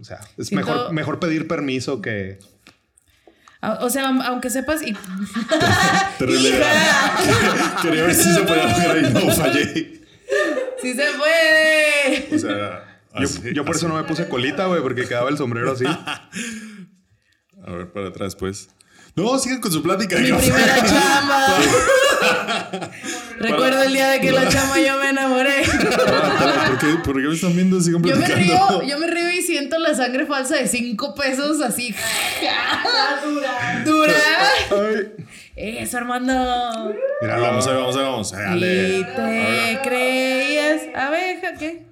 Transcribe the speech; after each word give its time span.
O 0.00 0.04
sea, 0.04 0.20
es 0.38 0.48
Siento- 0.48 0.66
mejor, 0.66 0.92
mejor 0.92 1.18
pedir 1.20 1.46
permiso 1.46 2.00
que. 2.00 2.38
O 3.80 3.90
sea, 3.90 4.08
aunque 4.08 4.48
sepas 4.48 4.80
y. 4.82 4.94
Terrible. 6.18 6.62
Quería 7.82 8.02
ver 8.04 8.14
si 8.14 8.32
se 8.32 8.40
podía 8.42 8.64
lograr 8.66 8.98
y 8.98 9.02
no 9.12 9.30
fallé. 9.34 10.00
¡Sí 10.80 10.94
se 10.94 11.06
puede! 11.18 12.34
O 12.34 12.38
sea, 12.38 13.00
Yo, 13.14 13.26
así- 13.26 13.52
yo 13.54 13.64
por 13.64 13.74
así. 13.74 13.84
eso 13.84 13.88
no 13.92 14.00
me 14.00 14.04
puse 14.04 14.28
colita, 14.28 14.64
güey, 14.66 14.80
porque 14.80 15.06
quedaba 15.06 15.28
el 15.28 15.36
sombrero 15.36 15.72
así. 15.72 15.84
A 15.84 17.70
ver, 17.70 17.92
para 17.92 18.08
atrás, 18.08 18.34
pues. 18.36 18.70
No, 19.16 19.38
sigan 19.38 19.60
con 19.60 19.70
su 19.72 19.82
plática. 19.82 20.16
Mi 20.16 20.32
primera 20.32 20.76
chamba. 20.86 21.46
Recuerdo 23.38 23.82
el 23.82 23.92
día 23.92 24.08
de 24.10 24.20
que 24.20 24.32
la 24.32 24.48
chamba 24.48 24.78
yo 24.78 24.98
me 24.98 25.10
enamoré. 25.10 25.62
¿Por 26.66 26.78
qué, 26.78 26.86
¿Por 27.04 27.20
qué 27.20 27.28
me 27.28 27.34
están 27.34 27.54
viendo? 27.54 27.80
Sigan 27.80 28.02
Yo 28.02 28.16
me 28.16 28.26
río, 28.26 28.82
yo 28.82 28.98
me 28.98 29.06
río 29.06 29.30
y 29.30 29.42
siento 29.42 29.78
la 29.78 29.94
sangre 29.94 30.26
falsa 30.26 30.56
de 30.56 30.66
5 30.66 31.14
pesos 31.14 31.60
así. 31.60 31.94
Dura. 33.24 33.82
Dura. 33.84 34.14
Ay. 34.70 35.12
Eso, 35.56 35.98
Armando. 35.98 36.94
Mira, 37.20 37.38
Vamos, 37.38 37.66
ahí 37.66 37.74
vamos, 37.76 37.96
ahí 37.96 38.02
vamos. 38.02 38.32
Y 38.32 38.36
Dale. 38.36 39.04
te 39.04 39.78
creías 39.82 40.82
abeja, 40.94 41.54
¿qué? 41.58 41.86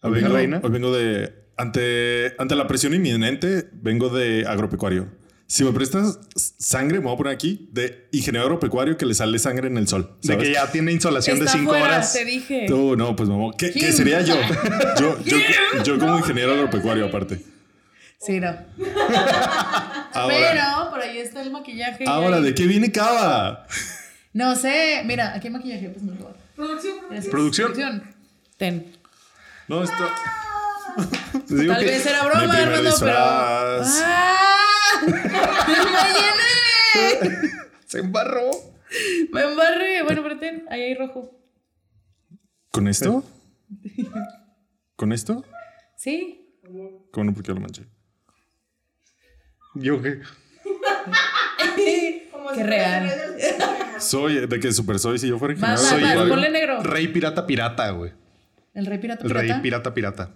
Abeja 0.00 0.24
vengo, 0.26 0.36
reina. 0.36 0.60
hoy 0.62 0.70
vengo 0.70 0.92
de. 0.92 1.32
Ante, 1.56 2.34
ante 2.38 2.56
la 2.56 2.66
presión 2.66 2.94
inminente, 2.94 3.68
vengo 3.72 4.08
de 4.08 4.44
agropecuario. 4.48 5.08
Si 5.52 5.64
me 5.64 5.72
prestas 5.72 6.18
sangre, 6.34 6.98
me 6.98 7.04
voy 7.04 7.12
a 7.12 7.16
poner 7.18 7.34
aquí, 7.34 7.68
de 7.72 8.08
ingeniero 8.10 8.46
agropecuario 8.46 8.96
que 8.96 9.04
le 9.04 9.12
sale 9.12 9.38
sangre 9.38 9.66
en 9.66 9.76
el 9.76 9.86
sol. 9.86 10.16
De 10.22 10.28
¿sabes? 10.28 10.48
que 10.48 10.54
ya 10.54 10.72
tiene 10.72 10.92
insolación 10.92 11.38
de 11.38 11.44
Está 11.44 11.58
5 11.58 11.70
fuera, 11.70 11.84
horas. 11.84 12.10
te 12.14 12.24
dije. 12.24 12.64
Tú, 12.66 12.96
no, 12.96 13.14
pues 13.14 13.28
voy- 13.28 13.54
¿Qué, 13.58 13.92
sería 13.92 14.22
yo? 14.22 14.34
Yo, 14.98 15.18
yo, 15.22 15.36
yo 15.84 15.98
como 15.98 16.20
ingeniero 16.20 16.52
agropecuario, 16.54 17.04
aparte. 17.04 17.44
Sí, 18.18 18.40
no. 18.40 18.48
Ahora, 20.14 20.36
Pero 20.52 20.90
por 20.90 21.00
ahí 21.02 21.18
está 21.18 21.42
el 21.42 21.50
maquillaje. 21.50 22.04
ahora 22.06 22.38
ahí- 22.38 22.44
¿de 22.44 22.54
qué 22.54 22.66
viene 22.66 22.90
Cava? 22.90 23.66
No 24.32 24.56
sé. 24.56 25.02
Mira, 25.04 25.34
aquí 25.34 25.48
hay 25.48 25.52
maquillaje. 25.52 25.90
Pues 25.90 26.02
me 26.02 26.14
lo 26.14 26.24
voy. 26.24 26.32
Producción. 26.56 26.94
Producción. 27.30 27.72
Producción. 27.72 28.14
Ten. 28.56 28.96
No, 29.68 29.84
esto. 29.84 29.96
Tal 30.96 31.78
que- 31.78 31.84
vez 31.84 32.06
era 32.06 32.24
broma, 32.24 32.40
Armando, 32.54 32.90
pero. 33.00 33.14
¡Ah! 33.18 34.51
¡Me 35.66 37.30
llené! 37.34 37.50
Se 37.86 37.98
embarró. 38.00 38.50
Me 39.32 39.42
embarré. 39.42 40.02
Bueno, 40.02 40.22
pero 40.22 40.38
ten. 40.38 40.64
Ahí 40.70 40.82
hay 40.82 40.94
rojo. 40.94 41.38
¿Con 42.70 42.88
esto? 42.88 43.24
¿Con 44.96 45.12
esto? 45.12 45.44
Sí. 45.96 46.38
¿Cómo 47.12 47.24
no? 47.24 47.34
¿Por 47.34 47.42
qué 47.42 47.52
lo 47.52 47.60
manché? 47.60 47.84
Yo 49.74 50.00
qué. 50.02 50.20
Qué 52.54 52.62
real. 52.64 53.08
el. 53.08 54.00
Soy, 54.00 54.46
de 54.46 54.60
que 54.60 54.72
super 54.72 54.98
soy 54.98 55.18
si 55.18 55.28
yo 55.28 55.38
fuera 55.38 55.54
ingeniero 55.54 55.80
Más, 55.80 55.88
soy 55.88 56.02
más. 56.02 56.16
el- 56.16 56.28
Ponle 56.28 56.50
negro. 56.50 56.82
Rey 56.82 57.08
pirata 57.08 57.46
pirata, 57.46 57.90
güey. 57.90 58.12
El 58.74 58.84
rey 58.86 58.98
pirata 58.98 59.22
El 59.22 59.28
pirata. 59.28 59.52
rey 59.54 59.62
pirata 59.62 59.94
pirata. 59.94 60.30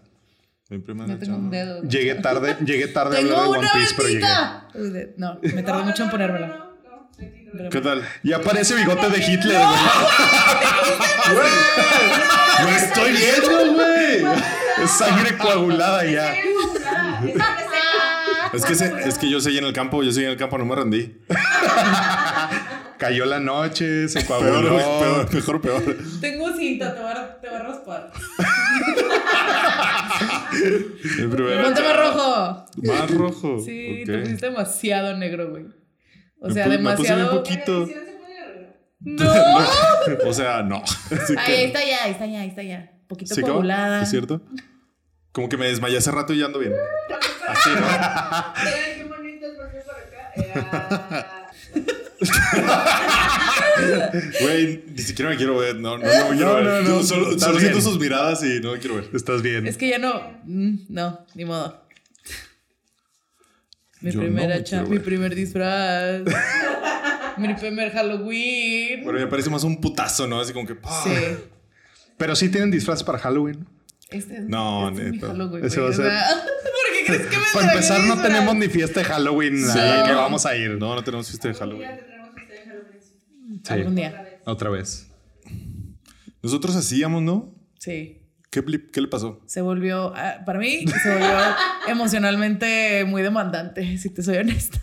No 0.69 1.19
tengo 1.19 1.37
un 1.37 1.51
dedo. 1.51 1.83
Llegué 1.83 2.17
tarde, 2.17 2.57
llegué 2.65 2.89
tarde 2.89 3.17
a 3.17 3.21
hablar 3.21 3.37
de 3.37 3.43
Tengo 3.43 3.51
One 3.51 3.59
una 3.61 3.73
Piece, 3.73 3.95
pero 3.97 4.09
llegué. 4.09 5.15
No, 5.17 5.39
me 5.43 5.63
tardé 5.63 5.83
mucho 5.85 6.03
en 6.05 6.11
ponérmela. 6.11 6.47
No, 6.49 7.11
no, 7.55 7.63
no. 7.65 7.71
¿Qué 7.71 7.81
tal? 7.81 8.03
Ya 8.25 8.41
parece 8.43 8.75
bigote 8.75 9.09
de 9.09 9.19
Hitler, 9.19 9.63
güey. 9.63 9.79
Güey, 11.35 11.49
¡Lo 12.65 12.69
estoy 12.77 13.13
viendo, 13.13 13.75
güey! 13.75 14.25
Es 14.83 14.91
sangre 14.91 15.37
coagulada 15.39 16.05
ya. 16.05 16.35
Es 16.35 16.45
popular, 16.73 17.25
es 18.53 18.65
que 18.65 18.75
se- 18.75 18.87
Es 18.87 18.97
que, 18.97 19.03
se- 19.03 19.09
es 19.09 19.19
que 19.19 19.31
yo 19.31 19.41
seguí 19.41 19.59
en 19.59 19.65
el 19.67 19.73
campo, 19.73 20.03
yo 20.03 20.11
seguí 20.13 20.27
en 20.27 20.33
el 20.33 20.37
campo, 20.39 20.59
no 20.59 20.65
me 20.67 20.75
rendí. 20.75 21.17
Cayó 22.99 23.25
la 23.27 23.41
noche, 23.41 24.09
se 24.09 24.25
coaguló. 24.25 24.77
peor, 24.79 25.35
mejor, 25.35 25.61
peor. 25.61 25.97
Tengo 26.21 26.53
cinta, 26.57 26.95
te 26.95 27.01
va 27.03 27.13
a, 27.13 27.41
te 27.41 27.49
va 27.49 27.59
a 27.59 27.63
raspar. 27.63 28.11
Primera 31.31 31.63
Ponte 31.63 31.83
más 31.83 31.97
rojo. 31.97 32.67
Más 32.83 33.11
rojo. 33.11 33.59
Sí, 33.65 34.01
ok. 34.03 34.07
te 34.07 34.19
pusiste 34.19 34.47
demasiado 34.47 35.17
negro, 35.17 35.51
güey. 35.51 35.67
O 36.41 36.49
Me 36.49 36.55
sea, 36.55 36.67
pu- 36.67 36.71
me 36.71 36.77
puse 36.97 37.15
demasiado. 37.15 37.43
poquito. 37.43 37.89
¡No! 39.01 39.33
O 40.27 40.33
sea, 40.33 40.63
no. 40.63 40.83
Ahí 41.39 41.45
que- 41.47 41.65
está 41.67 41.85
ya, 41.85 42.05
ahí 42.05 42.13
está 42.13 42.27
ya, 42.27 42.41
ahí 42.41 42.49
está 42.49 42.63
ya. 42.63 42.93
Poquito 43.09 43.35
¿Sí, 43.35 43.43
coagulada. 43.43 44.03
¿Es 44.03 44.11
cierto? 44.11 44.41
Como 45.33 45.49
que 45.49 45.57
me 45.59 45.67
desmayé 45.67 45.99
hace 45.99 46.11
rato 46.11 46.33
y 46.33 46.39
ya 46.39 46.47
ando 46.47 46.59
bien. 46.59 46.73
Así, 47.47 47.71
¿no? 47.71 47.87
Qué 48.97 49.05
bonito 49.05 49.47
es 49.47 49.57
volver 49.57 49.85
para 49.85 50.01
acá. 51.11 51.53
Güey, 54.41 54.85
ni 54.89 54.99
siquiera 54.99 55.31
me 55.31 55.37
quiero 55.37 55.57
ver. 55.59 55.77
No, 55.77 55.99
no, 55.99 56.05
no 56.05 56.31
me 56.31 56.37
quiero 56.37 56.61
No, 56.63 56.71
ver. 56.71 56.85
no, 56.85 56.97
no. 56.97 57.03
Solo, 57.03 57.39
solo 57.39 57.59
siento 57.61 57.81
sus 57.81 57.99
miradas 57.99 58.43
y 58.43 58.61
no 58.61 58.73
me 58.73 58.79
quiero 58.79 58.97
ver. 58.97 59.09
Estás 59.15 59.43
bien. 59.43 59.67
Es 59.67 59.77
que 59.77 59.89
ya 59.89 59.99
no. 59.99 60.41
mm, 60.45 60.87
No, 60.89 61.27
ni 61.35 61.45
modo. 61.45 61.83
Mi 64.01 64.13
Yo 64.13 64.21
primera 64.21 64.57
me 64.57 64.65
cha- 64.65 64.79
quiero 64.83 64.89
mi 64.89 64.99
primer 64.99 65.35
disfraz. 65.35 66.21
mi 67.39 67.55
primer 67.55 67.91
Halloween. 67.93 69.05
Bueno, 69.05 69.19
me 69.19 69.27
parece 69.27 69.49
más 69.51 69.65
un 69.65 69.81
putazo, 69.81 70.27
¿no? 70.27 70.41
Así 70.41 70.53
como 70.53 70.67
que. 70.67 70.75
¡pah! 70.75 71.03
Sí. 71.05 71.11
Pero 72.19 72.37
sí 72.37 72.49
tienen 72.49 72.71
disfraz 72.71 73.03
para 73.03 73.19
Halloween. 73.19 73.67
Este, 74.11 74.41
No, 74.41 74.89
este 74.91 75.03
es 75.03 75.11
mi 75.11 75.17
neta. 75.17 75.29
Halloween. 75.29 75.65
Ese 75.65 75.81
güey, 75.81 75.91
va 75.91 75.97
a 75.97 75.99
o 75.99 76.03
ser- 76.03 76.11
sea, 76.13 76.27
¿Por 76.37 76.93
qué 76.99 77.05
crees 77.07 77.27
que 77.29 77.37
me 77.39 77.43
Para 77.55 77.73
empezar, 77.73 78.01
no 78.05 78.23
tenemos 78.23 78.55
ni 78.57 78.69
fiesta 78.69 79.01
de 79.01 79.07
Halloween 79.07 79.57
Sí. 79.65 79.79
a 79.79 79.85
la 79.97 80.05
que 80.05 80.13
vamos 80.13 80.47
a 80.47 80.57
ir. 80.57 80.71
No, 80.73 80.95
no 80.95 81.03
tenemos 81.03 81.27
fiesta 81.29 81.49
de 81.49 81.55
Halloween. 81.55 81.89
tendremos 81.97 82.31
que 82.35 82.41
estar 82.43 82.57
en 82.59 82.69
Halloween. 82.71 83.56
Sí. 83.67 83.73
Algún 83.73 83.97
día. 83.97 84.41
Otra 84.45 84.71
vez. 84.71 85.09
Nosotros 86.43 86.77
hacíamos, 86.77 87.23
¿no? 87.23 87.55
Sí. 87.81 88.23
¿Qué, 88.51 88.65
qué 88.93 89.01
le 89.01 89.09
pasó? 89.09 89.41
Se 89.47 89.61
volvió, 89.61 90.13
ah, 90.15 90.43
para 90.47 90.59
mí, 90.61 90.85
se 91.03 91.11
volvió 91.13 91.37
emocionalmente 91.89 93.05
muy 93.05 93.23
demandante, 93.23 93.99
si 93.99 94.11
te 94.11 94.23
soy 94.23 94.37
honesta. 94.37 94.81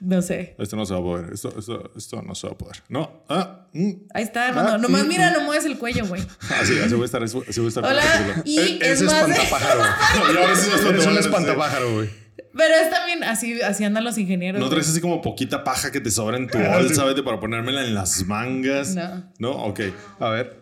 No 0.00 0.22
sé. 0.22 0.56
Esto 0.58 0.76
no 0.76 0.86
se 0.86 0.94
va 0.94 1.00
a 1.00 1.02
poder. 1.02 1.32
Esto, 1.32 1.58
esto, 1.58 1.90
esto 1.94 2.22
no 2.22 2.34
se 2.34 2.46
va 2.46 2.54
a 2.54 2.58
poder. 2.58 2.76
No. 2.88 3.22
Ah, 3.28 3.66
mm. 3.74 3.90
Ahí 4.14 4.22
está, 4.22 4.48
Armando. 4.48 4.72
Ah, 4.72 4.78
Nomás 4.78 5.04
mm, 5.04 5.08
mira, 5.08 5.30
mm. 5.30 5.32
no 5.34 5.40
mueves 5.42 5.64
el 5.66 5.78
cuello, 5.78 6.06
güey. 6.06 6.22
Así, 6.60 6.78
así 6.78 6.94
voy 6.94 7.02
a 7.02 7.04
estar. 7.06 7.22
Así 7.22 7.36
voy 7.36 7.66
a 7.66 7.68
estar. 7.68 7.84
Hola. 7.84 8.02
Y 8.46 8.58
E- 8.58 8.78
es 8.80 9.02
ese 9.02 9.04
más. 9.04 9.28
espantapájaro. 9.28 9.80
Y 10.32 10.36
ahora 10.36 10.56
sí 10.56 10.70
nos 10.70 10.84
Eres 10.84 11.06
un 11.06 11.18
espantapájaro, 11.18 11.94
güey. 11.94 12.10
Pero 12.56 12.74
es 12.74 12.90
también 12.90 13.22
así, 13.24 13.60
así 13.62 13.84
andan 13.84 14.02
los 14.04 14.18
ingenieros. 14.18 14.60
¿No 14.60 14.68
traes 14.68 14.88
así 14.88 15.00
como 15.00 15.20
poquita 15.22 15.62
paja 15.64 15.90
que 15.92 16.00
te 16.00 16.10
sobra 16.10 16.36
en 16.36 16.48
tu 16.48 16.58
bolsa, 16.72 17.04
vete, 17.04 17.22
para 17.22 17.38
ponérmela 17.40 17.82
en 17.84 17.94
las 17.94 18.24
mangas? 18.26 18.94
No. 18.94 19.30
No, 19.38 19.50
ok. 19.52 19.80
A 20.18 20.28
ver. 20.30 20.60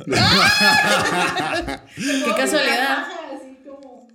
Qué 1.96 2.32
casualidad. 2.36 3.04
Así 3.34 3.58
como- 3.66 4.08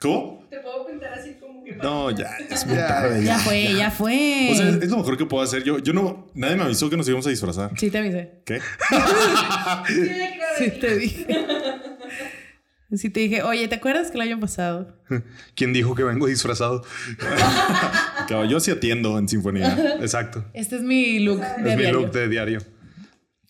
¿Cómo? 0.00 0.46
Te 0.50 0.58
puedo 0.58 0.86
pintar 0.86 1.12
así 1.14 1.34
como 1.40 1.62
que. 1.62 1.76
No, 1.76 2.10
ya, 2.10 2.30
es 2.50 2.66
muy 2.66 2.74
Ya, 2.76 2.86
tarde. 2.88 3.24
Ya 3.24 3.36
Ya. 3.36 3.38
fue, 3.38 3.74
ya 3.74 3.90
fue. 3.90 4.48
O 4.50 4.54
sea, 4.56 4.68
es 4.68 4.88
lo 4.90 4.96
mejor 4.98 5.16
que 5.16 5.26
puedo 5.26 5.42
hacer. 5.44 5.62
Yo, 5.62 5.78
yo 5.78 5.92
no, 5.92 6.26
nadie 6.34 6.56
me 6.56 6.64
avisó 6.64 6.90
que 6.90 6.96
nos 6.96 7.06
íbamos 7.08 7.26
a 7.26 7.30
disfrazar. 7.30 7.70
Sí, 7.78 7.90
te 7.90 7.98
avisé. 7.98 8.42
¿Qué? 8.44 8.60
Sí, 10.58 10.70
te 10.78 10.96
dije. 10.98 11.26
Sí, 12.92 13.08
te 13.08 13.20
dije, 13.20 13.42
oye, 13.42 13.68
¿te 13.68 13.76
acuerdas 13.76 14.10
que 14.10 14.16
el 14.16 14.22
año 14.22 14.40
pasado? 14.40 14.96
¿Quién 15.54 15.72
dijo 15.72 15.94
que 15.94 16.02
vengo 16.04 16.26
disfrazado? 16.26 16.84
Claro, 18.26 18.44
yo 18.44 18.60
sí 18.60 18.70
atiendo 18.70 19.18
en 19.18 19.28
sinfonía. 19.28 19.96
Exacto. 20.00 20.44
Este 20.54 20.76
es 20.76 20.82
mi 20.82 21.18
look 21.18 21.40
de 21.40 21.72
Es 21.72 21.76
mi 21.76 21.90
look 21.90 22.12
de 22.12 22.28
diario. 22.28 22.60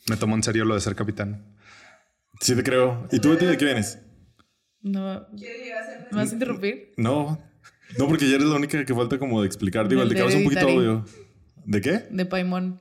Me 0.08 0.16
tomo 0.16 0.34
en 0.36 0.42
serio 0.42 0.64
lo 0.64 0.74
de 0.74 0.80
ser 0.80 0.94
capitán. 0.94 1.54
Sí 2.40 2.56
te 2.56 2.62
creo. 2.62 3.06
¿Y 3.12 3.20
tú, 3.20 3.28
Betty, 3.28 3.44
de 3.44 3.58
qué 3.58 3.66
vienes? 3.66 3.98
No, 4.80 5.26
¿Quieres 5.36 5.62
llegar 5.62 5.82
a 5.82 5.86
ser 5.86 6.08
¿me 6.10 6.16
vas 6.16 6.30
a 6.30 6.32
interrumpir? 6.32 6.92
No. 6.96 7.42
No, 7.98 8.08
porque 8.08 8.26
ya 8.26 8.36
eres 8.36 8.46
la 8.46 8.56
única 8.56 8.82
que 8.82 8.94
falta 8.94 9.18
como 9.18 9.42
de 9.42 9.46
explicar. 9.46 9.86
Digo, 9.86 10.00
el 10.00 10.08
de 10.08 10.14
causa 10.14 10.38
un 10.38 10.44
poquito 10.44 10.66
obvio. 10.66 11.04
¿De 11.66 11.82
qué? 11.82 12.06
De 12.10 12.24
Paimon. 12.24 12.80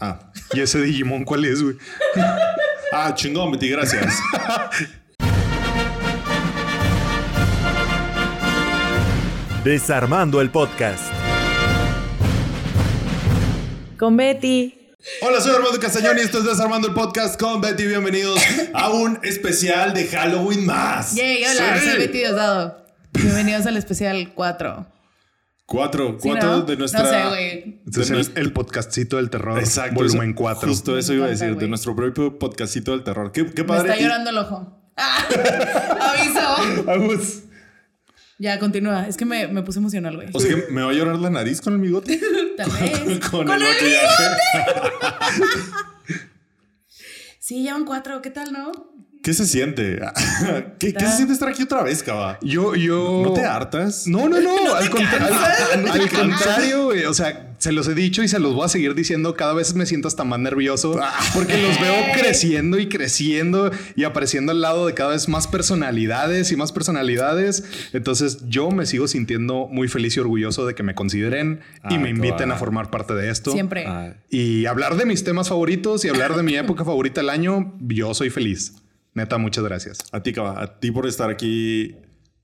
Ah. 0.00 0.32
¿Y 0.52 0.60
ese 0.60 0.82
Digimon 0.82 1.24
cuál 1.24 1.44
es, 1.44 1.62
güey? 1.62 1.76
Ah, 2.92 3.14
chingón, 3.14 3.52
Betty, 3.52 3.68
gracias. 3.68 4.18
Desarmando 9.64 10.40
el 10.40 10.50
podcast. 10.50 11.02
Con 13.98 14.16
Betty. 14.16 14.74
Hola, 15.22 15.40
soy 15.40 15.54
Armando 15.54 15.78
Castañón 15.80 16.18
y 16.18 16.20
esto 16.20 16.38
es 16.38 16.44
Desarmando 16.44 16.88
el 16.88 16.94
Podcast 16.94 17.40
con 17.40 17.60
Betty. 17.60 17.86
Bienvenidos 17.86 18.40
a 18.74 18.90
un 18.90 19.18
especial 19.22 19.94
de 19.94 20.06
Halloween 20.06 20.66
más. 20.66 21.14
Yay, 21.14 21.44
hola, 21.44 21.78
Sí. 21.78 21.88
soy 21.90 21.98
Betty 21.98 22.18
Diosdado. 22.18 22.84
Bienvenidos 23.12 23.66
al 23.66 23.76
especial 23.76 24.32
4. 24.34 24.86
Cuatro, 25.66 26.16
¿Sí, 26.20 26.28
cuatro 26.28 26.48
no? 26.50 26.62
de 26.62 26.76
nuestra. 26.76 27.02
No 27.02 27.08
sé, 27.10 27.28
güey. 27.28 27.80
Es 27.86 28.08
de 28.08 28.16
el, 28.16 28.32
el 28.36 28.52
podcastcito 28.52 29.16
del 29.16 29.28
terror. 29.28 29.58
Exacto. 29.58 29.96
Volumen 29.96 30.32
4. 30.34 30.68
Justo 30.68 30.96
eso 30.96 31.12
Me 31.12 31.18
iba 31.18 31.26
a 31.26 31.30
decir, 31.30 31.56
de 31.56 31.68
nuestro 31.68 31.94
propio 31.94 32.38
podcastito 32.38 32.92
del 32.92 33.02
terror. 33.02 33.32
Qué, 33.32 33.44
qué 33.52 33.62
Me 33.62 33.68
padre. 33.68 33.90
está 33.90 34.00
Y- 34.00 34.02
llorando 34.04 34.30
el 34.30 34.38
ojo. 34.38 34.74
Aviso. 34.96 36.84
Vamos. 36.84 37.38
Ya, 38.38 38.58
continúa. 38.60 39.08
Es 39.08 39.16
que 39.16 39.24
me, 39.24 39.48
me 39.48 39.62
puse 39.62 39.80
emocional, 39.80 40.14
güey. 40.14 40.28
O 40.32 40.38
sea 40.38 40.54
que 40.54 40.70
me 40.72 40.82
va 40.82 40.90
a 40.90 40.94
llorar 40.94 41.18
la 41.18 41.28
nariz 41.30 41.60
con 41.60 41.74
el 41.74 41.80
bigote. 41.80 42.20
Tal 42.56 42.70
vez. 42.70 43.18
con, 43.28 43.46
¡Con 43.46 43.56
el 43.56 43.62
el 43.62 43.68
maquillaje. 43.68 44.24
Sí, 47.40 47.64
ya 47.64 47.72
van 47.72 47.86
cuatro. 47.86 48.20
¿Qué 48.20 48.28
tal, 48.28 48.52
no? 48.52 48.70
¿Qué 49.28 49.34
se 49.34 49.44
siente? 49.46 50.00
¿Qué, 50.78 50.94
qué 50.94 51.04
se 51.06 51.16
siente 51.16 51.34
estar 51.34 51.50
aquí 51.50 51.62
otra 51.64 51.82
vez, 51.82 52.02
Cava? 52.02 52.38
Yo, 52.40 52.74
yo. 52.74 53.20
¿No 53.22 53.34
te 53.34 53.44
hartas? 53.44 54.06
No, 54.06 54.26
no, 54.26 54.40
no. 54.40 54.74
al, 54.74 54.88
contra- 54.88 55.26
al- 55.92 56.08
contrario, 56.10 56.84
güey. 56.86 57.04
O 57.04 57.12
sea, 57.12 57.50
se 57.58 57.70
los 57.72 57.86
he 57.88 57.94
dicho 57.94 58.22
y 58.22 58.28
se 58.28 58.38
los 58.38 58.54
voy 58.54 58.64
a 58.64 58.68
seguir 58.68 58.94
diciendo. 58.94 59.34
Cada 59.34 59.52
vez 59.52 59.74
me 59.74 59.84
siento 59.84 60.08
hasta 60.08 60.24
más 60.24 60.38
nervioso 60.40 60.98
porque 61.34 61.60
los 61.60 61.78
veo 61.78 61.92
creciendo 62.18 62.78
y 62.78 62.88
creciendo 62.88 63.70
y 63.96 64.04
apareciendo 64.04 64.52
al 64.52 64.62
lado 64.62 64.86
de 64.86 64.94
cada 64.94 65.10
vez 65.10 65.28
más 65.28 65.46
personalidades 65.46 66.50
y 66.50 66.56
más 66.56 66.72
personalidades. 66.72 67.64
Entonces, 67.92 68.38
yo 68.48 68.70
me 68.70 68.86
sigo 68.86 69.08
sintiendo 69.08 69.66
muy 69.70 69.88
feliz 69.88 70.16
y 70.16 70.20
orgulloso 70.20 70.64
de 70.64 70.74
que 70.74 70.82
me 70.82 70.94
consideren 70.94 71.60
y 71.90 71.96
Ah, 71.96 71.98
me 71.98 72.08
inviten 72.08 72.50
a 72.50 72.56
formar 72.56 72.90
parte 72.90 73.12
de 73.12 73.28
esto. 73.28 73.52
Siempre. 73.52 73.86
Y 74.30 74.64
hablar 74.64 74.96
de 74.96 75.04
mis 75.04 75.22
temas 75.22 75.50
favoritos 75.50 76.02
y 76.06 76.08
hablar 76.08 76.34
de 76.34 76.42
mi 76.42 76.54
época 76.54 76.82
favorita 76.86 77.20
del 77.20 77.28
año, 77.28 77.74
yo 77.80 78.14
soy 78.14 78.30
feliz. 78.30 78.72
Neta, 79.18 79.36
muchas 79.36 79.64
gracias. 79.64 79.98
A 80.12 80.22
ti, 80.22 80.32
Cava. 80.32 80.62
A 80.62 80.78
ti 80.78 80.90
por 80.92 81.06
estar 81.06 81.28
aquí 81.28 81.96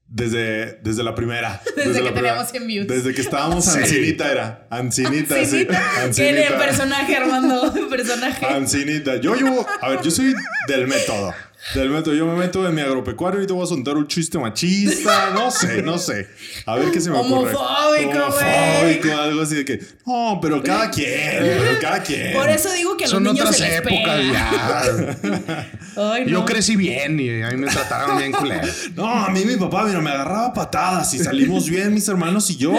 desde, 0.09 0.75
desde 0.83 1.03
la 1.05 1.15
primera. 1.15 1.63
Desde 1.77 1.93
que 1.93 1.93
primera. 1.93 2.15
teníamos 2.15 2.51
100 2.51 2.67
views. 2.67 2.87
Desde 2.89 3.15
que 3.15 3.21
estábamos 3.21 3.65
Sí. 3.65 3.79
Ancinita 3.79 4.31
era. 4.31 4.67
Ancinita, 4.71 5.35
sí. 5.37 5.41
Ancinita. 5.41 6.03
Ancinita. 6.03 6.31
En 6.47 6.53
el 6.53 6.59
personaje, 6.59 7.17
Armando. 7.17 7.73
Personaje. 7.91 8.45
Ancinita. 8.45 9.17
Yo 9.17 9.35
llevo. 9.37 9.65
A 9.81 9.89
ver, 9.89 10.01
yo 10.03 10.11
soy 10.11 10.35
del 10.69 10.87
método. 10.89 11.33
Del 11.75 11.89
método. 11.89 12.15
Yo 12.15 12.27
me 12.27 12.35
meto 12.35 12.67
en 12.69 12.75
mi 12.75 12.83
agropecuario 12.83 13.43
y 13.43 13.47
te 13.47 13.53
voy 13.53 13.65
a 13.65 13.67
soltar 13.67 13.97
un 13.97 14.07
chiste 14.07 14.39
machista. 14.39 15.31
No 15.31 15.51
sé, 15.51 15.81
no 15.83 15.99
sé. 15.99 16.29
A 16.67 16.77
ver 16.77 16.91
qué 16.91 17.01
se 17.01 17.11
me 17.11 17.17
ocurre. 17.19 17.55
Homofóbico, 17.55 18.11
güey. 18.33 18.55
Homofóbico, 19.01 19.21
algo 19.21 19.43
así 19.43 19.55
de 19.57 19.65
que. 19.65 19.81
No, 20.07 20.39
pero 20.43 20.63
cada 20.63 20.91
quien. 20.93 21.09
pero 21.39 21.79
cada 21.81 22.03
quien. 22.03 22.33
Por 22.35 22.49
eso 22.51 22.71
digo 22.73 22.97
que 22.97 23.05
a 23.05 23.07
los 23.07 23.13
Son 23.13 23.23
niños 23.23 23.41
otras 23.41 23.57
se 23.57 23.63
les 23.69 23.79
épocas 23.79 24.17
pega. 24.17 24.33
ya. 24.33 25.71
Ay, 26.13 26.25
no. 26.25 26.31
Yo 26.31 26.45
crecí 26.45 26.77
bien 26.77 27.19
y 27.19 27.43
a 27.43 27.51
mí 27.51 27.57
me 27.57 27.69
trataron 27.69 28.19
bien 28.19 28.33
culero. 28.33 28.69
No, 28.95 29.09
a 29.25 29.31
mí 29.31 29.45
mi 29.45 29.57
papá, 29.57 29.85
mira, 29.85 30.01
me 30.01 30.11
agarraba 30.11 30.53
patadas 30.53 31.13
y 31.15 31.19
salimos 31.19 31.69
bien, 31.69 31.93
mis 31.95 32.07
hermanos 32.09 32.51
y 32.51 32.57
yo. 32.57 32.73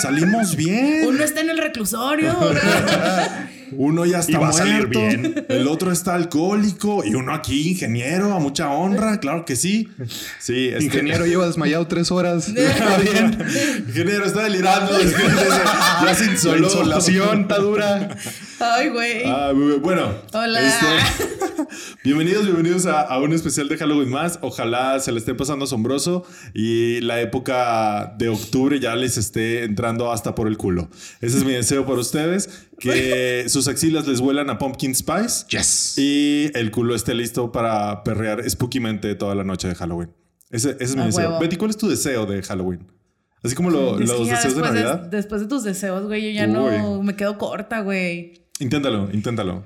Salimos 0.00 0.56
bien. 0.56 1.06
Uno 1.06 1.22
está 1.22 1.40
en 1.42 1.50
el 1.50 1.58
reclusorio. 1.58 2.34
Uno 3.76 4.04
ya 4.06 4.20
está 4.20 4.32
Y 4.32 4.34
va 4.36 4.48
a 4.48 4.52
salir 4.52 4.88
muerto, 4.88 4.98
bien. 5.00 5.46
el 5.48 5.68
otro 5.68 5.92
está 5.92 6.14
alcohólico 6.14 7.04
y 7.04 7.14
uno 7.14 7.34
aquí 7.34 7.70
ingeniero 7.70 8.32
a 8.34 8.38
mucha 8.38 8.70
honra, 8.70 9.18
claro 9.20 9.44
que 9.44 9.56
sí. 9.56 9.88
Sí, 10.38 10.68
este- 10.68 10.84
Ingeniero 10.84 11.26
lleva 11.26 11.46
desmayado 11.46 11.86
tres 11.86 12.10
horas. 12.10 12.48
Está 12.56 12.98
bien. 12.98 13.38
ingeniero 13.88 14.24
está 14.24 14.42
delirando, 14.44 14.92
ya 15.00 15.08
se 16.14 16.24
La 16.26 16.32
insoló. 16.32 16.66
insolación 16.66 17.40
está 17.42 17.58
dura. 17.58 18.16
Ay, 18.60 18.88
güey. 18.90 19.22
Ah, 19.24 19.52
bueno, 19.80 20.12
Hola. 20.32 20.60
este, 20.60 20.86
bienvenidos, 22.04 22.44
bienvenidos 22.44 22.86
a, 22.86 23.00
a 23.02 23.18
un 23.20 23.32
especial 23.32 23.68
de 23.68 23.76
Halloween 23.76 24.10
más. 24.10 24.38
Ojalá 24.42 24.98
se 25.00 25.12
le 25.12 25.18
esté 25.18 25.34
pasando 25.34 25.64
asombroso 25.64 26.24
y 26.54 27.00
la 27.00 27.20
época 27.20 28.14
de 28.18 28.28
octubre 28.28 28.78
ya 28.80 28.94
les 28.96 29.16
esté 29.18 29.64
entrando 29.64 30.12
hasta 30.12 30.34
por 30.34 30.48
el 30.48 30.56
culo. 30.56 30.88
Ese 31.20 31.38
es 31.38 31.44
mi 31.44 31.52
deseo 31.52 31.84
para 31.86 32.00
ustedes, 32.00 32.66
que 32.78 33.44
sus 33.48 33.68
axilas 33.68 34.06
les 34.06 34.20
vuelan 34.20 34.50
a 34.50 34.58
pumpkin 34.58 34.94
spice 34.94 35.46
Yes. 35.48 35.94
y 35.98 36.50
el 36.54 36.70
culo 36.70 36.94
esté 36.94 37.14
listo 37.14 37.50
para 37.52 38.02
perrear 38.04 38.48
spookymente 38.48 39.14
toda 39.14 39.34
la 39.34 39.44
noche 39.44 39.68
de 39.68 39.74
Halloween. 39.74 40.10
Ese, 40.50 40.70
ese 40.72 40.84
es 40.84 40.96
mi 40.96 41.02
A 41.02 41.06
deseo. 41.06 41.28
huevo. 41.30 41.40
Betty, 41.40 41.56
¿cuál 41.56 41.70
es 41.70 41.76
tu 41.76 41.88
deseo 41.88 42.26
de 42.26 42.42
Halloween? 42.42 42.86
Así 43.42 43.54
como 43.54 43.70
lo- 43.70 43.98
los 43.98 44.08
deseos 44.28 44.28
de 44.28 44.48
después 44.48 44.72
Navidad. 44.72 44.98
después 45.00 45.40
de 45.42 45.48
tus 45.48 45.64
deseos, 45.64 46.04
güey, 46.06 46.22
yo 46.22 46.30
ya 46.30 46.46
no 46.46 47.02
me 47.02 47.16
quedo 47.16 47.36
corta, 47.38 47.80
güey. 47.80 48.43
Inténtalo, 48.60 49.08
inténtalo. 49.12 49.64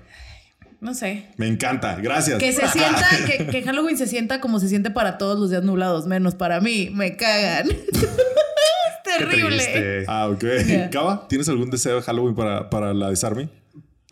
No 0.80 0.94
sé. 0.94 1.26
Me 1.36 1.48
encanta. 1.48 1.96
Gracias. 1.96 2.38
Que 2.38 2.52
se 2.52 2.66
sienta, 2.68 3.06
que, 3.26 3.46
que 3.46 3.62
Halloween 3.62 3.98
se 3.98 4.06
sienta 4.06 4.40
como 4.40 4.60
se 4.60 4.68
siente 4.68 4.90
para 4.90 5.18
todos 5.18 5.38
los 5.38 5.50
días 5.50 5.64
nublados, 5.64 6.06
menos 6.06 6.34
para 6.34 6.60
mí. 6.60 6.90
Me 6.92 7.16
cagan. 7.16 7.68
es 7.92 9.18
terrible. 9.18 10.04
Ah, 10.06 10.28
ok. 10.28 10.44
Cava, 10.92 11.26
¿tienes 11.28 11.48
algún 11.48 11.70
deseo 11.70 11.96
de 11.96 12.02
Halloween 12.02 12.34
para, 12.34 12.70
para 12.70 12.94
la 12.94 13.10
Desarme? 13.10 13.48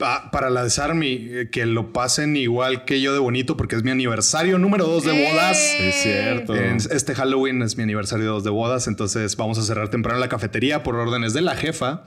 Ah, 0.01 0.29
para 0.31 0.51
la 0.51 0.65
Desarme, 0.65 1.13
eh, 1.13 1.49
que 1.51 1.65
lo 1.65 1.93
pasen 1.93 2.37
igual 2.37 2.85
que 2.85 3.01
yo 3.01 3.15
de 3.15 3.19
bonito, 3.21 3.57
porque 3.57 3.77
es 3.77 3.83
mi 3.83 3.93
aniversario 3.93 4.59
número 4.59 4.87
dos 4.87 5.05
de 5.05 5.13
¡Eh! 5.13 5.31
bodas. 5.31 5.57
Es 5.57 5.95
cierto. 6.03 6.55
Este 6.55 7.15
Halloween 7.15 7.63
es 7.63 7.77
mi 7.77 7.85
aniversario 7.85 8.27
2 8.27 8.45
de 8.45 8.51
bodas, 8.51 8.89
entonces 8.89 9.37
vamos 9.37 9.57
a 9.59 9.63
cerrar 9.63 9.89
temprano 9.89 10.19
la 10.19 10.29
cafetería 10.29 10.83
por 10.83 10.97
órdenes 10.97 11.33
de 11.33 11.41
la 11.43 11.55
jefa 11.55 12.05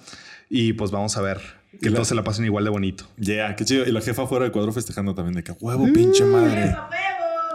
y 0.50 0.74
pues 0.74 0.92
vamos 0.92 1.16
a 1.18 1.22
ver 1.22 1.40
que 1.82 1.90
la- 1.90 1.96
todos 1.98 2.08
se 2.08 2.16
la 2.16 2.24
pasen 2.24 2.46
igual 2.46 2.64
de 2.64 2.70
bonito. 2.70 3.06
Yeah, 3.18 3.56
qué 3.56 3.66
chido. 3.66 3.86
Y 3.86 3.92
la 3.92 4.02
jefa 4.02 4.26
fuera 4.28 4.46
de 4.46 4.52
cuadro 4.52 4.72
festejando 4.72 5.14
también 5.16 5.36
de 5.36 5.44
que 5.44 5.52
huevo, 5.52 5.86
pinche 5.94 6.24
madre. 6.26 6.76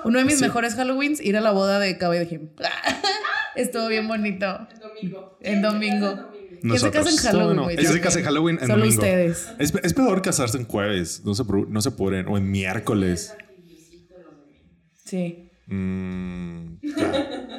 Uno 0.04 0.18
de 0.18 0.24
mis 0.24 0.40
mejores 0.40 0.74
Halloweens, 0.78 1.20
ir 1.20 1.36
a 1.36 1.40
la 1.40 1.50
boda 1.52 1.78
de 1.78 1.96
Cabo 1.98 2.14
y 2.14 2.18
de 2.18 2.26
Jim. 2.26 2.48
Estuvo 3.56 3.88
bien 3.88 4.06
bonito. 4.08 4.66
Domingo. 4.80 5.38
En 5.40 5.62
domingo. 5.62 6.30
¿Quién 6.60 6.78
se 6.78 6.90
casa 6.90 7.10
en 7.10 7.16
Halloween, 7.16 7.56
No, 7.56 7.68
se 7.92 8.00
casa 8.00 8.18
en 8.18 8.24
Halloween 8.24 8.58
en 8.60 8.66
Solo 8.68 8.78
domingo. 8.84 9.02
ustedes. 9.02 9.48
Es, 9.58 9.74
es 9.82 9.92
peor 9.94 10.22
casarse 10.22 10.56
en 10.58 10.64
jueves. 10.66 11.22
No 11.24 11.34
se, 11.34 11.44
no 11.68 11.80
se 11.82 11.88
apuren. 11.90 12.26
O 12.28 12.38
en 12.38 12.50
miércoles. 12.50 13.34
Sí. 15.04 15.50
Mm, 15.66 16.76
ya. 16.82 17.12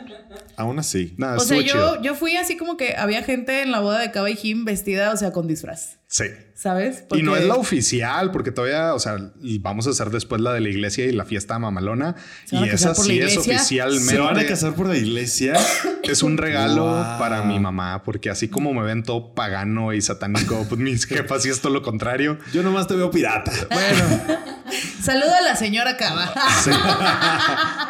Aún 0.57 0.79
así. 0.79 1.13
Nada, 1.17 1.37
O 1.37 1.39
sea, 1.41 1.57
yo, 1.57 1.63
chido. 1.63 2.01
yo 2.01 2.15
fui 2.15 2.35
así 2.37 2.57
como 2.57 2.77
que 2.77 2.95
había 2.97 3.23
gente 3.23 3.61
en 3.61 3.71
la 3.71 3.79
boda 3.79 3.99
de 3.99 4.11
Cabo 4.11 4.27
y 4.27 4.35
Jim 4.35 4.65
vestida, 4.65 5.11
o 5.11 5.17
sea, 5.17 5.31
con 5.31 5.47
disfraz. 5.47 5.97
Sí. 6.07 6.25
¿Sabes? 6.53 7.03
Y 7.11 7.21
no 7.23 7.35
es 7.35 7.43
la 7.43 7.55
oficial, 7.55 8.31
porque 8.31 8.51
todavía, 8.51 8.93
o 8.93 8.99
sea, 8.99 9.17
y 9.41 9.59
vamos 9.59 9.87
a 9.87 9.89
hacer 9.89 10.09
después 10.09 10.39
la 10.39 10.53
de 10.53 10.61
la 10.61 10.69
iglesia 10.69 11.03
y 11.05 11.11
la 11.11 11.25
fiesta 11.25 11.59
mamalona. 11.59 12.15
¿Se 12.45 12.55
van 12.55 12.65
Y 12.65 12.69
a 12.69 12.71
casar 12.71 12.91
esa 12.93 13.01
por 13.01 13.05
la 13.07 13.11
sí 13.13 13.19
es 13.19 13.31
iglesia? 13.33 13.55
oficialmente. 13.57 14.11
¿Se 14.13 14.19
van 14.19 14.39
a 14.39 14.45
casar 14.45 14.73
por 14.75 14.87
la 14.87 14.97
iglesia? 14.97 15.55
Es 16.05 16.21
un 16.21 16.37
regalo 16.37 16.83
Wow. 16.85 17.17
para 17.17 17.41
mi 17.41 17.59
mamá, 17.59 18.03
porque 18.03 18.29
así 18.29 18.47
como 18.47 18.75
me 18.75 18.83
ven 18.83 19.01
todo 19.01 19.33
pagano 19.33 19.91
y 19.91 20.01
satánico, 20.03 20.63
pues 20.69 20.79
mis 20.79 21.05
jefas 21.07 21.41
sí 21.41 21.49
es 21.49 21.59
todo 21.61 21.73
lo 21.73 21.81
contrario. 21.81 22.37
Yo 22.53 22.61
nomás 22.61 22.85
te 22.87 22.95
veo 22.95 23.09
pirata. 23.09 23.51
Bueno, 23.71 24.21
Saludo 25.03 25.33
a 25.33 25.41
la 25.41 25.55
señora 25.55 25.97
Cava. 25.97 26.31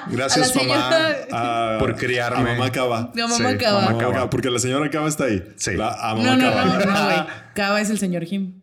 gracias 0.07 0.55
la 0.55 0.63
mamá 0.63 0.91
señora- 0.91 1.75
A- 1.75 1.77
por 1.79 1.95
criarme. 1.95 2.54
Mamá 2.57 2.71
Cava. 2.71 3.11
Mi 3.13 3.21
mamá 3.21 3.35
Sí, 3.51 3.57
Cava. 3.57 3.81
mamá 3.81 3.91
Mamá 3.91 4.13
Cava, 4.13 4.29
Porque 4.29 4.49
la 4.49 4.59
señora 4.59 4.89
Cava 4.89 5.07
está 5.07 5.25
ahí. 5.25 5.43
Sí. 5.57 5.73
La- 5.75 5.93
a 5.93 6.13
No, 6.15 6.21
mamá 6.23 6.35
no, 6.35 6.49
Cava. 6.51 6.65
no, 6.65 6.85
no, 6.85 7.05
güey. 7.05 7.17
Cava 7.55 7.81
es 7.81 7.89
el 7.89 7.99
señor 7.99 8.23
Jim. 8.25 8.61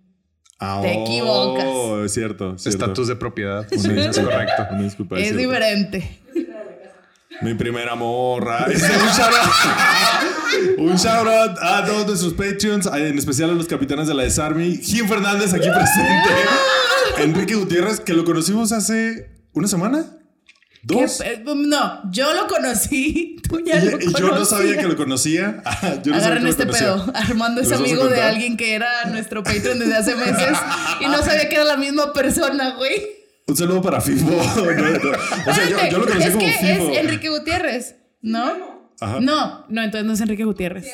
Ah, 0.58 0.78
Te 0.82 0.94
oh, 0.96 1.02
equivocas. 1.04 2.04
Es 2.06 2.12
cierto. 2.14 2.56
cierto. 2.58 2.68
Estatus 2.68 3.08
de 3.08 3.16
propiedad. 3.16 3.66
Sí, 3.70 3.90
es 3.96 4.18
correcto. 4.18 4.66
Una 4.70 4.82
disculpa. 4.82 5.18
Es 5.18 5.36
diferente. 5.36 6.20
Mi 7.40 7.54
primera 7.54 7.96
morra. 7.96 8.66
Este, 8.70 8.86
un 8.92 9.08
shout 9.08 9.32
out. 9.34 10.78
un 10.78 10.96
shout 10.96 11.26
out 11.26 11.58
a 11.60 11.84
todos 11.84 12.06
nuestros 12.06 12.34
Patreons, 12.34 12.86
en 12.86 13.18
especial 13.18 13.50
a 13.50 13.54
los 13.54 13.66
capitanes 13.66 14.06
de 14.06 14.14
la 14.14 14.22
Desarme. 14.22 14.76
Jim 14.76 15.08
Fernández 15.08 15.52
aquí 15.52 15.68
presente. 15.68 16.28
Enrique 17.18 17.54
Gutiérrez, 17.56 17.98
que 17.98 18.12
lo 18.14 18.24
conocimos 18.24 18.70
hace 18.70 19.30
una 19.54 19.66
semana. 19.66 20.04
¿Qué 20.86 20.94
Dos. 20.94 21.22
No, 21.56 22.10
yo 22.10 22.32
lo 22.34 22.46
conocí. 22.48 23.36
Tú 23.48 23.60
ya 23.64 23.76
Y, 23.82 23.90
lo 23.90 24.00
y 24.00 24.12
yo 24.12 24.28
no 24.28 24.44
sabía 24.44 24.76
que 24.76 24.94
conocías. 24.94 25.54
lo 25.54 25.62
conocía. 25.62 25.62
yo 26.02 26.12
no 26.12 26.18
sabía 26.20 26.26
Agarren 26.26 26.38
que 26.38 26.44
lo 26.44 26.50
este 26.50 26.62
conocía. 26.66 26.86
pedo. 26.86 27.12
Armando 27.14 27.60
es 27.60 27.68
¿Les 27.68 27.78
vas 27.78 27.88
a 27.88 27.92
amigo 27.92 28.08
de 28.08 28.20
alguien 28.22 28.56
que 28.56 28.74
era 28.74 29.04
nuestro 29.06 29.42
Patreon 29.42 29.78
desde 29.78 29.94
hace 29.96 30.14
meses 30.16 30.58
y 31.00 31.04
no 31.06 31.18
sabía 31.22 31.48
que 31.48 31.54
era 31.54 31.64
la 31.64 31.76
misma 31.76 32.12
persona, 32.12 32.70
güey. 32.76 33.00
Un 33.46 33.56
saludo 33.56 33.82
para 33.82 34.00
FIFO. 34.00 34.30
No, 34.30 34.64
no. 34.64 35.10
O 35.46 35.54
sea, 35.54 35.68
yo, 35.68 35.76
yo 35.90 35.98
lo 35.98 36.06
conocí 36.06 36.24
es 36.28 36.34
como 36.34 36.46
que 36.46 36.52
FIFO. 36.52 36.90
es 36.90 36.98
Enrique 36.98 37.28
Gutiérrez, 37.28 37.96
¿no? 38.22 38.90
Ajá. 39.00 39.18
No, 39.20 39.66
no, 39.68 39.82
entonces 39.82 40.06
no 40.06 40.12
es 40.12 40.20
Enrique 40.20 40.44
Gutiérrez. 40.44 40.86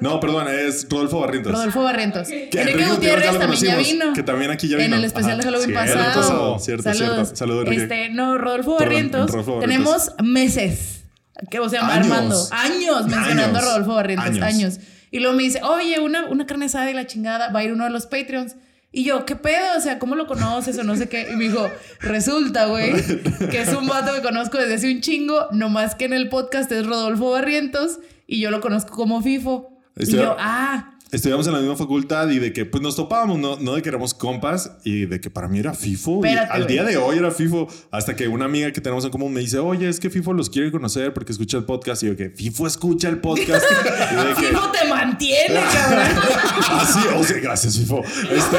No, 0.00 0.20
perdón, 0.20 0.46
es 0.48 0.86
Rodolfo 0.88 1.20
Barrientos. 1.20 1.52
Rodolfo 1.52 1.82
Barrientos. 1.82 2.28
Que 2.28 2.48
Enrique 2.52 2.84
Gutiérrez 2.86 3.38
también 3.38 3.62
ya 3.62 3.76
vino. 3.76 4.12
Que 4.12 4.22
también 4.22 4.50
aquí 4.50 4.68
ya 4.68 4.76
vino. 4.76 4.88
En 4.94 5.00
el 5.00 5.04
especial 5.04 5.38
de 5.38 5.42
Ajá. 5.42 5.50
Halloween 5.50 5.70
Cierto, 5.76 5.94
pasado. 5.94 6.20
pasado, 6.20 6.58
cierto, 6.58 6.82
Saludos. 6.82 7.14
cierto. 7.16 7.36
Saludos, 7.36 7.64
Enrique. 7.66 7.82
Este, 7.82 8.08
no, 8.10 8.38
Rodolfo 8.38 8.76
Perdón, 8.76 9.10
Barrientos. 9.10 9.60
Tenemos 9.60 10.12
meses. 10.22 11.04
Que, 11.50 11.60
o 11.60 11.68
sea, 11.68 11.86
Años. 11.86 12.06
Armando. 12.06 12.48
Años 12.50 13.06
mencionando 13.06 13.42
Años. 13.42 13.56
a 13.56 13.60
Rodolfo 13.72 13.94
Barrientos. 13.94 14.28
Años. 14.28 14.42
Años. 14.42 14.80
Y 15.10 15.20
luego 15.20 15.36
me 15.36 15.42
dice, 15.44 15.60
oye, 15.62 16.00
una, 16.00 16.26
una 16.26 16.46
carne 16.46 16.66
asada 16.66 16.90
y 16.90 16.94
la 16.94 17.06
chingada, 17.06 17.50
va 17.50 17.60
a 17.60 17.64
ir 17.64 17.72
uno 17.72 17.84
de 17.84 17.90
los 17.90 18.06
Patreons. 18.06 18.56
Y 18.92 19.04
yo, 19.04 19.26
¿qué 19.26 19.36
pedo? 19.36 19.76
O 19.76 19.80
sea, 19.80 19.98
¿cómo 19.98 20.14
lo 20.14 20.26
conoces 20.26 20.78
o 20.78 20.82
no 20.82 20.96
sé 20.96 21.08
qué? 21.08 21.28
Y 21.30 21.36
me 21.36 21.44
dijo, 21.44 21.70
resulta, 22.00 22.66
güey, 22.66 22.92
que 23.50 23.60
es 23.60 23.68
un 23.68 23.86
vato 23.86 24.14
que 24.14 24.22
conozco 24.22 24.56
desde 24.58 24.74
hace 24.74 24.90
un 24.90 25.00
chingo, 25.02 25.48
nomás 25.52 25.94
que 25.94 26.06
en 26.06 26.14
el 26.14 26.28
podcast 26.30 26.72
es 26.72 26.86
Rodolfo 26.86 27.30
Barrientos 27.30 27.98
y 28.26 28.40
yo 28.40 28.50
lo 28.50 28.60
conozco 28.60 28.94
como 28.96 29.22
FIFO. 29.22 29.75
Estoy- 29.96 30.18
y 30.20 30.22
yo, 30.22 30.36
ah, 30.38 30.92
estudiamos 31.12 31.46
en 31.46 31.52
la 31.54 31.60
misma 31.60 31.76
facultad 31.76 32.28
y 32.28 32.38
de 32.38 32.52
que 32.52 32.66
pues 32.66 32.82
nos 32.82 32.96
topábamos, 32.96 33.38
no, 33.38 33.56
no 33.56 33.74
de 33.74 33.80
que 33.82 33.88
éramos 33.88 34.12
compas 34.12 34.72
y 34.84 35.06
de 35.06 35.20
que 35.20 35.30
para 35.30 35.48
mí 35.48 35.58
era 35.60 35.72
FIFO. 35.72 36.16
Espérate, 36.24 36.52
al 36.52 36.66
día 36.66 36.82
de 36.84 36.96
hoy 36.98 37.16
era 37.18 37.30
FIFO. 37.30 37.68
Hasta 37.90 38.14
que 38.16 38.28
una 38.28 38.44
amiga 38.44 38.70
que 38.72 38.80
tenemos 38.80 39.04
en 39.04 39.10
común 39.10 39.32
me 39.32 39.40
dice, 39.40 39.58
oye, 39.58 39.88
es 39.88 39.98
que 40.00 40.10
FIFO 40.10 40.32
los 40.34 40.50
quiere 40.50 40.70
conocer 40.70 41.14
porque 41.14 41.32
escucha 41.32 41.56
el 41.56 41.64
podcast. 41.64 42.02
Y 42.02 42.06
yo 42.08 42.16
que 42.16 42.28
FIFO 42.30 42.66
escucha 42.66 43.08
el 43.08 43.18
podcast. 43.20 43.64
y 44.12 44.14
de 44.16 44.34
que, 44.34 44.46
FIFO 44.48 44.70
te 44.72 44.88
mantiene, 44.88 45.60
cabrón. 45.72 46.22
Así, 46.80 46.98
o 47.16 47.24
sea, 47.24 47.38
gracias, 47.40 47.78
FIFO. 47.78 48.02
Este, 48.04 48.56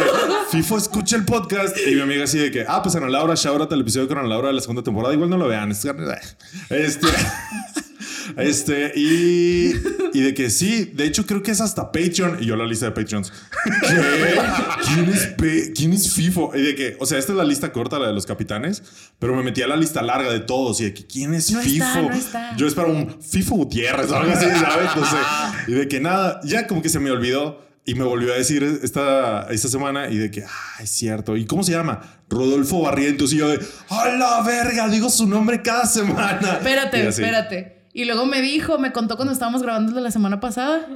FIFO 0.51 0.77
escucha 0.77 1.15
el 1.17 1.25
podcast 1.25 1.77
y 1.85 1.93
mi 1.95 2.01
amiga 2.01 2.23
así 2.23 2.37
de 2.39 2.49
que, 2.49 2.65
ah, 2.67 2.81
pues 2.81 2.95
Ana 2.95 3.09
Laura, 3.09 3.35
shout 3.35 3.59
out 3.61 3.71
al 3.71 3.81
episodio 3.81 4.07
con 4.07 4.17
Ana 4.17 4.27
Laura 4.29 4.47
de 4.47 4.53
la 4.55 4.61
segunda 4.61 4.81
temporada. 4.81 5.13
Igual 5.13 5.29
no 5.29 5.37
lo 5.37 5.47
vean. 5.49 5.69
es- 5.71 5.85
Este, 6.69 7.07
este, 8.35 8.91
y, 8.95 9.71
y 10.13 10.21
de 10.21 10.33
que 10.33 10.49
sí, 10.49 10.91
de 10.93 11.05
hecho 11.05 11.25
creo 11.25 11.41
que 11.43 11.51
es 11.51 11.61
hasta 11.61 11.91
Patreon. 11.91 12.37
Y 12.41 12.45
yo 12.47 12.55
la 12.55 12.65
lista 12.65 12.85
de 12.87 12.91
Patreons. 12.91 13.31
¿Qué? 13.87 13.95
¿Quién 14.93 15.09
es, 15.09 15.27
Pe- 15.37 15.73
¿Quién 15.73 15.93
es 15.93 16.13
FIFO? 16.13 16.51
Y 16.55 16.61
de 16.61 16.75
que, 16.75 16.97
o 16.99 17.05
sea, 17.05 17.17
esta 17.17 17.31
es 17.31 17.37
la 17.37 17.43
lista 17.43 17.71
corta, 17.71 17.99
la 17.99 18.07
de 18.07 18.13
los 18.13 18.25
capitanes, 18.25 18.83
pero 19.19 19.35
me 19.35 19.43
metí 19.43 19.61
a 19.61 19.67
la 19.67 19.75
lista 19.77 20.01
larga 20.01 20.31
de 20.31 20.39
todos 20.41 20.81
y 20.81 20.85
de 20.85 20.93
que, 20.93 21.05
¿quién 21.07 21.33
es 21.33 21.51
No 21.51 21.61
FIFO? 21.61 21.85
está, 21.85 22.01
no 22.01 22.13
está. 22.15 22.55
Yo 22.57 22.67
espero 22.67 22.91
un 22.91 23.21
FIFO 23.21 23.55
Gutiérrez 23.55 24.11
o 24.11 24.17
algo 24.17 24.31
así, 24.33 24.45
¿sabes? 24.45 24.95
No 24.95 25.05
sé. 25.05 25.17
Y 25.67 25.71
de 25.73 25.87
que 25.87 25.99
nada, 25.99 26.39
ya 26.43 26.67
como 26.67 26.81
que 26.81 26.89
se 26.89 26.99
me 26.99 27.11
olvidó. 27.11 27.65
Y 27.89 27.95
me 27.95 28.03
volvió 28.03 28.33
a 28.33 28.35
decir 28.35 28.63
esta, 28.83 29.47
esta 29.49 29.69
semana 29.69 30.09
y 30.09 30.17
de 30.17 30.29
que, 30.29 30.43
ah, 30.43 30.83
es 30.83 30.89
cierto. 30.89 31.37
¿Y 31.37 31.45
cómo 31.45 31.63
se 31.63 31.71
llama? 31.71 32.01
Rodolfo 32.29 32.81
Barrientos. 32.81 33.31
Y 33.31 33.37
yo 33.37 33.47
de, 33.47 33.65
¡a 33.87 34.09
la 34.09 34.41
verga! 34.41 34.89
Digo 34.89 35.09
su 35.09 35.25
nombre 35.25 35.61
cada 35.61 35.85
semana. 35.85 36.55
Espérate, 36.57 37.07
espérate. 37.07 37.76
Y 37.97 38.05
luego 38.05 38.27
me 38.27 38.43
dijo, 38.43 38.77
me 38.77 38.91
contó 38.91 39.15
cuando 39.15 39.33
estábamos 39.33 39.63
grabando 39.63 39.99
la 39.99 40.11
semana 40.11 40.39
pasada. 40.39 40.87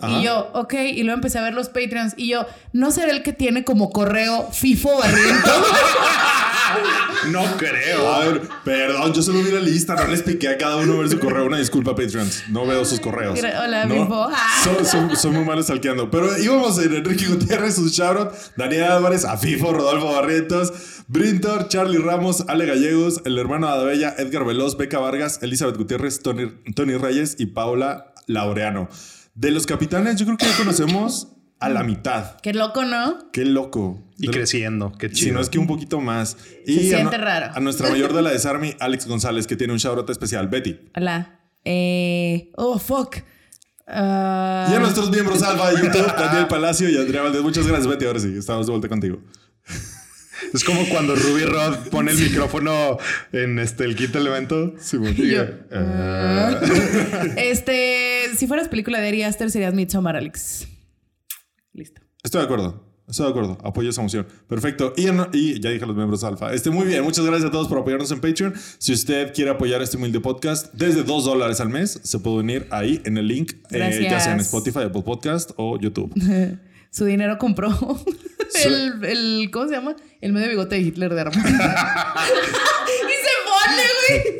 Ajá. 0.00 0.12
Y 0.20 0.22
yo, 0.24 0.48
ok. 0.54 0.74
Y 0.74 1.02
luego 1.02 1.16
empecé 1.16 1.38
a 1.40 1.42
ver 1.42 1.54
los 1.54 1.66
Patreons. 1.70 2.14
Y 2.16 2.28
yo, 2.28 2.46
¿no 2.72 2.92
será 2.92 3.10
el 3.10 3.24
que 3.24 3.32
tiene 3.32 3.64
como 3.64 3.90
correo 3.90 4.48
FIFO 4.52 4.96
Barriento? 4.96 5.50
No 7.30 7.42
creo. 7.56 8.12
A 8.12 8.20
ver, 8.20 8.42
perdón, 8.64 9.12
yo 9.12 9.22
solo 9.22 9.40
vi 9.42 9.50
la 9.50 9.60
lista, 9.60 9.94
no 9.94 10.06
les 10.06 10.22
piqué 10.22 10.48
a 10.48 10.58
cada 10.58 10.76
uno 10.76 10.98
ver 10.98 11.08
su 11.08 11.18
correo. 11.18 11.46
Una 11.46 11.58
disculpa, 11.58 11.94
Patreons. 11.94 12.44
No 12.50 12.66
veo 12.66 12.84
sus 12.84 13.00
correos. 13.00 13.38
Hola, 13.40 13.84
no, 13.86 13.94
Bimbo. 13.94 14.28
Soy, 14.62 14.84
soy- 14.84 15.16
soy 15.16 15.30
muy 15.32 15.44
malo 15.44 15.62
stalkeando. 15.62 16.10
Pero 16.10 16.36
íbamos 16.38 16.78
en 16.78 16.94
Enrique 16.94 17.26
Gutiérrez, 17.26 17.78
un 17.78 17.88
shoutout. 17.88 18.32
Daniel 18.56 18.84
Álvarez, 18.84 19.24
Afifo, 19.24 19.72
Rodolfo 19.72 20.12
Barrientos, 20.12 20.72
Brintor, 21.08 21.68
Charlie 21.68 21.98
Ramos, 21.98 22.44
Ale 22.48 22.66
Gallegos, 22.66 23.22
el 23.24 23.38
hermano 23.38 23.66
de 23.68 23.72
Adabella, 23.74 24.14
Edgar 24.18 24.44
Veloz, 24.44 24.76
Beca 24.76 24.98
Vargas, 24.98 25.38
Elizabeth 25.42 25.76
Gutiérrez, 25.76 26.20
Tony, 26.20 26.50
Tony 26.74 26.94
Reyes 26.96 27.36
y 27.38 27.46
Paula 27.46 28.12
Laureano. 28.26 28.88
De 29.34 29.50
los 29.52 29.66
capitanes, 29.66 30.16
yo 30.16 30.24
creo 30.26 30.36
que 30.36 30.46
ya 30.46 30.56
conocemos 30.56 31.28
a 31.60 31.68
la 31.68 31.84
mitad. 31.84 32.36
Qué 32.42 32.52
loco, 32.52 32.84
¿no? 32.84 33.30
Qué 33.32 33.44
loco. 33.44 34.02
Y 34.18 34.26
De- 34.26 34.32
creciendo. 34.32 34.92
Qué 34.98 35.08
si 35.10 35.14
chido. 35.14 35.34
no 35.34 35.40
es 35.40 35.48
que 35.48 35.58
un 35.58 35.66
poquito 35.66 36.00
más. 36.00 36.36
Y 36.66 36.74
Se 36.88 36.94
a 36.94 36.98
siente 36.98 37.18
no- 37.18 37.24
raro. 37.24 37.52
A 37.54 37.60
nuestra 37.60 37.88
mayor 37.88 38.12
de 38.12 38.22
la 38.22 38.30
Desarmy, 38.30 38.74
Alex 38.80 39.06
González, 39.06 39.46
que 39.46 39.56
tiene 39.56 39.72
un 39.72 39.78
shoutout 39.78 40.08
especial, 40.10 40.48
Betty. 40.48 40.78
Hola. 40.96 41.40
Eh, 41.64 42.50
oh, 42.56 42.78
fuck. 42.78 43.16
Ah, 43.86 44.66
Y 44.70 44.74
a 44.74 44.80
nuestros 44.80 45.10
miembros 45.10 45.42
alfa 45.42 45.70
de 45.70 45.76
YouTube, 45.82 46.06
Daniel 46.18 46.48
Palacio 46.48 46.88
y 46.88 46.96
Andrea 46.96 47.22
Valdez. 47.22 47.42
Muchas 47.42 47.66
gracias, 47.66 47.86
Betty. 47.86 48.04
Ahora 48.06 48.18
sí, 48.20 48.34
estamos 48.36 48.66
de 48.66 48.72
vuelta 48.72 48.88
contigo. 48.88 49.18
Es 50.52 50.64
como 50.64 50.86
cuando 50.88 51.14
Ruby 51.16 51.44
Rod 51.44 51.88
pone 51.90 52.12
el 52.12 52.18
micrófono 52.18 52.98
en 53.32 53.58
este, 53.58 53.84
el 53.84 53.96
quinto 53.96 54.18
elemento. 54.18 54.74
Yo, 54.92 55.00
Eh, 55.08 55.60
ah. 55.72 56.60
este, 57.36 58.30
si 58.36 58.46
fueras 58.46 58.68
película 58.68 59.00
de 59.00 59.08
Ari 59.08 59.22
Aster, 59.22 59.50
serías 59.50 59.74
Midsommar, 59.74 60.16
Alex. 60.16 60.66
Listo. 61.72 62.00
Estoy 62.22 62.40
de 62.40 62.44
acuerdo. 62.44 62.84
Estoy 63.08 63.26
de 63.26 63.30
acuerdo. 63.30 63.58
Apoyo 63.62 63.90
esa 63.90 64.02
moción. 64.02 64.26
Perfecto. 64.48 64.92
Y, 64.96 65.06
en- 65.06 65.28
y 65.32 65.60
ya 65.60 65.70
dije 65.70 65.84
a 65.84 65.86
los 65.86 65.94
miembros 65.96 66.24
alfa. 66.24 66.52
Este, 66.52 66.70
muy 66.70 66.86
bien. 66.86 67.04
Muchas 67.04 67.24
gracias 67.24 67.48
a 67.48 67.52
todos 67.52 67.68
por 67.68 67.78
apoyarnos 67.78 68.10
en 68.10 68.20
Patreon. 68.20 68.52
Si 68.78 68.92
usted 68.92 69.32
quiere 69.32 69.50
apoyar 69.52 69.80
este 69.80 69.96
humilde 69.96 70.18
podcast 70.20 70.74
desde 70.74 71.04
2 71.04 71.24
dólares 71.24 71.60
al 71.60 71.68
mes, 71.68 72.00
se 72.02 72.18
puede 72.18 72.38
unir 72.38 72.66
ahí 72.70 73.00
en 73.04 73.16
el 73.16 73.28
link, 73.28 73.52
eh, 73.70 74.08
ya 74.10 74.18
sea 74.18 74.32
en. 74.32 74.40
Spotify, 74.40 74.80
Apple 74.86 75.02
Podcast 75.02 75.52
o 75.56 75.78
YouTube. 75.78 76.12
Su 76.90 77.04
dinero 77.04 77.36
compró 77.38 77.68
el, 78.64 79.04
el- 79.04 79.50
¿cómo 79.52 79.66
se 79.68 79.74
llama? 79.74 79.96
El 80.20 80.32
medio 80.32 80.48
bigote 80.48 80.76
de 80.76 80.80
Hitler 80.82 81.14
de 81.14 81.20
Armando. 81.20 81.48
y 81.48 81.52
se 81.52 83.34
pone, 83.44 83.82
güey. 84.08 84.36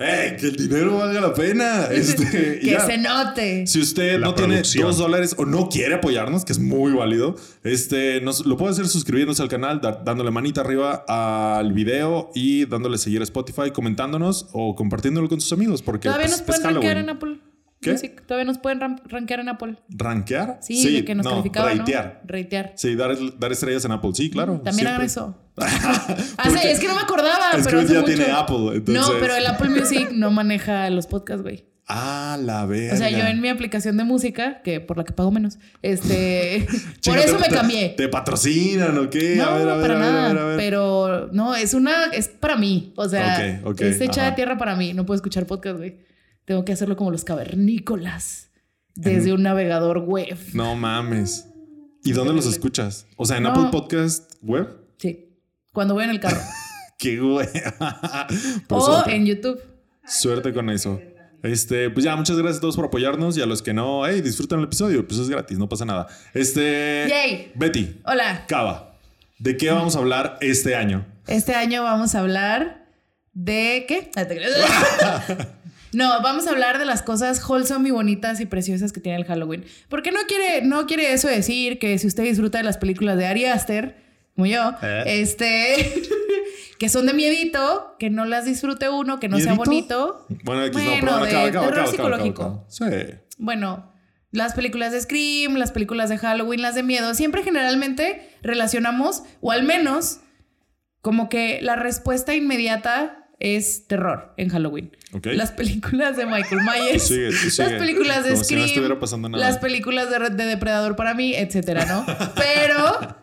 ¡Eh! 0.00 0.36
Que 0.40 0.46
el 0.48 0.56
dinero 0.56 0.98
valga 0.98 1.20
la 1.20 1.32
pena. 1.32 1.86
Este, 1.90 2.58
que 2.58 2.66
ya. 2.70 2.80
se 2.84 2.98
note. 2.98 3.66
Si 3.66 3.80
usted 3.80 4.18
La 4.18 4.26
no 4.26 4.34
tiene 4.34 4.62
dos 4.80 4.98
dólares 4.98 5.34
o 5.38 5.46
no 5.46 5.68
quiere 5.68 5.94
apoyarnos, 5.94 6.44
que 6.44 6.52
es 6.52 6.58
muy 6.58 6.92
válido, 6.92 7.36
este, 7.62 8.20
nos, 8.20 8.44
lo 8.44 8.56
puede 8.56 8.72
hacer 8.72 8.88
suscribiéndose 8.88 9.40
al 9.42 9.48
canal, 9.48 9.80
da- 9.80 10.02
dándole 10.04 10.30
manita 10.30 10.62
arriba 10.62 11.04
al 11.06 11.72
video 11.72 12.30
y 12.34 12.66
dándole 12.66 12.98
seguir 12.98 13.20
a 13.20 13.24
Spotify, 13.24 13.70
comentándonos 13.72 14.48
o 14.52 14.74
compartiéndolo 14.74 15.28
con 15.28 15.40
sus 15.40 15.52
amigos. 15.52 15.80
Porque 15.82 16.08
Todavía 16.08 16.26
pues, 16.26 16.60
nos 16.60 16.60
pueden 16.60 16.98
en 16.98 17.10
Apple 17.10 17.38
¿Qué? 17.84 18.08
Todavía 18.08 18.44
nos 18.44 18.58
pueden 18.58 18.80
ram- 18.80 19.00
rankear 19.06 19.40
en 19.40 19.48
Apple. 19.48 19.76
¿Rankear? 19.88 20.58
Sí, 20.62 20.92
de 20.92 21.04
que 21.04 21.14
nos 21.14 21.24
no, 21.24 21.30
calificaban, 21.30 21.78
ratear. 21.78 22.20
¿no? 22.24 22.28
Ratear. 22.36 22.72
Sí, 22.76 22.94
dar, 22.94 23.16
dar 23.38 23.52
estrellas 23.52 23.84
en 23.84 23.92
Apple. 23.92 24.10
Sí, 24.14 24.30
claro. 24.30 24.60
También 24.64 24.88
hagan 24.88 25.02
eso. 25.02 25.38
Porque- 25.54 26.70
es 26.72 26.80
que 26.80 26.88
no 26.88 26.94
me 26.94 27.02
acordaba, 27.02 27.50
Es 27.56 27.64
pero 27.64 27.82
ya 27.82 28.00
mucho. 28.00 28.04
tiene 28.04 28.32
Apple, 28.32 28.76
entonces- 28.76 29.06
No, 29.06 29.12
pero 29.20 29.36
el 29.36 29.46
Apple 29.46 29.68
Music 29.70 30.10
no 30.12 30.30
maneja 30.30 30.88
los 30.90 31.06
podcasts, 31.06 31.42
güey. 31.42 31.64
Ah, 31.86 32.38
la 32.40 32.64
verga. 32.64 32.94
O 32.94 32.96
sea, 32.96 33.10
yo 33.10 33.18
en 33.26 33.42
mi 33.42 33.48
aplicación 33.50 33.98
de 33.98 34.04
música, 34.04 34.62
que 34.62 34.80
por 34.80 34.96
la 34.96 35.04
que 35.04 35.12
pago 35.12 35.30
menos, 35.30 35.58
este, 35.82 36.66
por 37.04 37.18
eso 37.18 37.38
me 37.38 37.48
cambié. 37.48 37.90
¿Te 37.90 38.08
patrocinan 38.08 38.96
o 38.96 39.10
qué? 39.10 39.36
No, 39.36 39.44
a 39.44 39.58
ver, 39.58 39.68
a 39.68 39.76
ver, 39.76 39.82
para 39.82 39.94
a 39.94 39.98
ver, 40.00 40.12
nada. 40.12 40.24
a 40.24 40.32
ver, 40.32 40.38
a 40.42 40.46
ver. 40.46 40.56
Pero 40.56 41.28
no, 41.32 41.54
es 41.54 41.74
una, 41.74 42.06
es 42.06 42.28
para 42.28 42.56
mí. 42.56 42.94
O 42.96 43.06
sea, 43.06 43.60
Ok, 43.62 43.72
ok, 43.72 43.80
es 43.82 44.00
hecha 44.00 44.22
ajá. 44.22 44.30
de 44.30 44.36
tierra 44.36 44.56
para 44.56 44.76
mí. 44.76 44.94
No 44.94 45.04
puedo 45.04 45.16
escuchar 45.16 45.44
podcast, 45.46 45.76
güey. 45.76 45.98
Tengo 46.44 46.64
que 46.64 46.72
hacerlo 46.72 46.96
como 46.96 47.10
los 47.10 47.24
cavernícolas. 47.24 48.50
Desde 48.94 49.32
un 49.32 49.42
navegador 49.42 49.98
web. 49.98 50.38
No 50.52 50.76
mames. 50.76 51.48
¿Y 52.04 52.12
dónde 52.12 52.32
los 52.32 52.46
escuchas? 52.46 53.06
O 53.16 53.24
sea, 53.24 53.38
en 53.38 53.42
No. 53.44 53.50
Apple 53.50 53.68
Podcast 53.72 54.34
Web. 54.42 54.68
Sí. 54.98 55.30
Cuando 55.72 55.94
voy 55.94 56.04
en 56.04 56.10
el 56.10 56.20
carro. 56.20 56.40
Qué 56.98 57.18
güey. 57.18 57.48
O 58.68 58.80
suerte. 58.80 59.14
en 59.16 59.26
YouTube. 59.26 59.60
Suerte 60.06 60.52
con 60.52 60.70
eso. 60.70 61.00
Este, 61.42 61.90
pues 61.90 62.04
ya, 62.04 62.14
muchas 62.16 62.36
gracias 62.36 62.58
a 62.58 62.60
todos 62.60 62.76
por 62.76 62.86
apoyarnos 62.86 63.36
y 63.36 63.42
a 63.42 63.46
los 63.46 63.60
que 63.62 63.74
no, 63.74 64.06
hey, 64.06 64.20
disfrutan 64.22 64.60
el 64.60 64.64
episodio, 64.66 65.06
pues 65.06 65.20
es 65.20 65.28
gratis, 65.28 65.58
no 65.58 65.68
pasa 65.68 65.84
nada. 65.84 66.06
Este, 66.32 67.04
Yay. 67.08 67.52
Betty, 67.54 68.00
Hola. 68.06 68.44
Cava, 68.48 68.96
¿de 69.38 69.56
qué 69.58 69.70
vamos 69.70 69.94
a 69.94 69.98
hablar 69.98 70.38
este 70.40 70.74
año? 70.74 71.04
Este 71.26 71.54
año 71.54 71.82
vamos 71.82 72.14
a 72.14 72.20
hablar 72.20 72.86
de 73.34 73.84
qué? 73.86 74.10
No, 75.94 76.20
vamos 76.22 76.46
a 76.46 76.50
hablar 76.50 76.78
de 76.78 76.84
las 76.84 77.02
cosas 77.02 77.42
wholesome 77.48 77.88
y 77.88 77.92
bonitas 77.92 78.40
y 78.40 78.46
preciosas 78.46 78.92
que 78.92 79.00
tiene 79.00 79.18
el 79.18 79.24
Halloween. 79.24 79.64
Porque 79.88 80.10
no 80.10 80.20
quiere, 80.26 80.62
no 80.62 80.86
quiere 80.86 81.12
eso 81.12 81.28
decir 81.28 81.78
que 81.78 81.98
si 81.98 82.06
usted 82.06 82.24
disfruta 82.24 82.58
de 82.58 82.64
las 82.64 82.78
películas 82.78 83.16
de 83.16 83.26
Ari 83.26 83.46
Aster, 83.46 83.96
como 84.34 84.46
yo, 84.46 84.72
¿Eh? 84.82 85.04
este, 85.06 86.02
que 86.78 86.88
son 86.88 87.06
de 87.06 87.14
miedito, 87.14 87.94
que 87.98 88.10
no 88.10 88.24
las 88.24 88.44
disfrute 88.44 88.88
uno, 88.88 89.20
que 89.20 89.28
no 89.28 89.38
sea 89.38 89.54
bonito. 89.54 90.26
Bueno, 90.42 90.64
X 90.64 90.72
Bueno, 90.72 90.94
no, 90.94 91.20
pero 91.20 91.24
de 91.24 91.30
acaba, 91.30 91.46
acaba, 91.46 91.48
terror 91.48 91.48
acaba, 91.48 91.66
acaba, 91.68 91.86
psicológico. 91.86 92.42
acaba. 92.42 92.64
Sí. 92.68 93.14
Bueno, 93.38 93.92
las 94.32 94.54
películas 94.54 94.92
de 94.92 95.00
Scream, 95.00 95.54
las 95.54 95.70
películas 95.70 96.08
de 96.08 96.18
Halloween, 96.18 96.60
las 96.60 96.74
de 96.74 96.82
miedo, 96.82 97.14
siempre 97.14 97.44
generalmente 97.44 98.28
relacionamos, 98.42 99.22
o 99.40 99.52
al 99.52 99.62
menos, 99.62 100.18
como 101.00 101.28
que 101.28 101.60
la 101.62 101.76
respuesta 101.76 102.34
inmediata 102.34 103.28
es 103.38 103.86
terror 103.86 104.34
en 104.36 104.48
Halloween. 104.48 104.90
Las 105.22 105.52
películas 105.52 106.16
de 106.16 106.26
Michael 106.26 106.60
Myers, 106.62 107.06
Sigue, 107.06 107.28
tú 107.30 107.50
sigue. 107.50 107.70
las 107.70 107.80
películas 107.80 108.24
de 108.24 108.30
Como 108.32 108.44
si 108.44 108.54
no 108.54 108.60
Scream, 108.60 108.64
estuviera 108.64 108.98
pasando 109.00 109.28
nada. 109.28 109.46
las 109.46 109.58
películas 109.58 110.10
de, 110.10 110.18
de 110.30 110.44
Depredador 110.46 110.96
para 110.96 111.14
mí, 111.14 111.34
etcétera, 111.34 111.86
¿no? 111.86 112.04
Pero, 112.34 113.16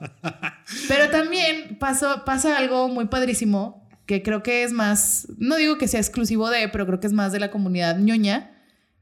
pero 0.87 1.09
también 1.09 1.77
pasó, 1.79 2.23
pasa 2.25 2.57
algo 2.57 2.87
muy 2.87 3.05
padrísimo 3.07 3.89
que 4.05 4.23
creo 4.23 4.41
que 4.43 4.63
es 4.63 4.71
más, 4.71 5.27
no 5.37 5.55
digo 5.57 5.77
que 5.77 5.87
sea 5.87 5.99
exclusivo 5.99 6.49
de, 6.49 6.67
pero 6.69 6.85
creo 6.85 6.99
que 6.99 7.07
es 7.07 7.13
más 7.13 7.31
de 7.31 7.39
la 7.39 7.51
comunidad 7.51 7.97
ñoña, 7.99 8.57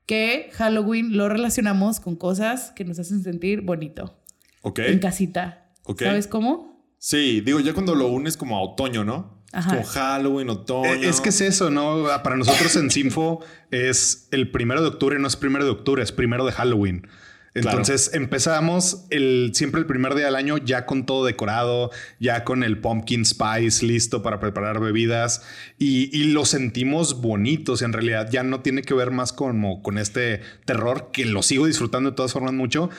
que 0.06 0.50
Halloween 0.54 1.16
lo 1.18 1.30
relacionamos 1.30 2.00
con 2.00 2.16
cosas 2.16 2.72
que 2.76 2.84
nos 2.86 3.00
hacen 3.00 3.24
sentir 3.24 3.62
bonito 3.62 4.20
Ok. 4.62 4.80
en 4.80 5.00
casita. 5.00 5.72
Ok. 5.84 6.04
¿Sabes 6.04 6.28
cómo? 6.28 6.84
Sí, 6.98 7.42
digo, 7.42 7.60
ya 7.60 7.74
cuando 7.74 7.96
lo 7.96 8.08
unes 8.08 8.36
como 8.38 8.58
a 8.58 8.62
otoño, 8.62 9.04
¿no? 9.04 9.39
Ajá. 9.52 9.70
como 9.72 9.84
Halloween, 9.84 10.50
otoño. 10.50 10.94
Eh, 10.94 11.10
Es 11.10 11.22
que 11.22 11.30
es 11.30 11.42
eso, 11.42 11.70
¿no? 11.70 12.06
Para 12.24 12.36
nosotros 12.36 12.76
en 12.76 12.92
Sinfo 12.92 13.44
es 13.72 14.28
el 14.32 14.52
primero 14.52 14.82
de 14.82 14.88
octubre, 14.88 15.18
no 15.20 15.28
es 15.28 15.36
primero 15.36 15.66
de 15.66 15.72
octubre, 15.72 16.04
es 16.04 16.12
primero 16.12 16.46
de 16.46 16.52
Halloween. 16.52 17.08
Entonces 17.56 18.12
empezamos 18.14 19.06
el, 19.10 19.52
siempre 19.56 19.82
el 19.82 19.88
primer 19.88 20.14
día 20.14 20.26
del 20.26 20.36
año 20.36 20.60
ya 20.60 20.86
con 20.86 21.06
todo 21.08 21.26
decorado, 21.26 21.90
ya 22.20 22.44
con 22.44 22.64
el 22.64 22.78
pumpkin 22.80 23.26
spice 23.26 23.86
listo 23.86 24.22
para 24.22 24.40
preparar 24.40 24.80
bebidas 24.80 25.42
y, 25.80 26.16
y 26.18 26.26
lo 26.26 26.46
sentimos 26.46 27.22
bonitos. 27.22 27.82
En 27.82 27.92
realidad 27.92 28.30
ya 28.32 28.44
no 28.44 28.62
tiene 28.62 28.84
que 28.84 28.94
ver 28.94 29.10
más 29.10 29.34
como 29.34 29.82
con 29.82 29.98
este 29.98 30.42
terror 30.66 31.10
que 31.12 31.26
lo 31.26 31.42
sigo 31.42 31.66
disfrutando 31.66 32.12
de 32.12 32.16
todas 32.16 32.34
formas 32.34 32.54
mucho, 32.54 32.92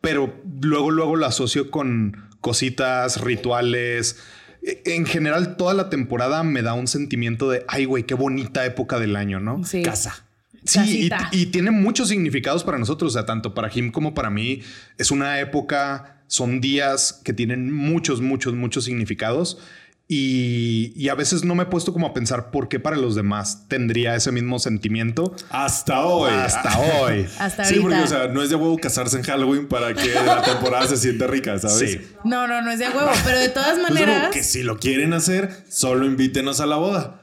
pero 0.00 0.32
luego, 0.62 0.92
luego 0.92 1.16
lo 1.16 1.26
asocio 1.26 1.70
con 1.72 2.28
cositas, 2.40 3.20
rituales. 3.20 4.16
E- 4.62 4.82
En 4.86 5.06
general, 5.06 5.56
toda 5.56 5.74
la 5.74 5.90
temporada 5.90 6.42
me 6.42 6.62
da 6.62 6.74
un 6.74 6.86
sentimiento 6.86 7.50
de, 7.50 7.64
ay, 7.68 7.84
güey, 7.84 8.04
qué 8.04 8.14
bonita 8.14 8.64
época 8.64 8.98
del 8.98 9.16
año, 9.16 9.40
¿no? 9.40 9.64
Sí. 9.64 9.82
Casa. 9.82 10.24
Sí, 10.64 11.08
y, 11.32 11.40
y 11.40 11.46
tiene 11.46 11.70
muchos 11.70 12.08
significados 12.08 12.62
para 12.62 12.78
nosotros, 12.78 13.12
o 13.12 13.14
sea, 13.14 13.24
tanto 13.24 13.54
para 13.54 13.70
Jim 13.70 13.90
como 13.90 14.12
para 14.12 14.28
mí. 14.28 14.60
Es 14.98 15.10
una 15.10 15.40
época, 15.40 16.20
son 16.26 16.60
días 16.60 17.20
que 17.24 17.32
tienen 17.32 17.72
muchos, 17.72 18.20
muchos, 18.20 18.54
muchos 18.54 18.84
significados. 18.84 19.58
Y, 20.10 20.94
y 20.96 21.10
a 21.10 21.14
veces 21.14 21.44
no 21.44 21.54
me 21.54 21.64
he 21.64 21.66
puesto 21.66 21.92
como 21.92 22.06
a 22.06 22.14
pensar 22.14 22.50
por 22.50 22.68
qué 22.70 22.80
para 22.80 22.96
los 22.96 23.14
demás 23.14 23.66
tendría 23.68 24.14
ese 24.16 24.32
mismo 24.32 24.58
sentimiento 24.58 25.36
Hasta 25.50 26.00
hoy. 26.06 26.32
hasta 26.32 26.78
hoy. 26.78 27.26
Hasta 27.38 27.64
Sí, 27.66 27.78
porque, 27.80 27.98
o 27.98 28.06
sea, 28.06 28.28
no 28.28 28.42
es 28.42 28.48
de 28.48 28.56
huevo 28.56 28.78
casarse 28.78 29.18
en 29.18 29.22
Halloween 29.24 29.68
para 29.68 29.92
que 29.92 30.14
la 30.14 30.40
temporada 30.46 30.86
se 30.86 30.96
sienta 30.96 31.26
rica, 31.26 31.58
¿sabes? 31.58 31.90
Sí. 31.90 32.00
No, 32.24 32.46
no, 32.46 32.62
no 32.62 32.70
es 32.70 32.78
de 32.78 32.88
huevo, 32.88 33.10
pero 33.22 33.38
de 33.38 33.50
todas 33.50 33.78
Pues 33.78 33.82
maneras. 33.90 34.30
que 34.32 34.42
si 34.42 34.62
lo 34.62 34.78
quieren 34.78 35.12
hacer, 35.12 35.50
solo 35.68 36.06
invítenos 36.06 36.60
a 36.60 36.66
la 36.66 36.76
boda. 36.76 37.20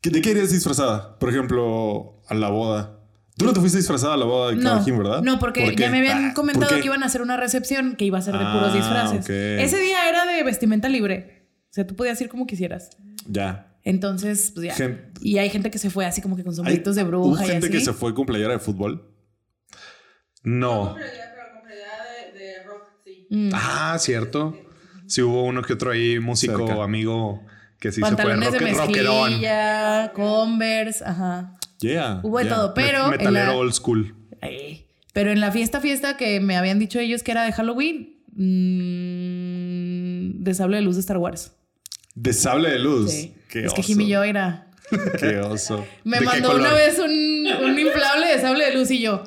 ¿Qué- 0.00 0.10
¿De 0.10 0.20
qué 0.20 0.32
irías 0.32 0.50
disfrazada? 0.50 1.16
Por 1.20 1.30
ejemplo, 1.30 2.20
a 2.28 2.34
la 2.34 2.48
boda. 2.48 2.98
Tú 3.36 3.44
no 3.44 3.52
te 3.52 3.60
fuiste 3.60 3.78
disfrazada 3.78 4.14
a 4.14 4.16
la 4.16 4.24
boda 4.26 4.50
de 4.50 4.56
No, 4.56 4.84
¿verdad? 4.84 5.22
no, 5.22 5.38
porque 5.38 5.74
ya 5.76 5.90
me 5.90 5.98
habían 5.98 6.26
Ah, 6.30 6.34
comentado 6.34 6.74
que 6.80 6.86
iban 6.86 7.02
a 7.02 7.06
hacer 7.06 7.22
una 7.22 7.36
recepción 7.36 7.94
que 7.96 8.04
iba 8.04 8.18
a 8.18 8.22
ser 8.22 8.34
de 8.36 8.44
Ah, 8.44 8.52
puros 8.52 8.74
disfraces. 8.74 9.20
ok. 9.24 9.30
Ese 9.64 9.78
día 9.78 10.08
era 10.08 10.24
de 10.26 10.42
vestimenta 10.44 10.88
libre. 10.88 11.33
O 11.74 11.76
sea, 11.76 11.84
tú 11.84 11.96
podías 11.96 12.20
ir 12.20 12.28
como 12.28 12.46
quisieras. 12.46 12.90
Ya. 13.26 13.76
Entonces, 13.82 14.52
pues 14.54 14.66
ya. 14.68 14.74
Gen- 14.76 15.10
Y 15.20 15.38
hay 15.38 15.50
gente 15.50 15.72
que 15.72 15.78
se 15.78 15.90
fue 15.90 16.06
así 16.06 16.22
como 16.22 16.36
que 16.36 16.44
con 16.44 16.52
Hay- 16.52 16.56
sombreritos 16.56 16.94
de 16.94 17.02
¿Hubo 17.02 17.08
bruja 17.30 17.44
y 17.44 17.48
gente 17.48 17.66
así. 17.66 17.76
que 17.76 17.84
se 17.84 17.92
fue 17.92 18.14
con 18.14 18.26
playera 18.26 18.52
de 18.52 18.60
fútbol? 18.60 19.10
No. 20.44 20.90
Compraría, 20.90 21.32
pero 21.34 21.52
compraría 21.52 22.32
de, 22.32 22.38
de 22.38 22.62
rock, 22.62 22.82
sí. 23.04 23.26
Mm. 23.28 23.50
Ah, 23.52 23.96
cierto. 23.98 24.56
Sí 25.08 25.20
hubo 25.22 25.42
uno 25.42 25.62
que 25.62 25.72
otro 25.72 25.90
ahí, 25.90 26.20
músico, 26.20 26.64
Cerca. 26.68 26.84
amigo, 26.84 27.42
que 27.80 27.90
sí 27.90 28.00
Pantalones 28.00 28.50
se 28.52 28.58
fue 28.58 28.66
de 28.68 28.72
rock, 28.74 28.86
rockerón. 28.86 29.30
mezclilla, 29.30 30.12
Converse, 30.14 31.04
ajá. 31.04 31.58
Yeah. 31.80 32.20
Hubo 32.22 32.38
de 32.38 32.44
yeah. 32.44 32.54
todo, 32.54 32.72
pero 32.74 33.08
Metalero 33.08 33.46
la, 33.46 33.56
old 33.56 33.72
school. 33.72 34.14
Ay, 34.40 34.86
pero 35.12 35.32
en 35.32 35.40
la 35.40 35.50
fiesta, 35.50 35.80
fiesta 35.80 36.16
que 36.16 36.38
me 36.38 36.56
habían 36.56 36.78
dicho 36.78 37.00
ellos 37.00 37.24
que 37.24 37.32
era 37.32 37.42
de 37.42 37.50
Halloween, 37.52 38.20
mm, 39.54 40.42
de 40.44 40.54
sable 40.54 40.76
de 40.76 40.82
luz 40.82 40.94
de 40.96 41.00
Star 41.00 41.18
Wars. 41.18 41.52
De 42.14 42.32
sable 42.32 42.70
de 42.70 42.78
luz. 42.78 43.10
Sí. 43.10 43.34
Qué 43.48 43.64
es 43.66 43.72
que 43.72 43.80
oso. 43.80 43.86
Jimmy 43.88 44.08
yo 44.08 44.22
era. 44.22 44.66
Qué 45.18 45.38
oso. 45.38 45.84
Me 46.04 46.18
¿De 46.18 46.20
qué 46.20 46.26
mandó 46.26 46.56
una 46.56 46.72
vez 46.72 46.98
un, 46.98 47.10
un 47.10 47.78
inflable 47.78 48.26
de 48.26 48.40
sable 48.40 48.64
de 48.66 48.74
luz 48.74 48.90
y 48.90 49.00
yo. 49.00 49.24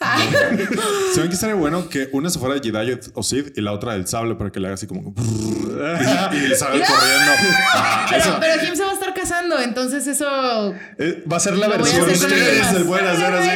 ay, 0.00 0.28
¿Saben 1.14 1.28
que 1.28 1.34
estaría 1.34 1.54
bueno 1.54 1.88
que 1.88 2.08
una 2.12 2.28
se 2.30 2.38
fuera 2.38 2.54
de 2.54 2.60
Jedi 2.60 2.98
o 3.14 3.22
Sith 3.22 3.56
y 3.56 3.60
la 3.60 3.72
otra 3.72 3.92
del 3.92 4.06
sable 4.06 4.34
para 4.34 4.50
que 4.50 4.60
le 4.60 4.66
haga 4.68 4.74
así 4.74 4.86
como... 4.86 5.14
y, 5.18 6.36
y 6.36 6.48
le 6.48 6.56
salga 6.56 6.86
corriendo. 6.86 7.32
Ah, 7.74 8.38
pero 8.40 8.62
Jim 8.62 8.74
se 8.74 8.82
va 8.84 8.90
a 8.90 8.94
estar 8.94 9.11
casando, 9.22 9.58
entonces 9.60 10.06
eso. 10.06 10.74
Eh, 10.98 11.22
va 11.30 11.36
a 11.36 11.40
ser 11.40 11.56
la 11.56 11.68
versión 11.68 12.06
de- 12.06 12.12
hacer 12.12 13.34
así. 13.34 13.50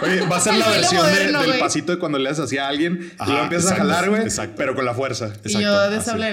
Oye, 0.02 0.20
va 0.26 0.36
a 0.36 0.40
ser 0.40 0.52
El 0.54 0.58
la 0.60 0.68
versión 0.68 1.02
de- 1.06 1.10
moderno, 1.12 1.42
del 1.42 1.58
pasito 1.58 1.92
de 1.92 1.98
cuando 1.98 2.18
le 2.18 2.28
haces 2.30 2.44
así 2.44 2.58
a 2.58 2.68
alguien 2.68 3.10
y 3.12 3.22
Ajá, 3.22 3.32
lo 3.32 3.42
empiezas 3.44 3.70
exacto, 3.72 3.90
a 3.90 3.94
jalar, 3.94 4.10
güey, 4.10 4.22
pero 4.56 4.74
con 4.74 4.84
la 4.84 4.94
fuerza. 4.94 5.26
Y 5.26 5.48
Exacto, 5.48 5.60
yo 5.60 5.88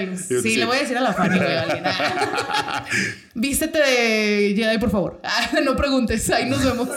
luz. 0.06 0.28
Yo 0.28 0.40
Sí, 0.42 0.50
sí. 0.50 0.56
le 0.56 0.64
voy 0.66 0.76
a 0.76 0.80
decir 0.80 0.96
a 0.98 1.00
la 1.00 1.12
Fanny, 1.12 1.38
güey, 1.38 1.56
a 1.56 1.62
alguien. 1.62 1.84
Vístete 3.34 3.78
de 3.78 4.54
Jedi, 4.56 4.78
por 4.78 4.90
favor. 4.90 5.20
Ah, 5.32 5.48
no 5.64 5.76
preguntes, 5.76 6.28
ahí 6.30 6.48
nos 6.48 6.62
vemos. 6.64 6.88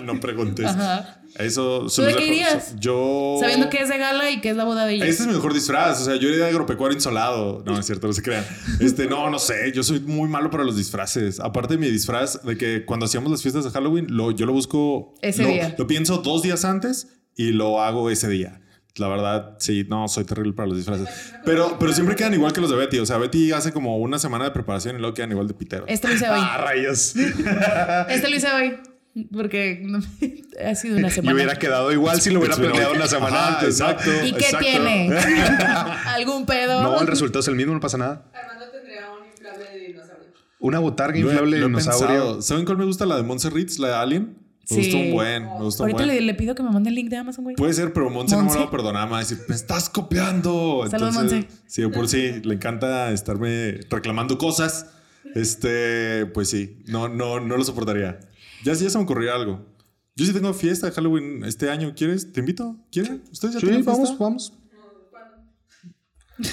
no 0.00 0.18
preguntes. 0.20 0.66
Ajá. 0.66 1.18
Eso... 1.38 1.86
¿Tú 1.94 2.02
de 2.02 2.14
qué 2.14 2.26
irías? 2.26 2.74
Yo... 2.78 3.36
Sabiendo 3.40 3.70
que 3.70 3.78
es 3.78 3.88
de 3.88 3.98
gala 3.98 4.30
y 4.30 4.40
que 4.40 4.50
es 4.50 4.56
la 4.56 4.64
boda 4.64 4.86
de 4.86 4.94
ella. 4.94 5.06
Este 5.06 5.22
es 5.22 5.28
mi 5.28 5.34
mejor 5.34 5.54
disfraz. 5.54 6.00
O 6.02 6.04
sea, 6.04 6.16
yo 6.16 6.28
iría 6.28 6.44
de 6.44 6.50
agropecuario 6.50 6.94
insolado. 6.94 7.62
No, 7.64 7.78
es 7.78 7.86
cierto, 7.86 8.06
no 8.06 8.12
se 8.12 8.22
crean. 8.22 8.44
Este, 8.80 9.06
no, 9.06 9.30
no 9.30 9.38
sé. 9.38 9.72
Yo 9.72 9.82
soy 9.82 10.00
muy 10.00 10.28
malo 10.28 10.50
para 10.50 10.64
los 10.64 10.76
disfraces. 10.76 11.40
Aparte 11.40 11.74
de 11.74 11.78
mi 11.78 11.90
disfraz, 11.90 12.42
de 12.42 12.56
que 12.56 12.84
cuando 12.84 13.06
hacíamos 13.06 13.30
las 13.30 13.42
fiestas 13.42 13.64
de 13.64 13.70
Halloween, 13.70 14.06
lo, 14.10 14.30
yo 14.30 14.46
lo 14.46 14.52
busco. 14.52 15.14
Ese 15.22 15.42
lo, 15.42 15.48
día. 15.48 15.74
Lo 15.78 15.86
pienso 15.86 16.18
dos 16.18 16.42
días 16.42 16.64
antes 16.64 17.08
y 17.36 17.52
lo 17.52 17.80
hago 17.80 18.10
ese 18.10 18.28
día. 18.28 18.60
La 18.96 19.08
verdad, 19.08 19.56
sí, 19.58 19.86
no, 19.88 20.06
soy 20.06 20.24
terrible 20.24 20.52
para 20.52 20.68
los 20.68 20.76
disfraces. 20.76 21.08
Pero, 21.46 21.78
pero 21.78 21.94
siempre 21.94 22.14
quedan 22.14 22.34
igual 22.34 22.52
que 22.52 22.60
los 22.60 22.68
de 22.68 22.76
Betty. 22.76 22.98
O 22.98 23.06
sea, 23.06 23.16
Betty 23.16 23.50
hace 23.52 23.72
como 23.72 23.96
una 23.96 24.18
semana 24.18 24.44
de 24.44 24.50
preparación 24.50 24.96
y 24.96 24.98
luego 24.98 25.14
quedan 25.14 25.30
igual 25.30 25.48
de 25.48 25.54
pitero. 25.54 25.86
Este 25.88 26.08
lo 26.08 26.14
hice 26.14 26.28
hoy. 26.28 26.40
Ah, 26.42 26.58
rayos. 26.58 27.14
Este 27.16 28.28
lo 28.28 28.36
hice 28.36 28.52
hoy. 28.52 28.91
Porque 29.32 29.84
ha 30.64 30.74
sido 30.74 30.96
una 30.96 31.08
Y 31.08 31.10
semana. 31.10 31.34
hubiera 31.34 31.56
quedado 31.56 31.92
igual 31.92 32.20
si 32.20 32.30
lo 32.30 32.38
hubiera 32.38 32.56
planeado 32.56 32.94
una 32.94 33.06
semana 33.06 33.36
Ajá, 33.48 33.58
antes. 33.58 33.80
Exacto. 33.80 34.10
¿Y 34.24 34.32
qué 34.32 34.44
exacto. 34.46 34.66
tiene? 34.66 35.10
¿Algún 36.06 36.46
pedo? 36.46 36.82
No, 36.82 37.00
el 37.00 37.06
resultado 37.06 37.40
es 37.40 37.48
el 37.48 37.54
mismo, 37.54 37.74
no 37.74 37.80
pasa 37.80 37.98
nada. 37.98 38.30
Armando 38.32 38.70
tendría 38.72 39.10
un 39.10 39.26
inflable 39.26 39.64
de 39.70 39.86
dinosaurio. 39.86 40.24
Una 40.60 40.78
botarga 40.78 41.18
inflable 41.18 41.58
de 41.58 41.62
dinosaurio. 41.66 42.40
¿Saben 42.42 42.64
cuál 42.64 42.78
me 42.78 42.84
gusta? 42.86 43.04
La 43.04 43.16
de 43.16 43.22
Monse 43.22 43.50
Ritz, 43.50 43.78
la 43.78 43.88
de 43.88 43.94
Alien. 43.94 44.36
Me 44.70 44.76
Sí. 44.76 44.76
gusta 44.76 44.96
un 44.96 45.10
buen. 45.12 45.42
Me 45.44 45.58
gusta 45.64 45.82
un 45.82 45.90
Ahorita 45.90 46.04
buen. 46.06 46.16
le, 46.16 46.20
le 46.22 46.34
pido 46.34 46.54
que 46.54 46.62
me 46.62 46.70
mande 46.70 46.88
el 46.88 46.94
link 46.94 47.10
de 47.10 47.16
Amazon, 47.16 47.44
güey. 47.44 47.56
Puede 47.56 47.74
ser, 47.74 47.92
pero 47.92 48.08
Monse, 48.08 48.36
no 48.36 48.44
me 48.44 48.52
lo 48.54 48.60
va 48.60 48.64
a 48.66 48.70
perdonar. 48.70 49.10
Me 49.10 49.18
decir, 49.18 49.38
me 49.48 49.54
estás 49.56 49.90
copiando. 49.90 50.86
Saludos, 50.88 51.14
Monse. 51.14 51.48
Sí, 51.66 51.82
de 51.82 51.88
por 51.90 52.08
sí, 52.08 52.40
le 52.44 52.54
encanta 52.54 53.10
estarme 53.10 53.80
reclamando 53.90 54.38
cosas. 54.38 54.86
Este, 55.34 56.26
pues 56.26 56.48
sí, 56.48 56.78
no, 56.86 57.08
no, 57.08 57.40
no 57.40 57.56
lo 57.56 57.64
soportaría. 57.64 58.20
Ya 58.64 58.74
sí, 58.74 58.84
ya 58.84 58.90
se 58.90 58.98
me 58.98 59.04
ocurriría 59.04 59.34
algo. 59.34 59.66
Yo 60.14 60.26
sí 60.26 60.32
tengo 60.32 60.52
fiesta 60.52 60.86
de 60.88 60.92
Halloween 60.92 61.44
este 61.44 61.70
año. 61.70 61.94
¿Quieres? 61.96 62.32
¿Te 62.32 62.40
invito? 62.40 62.76
¿Quieren? 62.90 63.22
¿Ustedes 63.32 63.54
ya 63.54 63.60
Sí, 63.60 63.66
tienen 63.66 63.84
vamos, 63.84 64.08
fiesta? 64.10 64.24
vamos. 64.24 64.52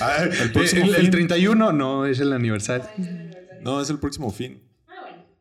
Ah, 0.01 0.23
El 0.23 0.51
próximo 0.51 0.83
el, 0.85 0.95
el 0.95 1.01
fin. 1.03 1.11
31 1.11 1.73
no 1.73 2.05
es 2.05 2.19
el 2.19 2.31
aniversario. 2.33 2.87
No, 3.59 3.81
es 3.81 3.89
el 3.89 3.99
próximo 3.99 4.31
fin. 4.31 4.61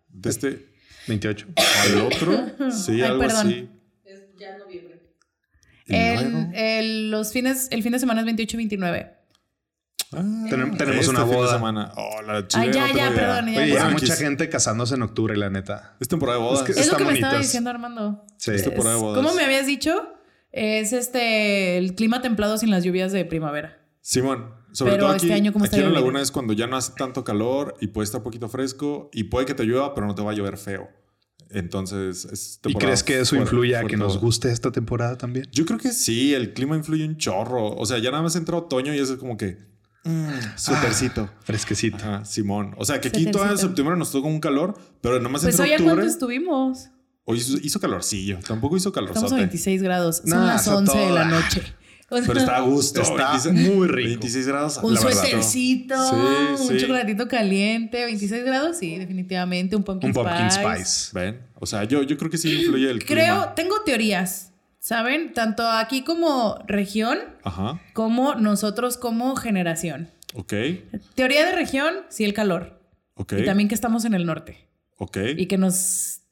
De 0.09 0.31
este 0.31 0.69
28. 1.07 1.47
al 1.57 2.01
otro. 2.01 2.47
Sí, 2.73 2.93
Ay, 2.93 3.03
algo 3.03 3.21
perdón. 3.21 3.47
así. 3.47 3.69
Es 4.05 4.21
ya 4.39 4.59
noviembre. 4.59 5.01
El, 5.87 6.55
el- 6.55 7.11
los 7.11 7.33
fines, 7.33 7.69
el 7.71 7.83
fin 7.83 7.93
de 7.93 7.99
semana 7.99 8.21
es 8.21 8.27
28 8.27 8.57
y 8.57 8.59
29. 8.59 9.13
Ah, 10.13 10.21
Tenem- 10.49 10.77
tenemos 10.79 11.01
este 11.01 11.11
una 11.11 11.21
fin 11.23 11.31
de 11.31 11.37
boda. 11.37 11.53
semana. 11.55 11.93
Oh, 11.97 12.23
la 12.23 12.47
chile, 12.49 12.65
Ay, 12.65 12.73
ya, 12.73 12.93
ya, 12.93 13.11
perdón, 13.15 13.47
ya. 13.53 13.61
Oye, 13.63 13.79
hay 13.79 13.93
mucha 13.93 14.17
gente 14.17 14.49
casándose 14.49 14.95
en 14.95 15.03
octubre, 15.03 15.37
la 15.37 15.51
neta. 15.51 15.97
Es 16.01 16.09
temporada 16.09 16.39
de 16.39 16.45
bodas. 16.45 16.63
que- 16.63 16.73
Es 16.73 16.91
lo 16.91 16.97
que 16.97 17.05
me 17.05 17.13
estaba 17.15 17.33
bonitas. 17.35 17.47
diciendo 17.47 17.71
Armando. 17.71 18.25
Sí. 18.39 18.53
Es 18.53 18.65
temporada 18.65 18.97
de 18.97 19.03
bodas. 19.03 19.23
¿Cómo 19.23 19.35
me 19.35 19.45
habías 19.45 19.67
dicho? 19.67 20.09
Es 20.51 20.93
este 20.95 21.77
el 21.77 21.95
clima 21.95 22.23
templado 22.23 22.57
sin 22.57 22.71
las 22.71 22.85
lluvias 22.85 23.13
de 23.13 23.25
primavera. 23.27 23.85
Simón, 24.01 24.55
sobre 24.73 24.93
Pero 24.93 25.05
todo 25.05 25.15
aquí, 25.15 25.27
este 25.27 25.35
año, 25.35 25.53
¿cómo 25.53 25.67
aquí 25.67 25.75
está 25.77 25.87
en 25.87 25.93
la 25.93 26.01
laguna 26.01 26.23
es 26.23 26.31
cuando 26.31 26.55
ya 26.55 26.67
no 26.67 26.77
hace 26.79 26.93
tanto 26.97 27.23
calor 27.25 27.75
y 27.83 27.89
puede 27.89 28.05
estar 28.07 28.23
poquito 28.23 28.49
fresco 28.49 29.11
y 29.13 29.25
puede 29.25 29.45
que 29.45 29.53
te 29.55 29.65
llueva, 29.65 29.95
pero 29.95 30.07
no 30.07 30.15
te 30.15 30.23
va 30.23 30.31
a 30.31 30.35
llover 30.35 30.57
feo. 30.57 30.89
Entonces, 31.51 32.25
es 32.27 32.61
¿Y 32.67 32.75
crees 32.75 33.03
que 33.03 33.21
eso 33.21 33.37
influye 33.37 33.77
a 33.77 33.85
que 33.85 33.97
nos 33.97 34.15
boda. 34.15 34.21
guste 34.21 34.51
esta 34.53 34.71
temporada 34.71 35.17
también? 35.19 35.47
Yo 35.53 35.65
creo 35.67 35.79
que 35.79 35.93
sí, 35.93 36.35
el 36.35 36.53
clima 36.53 36.77
influye 36.77 37.05
un 37.05 37.17
chorro. 37.17 37.71
O 37.75 37.87
sea, 37.87 37.99
ya 37.99 38.11
nada 38.11 38.23
más 38.23 38.37
entra 38.37 38.57
otoño 38.57 38.95
y 38.95 38.99
eso 38.99 39.15
es 39.15 39.19
como 39.19 39.37
que. 39.37 39.57
Mm, 40.11 40.57
Supercito. 40.57 41.31
Fresquecito. 41.43 41.97
Ajá, 41.99 42.25
Simón. 42.25 42.75
O 42.79 42.85
sea, 42.85 43.01
que 43.01 43.09
aquí 43.09 43.27
en 43.27 43.59
septiembre 43.59 43.97
nos 43.97 44.11
tocó 44.13 44.29
un 44.29 44.41
calor, 44.41 44.75
pero 45.01 45.21
nomás 45.21 45.43
Pues 45.43 45.55
entró 45.59 45.65
hoy 45.67 45.73
a 45.81 45.85
cuánto 45.85 46.07
estuvimos. 46.07 46.89
Hoy 47.25 47.39
hizo, 47.39 47.59
hizo 47.63 47.79
calorcillo. 47.81 48.39
Tampoco 48.47 48.77
hizo 48.77 48.89
Estamos 48.89 49.11
a 49.11 49.15
calorzote. 49.15 49.35
26 49.37 49.83
grados. 49.83 50.17
Son 50.19 50.31
Nah, 50.31 50.47
las 50.47 50.63
eso 50.63 50.77
11 50.79 50.99
de 50.99 51.11
la 51.11 51.25
noche. 51.27 51.63
Pero 52.09 52.39
está 52.41 52.57
a 52.57 52.61
gusto. 52.63 53.03
Está 53.03 53.33
26 53.33 53.69
muy 53.77 53.87
rico. 53.87 54.09
26 54.09 54.47
grados. 54.47 54.81
un 54.83 54.97
suétercito, 54.97 55.95
Sí, 56.09 56.17
un 56.63 56.69
sí. 56.69 56.77
chocolatito 56.79 57.29
caliente, 57.29 58.03
26 58.07 58.45
grados, 58.47 58.79
sí, 58.79 58.97
definitivamente. 58.97 59.77
Un 59.77 59.83
pumpkin, 59.85 60.09
Un 60.09 60.15
pumpkin 60.15 60.51
spice. 60.51 60.85
spice. 60.85 61.11
Ven. 61.13 61.41
O 61.57 61.67
sea, 61.67 61.85
yo, 61.85 62.03
yo 62.03 62.17
creo 62.17 62.31
que 62.31 62.39
sí 62.39 62.51
influye 62.63 62.91
el 62.91 63.05
Creo, 63.05 63.25
clima. 63.41 63.55
tengo 63.55 63.83
teorías, 63.85 64.48
¿saben? 64.89 65.35
Tanto 65.35 65.71
aquí 65.71 66.03
como 66.03 66.65
región, 66.67 67.19
Ajá. 67.45 67.79
como 67.93 68.37
nosotros 68.37 68.97
como 68.97 69.37
generación. 69.37 70.11
Ok. 70.33 70.55
Teoría 71.15 71.45
de 71.45 71.55
región, 71.55 71.95
sí, 72.09 72.25
el 72.25 72.33
calor. 72.33 72.81
Ok. 73.13 73.35
Y 73.35 73.45
también 73.45 73.69
que 73.69 73.75
estamos 73.75 74.07
en 74.07 74.15
el 74.15 74.25
norte. 74.25 74.67
Ok. 74.97 75.19
Y 75.37 75.45
que 75.45 75.59
nos... 75.59 76.23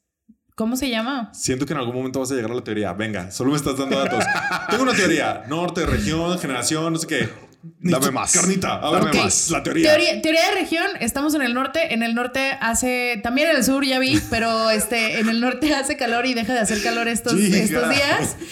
¿Cómo 0.55 0.75
se 0.75 0.89
llama? 0.89 1.31
Siento 1.35 1.67
que 1.67 1.73
en 1.73 1.79
algún 1.79 1.93
momento 1.93 2.19
vas 2.19 2.31
a 2.31 2.33
llegar 2.33 2.49
a 2.49 2.55
la 2.55 2.63
teoría. 2.63 2.93
Venga, 2.93 3.29
solo 3.29 3.51
me 3.51 3.57
estás 3.57 3.77
dando 3.77 3.95
datos. 3.99 4.25
Tengo 4.71 4.81
una 4.81 4.93
teoría. 4.93 5.43
Norte, 5.47 5.85
región, 5.85 6.39
generación, 6.39 6.93
no 6.93 6.97
sé 6.97 7.05
qué. 7.05 7.29
Dame 7.79 8.11
más. 8.11 8.31
Carnita, 8.31 8.75
a 8.75 8.91
ver, 8.91 8.99
Dame 8.99 9.11
¿qué 9.11 9.17
más. 9.23 9.49
La 9.49 9.63
teoría. 9.63 9.89
Teoría, 9.89 10.21
teoría 10.21 10.49
de 10.49 10.59
región, 10.59 10.87
estamos 10.99 11.35
en 11.35 11.41
el 11.41 11.53
norte. 11.53 11.93
En 11.93 12.03
el 12.03 12.15
norte 12.15 12.57
hace, 12.61 13.19
también 13.23 13.49
en 13.49 13.57
el 13.57 13.63
sur 13.63 13.83
ya 13.85 13.99
vi, 13.99 14.19
pero 14.29 14.69
este, 14.69 15.19
en 15.19 15.29
el 15.29 15.41
norte 15.41 15.73
hace 15.73 15.97
calor 15.97 16.25
y 16.25 16.33
deja 16.33 16.53
de 16.53 16.59
hacer 16.59 16.81
calor 16.81 17.07
estos, 17.07 17.33
estos 17.33 17.89
días. 17.89 18.37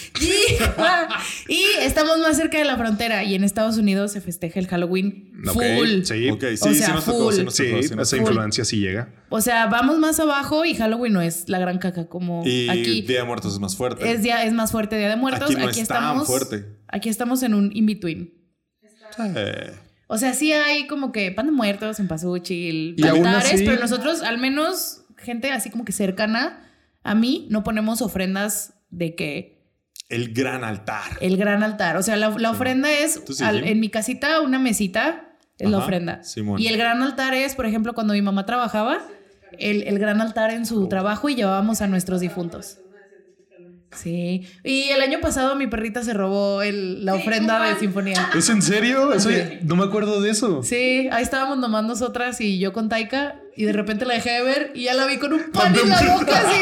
Y 1.47 1.63
estamos 1.81 2.19
más 2.19 2.37
cerca 2.37 2.57
de 2.57 2.65
la 2.65 2.77
frontera 2.77 3.23
y 3.23 3.35
en 3.35 3.43
Estados 3.43 3.77
Unidos 3.77 4.11
se 4.13 4.21
festeja 4.21 4.59
el 4.59 4.67
Halloween 4.67 5.31
full. 5.45 6.03
Sí. 6.03 6.29
Ok, 6.29 6.43
sí, 6.55 6.69
O 6.69 6.73
sí 6.73 6.91
nos 6.91 7.05
tocó, 7.05 7.31
sí 7.31 7.43
nos 7.43 7.55
tocó, 7.55 7.81
sí 7.83 7.93
esa 7.99 8.17
influencia 8.17 8.65
sí 8.65 8.79
llega. 8.79 9.09
O 9.29 9.41
sea, 9.41 9.67
vamos 9.67 9.99
más 9.99 10.19
abajo 10.19 10.65
y 10.65 10.75
Halloween 10.75 11.13
no 11.13 11.21
es 11.21 11.49
la 11.49 11.59
gran 11.59 11.77
caca 11.77 12.07
como 12.07 12.43
Y 12.45 12.69
aquí. 12.69 13.01
Día 13.01 13.19
de 13.19 13.25
Muertos 13.25 13.53
es 13.53 13.59
más 13.59 13.75
fuerte. 13.75 14.11
Es, 14.11 14.21
día, 14.21 14.43
es 14.43 14.53
más 14.53 14.71
fuerte 14.71 14.97
Día 14.97 15.09
de 15.09 15.15
Muertos. 15.15 15.49
Aquí 15.49 15.59
no 15.59 15.69
es 15.69 15.75
tan 15.75 15.83
estamos. 15.83 16.27
fuerte. 16.27 16.65
Aquí 16.87 17.09
estamos 17.09 17.43
en 17.43 17.53
un 17.53 17.71
in-between. 17.73 18.33
O 20.07 20.17
sea, 20.17 20.33
sí 20.33 20.51
hay 20.53 20.87
como 20.87 21.11
que 21.11 21.31
pan 21.31 21.47
de 21.47 21.51
muertos 21.51 21.99
en 21.99 22.07
Pasuchil, 22.07 22.95
altares, 23.03 23.53
así- 23.53 23.65
pero 23.65 23.79
nosotros, 23.81 24.21
al 24.21 24.37
menos 24.37 25.01
gente 25.17 25.51
así 25.51 25.69
como 25.69 25.83
que 25.85 25.91
cercana 25.91 26.61
a 27.03 27.15
mí, 27.15 27.47
no 27.49 27.63
ponemos 27.63 28.01
ofrendas 28.01 28.73
de 28.89 29.15
que 29.15 29.55
el 30.09 30.33
gran 30.33 30.63
altar. 30.63 31.03
el 31.21 31.37
gran 31.37 31.63
altar. 31.63 31.97
O 31.97 32.03
sea, 32.03 32.15
la, 32.15 32.29
la 32.29 32.51
ofrenda 32.51 32.91
es 32.91 33.19
en 33.39 33.79
mi 33.79 33.89
casita 33.89 34.41
una 34.41 34.59
mesita 34.59 35.31
es 35.57 35.69
la 35.69 35.77
ofrenda. 35.79 36.23
Simón. 36.23 36.59
Y 36.61 36.67
el 36.67 36.77
gran 36.77 37.01
altar 37.01 37.33
es, 37.33 37.55
por 37.55 37.65
ejemplo, 37.65 37.93
cuando 37.93 38.13
mi 38.13 38.21
mamá 38.21 38.45
trabajaba, 38.45 38.99
el, 39.57 39.83
el 39.83 39.97
gran 39.99 40.21
altar 40.21 40.51
en 40.51 40.63
Oh. 40.63 40.65
su 40.65 40.87
trabajo 40.89 41.29
y 41.29 41.35
llevábamos 41.35 41.81
a 41.81 41.87
nuestros 41.87 42.19
difuntos. 42.21 42.77
Sí. 43.95 44.47
Y 44.63 44.83
el 44.89 45.01
año 45.01 45.19
pasado 45.21 45.55
mi 45.55 45.67
perrita 45.67 46.03
se 46.03 46.13
robó 46.13 46.61
el- 46.61 47.05
la 47.05 47.13
ofrenda 47.15 47.63
de 47.67 47.79
sinfonía. 47.79 48.29
¿Es 48.35 48.49
en 48.49 48.61
serio? 48.61 49.13
Eso, 49.13 49.29
Sí. 49.29 49.35
no 49.63 49.75
me 49.75 49.83
acuerdo 49.85 50.21
de 50.21 50.29
eso. 50.31 50.61
Sí, 50.63 51.07
ahí 51.11 51.23
estábamos 51.23 51.57
nomás 51.57 51.83
nosotras 51.85 52.39
y 52.41 52.59
yo 52.59 52.73
con 52.73 52.89
Taika 52.89 53.39
y 53.55 53.63
de 53.65 53.73
repente 53.73 54.05
la 54.05 54.15
dejé 54.15 54.31
de 54.31 54.41
ver 54.43 54.71
y 54.75 54.83
ya 54.83 54.93
la 54.93 55.05
vi 55.05 55.17
con 55.17 55.31
un 55.33 55.51
pan 55.51 55.73
en 55.75 55.89
la 55.89 56.01
boca 56.17 56.37
así. 56.37 56.61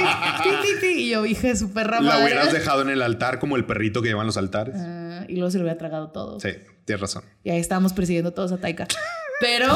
Y 0.95 1.09
yo, 1.09 1.25
hija 1.25 1.47
de 1.47 1.55
su 1.55 1.71
perra 1.73 1.99
La 2.01 2.11
madre. 2.11 2.23
hubieras 2.25 2.53
dejado 2.53 2.81
en 2.83 2.89
el 2.89 3.01
altar 3.01 3.39
como 3.39 3.55
el 3.55 3.65
perrito 3.65 4.01
que 4.01 4.09
llevan 4.09 4.25
los 4.27 4.37
altares. 4.37 4.75
Ah, 4.77 5.25
y 5.27 5.33
luego 5.35 5.49
se 5.51 5.57
lo 5.57 5.63
había 5.63 5.77
tragado 5.77 6.11
todo. 6.11 6.39
Sí, 6.39 6.49
tienes 6.85 7.01
razón. 7.01 7.23
Y 7.43 7.49
ahí 7.49 7.59
estábamos 7.59 7.93
persiguiendo 7.93 8.31
todos 8.33 8.51
a 8.51 8.57
Taika. 8.57 8.87
Pero 9.39 9.67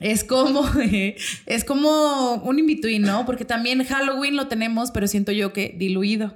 es 0.00 0.24
como, 0.24 0.64
es 1.46 1.64
como 1.64 2.34
un 2.36 2.58
in-between, 2.58 3.02
¿no? 3.02 3.26
Porque 3.26 3.44
también 3.44 3.84
Halloween 3.84 4.36
lo 4.36 4.46
tenemos, 4.48 4.90
pero 4.90 5.06
siento 5.06 5.32
yo 5.32 5.52
que 5.52 5.74
diluido. 5.76 6.34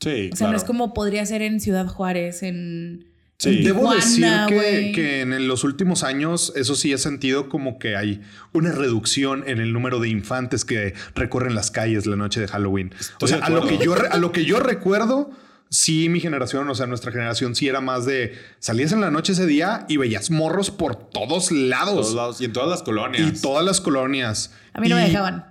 Sí, 0.00 0.30
O 0.32 0.36
sea, 0.36 0.50
no 0.50 0.56
es 0.56 0.64
como 0.64 0.94
podría 0.94 1.26
ser 1.26 1.42
en 1.42 1.60
Ciudad 1.60 1.86
Juárez, 1.86 2.42
en... 2.42 3.06
Sí. 3.36 3.58
en 3.58 3.64
Debo 3.64 3.94
decir 3.94 4.26
que, 4.48 4.92
que 4.92 5.20
en 5.20 5.46
los 5.46 5.62
últimos 5.62 6.02
años, 6.02 6.52
eso 6.56 6.74
sí 6.74 6.92
he 6.92 6.98
sentido 6.98 7.48
como 7.48 7.78
que 7.78 7.94
hay 7.96 8.20
una 8.52 8.72
reducción 8.72 9.44
en 9.46 9.60
el 9.60 9.72
número 9.72 10.00
de 10.00 10.08
infantes 10.08 10.64
que 10.64 10.94
recorren 11.14 11.54
las 11.54 11.70
calles 11.70 12.06
la 12.06 12.16
noche 12.16 12.40
de 12.40 12.48
Halloween. 12.48 12.92
Estoy 12.98 13.16
o 13.20 13.28
sea, 13.28 13.38
a 13.38 13.50
lo, 13.50 13.64
que 13.64 13.78
yo, 13.78 13.94
a 13.94 14.16
lo 14.16 14.32
que 14.32 14.44
yo 14.44 14.58
recuerdo, 14.58 15.30
sí, 15.70 16.08
mi 16.08 16.18
generación, 16.18 16.68
o 16.68 16.74
sea, 16.74 16.86
nuestra 16.86 17.12
generación 17.12 17.54
sí 17.54 17.68
era 17.68 17.80
más 17.80 18.06
de 18.06 18.36
salías 18.58 18.90
en 18.90 19.00
la 19.00 19.12
noche 19.12 19.32
ese 19.32 19.46
día 19.46 19.86
y 19.88 19.98
veías 19.98 20.32
morros 20.32 20.72
por 20.72 20.96
todos 20.96 21.52
lados. 21.52 21.94
todos 21.94 22.14
lados 22.14 22.40
y 22.40 22.46
en 22.46 22.52
todas 22.52 22.68
las 22.68 22.82
colonias. 22.82 23.38
Y 23.38 23.40
todas 23.40 23.64
las 23.64 23.80
colonias. 23.80 24.52
A 24.72 24.80
mí 24.80 24.88
no 24.88 24.96
me 24.96 25.02
dejaban. 25.02 25.47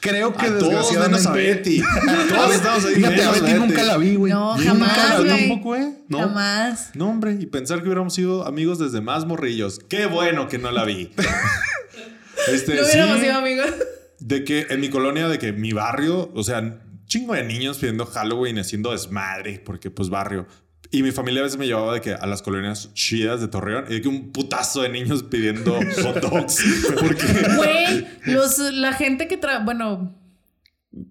Creo 0.00 0.34
que 0.34 0.46
A 0.46 0.58
todos 0.58 0.92
menos 0.92 1.26
a 1.26 1.32
desgraciadamente. 1.32 1.70
Betty. 1.70 1.82
Todos 2.28 2.54
estamos 2.54 2.84
ahí. 2.86 2.94
Fíjate, 2.96 3.22
a 3.22 3.30
Betty 3.30 3.52
nunca 3.54 3.82
la 3.84 3.96
vi, 3.98 4.16
güey. 4.16 4.32
No, 4.32 4.56
jamás, 4.56 4.78
nunca 4.78 5.08
la 5.08 5.20
vi 5.20 5.28
tampoco, 5.28 5.76
¿eh? 5.76 5.92
No. 6.08 6.18
Jamás. 6.18 6.90
No, 6.94 7.08
hombre, 7.08 7.36
y 7.40 7.46
pensar 7.46 7.78
que 7.80 7.84
hubiéramos 7.84 8.14
sido 8.14 8.46
amigos 8.46 8.78
desde 8.78 9.00
más 9.00 9.26
morrillos. 9.26 9.80
Qué 9.88 10.06
bueno 10.06 10.48
que 10.48 10.58
no 10.58 10.70
la 10.72 10.84
vi. 10.84 11.12
este, 12.48 12.74
No 12.74 12.84
sí, 12.84 12.90
hubiéramos 12.92 13.20
sido 13.20 13.34
amigos. 13.36 13.70
de 14.18 14.44
que 14.44 14.66
en 14.70 14.80
mi 14.80 14.90
colonia, 14.90 15.28
de 15.28 15.38
que 15.38 15.52
mi 15.52 15.72
barrio, 15.72 16.30
o 16.34 16.42
sea, 16.42 16.80
chingo 17.06 17.34
de 17.34 17.44
niños 17.44 17.78
pidiendo 17.78 18.06
Halloween, 18.06 18.58
haciendo 18.58 18.92
desmadre, 18.92 19.60
porque 19.64 19.90
pues 19.90 20.08
barrio. 20.08 20.46
Y 20.94 21.02
mi 21.02 21.10
familia 21.10 21.40
a 21.40 21.44
veces 21.44 21.58
me 21.58 21.66
llevaba 21.66 21.94
de 21.94 22.02
que 22.02 22.12
a 22.12 22.26
las 22.26 22.42
colonias 22.42 22.92
chidas 22.92 23.40
de 23.40 23.48
Torreón 23.48 23.86
y 23.88 23.94
de 23.94 24.02
que 24.02 24.08
un 24.08 24.30
putazo 24.30 24.82
de 24.82 24.90
niños 24.90 25.22
pidiendo 25.22 25.72
hot 26.02 26.20
dogs. 26.20 26.62
Porque 27.00 27.24
Güey, 27.56 28.06
los, 28.26 28.58
la 28.58 28.92
gente 28.92 29.26
que 29.26 29.38
trabaja, 29.38 29.64
bueno, 29.64 30.14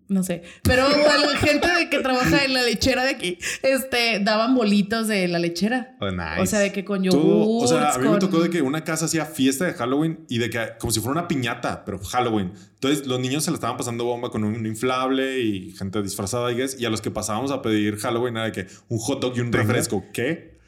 no 0.08 0.24
sé, 0.24 0.44
pero 0.62 0.88
la 0.88 1.38
gente 1.38 1.68
de 1.68 1.90
que 1.90 2.00
trabaja 2.00 2.46
en 2.46 2.54
la 2.54 2.62
lechera 2.62 3.04
de 3.04 3.10
aquí, 3.10 3.40
este, 3.64 4.20
daban 4.20 4.54
bolitos 4.54 5.08
de 5.08 5.28
la 5.28 5.40
lechera. 5.40 5.96
Oh, 6.00 6.12
nice. 6.12 6.42
O 6.42 6.46
sea, 6.46 6.60
de 6.60 6.72
que 6.72 6.86
con 6.86 7.04
yogur. 7.04 7.64
o 7.64 7.68
sea, 7.68 7.92
a 7.92 7.98
mí 7.98 8.08
me 8.08 8.20
tocó 8.20 8.42
de 8.42 8.50
que 8.50 8.62
una 8.62 8.84
casa 8.84 9.06
hacía 9.06 9.26
fiesta 9.26 9.66
de 9.66 9.74
Halloween 9.74 10.26
y 10.30 10.38
de 10.38 10.50
que 10.50 10.60
como 10.80 10.92
si 10.92 11.00
fuera 11.00 11.20
una 11.20 11.28
piñata, 11.28 11.84
pero 11.86 12.00
Halloween. 12.00 12.52
Entonces 12.76 13.08
los 13.08 13.20
niños 13.20 13.44
se 13.44 13.52
la 13.52 13.56
estaban 13.56 13.78
pasando 13.78 14.06
bomba 14.06 14.30
con 14.30 14.44
un 14.44 14.66
inflable 14.66 15.40
y 15.40 15.72
gente 15.72 16.02
disfrazada, 16.02 16.52
I 16.52 16.56
guess, 16.56 16.80
y 16.80 16.86
a 16.86 16.90
los 16.90 17.02
que 17.02 17.12
pasábamos 17.12 17.52
a 17.52 17.62
pedir 17.62 17.98
Halloween 17.98 18.38
era 18.38 18.46
de 18.46 18.52
que 18.52 18.68
un 18.90 19.00
hot 19.00 19.22
dog 19.22 19.38
y 19.38 19.40
un 19.40 19.52
refresco. 19.52 20.04
¿Qué? 20.14 20.60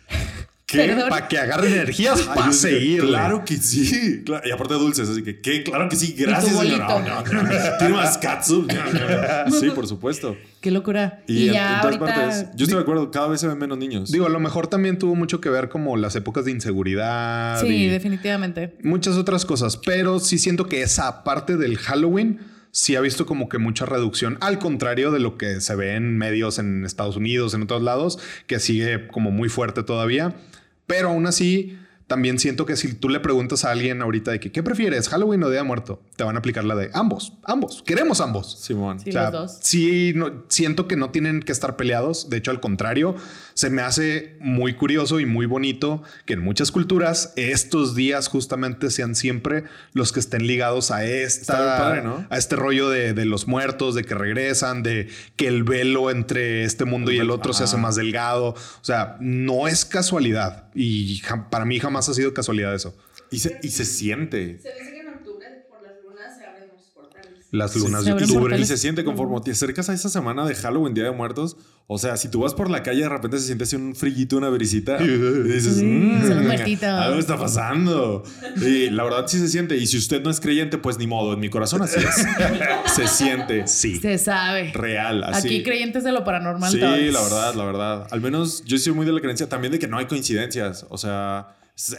Para 1.09 1.27
que 1.27 1.38
agarren 1.38 1.73
energías 1.73 2.21
para 2.23 2.51
seguir. 2.51 3.01
Claro 3.01 3.43
que 3.45 3.57
sí. 3.57 4.23
Claro. 4.25 4.47
Y 4.47 4.51
aparte 4.51 4.73
dulces, 4.75 5.09
así 5.09 5.23
que, 5.23 5.39
¿qué? 5.39 5.63
Claro 5.63 5.89
que 5.89 5.95
sí. 5.95 6.15
Gracias, 6.17 6.57
señora. 6.57 6.88
No, 6.88 6.99
no, 6.99 7.23
no. 7.23 7.49
Tiene 7.77 7.93
más 7.93 8.19
no. 8.49 9.59
Sí, 9.59 9.69
por 9.71 9.88
supuesto. 9.88 10.38
Qué 10.62 10.71
locura. 10.71 11.23
Y, 11.27 11.33
Y, 11.43 11.47
en, 11.49 11.53
ya 11.53 11.75
en 11.75 11.81
todas 11.81 11.97
ahorita. 11.97 12.15
partes. 12.15 12.47
Yo 12.55 12.63
estoy 12.65 12.77
de 12.77 12.81
acuerdo, 12.81 13.12
cada 13.12 13.27
vez 13.27 13.41
se 13.41 13.47
ven 13.47 13.57
menos 13.57 13.77
niños. 13.77 14.12
Digo, 14.12 14.25
a 14.25 14.29
lo 14.29 14.39
mejor 14.39 14.67
también 14.67 14.97
tuvo 14.97 15.15
mucho 15.15 15.41
que 15.41 15.49
ver 15.49 15.69
como 15.69 15.97
las 15.97 16.15
épocas 16.15 16.45
de 16.45 16.51
inseguridad. 16.51 17.59
sí, 17.62 17.67
y 17.67 17.88
definitivamente. 17.88 18.75
Muchas 18.83 19.15
otras 19.15 19.45
cosas, 19.45 19.77
pero 19.77 20.19
sí 20.19 20.38
siento 20.38 20.67
que 20.67 20.81
esa 20.81 21.23
parte 21.23 21.57
del 21.57 21.77
Halloween 21.77 22.39
sí 22.71 22.95
ha 22.95 23.01
visto 23.01 23.25
como 23.25 23.49
que 23.49 23.59
mucha 23.59 23.86
reducción, 23.86 24.38
al 24.41 24.57
contrario 24.57 25.12
de 25.12 25.19
lo 25.19 25.38
que 25.38 25.62
se 25.62 25.75
ve 25.75 25.95
en 25.95 26.17
medios 26.17 26.57
en 26.57 26.86
Estados 26.86 27.15
Unidos, 27.15 27.53
en 27.53 27.62
otros 27.62 27.83
lados, 27.83 28.17
que 28.47 28.59
sigue 28.59 29.07
como 29.07 29.31
muy 29.31 29.47
fuerte 29.47 29.83
todavía. 29.83 30.33
Pero 30.88 31.10
aún 31.10 31.26
así, 31.28 31.78
también 32.08 32.38
siento 32.38 32.65
que 32.65 32.76
si 32.76 32.93
tú 32.93 33.10
le 33.10 33.19
preguntas 33.19 33.63
a 33.65 33.72
alguien 33.72 34.02
ahorita 34.02 34.32
de 34.32 34.39
que, 34.39 34.52
¿qué 34.52 34.62
prefieres, 34.62 35.08
Halloween 35.10 35.43
o 35.43 35.50
Día 35.50 35.63
Muerto? 35.63 36.02
Te 36.15 36.24
van 36.24 36.36
a 36.36 36.39
aplicar 36.39 36.63
la 36.65 36.76
de 36.76 36.89
ambos, 36.93 37.34
ambos, 37.43 37.82
queremos 37.86 38.19
ambos. 38.22 38.60
Simón. 38.60 39.00
Sí, 39.00 39.10
O 39.10 39.13
sea, 39.13 39.24
los 39.24 39.32
dos. 39.32 39.58
sí, 39.62 40.12
no- 40.15 40.43
siento 40.50 40.88
que 40.88 40.96
no 40.98 41.10
tienen 41.12 41.41
que 41.41 41.52
estar 41.52 41.76
peleados. 41.78 42.30
De 42.30 42.38
hecho, 42.38 42.52
al 42.52 42.60
contrario, 42.60 43.15
se 43.53 43.69
me 43.69 43.81
hace 43.81 44.37
muy 44.39 44.73
curioso 44.73 45.19
y 45.19 45.25
muy 45.25 45.45
bonito 45.45 46.03
que 46.25 46.33
en 46.33 46.41
muchas 46.41 46.71
culturas 46.71 47.33
estos 47.35 47.95
días 47.95 48.27
justamente 48.27 48.89
sean 48.89 49.15
siempre 49.15 49.65
los 49.93 50.11
que 50.11 50.19
estén 50.19 50.47
ligados 50.47 50.91
a 50.91 51.05
esta, 51.05 51.77
padre, 51.77 52.01
¿no? 52.01 52.25
a 52.29 52.37
este 52.37 52.55
rollo 52.55 52.89
de, 52.89 53.13
de 53.13 53.25
los 53.25 53.47
muertos, 53.47 53.95
de 53.95 54.03
que 54.03 54.15
regresan, 54.15 54.83
de 54.83 55.09
que 55.35 55.47
el 55.47 55.63
velo 55.63 56.11
entre 56.11 56.63
este 56.63 56.85
mundo 56.85 57.11
y 57.11 57.19
el 57.19 57.29
otro 57.29 57.53
se 57.53 57.63
hace 57.63 57.77
más 57.77 57.95
delgado. 57.95 58.49
O 58.49 58.83
sea, 58.83 59.17
no 59.19 59.67
es 59.67 59.85
casualidad 59.85 60.69
y 60.73 61.21
para 61.49 61.65
mí 61.65 61.79
jamás 61.79 62.09
ha 62.09 62.13
sido 62.13 62.33
casualidad 62.33 62.73
eso. 62.73 62.95
Y 63.31 63.39
se, 63.39 63.59
y 63.63 63.69
se 63.69 63.85
siente. 63.85 64.59
Se 64.61 64.69
dice 64.69 64.91
que 64.91 64.99
en 64.99 65.07
octubre 65.09 65.65
por 65.69 65.81
las 65.81 65.93
lunas 66.03 66.37
se 66.37 66.45
abren 66.45 66.69
los 66.71 66.85
portales. 66.93 67.47
Las 67.51 67.75
lunas 67.75 68.03
se 68.03 68.13
de 68.13 68.23
octubre. 68.23 68.59
y 68.59 68.65
se 68.65 68.77
siente 68.77 69.03
conforme 69.03 69.41
te 69.41 69.51
acercas 69.51 69.89
a 69.89 69.93
esa 69.93 70.09
semana 70.09 70.45
de 70.45 70.55
Halloween, 70.55 70.93
Día 70.93 71.05
de 71.05 71.11
Muertos. 71.11 71.57
O 71.86 71.98
sea, 71.98 72.15
si 72.17 72.30
tú 72.30 72.39
vas 72.41 72.54
por 72.54 72.69
la 72.69 72.82
calle, 72.82 73.02
de 73.02 73.10
repente 73.10 73.38
se 73.39 73.46
siente 73.46 73.65
así 73.65 73.76
un 73.76 73.93
frillito, 73.96 74.38
una 74.38 74.50
brisita. 74.50 74.98
Y 75.04 75.08
dices, 75.08 75.76
Sí, 75.78 75.84
"Mm, 75.86 76.43
muertitos". 76.43 76.84
algo 76.89 77.19
está 77.19 77.38
pasando. 77.38 78.24
Y 78.62 78.89
la 78.89 79.04
verdad 79.04 79.26
sí 79.28 79.38
se 79.38 79.48
siente. 79.50 79.76
Y 79.78 79.86
si 79.88 79.98
usted 79.98 80.24
no 80.24 80.30
es 80.32 80.39
creyente, 80.39 80.78
pues 80.78 80.98
ni 80.98 81.08
modo. 81.08 81.34
En 81.34 81.39
mi 81.41 81.50
corazón 81.50 81.82
así 81.82 82.00
es. 82.00 82.26
se 82.96 83.08
siente. 83.08 83.67
Sí. 83.67 83.98
Se 84.00 84.17
sabe. 84.17 84.72
Real, 84.74 85.24
así. 85.26 85.48
Aquí 85.48 85.63
creyentes 85.63 86.04
de 86.04 86.13
lo 86.13 86.24
paranormal. 86.24 86.72
Sí, 86.72 86.80
todos. 86.80 86.98
la 87.00 87.22
verdad, 87.22 87.54
la 87.56 87.65
verdad. 87.65 88.08
Al 88.12 88.22
menos 88.22 88.63
yo 88.65 88.78
soy 88.78 88.93
muy 88.93 89.06
de 89.06 89.12
la 89.12 89.19
creencia 89.19 89.50
también 89.50 89.74
de 89.74 89.80
que 89.80 89.88
no 89.88 89.98
hay 89.98 90.06
coincidencias. 90.06 90.86
O 90.89 90.98
sea, 90.98 91.50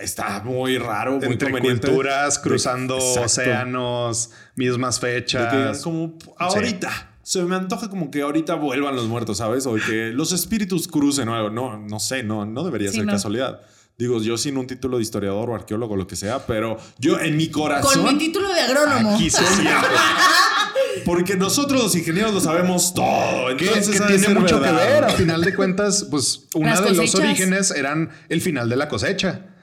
está 0.00 0.40
muy 0.44 0.78
raro, 0.78 1.18
muy 1.18 1.26
Entre 1.26 1.50
conveniente. 1.50 1.86
culturas, 1.88 2.38
cruzando 2.38 2.96
Exacto. 2.96 3.22
océanos, 3.22 4.30
mismas 4.56 4.98
que 4.98 5.06
fechas. 5.06 5.82
como 5.82 6.16
ahorita. 6.38 7.10
Se 7.24 7.42
me 7.42 7.56
antoja 7.56 7.88
como 7.88 8.10
que 8.10 8.22
ahorita 8.22 8.54
vuelvan 8.54 8.94
los 8.94 9.06
muertos, 9.06 9.38
¿sabes? 9.38 9.66
O 9.66 9.74
que 9.74 10.12
los 10.12 10.30
espíritus 10.32 10.86
crucen 10.86 11.28
o 11.28 11.34
algo. 11.34 11.50
No, 11.50 11.78
no 11.78 11.98
sé, 11.98 12.22
no, 12.22 12.44
no 12.46 12.62
debería 12.64 12.90
Sí, 12.90 12.98
ser 12.98 13.06
no. 13.06 13.12
casualidad. 13.12 13.60
Digo, 13.96 14.20
yo 14.20 14.36
sin 14.36 14.58
un 14.58 14.66
título 14.66 14.96
de 14.98 15.02
historiador 15.04 15.50
o 15.50 15.54
arqueólogo, 15.54 15.96
lo 15.96 16.06
que 16.06 16.16
sea, 16.16 16.44
pero 16.46 16.76
yo 16.98 17.18
en 17.20 17.36
mi 17.36 17.48
corazón. 17.48 18.02
Con 18.04 18.12
mi 18.12 18.18
título 18.18 18.52
de 18.52 18.60
agrónomo. 18.60 19.14
Aquí 19.14 19.30
siente. 19.30 19.70
Porque 21.04 21.36
nosotros 21.36 21.82
los 21.82 21.94
ingenieros 21.96 22.32
lo 22.34 22.40
sabemos 22.40 22.92
todo. 22.94 23.56
Que, 23.56 23.66
Entonces 23.66 24.00
que 24.00 24.06
de 24.12 24.18
tiene 24.18 24.40
mucho 24.40 24.60
que 24.60 24.70
ver. 24.70 25.04
A 25.04 25.10
final 25.10 25.42
de 25.42 25.54
cuentas, 25.54 26.06
pues 26.10 26.46
una 26.54 26.70
Las 26.70 26.84
de 26.84 26.92
los 26.94 27.14
orígenes 27.14 27.70
eran 27.70 28.10
el 28.28 28.40
final 28.40 28.68
de 28.68 28.76
la 28.76 28.88
cosecha. 28.88 29.53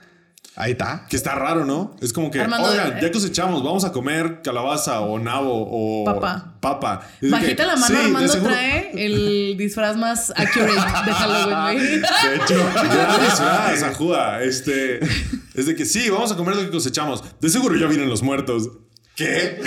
Ahí 0.57 0.71
está. 0.73 1.05
Que 1.09 1.15
está 1.15 1.33
raro, 1.33 1.63
¿no? 1.65 1.95
Es 2.01 2.11
como 2.11 2.29
que, 2.29 2.41
Armando, 2.41 2.69
oigan, 2.69 2.97
eh. 2.97 2.99
ya 3.01 3.11
cosechamos, 3.11 3.63
vamos 3.63 3.85
a 3.85 3.91
comer 3.93 4.41
calabaza 4.43 4.99
o 4.99 5.17
nabo 5.17 5.65
o 5.71 6.03
Papa. 6.03 6.55
papa. 6.59 7.07
Bajita 7.21 7.63
que, 7.63 7.67
la 7.67 7.75
mano, 7.77 7.87
sí, 7.87 8.05
Armando 8.05 8.33
seguro- 8.33 8.51
trae 8.53 8.91
el 9.05 9.55
disfraz 9.57 9.95
más 9.95 10.29
accurate 10.35 10.73
de 10.73 11.13
Halloween, 11.13 11.61
güey. 11.77 11.99
De 11.99 12.35
hecho, 12.35 12.57
ya 12.75 13.17
disfraz, 13.19 13.83
ajuda. 13.83 14.43
Este, 14.43 14.99
es 15.55 15.65
de 15.67 15.75
que 15.75 15.85
sí, 15.85 16.09
vamos 16.09 16.31
a 16.33 16.35
comer 16.35 16.55
lo 16.57 16.61
que 16.63 16.69
cosechamos. 16.71 17.23
De 17.39 17.49
seguro 17.49 17.75
ya 17.77 17.87
vienen 17.87 18.09
los 18.09 18.21
muertos. 18.21 18.69
¿Qué? 19.15 19.61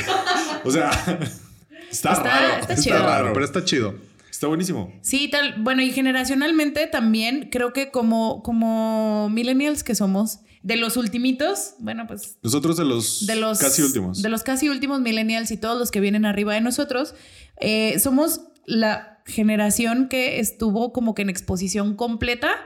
O 0.65 0.71
sea, 0.71 0.91
está, 1.91 2.13
Está- 2.13 2.23
raro. 2.23 2.47
está 2.61 2.73
Está, 2.75 2.83
chido. 2.83 2.99
raro. 2.99 3.33
Pero 3.33 3.45
está 3.45 3.65
chido. 3.65 3.95
Está 4.31 4.49
buenísimo. 4.49 4.93
Sí, 5.01 5.29
tal. 5.29 5.55
Bueno, 5.63 5.81
y 5.81 5.93
generacionalmente 5.93 6.87
también 6.89 7.49
creo 7.51 7.73
que 7.73 7.91
como, 7.91 8.43
como 8.43 9.29
millennials 9.31 9.83
que 9.85 9.95
somos, 9.95 10.41
de 10.65 10.77
los 10.77 10.97
ultimitos, 10.97 11.75
bueno, 11.79 12.07
pues 12.07 12.39
Nosotros 12.43 12.79
de 12.79 12.87
los, 12.87 13.27
de 13.27 13.37
los 13.37 13.59
casi 13.59 13.83
últimos. 13.83 14.23
De 14.23 14.31
los 14.31 14.43
casi 14.43 14.71
últimos 14.71 15.03
millennials 15.03 15.51
y 15.51 15.59
todos 15.59 15.79
los 15.79 15.91
que 15.91 16.01
vienen 16.01 16.25
arriba 16.25 16.55
de 16.55 16.63
nosotros, 16.63 17.15
eh, 17.61 17.99
somos 17.99 18.41
la 18.65 19.23
generación 19.27 20.09
que 20.09 20.41
estuvo 20.41 20.95
como 20.95 21.15
que 21.15 21.21
en 21.21 21.29
exposición 21.29 21.95
completa 21.97 22.57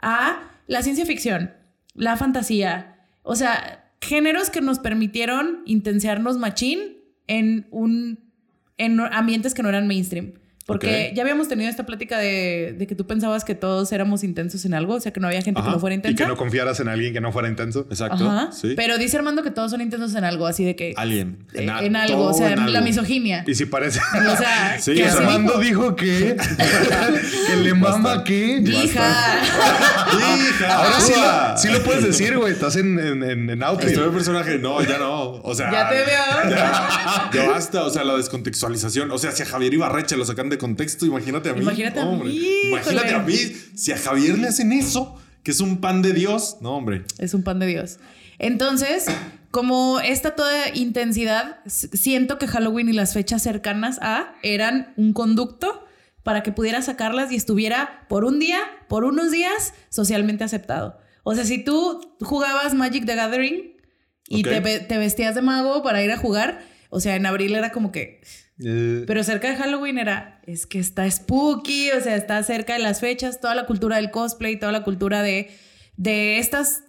a 0.00 0.50
la 0.66 0.82
ciencia 0.82 1.06
ficción, 1.06 1.52
la 1.94 2.16
fantasía, 2.16 3.06
o 3.22 3.36
sea, 3.36 3.88
géneros 4.00 4.50
que 4.50 4.60
nos 4.60 4.80
permitieron 4.80 5.62
intensearnos 5.64 6.38
machín 6.38 6.98
en 7.28 7.68
un 7.70 8.28
en 8.78 8.98
ambientes 9.00 9.54
que 9.54 9.62
no 9.62 9.68
eran 9.68 9.86
mainstream. 9.86 10.34
Porque 10.68 11.12
ya 11.16 11.22
habíamos 11.22 11.48
tenido 11.48 11.70
esta 11.70 11.86
plática 11.86 12.18
de, 12.18 12.74
de 12.76 12.86
que 12.86 12.94
tú 12.94 13.06
pensabas 13.06 13.42
que 13.42 13.54
todos 13.54 13.90
éramos 13.90 14.22
intensos 14.22 14.66
en 14.66 14.74
algo, 14.74 14.94
o 14.96 15.00
sea, 15.00 15.12
que 15.14 15.18
no 15.18 15.26
había 15.26 15.40
gente 15.40 15.60
Ajá. 15.60 15.70
que 15.70 15.74
no 15.74 15.80
fuera 15.80 15.94
Y 15.94 15.96
intensa. 15.96 16.22
que 16.24 16.28
no 16.28 16.36
confiaras 16.36 16.78
en 16.80 16.88
alguien 16.88 17.14
que 17.14 17.22
no 17.22 17.32
fuera 17.32 17.48
intenso. 17.48 17.86
Exacto. 17.88 18.28
Ajá. 18.28 18.52
Sí. 18.52 18.74
Pero 18.76 18.98
dice 18.98 19.16
Armando 19.16 19.42
que 19.42 19.50
todos 19.50 19.70
son 19.70 19.80
intensos 19.80 20.14
en 20.14 20.24
algo, 20.24 20.46
así 20.46 20.64
de 20.66 20.76
que. 20.76 20.92
Alguien. 20.98 21.38
eh, 21.54 21.62
En, 21.64 21.70
en 21.86 21.96
algo, 21.96 22.26
o 22.26 22.34
sea, 22.34 22.52
en 22.52 22.70
la 22.70 22.82
misoginia. 22.82 23.44
Y 23.46 23.54
si 23.54 23.64
parece. 23.64 23.98
O 24.00 24.36
sea, 24.36 24.76
Sí, 24.78 24.94
que 24.94 25.06
Armando 25.06 25.58
dijo, 25.58 25.92
dijo 25.92 25.96
que. 25.96 26.36
que 27.46 27.56
le 27.56 27.72
mama 27.74 28.22
que. 28.22 28.58
Hija. 28.58 29.40
Hija, 30.12 30.74
Ahora 30.76 31.00
sí 31.00 31.12
lo, 31.16 31.56
sí 31.58 31.68
lo 31.78 31.82
puedes 31.82 32.04
decir, 32.04 32.36
güey. 32.36 32.52
Estás 32.52 32.76
en, 32.76 32.98
en, 32.98 33.22
en, 33.22 33.50
en 33.50 33.62
outfit. 33.62 33.88
Estoy 33.90 34.08
en 34.08 34.12
personaje. 34.12 34.58
No, 34.58 34.82
ya 34.82 34.98
no. 34.98 35.30
O 35.42 35.54
sea. 35.54 35.70
Ya 35.72 35.88
te 35.88 35.94
veo. 35.96 36.50
Ya, 36.50 37.30
ya 37.32 37.48
basta. 37.48 37.84
O 37.84 37.90
sea, 37.90 38.04
la 38.04 38.16
descontextualización. 38.16 39.10
O 39.10 39.18
sea, 39.18 39.32
si 39.32 39.42
a 39.42 39.46
Javier 39.46 39.72
Ibarreche 39.74 40.16
lo 40.16 40.24
sacan 40.24 40.48
de 40.48 40.57
contexto, 40.58 41.06
imagínate 41.06 41.48
a 41.48 41.54
mí. 41.54 41.62
Imagínate 41.62 42.00
a 42.00 42.04
mí. 42.04 42.42
Imagínate 42.68 43.14
a 43.14 43.18
mí. 43.20 43.36
Si 43.74 43.92
a 43.92 43.98
Javier 43.98 44.38
le 44.38 44.48
hacen 44.48 44.72
eso, 44.72 45.16
que 45.42 45.52
es 45.52 45.60
un 45.60 45.80
pan 45.80 46.02
de 46.02 46.12
Dios. 46.12 46.58
No, 46.60 46.76
hombre. 46.76 47.04
Es 47.18 47.32
un 47.34 47.42
pan 47.42 47.58
de 47.58 47.66
Dios. 47.66 47.98
Entonces, 48.38 49.06
como 49.50 50.00
esta 50.00 50.34
toda 50.34 50.68
intensidad, 50.74 51.60
siento 51.66 52.38
que 52.38 52.46
Halloween 52.46 52.88
y 52.88 52.92
las 52.92 53.14
fechas 53.14 53.42
cercanas 53.42 53.98
a 54.02 54.34
eran 54.42 54.92
un 54.96 55.12
conducto 55.12 55.86
para 56.22 56.42
que 56.42 56.52
pudiera 56.52 56.82
sacarlas 56.82 57.32
y 57.32 57.36
estuviera 57.36 58.06
por 58.08 58.24
un 58.24 58.38
día, 58.38 58.60
por 58.88 59.04
unos 59.04 59.30
días, 59.30 59.72
socialmente 59.88 60.44
aceptado. 60.44 60.98
O 61.22 61.34
sea, 61.34 61.44
si 61.44 61.64
tú 61.64 62.14
jugabas 62.20 62.74
Magic 62.74 63.06
the 63.06 63.14
Gathering 63.14 63.76
y 64.28 64.42
te 64.42 64.98
vestías 64.98 65.34
de 65.34 65.42
mago 65.42 65.82
para 65.82 66.02
ir 66.02 66.12
a 66.12 66.18
jugar, 66.18 66.60
o 66.90 67.00
sea, 67.00 67.16
en 67.16 67.26
abril 67.26 67.54
era 67.54 67.72
como 67.72 67.92
que... 67.92 68.20
Eh, 68.64 69.04
Pero 69.06 69.22
cerca 69.24 69.48
de 69.50 69.56
Halloween 69.56 69.98
era, 69.98 70.40
es 70.46 70.66
que 70.66 70.78
está 70.78 71.08
spooky, 71.10 71.90
o 71.92 72.00
sea, 72.00 72.16
está 72.16 72.42
cerca 72.42 72.72
de 72.74 72.80
las 72.80 73.00
fechas, 73.00 73.40
toda 73.40 73.54
la 73.54 73.66
cultura 73.66 73.96
del 73.96 74.10
cosplay, 74.10 74.58
toda 74.58 74.72
la 74.72 74.82
cultura 74.84 75.22
de, 75.22 75.50
de 75.96 76.38
estas 76.38 76.82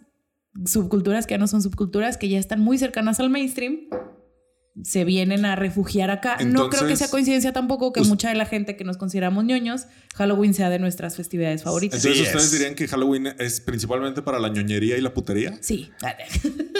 subculturas 0.65 1.27
que 1.27 1.35
ya 1.35 1.37
no 1.37 1.47
son 1.47 1.61
subculturas, 1.61 2.17
que 2.17 2.27
ya 2.29 2.39
están 2.39 2.59
muy 2.59 2.77
cercanas 2.77 3.19
al 3.19 3.29
mainstream, 3.29 3.81
se 4.83 5.03
vienen 5.03 5.45
a 5.45 5.55
refugiar 5.55 6.09
acá. 6.09 6.37
no 6.45 6.69
creo 6.69 6.87
que 6.87 6.95
sea 6.95 7.09
coincidencia 7.09 7.51
tampoco 7.53 7.91
que 7.91 8.01
mucha 8.01 8.29
de 8.29 8.35
la 8.35 8.45
gente 8.45 8.75
que 8.77 8.83
nos 8.85 8.97
consideramos 8.97 9.43
ñoños, 9.43 9.85
Halloween 10.15 10.53
sea 10.53 10.69
de 10.69 10.79
nuestras 10.79 11.17
festividades 11.17 11.63
favoritas. 11.63 11.99
Entonces, 12.03 12.21
Sí 12.21 12.27
¿ustedes 12.29 12.45
es. 12.45 12.51
dirían 12.51 12.75
que 12.75 12.87
Halloween 12.87 13.27
es 13.39 13.59
principalmente 13.61 14.21
para 14.21 14.39
la 14.39 14.47
ñoñería 14.49 14.97
y 14.97 15.01
la 15.01 15.13
putería? 15.13 15.57
Sí. 15.61 15.91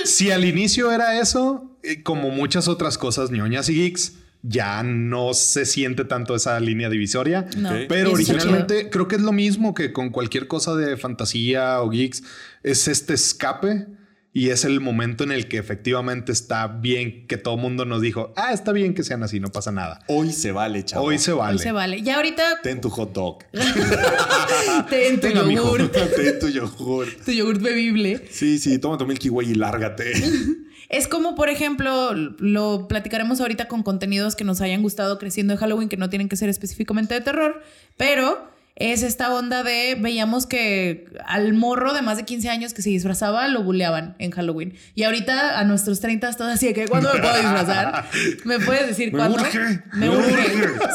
si 0.06 0.32
al 0.32 0.45
inicio 0.45 0.91
era 0.91 1.19
eso, 1.19 1.78
eh, 1.84 2.02
como 2.04 2.30
muchas 2.30 2.67
otras 2.67 2.97
cosas 2.97 3.32
ñoñas 3.32 3.69
y 3.69 3.75
geeks, 3.75 4.13
ya 4.41 4.84
no 4.84 5.34
se 5.34 5.65
siente 5.65 6.06
tanto 6.06 6.36
esa 6.36 6.60
línea 6.60 6.89
divisoria. 6.89 7.45
No. 7.58 7.71
Pero 7.89 8.13
originalmente 8.13 8.89
creo 8.89 9.08
que 9.08 9.15
es 9.17 9.21
lo 9.21 9.32
mismo 9.34 9.73
que 9.73 9.91
con 9.91 10.10
cualquier 10.12 10.47
cosa 10.47 10.75
de 10.75 10.95
fantasía 10.97 11.82
o 11.82 11.89
geeks. 11.89 12.23
Es 12.63 12.88
este 12.88 13.13
escape 13.15 13.88
y 14.32 14.49
es 14.49 14.63
el 14.63 14.80
momento 14.80 15.23
en 15.23 15.32
el 15.32 15.47
que 15.47 15.58
efectivamente 15.58 16.32
está 16.32 16.67
bien 16.67 17.25
que 17.28 17.36
todo 17.38 17.56
el 17.56 17.62
mundo 17.62 17.84
nos 17.84 17.99
dijo, 18.02 18.32
ah, 18.38 18.54
está 18.54 18.71
bien 18.71 18.93
que 18.93 19.04
sean 19.04 19.23
así, 19.23 19.39
no 19.39 19.49
pasa 19.49 19.71
nada. 19.71 19.99
Hoy 20.08 20.32
se 20.32 20.52
vale, 20.52 20.86
chavo. 20.86 21.06
Hoy 21.06 21.17
se 21.17 21.32
Hoy 21.34 21.39
vale. 21.39 21.58
se 21.60 21.71
vale. 21.71 22.02
Ya 22.04 22.15
ahorita 22.17 22.62
Ten 22.62 22.80
tu 22.80 22.89
hot 22.89 23.12
dog. 23.12 23.39
ten 24.89 25.15
tu 25.15 25.21
Tenga, 25.28 25.43
mijo. 25.43 25.75
yogur, 25.78 25.89
Ten 25.91 26.39
tu 26.39 26.47
yogur. 26.47 27.08
tu 27.25 27.32
yogur 27.32 27.60
bebible. 27.60 28.28
Sí, 28.30 28.60
sí, 28.60 28.78
toma 28.80 28.97
tu 28.97 29.06
Milky 29.06 29.30
Way 29.30 29.52
y 29.52 29.56
lárgate. 29.56 30.13
Es 30.89 31.08
como, 31.08 31.36
por 31.36 31.49
ejemplo, 31.49 32.13
lo 32.13 32.88
platicaremos 32.88 33.39
ahorita 33.39 33.67
con 33.67 33.84
contenidos 33.84 34.36
que 34.36 34.43
nos 34.43 34.60
hayan 34.60 34.82
gustado 34.82 35.19
creciendo 35.19 35.54
de 35.54 35.60
Halloween, 35.60 35.88
que 35.88 35.97
no 35.97 36.10
tienen 36.10 36.30
que 36.30 36.36
ser 36.36 36.49
específicamente 36.49 37.13
de 37.13 37.21
terror, 37.21 37.62
pero 37.95 38.49
es 38.75 39.04
esta 39.04 39.34
onda 39.34 39.62
de, 39.62 39.95
veíamos 39.99 40.47
que 40.47 41.06
al 41.25 41.54
morro 41.54 41.93
de 41.93 42.02
más 42.02 42.17
de 42.17 42.23
15 42.23 42.49
años 42.49 42.73
que 42.73 42.82
se 42.82 42.89
disfrazaba, 42.89 43.47
lo 43.49 43.62
buleaban 43.62 44.15
en 44.19 44.32
Halloween. 44.32 44.73
Y 44.95 45.04
ahorita 45.04 45.60
a 45.60 45.63
nuestros 45.65 45.99
30 45.99 46.32
todo 46.34 46.47
así 46.47 46.67
de 46.67 46.73
que, 46.73 46.88
¿cuándo 46.88 47.13
me 47.13 47.19
puedo 47.19 47.36
disfrazar? 47.36 48.06
¿Me 48.45 48.60
puedes 48.60 48.88
decir 48.88 49.12
Me 49.12 49.19
cuándo? 49.19 49.41
urge, 49.41 49.60
Me 49.93 50.10
urge. 50.10 50.43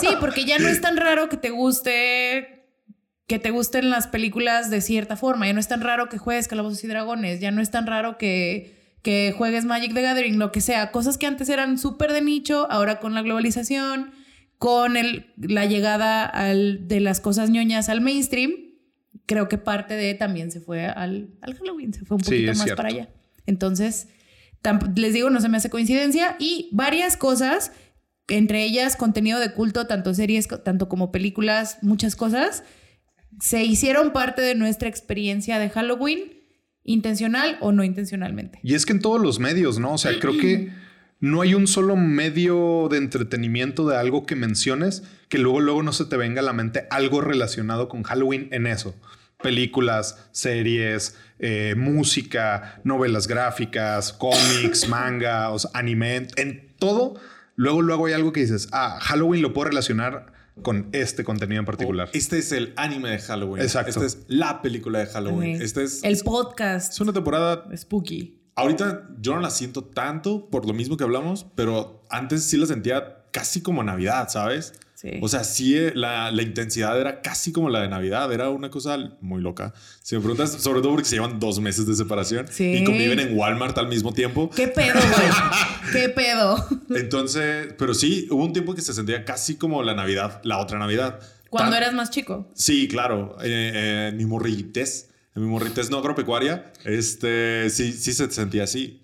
Sí, 0.00 0.08
porque 0.18 0.44
ya 0.44 0.58
no 0.58 0.68
es 0.68 0.80
tan 0.80 0.96
raro 0.96 1.28
que 1.28 1.36
te 1.36 1.50
guste 1.50 2.62
que 3.26 3.38
te 3.38 3.50
gusten 3.50 3.90
las 3.90 4.06
películas 4.06 4.70
de 4.70 4.80
cierta 4.80 5.16
forma. 5.16 5.46
Ya 5.46 5.52
no 5.52 5.60
es 5.60 5.68
tan 5.68 5.80
raro 5.80 6.08
que 6.08 6.18
juegues 6.18 6.48
Calabozos 6.48 6.82
y 6.84 6.88
Dragones. 6.88 7.40
Ya 7.40 7.50
no 7.52 7.62
es 7.62 7.70
tan 7.70 7.86
raro 7.86 8.18
que, 8.18 8.83
que 9.04 9.32
juegues 9.38 9.64
Magic 9.66 9.94
the 9.94 10.02
Gathering, 10.02 10.38
lo 10.40 10.50
que 10.50 10.60
sea. 10.60 10.90
Cosas 10.90 11.16
que 11.18 11.26
antes 11.26 11.48
eran 11.48 11.78
súper 11.78 12.12
de 12.12 12.22
nicho, 12.22 12.66
ahora 12.70 12.98
con 12.98 13.14
la 13.14 13.22
globalización, 13.22 14.10
con 14.58 14.96
el, 14.96 15.32
la 15.36 15.66
llegada 15.66 16.24
al- 16.24 16.88
de 16.88 16.98
las 17.00 17.20
cosas 17.20 17.50
ñoñas 17.50 17.88
al 17.88 18.00
mainstream, 18.00 18.52
creo 19.26 19.46
que 19.48 19.58
parte 19.58 19.94
de 19.94 20.14
también 20.14 20.50
se 20.50 20.60
fue 20.60 20.86
al, 20.86 21.28
al 21.42 21.54
Halloween, 21.54 21.92
se 21.92 22.04
fue 22.04 22.16
un 22.16 22.22
poquito 22.22 22.48
más 22.48 22.62
cierto. 22.62 22.76
para 22.76 22.88
allá. 22.88 23.08
Entonces, 23.46 24.08
les 24.96 25.12
digo, 25.12 25.28
no 25.28 25.40
se 25.42 25.48
me 25.50 25.58
hace 25.58 25.68
coincidencia. 25.68 26.36
Y 26.38 26.70
varias 26.72 27.18
cosas, 27.18 27.72
entre 28.28 28.64
ellas 28.64 28.96
contenido 28.96 29.38
de 29.38 29.52
culto, 29.52 29.86
tanto 29.86 30.14
series, 30.14 30.48
tanto 30.64 30.88
como 30.88 31.12
películas, 31.12 31.76
muchas 31.82 32.16
cosas, 32.16 32.64
se 33.40 33.64
hicieron 33.64 34.12
parte 34.12 34.40
de 34.40 34.54
nuestra 34.54 34.88
experiencia 34.88 35.58
de 35.58 35.68
Halloween, 35.68 36.20
intencional 36.84 37.56
o 37.60 37.72
no 37.72 37.82
intencionalmente. 37.82 38.60
Y 38.62 38.74
es 38.74 38.86
que 38.86 38.92
en 38.92 39.00
todos 39.00 39.20
los 39.20 39.40
medios, 39.40 39.78
¿no? 39.78 39.94
O 39.94 39.98
sea, 39.98 40.18
creo 40.18 40.36
que 40.36 40.70
no 41.20 41.40
hay 41.40 41.54
un 41.54 41.66
solo 41.66 41.96
medio 41.96 42.88
de 42.90 42.98
entretenimiento 42.98 43.88
de 43.88 43.96
algo 43.96 44.26
que 44.26 44.36
menciones 44.36 45.02
que 45.28 45.38
luego, 45.38 45.60
luego 45.60 45.82
no 45.82 45.92
se 45.92 46.04
te 46.04 46.16
venga 46.16 46.42
a 46.42 46.44
la 46.44 46.52
mente 46.52 46.86
algo 46.90 47.22
relacionado 47.22 47.88
con 47.88 48.02
Halloween 48.02 48.48
en 48.52 48.66
eso. 48.66 48.94
Películas, 49.42 50.28
series, 50.32 51.16
eh, 51.38 51.74
música, 51.76 52.80
novelas 52.84 53.26
gráficas, 53.26 54.12
cómics, 54.12 54.88
manga, 54.90 55.50
o 55.50 55.58
sea, 55.58 55.70
anime, 55.74 56.28
en 56.36 56.74
todo. 56.78 57.14
Luego, 57.56 57.80
luego 57.82 58.06
hay 58.06 58.12
algo 58.12 58.32
que 58.32 58.40
dices, 58.40 58.68
ah, 58.72 58.98
Halloween 59.00 59.40
lo 59.40 59.54
puedo 59.54 59.70
relacionar 59.70 60.33
con 60.62 60.88
este 60.92 61.24
contenido 61.24 61.60
en 61.60 61.66
particular. 61.66 62.10
Este 62.12 62.38
es 62.38 62.52
el 62.52 62.72
anime 62.76 63.10
de 63.10 63.18
Halloween. 63.18 63.62
Exacto. 63.62 63.90
Esta 63.90 64.04
es 64.06 64.24
la 64.28 64.62
película 64.62 65.00
de 65.00 65.06
Halloween. 65.06 65.60
Este 65.60 65.82
es, 65.84 66.02
El 66.04 66.18
podcast 66.20 66.92
es 66.92 67.00
una 67.00 67.12
temporada. 67.12 67.64
spooky. 67.76 68.40
Ahorita 68.56 69.08
yo 69.18 69.34
no 69.34 69.40
la 69.40 69.50
siento 69.50 69.82
tanto 69.82 70.48
por 70.48 70.66
lo 70.66 70.72
mismo 70.74 70.96
que 70.96 71.02
hablamos, 71.04 71.44
pero 71.56 72.04
antes 72.08 72.44
sí 72.44 72.56
la 72.56 72.66
sentía 72.66 73.24
casi 73.32 73.62
como 73.62 73.82
Navidad, 73.82 74.28
¿sabes? 74.28 74.74
Sí. 75.04 75.18
O 75.20 75.28
sea, 75.28 75.44
sí, 75.44 75.76
eh, 75.76 75.92
la, 75.94 76.30
la 76.30 76.40
intensidad 76.40 76.98
era 76.98 77.20
casi 77.20 77.52
como 77.52 77.68
la 77.68 77.82
de 77.82 77.88
Navidad. 77.88 78.32
Era 78.32 78.48
una 78.48 78.70
cosa 78.70 78.96
muy 79.20 79.42
loca. 79.42 79.74
Si 80.02 80.14
me 80.14 80.22
preguntas, 80.22 80.52
sobre 80.52 80.80
todo 80.80 80.92
porque 80.92 81.06
se 81.06 81.16
llevan 81.16 81.38
dos 81.38 81.60
meses 81.60 81.86
de 81.86 81.94
separación 81.94 82.46
Sí. 82.50 82.72
y 82.76 82.84
conviven 82.84 83.20
en 83.20 83.36
Walmart 83.36 83.76
al 83.76 83.88
mismo 83.88 84.14
tiempo. 84.14 84.48
¿Qué 84.48 84.66
pedo, 84.68 84.94
güey? 84.94 85.28
¿Qué 85.92 86.08
pedo? 86.08 86.56
Entonces, 86.96 87.74
pero 87.78 87.92
sí, 87.92 88.26
hubo 88.30 88.42
un 88.44 88.54
tiempo 88.54 88.74
que 88.74 88.80
se 88.80 88.94
sentía 88.94 89.26
casi 89.26 89.56
como 89.56 89.82
la 89.82 89.92
Navidad, 89.94 90.40
la 90.42 90.56
otra 90.58 90.78
Navidad. 90.78 91.20
Cuando 91.50 91.72
Tan- 91.72 91.82
eras 91.82 91.94
más 91.94 92.08
chico. 92.10 92.50
Sí, 92.54 92.88
claro. 92.88 93.36
Eh, 93.42 93.72
eh, 93.74 94.12
mi 94.16 94.24
morritez, 94.24 95.10
en 95.36 95.42
mi 95.42 95.48
morritez 95.50 95.90
no 95.90 95.98
agropecuaria, 95.98 96.72
este, 96.86 97.68
sí, 97.68 97.92
sí 97.92 98.14
se 98.14 98.30
sentía 98.30 98.64
así. 98.64 99.02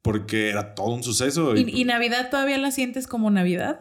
Porque 0.00 0.48
era 0.48 0.74
todo 0.74 0.94
un 0.94 1.02
suceso. 1.04 1.54
¿Y, 1.56 1.60
y 1.80 1.84
Navidad 1.84 2.30
todavía 2.30 2.56
la 2.58 2.72
sientes 2.72 3.06
como 3.06 3.30
Navidad? 3.30 3.80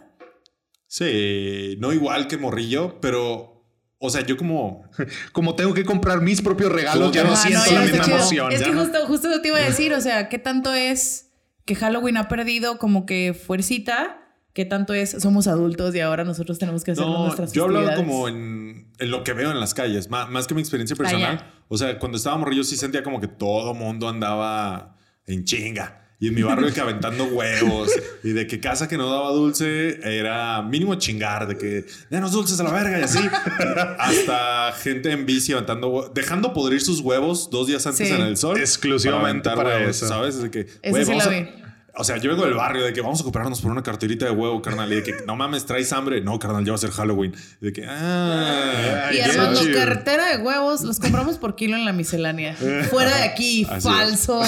Sí, 0.93 1.77
no 1.79 1.93
igual 1.93 2.27
que 2.27 2.37
morrillo, 2.37 2.99
pero 2.99 3.63
O 3.97 4.09
sea, 4.09 4.25
yo 4.25 4.35
como. 4.35 4.83
Como 5.31 5.55
tengo 5.55 5.73
que 5.73 5.85
comprar 5.85 6.19
mis 6.21 6.41
propios 6.41 6.69
regalos, 6.71 7.13
ya 7.13 7.23
no 7.23 7.31
Ah, 7.31 7.35
siento 7.37 7.71
la 7.71 7.81
misma 7.81 8.03
chido. 8.03 8.17
emoción. 8.17 8.51
Es 8.51 8.61
que 8.63 8.71
no. 8.71 8.81
justo, 8.81 9.05
justo 9.07 9.41
te 9.41 9.47
iba 9.47 9.57
a 9.57 9.61
decir, 9.61 9.93
o 9.93 10.01
sea, 10.01 10.27
¿qué 10.27 10.37
tanto 10.39 10.73
es 10.73 11.31
que 11.65 11.75
Halloween 11.75 12.17
ha 12.17 12.27
perdido 12.27 12.77
como 12.77 13.05
que 13.05 13.33
fuercita? 13.33 14.17
¿Qué 14.53 14.65
tanto 14.65 14.93
es 14.93 15.11
somos 15.11 15.47
adultos 15.47 15.95
y 15.95 16.01
ahora 16.01 16.25
nosotros 16.25 16.59
tenemos 16.59 16.83
que 16.83 16.91
hacer 16.91 17.05
No, 17.05 17.23
nuestras 17.25 17.53
yo 17.53 17.63
hablaba 17.65 17.95
como 17.95 18.27
en, 18.27 18.91
en 18.99 19.11
lo 19.11 19.23
que 19.23 19.31
veo 19.31 19.51
en 19.51 19.61
las 19.61 19.73
calles, 19.73 20.09
má- 20.09 20.25
más, 20.25 20.45
que 20.47 20.55
mi 20.55 20.59
experiencia 20.61 20.97
personal. 20.97 21.37
ya. 21.37 21.53
o 21.69 21.77
sea, 21.77 21.97
cuando 21.99 22.17
estaba 22.17 22.35
morrillo 22.37 22.65
sí 22.65 22.75
sentía 22.75 23.01
como 23.03 23.21
que 23.21 23.27
todo 23.27 23.73
mundo 23.73 24.09
andaba 24.09 24.97
en 25.25 25.45
chinga. 25.45 26.01
Y 26.21 26.27
en 26.29 26.35
mi 26.35 26.43
barrio 26.43 26.67
de 26.67 26.73
que 26.73 26.79
aventando 26.81 27.25
huevos 27.25 27.89
y 28.23 28.29
de 28.31 28.45
que 28.47 28.59
casa 28.61 28.87
que 28.87 28.95
no 28.95 29.09
daba 29.09 29.31
dulce 29.31 29.99
era 30.03 30.61
mínimo 30.61 30.95
chingar, 30.95 31.47
de 31.47 31.57
que 31.57 31.85
denos 32.09 32.31
dulces 32.31 32.57
a 32.59 32.63
la 32.63 32.71
verga 32.71 32.97
y 32.99 33.01
así. 33.01 33.17
Hasta 33.97 34.71
gente 34.73 35.11
en 35.11 35.25
bici 35.25 35.53
aventando 35.53 35.87
huevos, 35.89 36.13
dejando 36.13 36.53
podrir 36.53 36.81
sus 36.81 36.99
huevos 37.01 37.49
dos 37.49 37.67
días 37.67 37.85
antes 37.87 38.07
Sí. 38.07 38.13
en 38.13 38.21
el 38.21 38.37
sol. 38.37 38.57
Exclusivamente 38.59 39.49
aventar 39.49 39.55
para 39.55 39.77
huevos, 39.79 39.95
eso. 39.97 40.07
¿Sabes? 40.07 40.41
De 40.41 40.51
que, 40.51 40.61
Esa 40.61 40.89
güey, 40.89 41.03
sí 41.05 41.09
vamos 41.11 41.25
la 41.25 41.31
a- 41.31 41.39
vi. 41.41 41.49
O 41.95 42.03
sea, 42.03 42.17
yo 42.17 42.29
vengo 42.29 42.45
del 42.45 42.53
barrio 42.53 42.85
de 42.85 42.93
que 42.93 43.01
vamos 43.01 43.19
a 43.19 43.23
comprarnos 43.23 43.61
por 43.61 43.71
una 43.71 43.83
carterita 43.83 44.25
de 44.25 44.31
huevo, 44.31 44.61
carnal. 44.61 44.91
Y 44.91 44.95
de 44.95 45.03
que 45.03 45.13
no 45.27 45.35
mames, 45.35 45.65
traes 45.65 45.91
hambre. 45.91 46.21
No, 46.21 46.39
carnal, 46.39 46.63
ya 46.63 46.71
va 46.71 46.75
a 46.75 46.79
ser 46.79 46.91
Halloween. 46.91 47.35
Y 47.61 47.65
de 47.65 47.73
que, 47.73 47.85
ah. 47.87 49.09
Y 49.13 49.19
Armando, 49.19 49.61
chido. 49.61 49.77
cartera 49.77 50.37
de 50.37 50.43
huevos, 50.43 50.81
los 50.81 50.99
compramos 50.99 51.37
por 51.37 51.55
kilo 51.55 51.75
en 51.75 51.85
la 51.85 51.93
miscelánea. 51.93 52.55
Fuera 52.89 53.15
de 53.17 53.23
aquí, 53.23 53.65
Así 53.65 53.75
es. 53.77 53.83
falso. 53.83 54.41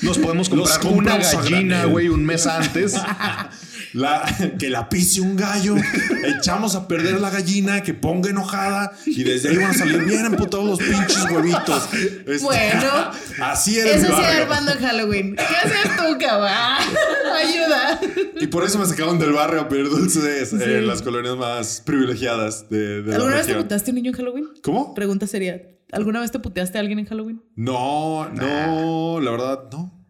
Nos 0.00 0.18
podemos 0.18 0.48
comprar 0.48 0.80
una 0.84 1.18
gallina, 1.18 1.84
güey, 1.84 2.08
un 2.08 2.24
mes 2.24 2.46
antes. 2.46 2.94
La, 3.94 4.24
que 4.58 4.70
la 4.70 4.88
pise 4.88 5.20
un 5.20 5.36
gallo, 5.36 5.74
echamos 6.24 6.74
a 6.74 6.88
perder 6.88 7.20
la 7.20 7.28
gallina, 7.30 7.82
que 7.82 7.92
ponga 7.92 8.30
enojada 8.30 8.92
y 9.04 9.22
desde 9.22 9.50
ahí 9.50 9.56
van 9.58 9.70
a 9.70 9.74
salir 9.74 10.02
bien 10.04 10.24
emputados 10.24 10.64
los 10.64 10.78
pinches 10.78 11.24
huevitos. 11.30 11.88
Este, 11.92 12.38
Bueno, 12.44 13.10
así 13.42 13.78
era 13.78 13.90
Eso 13.90 14.06
sí, 14.06 14.12
barrio. 14.12 14.42
Armando 14.44 14.72
en 14.72 14.78
Halloween. 14.78 15.36
¿Qué 15.36 15.42
hacías 15.42 15.96
tú, 15.96 16.18
cabrón? 16.18 16.50
Ayuda. 17.36 18.00
Y 18.40 18.46
por 18.46 18.64
eso 18.64 18.78
me 18.78 18.86
sacaron 18.86 19.18
del 19.18 19.32
barrio 19.32 19.60
a 19.60 19.68
pedir 19.68 19.88
dulces 19.90 20.52
en 20.54 20.86
las 20.86 21.02
colonias 21.02 21.36
más 21.36 21.82
privilegiadas 21.84 22.68
de, 22.70 23.02
de 23.02 23.10
la 23.10 23.16
¿Alguna 23.16 23.34
vez 23.36 23.42
te 23.46 23.48
región. 23.52 23.64
puteaste 23.64 23.90
a 23.90 23.92
un 23.92 23.94
niño 23.96 24.10
en 24.10 24.16
Halloween? 24.16 24.48
¿Cómo? 24.62 24.94
Pregunta 24.94 25.26
sería, 25.26 25.60
¿alguna 25.92 26.20
vez 26.20 26.30
te 26.30 26.38
puteaste 26.38 26.78
a 26.78 26.80
alguien 26.80 26.98
en 26.98 27.06
Halloween? 27.06 27.42
No, 27.56 28.28
no, 28.30 29.20
la 29.20 29.30
verdad, 29.30 29.60
no. 29.70 30.01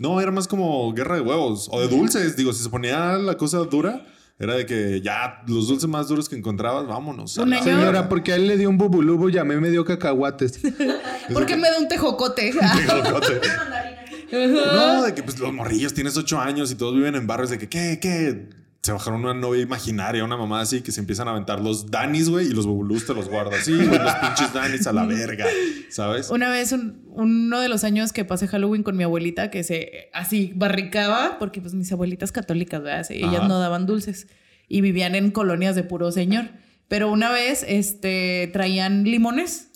No, 0.00 0.18
era 0.18 0.30
más 0.30 0.48
como 0.48 0.90
guerra 0.94 1.16
de 1.16 1.20
huevos 1.20 1.68
o 1.70 1.78
de 1.78 1.86
dulces. 1.86 2.34
Digo, 2.34 2.54
si 2.54 2.62
se 2.62 2.70
ponía 2.70 3.18
la 3.18 3.36
cosa 3.36 3.58
dura, 3.58 4.06
era 4.38 4.54
de 4.54 4.64
que 4.64 5.02
ya 5.02 5.42
los 5.46 5.68
dulces 5.68 5.90
más 5.90 6.08
duros 6.08 6.26
que 6.26 6.36
encontrabas, 6.36 6.86
vámonos. 6.86 7.38
a 7.38 7.44
la. 7.44 7.62
Señora, 7.62 8.08
porque 8.08 8.32
a 8.32 8.36
él 8.36 8.46
le 8.46 8.56
dio 8.56 8.70
un 8.70 8.78
bubulubo 8.78 9.28
y 9.28 9.36
a 9.36 9.44
mí 9.44 9.54
me 9.56 9.68
dio 9.68 9.84
cacahuates. 9.84 10.58
¿Por 11.34 11.44
qué 11.44 11.54
me 11.54 11.68
da 11.68 11.78
un 11.78 11.86
tejocote? 11.86 12.50
No, 14.32 15.02
de 15.02 15.12
que 15.12 15.24
pues 15.24 15.40
los 15.40 15.52
morrillos 15.52 15.92
tienes 15.92 16.16
ocho 16.16 16.38
años 16.38 16.70
y 16.70 16.76
todos 16.76 16.94
viven 16.94 17.16
en 17.16 17.26
barrios 17.26 17.50
de 17.50 17.58
que, 17.58 17.68
¿qué? 17.68 17.98
¿Qué? 18.00 18.48
Se 18.82 18.92
bajaron 18.92 19.22
una 19.22 19.34
novia 19.34 19.60
imaginaria, 19.60 20.24
una 20.24 20.38
mamá 20.38 20.62
así 20.62 20.80
que 20.80 20.90
se 20.90 21.00
empiezan 21.00 21.28
a 21.28 21.32
aventar 21.32 21.60
los 21.60 21.90
danis, 21.90 22.30
güey, 22.30 22.46
y 22.46 22.50
los 22.50 22.66
bubulús 22.66 23.04
te 23.06 23.12
los 23.12 23.28
guardas 23.28 23.60
así, 23.60 23.72
los 23.72 24.14
pinches 24.14 24.54
danis 24.54 24.86
a 24.86 24.92
la 24.94 25.04
verga, 25.04 25.44
¿sabes? 25.90 26.30
Una 26.30 26.48
vez, 26.48 26.72
un- 26.72 27.02
uno 27.10 27.60
de 27.60 27.68
los 27.68 27.84
años 27.84 28.14
que 28.14 28.24
pasé 28.24 28.48
Halloween 28.48 28.82
con 28.82 28.96
mi 28.96 29.04
abuelita, 29.04 29.50
que 29.50 29.64
se 29.64 30.08
así 30.14 30.52
barricaba, 30.56 31.36
porque 31.38 31.60
pues 31.60 31.74
mis 31.74 31.92
abuelitas 31.92 32.32
católicas, 32.32 32.82
¿verdad? 32.82 33.04
Sí, 33.06 33.14
ellas 33.16 33.46
no 33.46 33.58
daban 33.58 33.84
dulces 33.84 34.28
y 34.66 34.80
vivían 34.80 35.14
en 35.14 35.30
colonias 35.30 35.74
de 35.76 35.82
puro 35.82 36.10
señor. 36.10 36.46
Pero 36.88 37.10
una 37.12 37.30
vez, 37.30 37.64
este, 37.68 38.48
traían 38.52 39.04
limones 39.04 39.66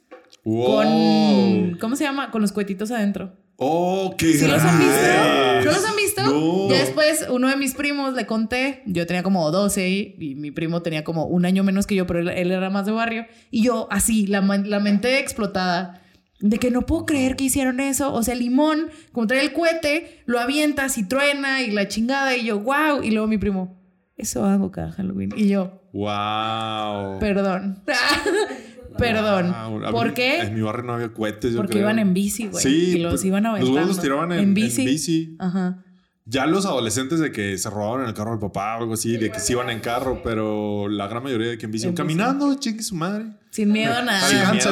Wow. 0.45 0.77
con, 0.77 1.79
¿cómo 1.79 1.97
se 1.97 2.05
llama? 2.05 2.31
Con 2.31 2.41
los 2.43 2.53
cuetitos 2.53 2.91
adentro. 2.91 3.37
Oh, 3.57 4.15
qué 4.19 4.33
¿Sí 4.33 4.47
los 4.47 4.61
han 4.63 4.79
visto? 4.79 5.65
¿No 5.65 5.73
los 5.73 5.85
han 5.85 5.97
visto? 5.97 6.23
No. 6.23 6.69
Ya 6.71 6.81
después, 6.81 7.27
uno 7.31 7.49
de 7.49 7.57
mis 7.57 7.75
primos 7.75 8.15
le 8.15 8.27
conté, 8.27 8.83
yo 8.87 9.07
tenía 9.07 9.23
como 9.23 9.49
12 9.51 9.89
y, 9.89 10.17
y 10.19 10.35
mi 10.35 10.51
primo 10.51 10.83
tenía 10.83 11.05
como 11.05 11.27
un 11.27 11.45
año 11.45 11.63
menos 11.63 11.87
que 11.87 11.95
yo, 11.95 12.07
pero 12.07 12.19
él, 12.21 12.29
él 12.31 12.51
era 12.51 12.69
más 12.71 12.85
de 12.87 12.93
barrio. 12.93 13.27
Y 13.51 13.63
yo 13.63 13.87
así, 13.91 14.27
la, 14.27 14.41
la 14.41 14.81
mente 14.81 15.19
explotada. 15.21 16.01
De 16.41 16.59
que 16.59 16.71
no 16.71 16.83
puedo 16.85 17.07
creer 17.07 17.37
que 17.37 17.45
hicieron 17.45 17.79
eso. 17.81 18.13
O 18.13 18.23
sea, 18.23 18.35
limón, 18.35 18.91
como 19.13 19.27
trae 19.29 19.41
el 19.43 19.53
cohete, 19.53 20.23
lo 20.27 20.41
avientas 20.41 20.99
y 20.99 21.05
truena 21.09 21.63
y 21.63 21.71
la 21.71 21.87
chingada. 21.89 22.37
Y 22.37 22.45
yo, 22.45 22.59
wow. 22.59 23.03
Y 23.03 23.13
luego 23.13 23.29
mi 23.29 23.39
primo, 23.39 23.81
eso 24.17 24.45
hago 24.45 24.71
cada 24.73 24.91
Halloween. 24.93 25.31
Y 25.37 25.49
yo, 25.49 25.81
Wow. 25.93 27.21
perdón. 27.21 27.83
perdón. 28.99 29.53
Wow. 29.53 29.87
A 29.87 29.91
¿Por 29.93 30.09
mí- 30.09 30.15
qué? 30.15 30.41
En 30.41 30.55
mi 30.55 30.61
barrio 30.63 30.83
no 30.85 30.95
había 30.95 31.13
cohetes, 31.13 31.53
yo 31.53 31.59
Porque 31.59 31.73
creo. 31.73 31.83
iban 31.83 31.99
en 31.99 32.15
bici, 32.15 32.49
güey. 32.49 32.63
Sí. 32.63 32.93
Y 32.97 32.99
los 32.99 33.13
pues, 33.15 33.25
iban 33.25 33.43
Los 33.45 33.51
aventando. 33.53 33.75
huevos 33.77 33.89
los 33.97 34.01
tiraban 34.01 34.33
en, 34.33 34.39
en 34.41 34.55
bici. 34.55 35.37
Ajá. 35.39 35.79
Ya 36.27 36.47
los 36.47 36.65
adolescentes 36.65 37.21
de 37.21 37.31
que 37.33 37.59
se 37.59 37.69
robaban 37.69 38.03
en 38.03 38.09
el 38.09 38.15
carro 38.15 38.31
del 38.31 38.41
papá 38.41 38.77
o 38.77 38.81
algo 38.81 38.95
así, 38.95 39.19
de 39.19 39.31
que 39.31 39.39
se 39.41 39.53
iban 39.53 39.69
en 39.69 39.81
carro, 39.81 40.23
pero 40.25 40.89
la 40.89 41.07
gran 41.07 41.23
mayoría 41.23 41.49
de 41.51 41.59
que 41.59 41.67
en 41.67 41.73
bici. 41.73 41.85
En 41.87 41.91
bici. 41.93 41.97
Caminando, 42.03 42.55
chingue 42.55 42.83
su 42.83 42.95
madre. 42.95 43.27
Sin 43.51 43.71
miedo 43.71 43.95
a 43.95 44.03
nada. 44.03 44.27
Sin 44.27 44.39
miedo 44.51 44.71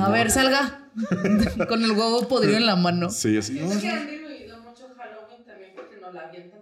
a 0.00 0.06
a 0.06 0.10
ver, 0.10 0.30
salga. 0.30 0.88
Con 1.68 1.84
el 1.84 1.90
huevo 1.92 2.26
podrido 2.26 2.56
en 2.56 2.64
la 2.64 2.74
mano. 2.74 3.10
Sí, 3.10 3.36
así. 3.36 3.58
Es 3.58 3.76
que 3.76 3.88
han 3.90 4.06
diluido 4.06 4.58
mucho 4.62 4.84
Halloween 4.96 5.44
también 5.46 5.72
porque 5.76 6.00
nos 6.00 6.14
la 6.14 6.22
avientan. 6.22 6.55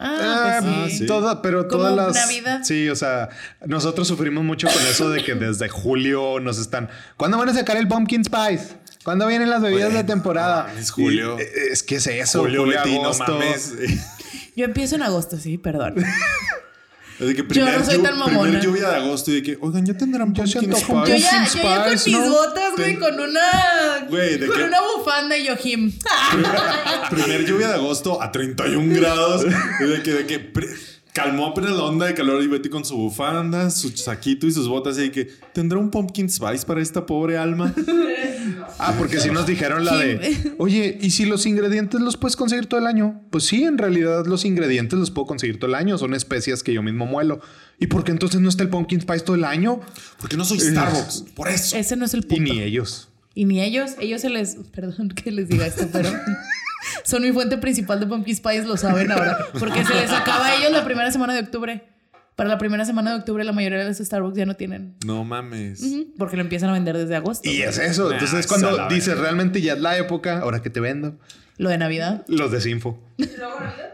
Ah, 0.00 0.58
pues 0.62 0.74
Ah, 0.76 0.86
sí. 0.88 0.98
sí. 0.98 1.06
Toda, 1.06 1.42
pero 1.42 1.66
todas 1.66 1.94
las. 1.94 2.14
Navidad. 2.14 2.60
Sí, 2.62 2.88
o 2.88 2.94
sea, 2.96 3.30
nosotros 3.66 4.06
sufrimos 4.06 4.44
mucho 4.44 4.68
con 4.68 4.82
eso 4.86 5.10
de 5.10 5.24
que 5.24 5.34
desde 5.34 5.68
julio 5.68 6.38
nos 6.40 6.58
están. 6.58 6.88
¿Cuándo 7.16 7.36
van 7.38 7.48
a 7.48 7.54
sacar 7.54 7.76
el 7.76 7.88
Pumpkin 7.88 8.24
Spice? 8.24 8.76
¿Cuándo 9.04 9.26
vienen 9.26 9.50
las 9.50 9.60
bebidas 9.62 9.86
Bueno, 9.90 9.98
de 9.98 10.04
temporada? 10.04 10.62
no 10.64 10.68
mames, 10.68 10.90
julio. 10.90 11.36
Y, 11.38 11.42
eh, 11.42 11.48
es 11.72 11.82
que 11.82 11.96
es 11.96 12.06
eso, 12.06 12.40
Julio, 12.40 12.62
julio, 12.62 12.80
no 12.84 13.02
agosto. 13.04 13.24
mames. 13.32 13.72
Yo 14.56 14.64
empiezo 14.64 14.96
en 14.96 15.02
agosto, 15.02 15.36
sí, 15.38 15.56
perdón. 15.58 15.94
Es 17.20 17.26
de 17.26 17.34
que 17.34 17.42
Yo 17.42 17.48
primer 17.48 17.78
no 17.78 17.84
soy 17.84 17.98
tan 18.02 18.16
mamona. 18.18 18.42
Primer 18.42 18.62
lluvia 18.64 18.88
de 18.90 18.96
agosto 18.96 19.30
y 19.32 19.34
de 19.34 19.42
que, 19.42 19.58
oigan, 19.60 19.84
ya 19.84 19.94
tendrán 19.96 20.32
Ya 20.34 20.46
se 20.46 20.52
pumpkin 20.60 20.72
antojó. 20.74 21.06
Yo 21.06 21.16
ya, 21.16 21.46
yo 21.46 21.62
ya 21.62 21.84
con 21.84 21.92
mis 21.92 22.06
¿no? 22.08 22.30
botas, 22.30 22.72
güey, 22.76 22.86
Ten- 22.86 23.00
con 23.00 23.14
una. 23.20 23.40
Güey, 24.08 24.38
¿de 24.38 24.46
con 24.46 24.56
qué? 24.56 24.64
una 24.64 24.78
bufanda 24.96 25.36
y 25.36 25.44
yo, 25.46 25.56
Jim. 25.56 25.92
Primer 27.10 27.44
lluvia 27.44 27.68
de 27.68 27.74
agosto 27.74 28.22
a 28.22 28.30
31 28.30 28.94
grados. 28.94 29.44
Y 29.80 29.84
de 29.84 30.02
que, 30.02 30.12
de 30.12 30.26
que 30.26 30.38
pre- 30.38 30.68
calmó 31.12 31.46
apenas 31.46 31.70
la 31.72 31.82
onda 31.84 32.06
de 32.06 32.14
calor 32.14 32.42
y 32.42 32.46
Betty 32.46 32.68
con 32.68 32.84
su 32.84 32.96
bufanda, 32.96 33.70
su 33.70 33.90
saquito 33.90 34.46
y 34.46 34.52
sus 34.52 34.68
botas. 34.68 34.98
Y 34.98 35.02
de 35.02 35.10
que, 35.12 35.24
¿tendrá 35.52 35.78
un 35.78 35.90
pumpkin 35.90 36.28
spice 36.30 36.64
para 36.66 36.80
esta 36.80 37.04
pobre 37.06 37.36
alma? 37.36 37.74
Ah, 38.78 38.94
porque 38.96 39.18
si 39.18 39.30
nos 39.30 39.46
dijeron 39.46 39.84
la 39.84 39.96
de, 39.96 40.54
oye, 40.58 40.98
¿y 41.00 41.10
si 41.10 41.26
los 41.26 41.44
ingredientes 41.46 42.00
los 42.00 42.16
puedes 42.16 42.36
conseguir 42.36 42.66
todo 42.66 42.78
el 42.80 42.86
año? 42.86 43.20
Pues 43.30 43.44
sí, 43.44 43.64
en 43.64 43.76
realidad 43.76 44.24
los 44.26 44.44
ingredientes 44.44 44.98
los 44.98 45.10
puedo 45.10 45.26
conseguir 45.26 45.58
todo 45.58 45.68
el 45.68 45.74
año, 45.74 45.98
son 45.98 46.14
especias 46.14 46.62
que 46.62 46.72
yo 46.72 46.82
mismo 46.82 47.04
muelo. 47.04 47.40
¿Y 47.78 47.88
por 47.88 48.04
qué 48.04 48.12
entonces 48.12 48.40
no 48.40 48.48
está 48.48 48.62
el 48.62 48.68
pumpkin 48.70 49.00
spice 49.00 49.20
todo 49.20 49.36
el 49.36 49.44
año? 49.44 49.80
Porque 50.20 50.36
no 50.36 50.44
soy 50.44 50.60
Starbucks. 50.60 51.24
Por 51.34 51.48
eso. 51.48 51.76
Ese 51.76 51.96
no 51.96 52.04
es 52.04 52.14
el 52.14 52.20
Y 52.20 52.26
punto. 52.26 52.52
ni 52.54 52.60
ellos. 52.62 53.08
Y 53.34 53.44
ni 53.44 53.60
ellos, 53.60 53.92
ellos 54.00 54.20
se 54.20 54.30
les, 54.30 54.56
perdón 54.72 55.08
que 55.10 55.30
les 55.32 55.48
diga 55.48 55.66
esto, 55.66 55.88
pero 55.92 56.10
son 57.04 57.22
mi 57.22 57.32
fuente 57.32 57.58
principal 57.58 58.00
de 58.00 58.06
Pumpkin 58.06 58.36
Spice, 58.36 58.64
lo 58.64 58.76
saben 58.76 59.10
ahora, 59.12 59.38
porque 59.58 59.84
se 59.84 59.94
les 59.94 60.10
acaba 60.12 60.46
a 60.46 60.54
ellos 60.56 60.72
la 60.72 60.84
primera 60.84 61.10
semana 61.10 61.34
de 61.34 61.40
octubre. 61.40 61.82
Para 62.36 62.50
la 62.50 62.58
primera 62.58 62.84
semana 62.84 63.10
de 63.10 63.18
octubre 63.18 63.42
la 63.42 63.50
mayoría 63.52 63.78
de 63.78 63.84
los 63.86 63.96
Starbucks 63.98 64.36
ya 64.36 64.46
no 64.46 64.54
tienen, 64.54 64.94
No 65.04 65.24
mames. 65.24 65.82
Porque 66.16 66.36
lo 66.36 66.42
empiezan 66.42 66.70
a 66.70 66.72
vender 66.74 66.96
desde 66.96 67.16
agosto. 67.16 67.48
Y 67.50 67.62
es 67.62 67.78
eso. 67.78 68.04
Nah, 68.08 68.12
Entonces 68.14 68.38
esa 68.46 68.48
cuando 68.48 68.88
dices 68.88 69.18
realmente 69.18 69.60
ya 69.60 69.72
es 69.72 69.80
la 69.80 69.96
época, 69.98 70.38
ahora 70.38 70.62
que 70.62 70.70
te 70.70 70.78
vendo, 70.78 71.18
Lo 71.56 71.68
de 71.68 71.78
Navidad. 71.78 72.24
los 72.28 72.52
desinfo. 72.52 72.96
¿Y 73.16 73.24
luego 73.36 73.58
Navidad? 73.58 73.92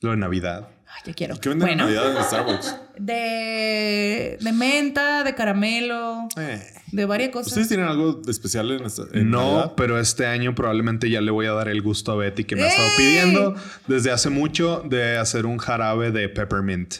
Lo 0.00 0.10
de 0.10 0.16
Navidad. 0.18 0.68
Ay, 0.94 1.02
ya 1.06 1.12
quiero. 1.14 1.36
¿Qué 1.40 1.48
venden 1.48 1.66
bueno, 1.68 1.88
en 1.88 1.94
Navidad 1.94 2.16
en 2.16 2.24
Starbucks? 2.24 2.76
de, 2.98 4.38
de 4.40 4.52
menta, 4.52 5.24
de 5.24 5.34
caramelo, 5.34 6.28
Eh. 6.36 6.62
de 6.92 7.04
varias 7.04 7.30
cosas. 7.30 7.48
¿Ustedes 7.48 7.68
tienen 7.68 7.86
algo 7.86 8.14
de 8.14 8.30
especial 8.30 8.70
en, 8.70 8.84
esta, 8.84 9.02
en 9.12 9.30
no, 9.30 9.40
Navidad? 9.56 9.72
pero 9.76 9.98
este 9.98 10.26
año 10.26 10.54
probablemente 10.54 11.10
ya 11.10 11.20
le 11.20 11.30
voy 11.30 11.46
a 11.46 11.52
dar 11.52 11.68
el 11.68 11.82
gusto 11.82 12.12
a 12.12 12.16
Betty 12.16 12.44
que 12.44 12.54
me 12.56 12.62
ha 12.62 12.68
estado 12.68 12.88
pidiendo 12.96 13.54
desde 13.88 14.10
hace 14.12 14.30
mucho 14.30 14.82
de 14.88 15.16
hacer 15.18 15.46
un 15.46 15.58
jarabe 15.58 16.10
de 16.12 16.28
peppermint. 16.28 16.94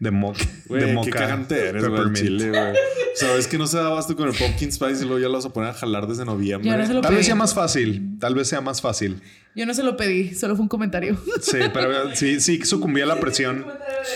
De, 0.00 0.12
mo 0.12 0.32
de 0.32 0.78
qué 0.86 0.92
moca. 0.92 1.10
cagante 1.10 1.68
eres, 1.70 1.88
güey, 1.88 2.12
chile, 2.12 2.50
güey. 2.50 2.72
Sabes 3.16 3.48
que 3.48 3.58
no 3.58 3.66
se 3.66 3.78
da 3.78 3.86
abasto 3.88 4.14
con 4.14 4.28
el 4.28 4.34
pumpkin 4.34 4.70
spice 4.70 5.02
y 5.02 5.06
luego 5.06 5.18
ya 5.18 5.26
lo 5.26 5.32
vas 5.34 5.44
a 5.46 5.52
poner 5.52 5.70
a 5.70 5.74
jalar 5.74 6.06
desde 6.06 6.24
noviembre. 6.24 6.70
Ya 6.70 6.76
no 6.76 6.86
se 6.86 6.94
lo 6.94 7.00
Tal 7.00 7.16
vez 7.16 7.26
sea 7.26 7.34
más 7.34 7.52
fácil. 7.52 8.16
Tal 8.20 8.34
vez 8.36 8.46
sea 8.46 8.60
más 8.60 8.80
fácil. 8.80 9.20
Yo 9.56 9.66
no 9.66 9.74
se 9.74 9.82
lo 9.82 9.96
pedí, 9.96 10.34
solo 10.36 10.54
fue 10.54 10.62
un 10.62 10.68
comentario. 10.68 11.20
Sí, 11.42 11.58
pero 11.74 12.14
sí, 12.14 12.40
sí 12.40 12.64
sucumbí 12.64 13.00
a 13.00 13.06
la 13.06 13.18
presión. 13.18 13.66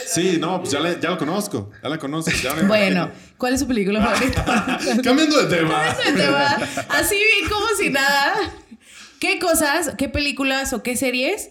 Sí, 0.07 0.37
no, 0.41 0.61
pues 0.61 0.71
ya, 0.71 0.79
le- 0.79 1.01
ya 1.01 1.11
lo 1.11 1.19
conozco. 1.19 1.71
Ya 1.83 1.89
la 1.89 1.99
conozco. 1.99 2.31
ya 2.45 2.55
me 2.55 2.63
bueno, 2.63 3.03
imagino. 3.03 3.11
¿cuál 3.37 3.55
es 3.55 3.61
su 3.61 3.67
película 3.67 4.01
favorita? 4.05 4.79
Cambiando 5.03 5.43
de 5.45 5.57
tema. 5.57 5.83
Te 6.15 6.29
va 6.29 6.47
así 6.91 7.17
bien 7.17 7.51
como 7.51 7.67
si 7.77 7.91
nada. 7.91 8.35
¿Qué 9.19 9.41
cosas, 9.41 9.95
qué 9.99 10.09
películas 10.09 10.73
o 10.73 10.85
qué 10.85 10.97
series 10.97 11.51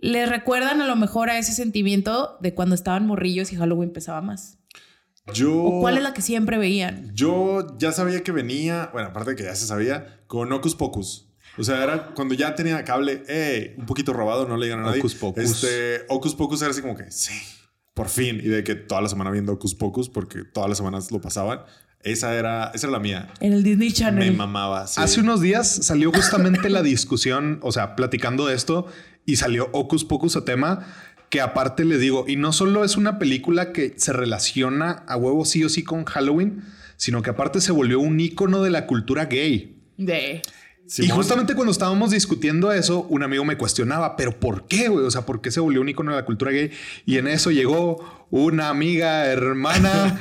les 0.00 0.28
recuerdan 0.28 0.80
a 0.80 0.86
lo 0.86 0.96
mejor 0.96 1.30
a 1.30 1.38
ese 1.38 1.52
sentimiento 1.52 2.38
de 2.40 2.54
cuando 2.54 2.74
estaban 2.74 3.06
morrillos 3.06 3.52
y 3.52 3.56
Halloween 3.56 3.90
empezaba 3.90 4.20
más? 4.20 4.58
Yo. 5.32 5.62
¿O 5.62 5.80
cuál 5.80 5.96
es 5.96 6.02
la 6.02 6.14
que 6.14 6.22
siempre 6.22 6.58
veían? 6.58 7.12
Yo 7.14 7.76
ya 7.78 7.92
sabía 7.92 8.22
que 8.22 8.32
venía, 8.32 8.90
bueno, 8.92 9.08
aparte 9.08 9.30
de 9.30 9.36
que 9.36 9.42
ya 9.44 9.54
se 9.54 9.66
sabía, 9.66 10.22
con 10.26 10.52
Ocus 10.52 10.74
Pocus. 10.74 11.28
O 11.58 11.64
sea, 11.64 11.82
era 11.82 12.14
cuando 12.14 12.34
ya 12.34 12.54
tenía 12.54 12.82
cable, 12.84 13.22
eh, 13.28 13.74
un 13.78 13.86
poquito 13.86 14.12
robado, 14.12 14.48
no 14.48 14.56
le 14.56 14.66
digan 14.66 14.80
a 14.80 14.84
nadie. 14.84 15.00
Hocus 15.00 15.14
Pocus. 15.14 15.44
Este, 15.44 16.04
Ocus 16.08 16.34
Pocus 16.34 16.62
era 16.62 16.70
así 16.70 16.80
como 16.80 16.96
que, 16.96 17.10
sí, 17.10 17.34
por 17.92 18.08
fin. 18.08 18.40
Y 18.42 18.48
de 18.48 18.64
que 18.64 18.74
toda 18.74 19.02
la 19.02 19.08
semana 19.08 19.30
viendo 19.30 19.52
Ocus 19.52 19.74
Pocus, 19.74 20.08
porque 20.08 20.44
todas 20.44 20.68
las 20.68 20.78
semanas 20.78 21.10
lo 21.10 21.20
pasaban. 21.20 21.60
Esa 22.02 22.34
era, 22.34 22.70
esa 22.74 22.86
era 22.86 22.92
la 22.92 22.98
mía. 22.98 23.28
En 23.40 23.52
el 23.52 23.62
Disney 23.62 23.88
Me 23.88 23.94
Channel. 23.94 24.36
mamaba. 24.36 24.86
sí. 24.86 25.00
Hace 25.00 25.20
unos 25.20 25.40
días 25.40 25.68
salió 25.68 26.10
justamente 26.12 26.70
la 26.70 26.82
discusión, 26.82 27.58
o 27.62 27.72
sea, 27.72 27.94
platicando 27.94 28.46
de 28.46 28.54
esto, 28.54 28.86
y 29.26 29.36
salió 29.36 29.68
Ocus 29.72 30.04
Pocus 30.04 30.36
a 30.36 30.44
tema, 30.44 30.86
que 31.28 31.40
aparte 31.40 31.84
le 31.84 31.98
digo, 31.98 32.24
y 32.26 32.36
no 32.36 32.52
solo 32.52 32.84
es 32.84 32.96
una 32.96 33.18
película 33.18 33.72
que 33.72 33.94
se 33.96 34.12
relaciona 34.12 35.04
a 35.06 35.16
huevo 35.16 35.44
sí 35.44 35.62
o 35.62 35.68
sí 35.68 35.84
con 35.84 36.04
Halloween, 36.04 36.64
sino 36.96 37.22
que 37.22 37.30
aparte 37.30 37.60
se 37.60 37.72
volvió 37.72 38.00
un 38.00 38.18
ícono 38.18 38.62
de 38.62 38.70
la 38.70 38.86
cultura 38.86 39.26
gay. 39.26 39.76
De. 39.96 40.42
Y 40.98 41.08
justamente 41.08 41.54
cuando 41.54 41.70
estábamos 41.70 42.10
discutiendo 42.10 42.72
eso, 42.72 43.02
un 43.08 43.22
amigo 43.22 43.44
me 43.44 43.56
cuestionaba, 43.56 44.16
pero 44.16 44.38
¿por 44.38 44.66
qué, 44.66 44.88
güey? 44.88 45.04
O 45.04 45.10
sea, 45.10 45.24
¿por 45.24 45.40
qué 45.40 45.50
se 45.50 45.60
volvió 45.60 45.80
un 45.80 45.88
icono 45.88 46.10
de 46.10 46.16
la 46.16 46.24
cultura 46.24 46.50
gay? 46.50 46.72
Y 47.06 47.18
en 47.18 47.28
eso 47.28 47.50
llegó 47.50 48.26
una 48.30 48.68
amiga, 48.68 49.26
hermana, 49.26 50.18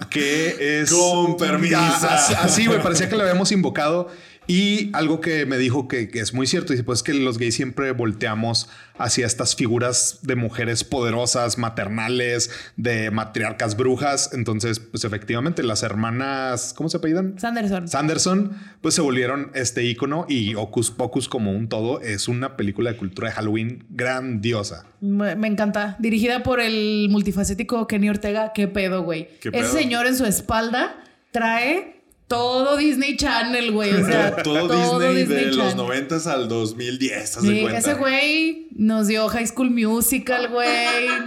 que 0.10 0.80
es... 0.80 0.90
Con 0.92 1.36
permiso. 1.36 1.76
Así, 1.78 2.34
así, 2.34 2.66
güey, 2.66 2.82
parecía 2.82 3.08
que 3.08 3.16
la 3.16 3.22
habíamos 3.22 3.52
invocado. 3.52 4.08
Y 4.46 4.90
algo 4.94 5.20
que 5.20 5.46
me 5.46 5.58
dijo 5.58 5.88
que, 5.88 6.08
que 6.08 6.20
es 6.20 6.32
muy 6.32 6.46
cierto, 6.46 6.72
dice, 6.72 6.84
pues 6.84 7.02
que 7.02 7.14
los 7.14 7.38
gays 7.38 7.54
siempre 7.54 7.90
volteamos 7.92 8.68
hacia 8.98 9.26
estas 9.26 9.56
figuras 9.56 10.20
de 10.22 10.36
mujeres 10.36 10.84
poderosas, 10.84 11.58
maternales, 11.58 12.50
de 12.76 13.10
matriarcas 13.10 13.76
brujas. 13.76 14.30
Entonces, 14.32 14.78
pues 14.80 15.04
efectivamente, 15.04 15.62
las 15.62 15.82
hermanas, 15.82 16.72
¿cómo 16.76 16.88
se 16.88 16.98
apellidan? 16.98 17.38
Sanderson. 17.38 17.88
Sanderson, 17.88 18.52
pues 18.80 18.94
se 18.94 19.00
volvieron 19.00 19.50
este 19.54 19.84
icono 19.84 20.26
y 20.28 20.54
Ocus 20.54 20.90
Pocus 20.90 21.28
como 21.28 21.52
un 21.52 21.68
todo 21.68 22.00
es 22.00 22.28
una 22.28 22.56
película 22.56 22.92
de 22.92 22.96
cultura 22.96 23.28
de 23.28 23.34
Halloween 23.34 23.84
grandiosa. 23.90 24.86
Me, 25.00 25.34
me 25.34 25.48
encanta. 25.48 25.96
Dirigida 25.98 26.42
por 26.42 26.60
el 26.60 27.08
multifacético 27.10 27.86
Kenny 27.86 28.08
Ortega. 28.08 28.52
¿Qué 28.54 28.68
pedo, 28.68 29.02
güey? 29.02 29.28
¿Qué 29.40 29.50
Ese 29.52 29.72
señor 29.72 30.06
en 30.06 30.16
su 30.16 30.24
espalda 30.24 31.02
trae 31.32 31.95
todo 32.28 32.76
Disney 32.76 33.16
Channel, 33.16 33.70
güey. 33.72 33.92
O 33.92 34.04
sea, 34.06 34.36
todo, 34.42 34.98
Disney, 35.14 35.24
de 35.26 35.46
los 35.52 35.56
Channel. 35.56 35.76
90 35.76 36.32
al 36.32 36.48
2010, 36.48 37.36
haz 37.36 37.42
de 37.42 37.48
Sí, 37.54 37.60
cuenta. 37.60 37.78
ese 37.78 37.94
güey 37.94 38.68
nos 38.76 39.06
dio 39.06 39.28
High 39.28 39.46
School 39.46 39.70
Musical, 39.70 40.48
güey. 40.48 40.68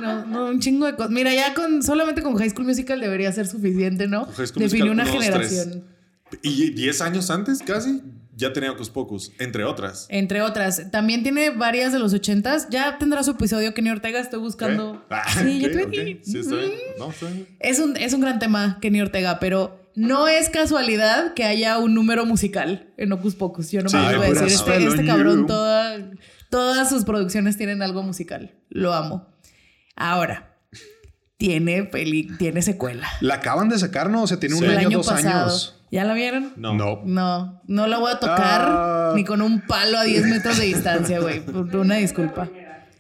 No, 0.02 0.26
no, 0.26 0.46
un 0.48 0.60
chingo 0.60 0.86
de 0.86 0.96
cosas. 0.96 1.12
Mira, 1.12 1.34
ya 1.34 1.54
con 1.54 1.82
solamente 1.84 2.22
con 2.22 2.36
High 2.38 2.50
School 2.50 2.66
Musical 2.66 3.00
debería 3.00 3.32
ser 3.32 3.48
suficiente, 3.48 4.08
¿no? 4.08 4.28
Definió 4.56 4.92
una 4.92 5.06
dos, 5.06 5.14
generación. 5.14 5.86
Y 6.44 6.72
10 6.72 7.02
años 7.02 7.32
antes, 7.32 7.64
casi, 7.66 8.02
ya 8.36 8.54
tenía 8.54 8.72
Ocus 8.72 8.90
Pocus, 8.90 9.32
entre 9.40 9.64
otras. 9.64 10.06
Entre 10.10 10.42
otras. 10.42 10.92
También 10.92 11.24
tiene 11.24 11.50
varias 11.50 11.92
de 11.92 11.98
los 12.00 12.14
ochentas. 12.14 12.68
Ya 12.70 12.98
tendrá 13.00 13.24
su 13.24 13.32
episodio 13.32 13.74
Kenny 13.74 13.90
Ortega. 13.90 14.20
Estoy 14.20 14.40
buscando. 14.40 15.04
Ah, 15.10 15.24
Sí, 15.42 15.60
yo 15.60 15.68
ok, 15.68 15.74
creo 15.74 15.86
ok. 15.88 15.92
que- 15.92 16.22
Sí, 16.24 16.34
bien. 16.42 16.50
Mm. 16.50 17.00
No, 17.00 17.14
bien. 17.20 17.48
Es 17.60 17.80
un, 17.80 17.98
es 17.98 18.14
un 18.14 18.22
gran 18.22 18.38
tema, 18.38 18.78
Kenny 18.80 19.02
Ortega, 19.02 19.40
pero 19.40 19.79
no 20.00 20.28
es 20.28 20.50
casualidad 20.50 21.34
que 21.34 21.44
haya 21.44 21.78
un 21.78 21.94
número 21.94 22.26
musical 22.26 22.94
en 22.98 23.12
Ocus 23.12 23.36
Pocus. 23.36 23.72
Yo 23.72 23.82
no 23.82 23.90
Sí, 23.90 23.98
me 23.98 24.18
voy 24.18 24.28
a 24.28 24.30
decir, 24.30 24.48
este, 24.48 24.86
este 24.88 25.06
cabrón, 25.06 25.46
toda- 25.46 25.98
todas 26.50 26.90
sus 26.90 27.04
producciones 27.06 27.58
tienen 27.58 27.82
algo 27.82 28.02
musical. 28.04 28.54
Lo 28.70 28.94
amo. 28.94 29.28
Ahora, 29.96 30.56
tiene, 31.38 31.84
peli, 31.84 32.24
tiene 32.38 32.62
secuela. 32.62 33.08
La 33.22 33.36
acaban 33.36 33.70
de 33.70 33.78
sacar, 33.80 34.10
¿no? 34.10 34.24
O 34.24 34.28
sea, 34.28 34.40
tiene 34.40 34.56
un 34.56 34.62
Sí. 34.62 34.68
Año, 34.68 34.88
año 34.88 34.98
dos 34.98 35.08
pasado. 35.08 35.42
años. 35.44 35.76
¿Ya 35.92 36.04
la 36.04 36.14
vieron? 36.14 36.54
No. 36.58 36.74
No. 36.76 37.02
No, 37.06 37.62
no 37.68 37.88
la 37.88 37.98
voy 37.98 38.12
a 38.12 38.20
tocar 38.20 38.62
Ah. 38.68 39.14
ni 39.16 39.24
con 39.24 39.42
un 39.42 39.62
palo 39.62 39.98
a 39.98 40.04
10 40.04 40.26
metros 40.28 40.58
de 40.58 40.66
distancia, 40.66 41.20
güey. 41.20 41.40
Por- 41.42 41.76
Una 41.78 41.96
disculpa. 41.96 42.48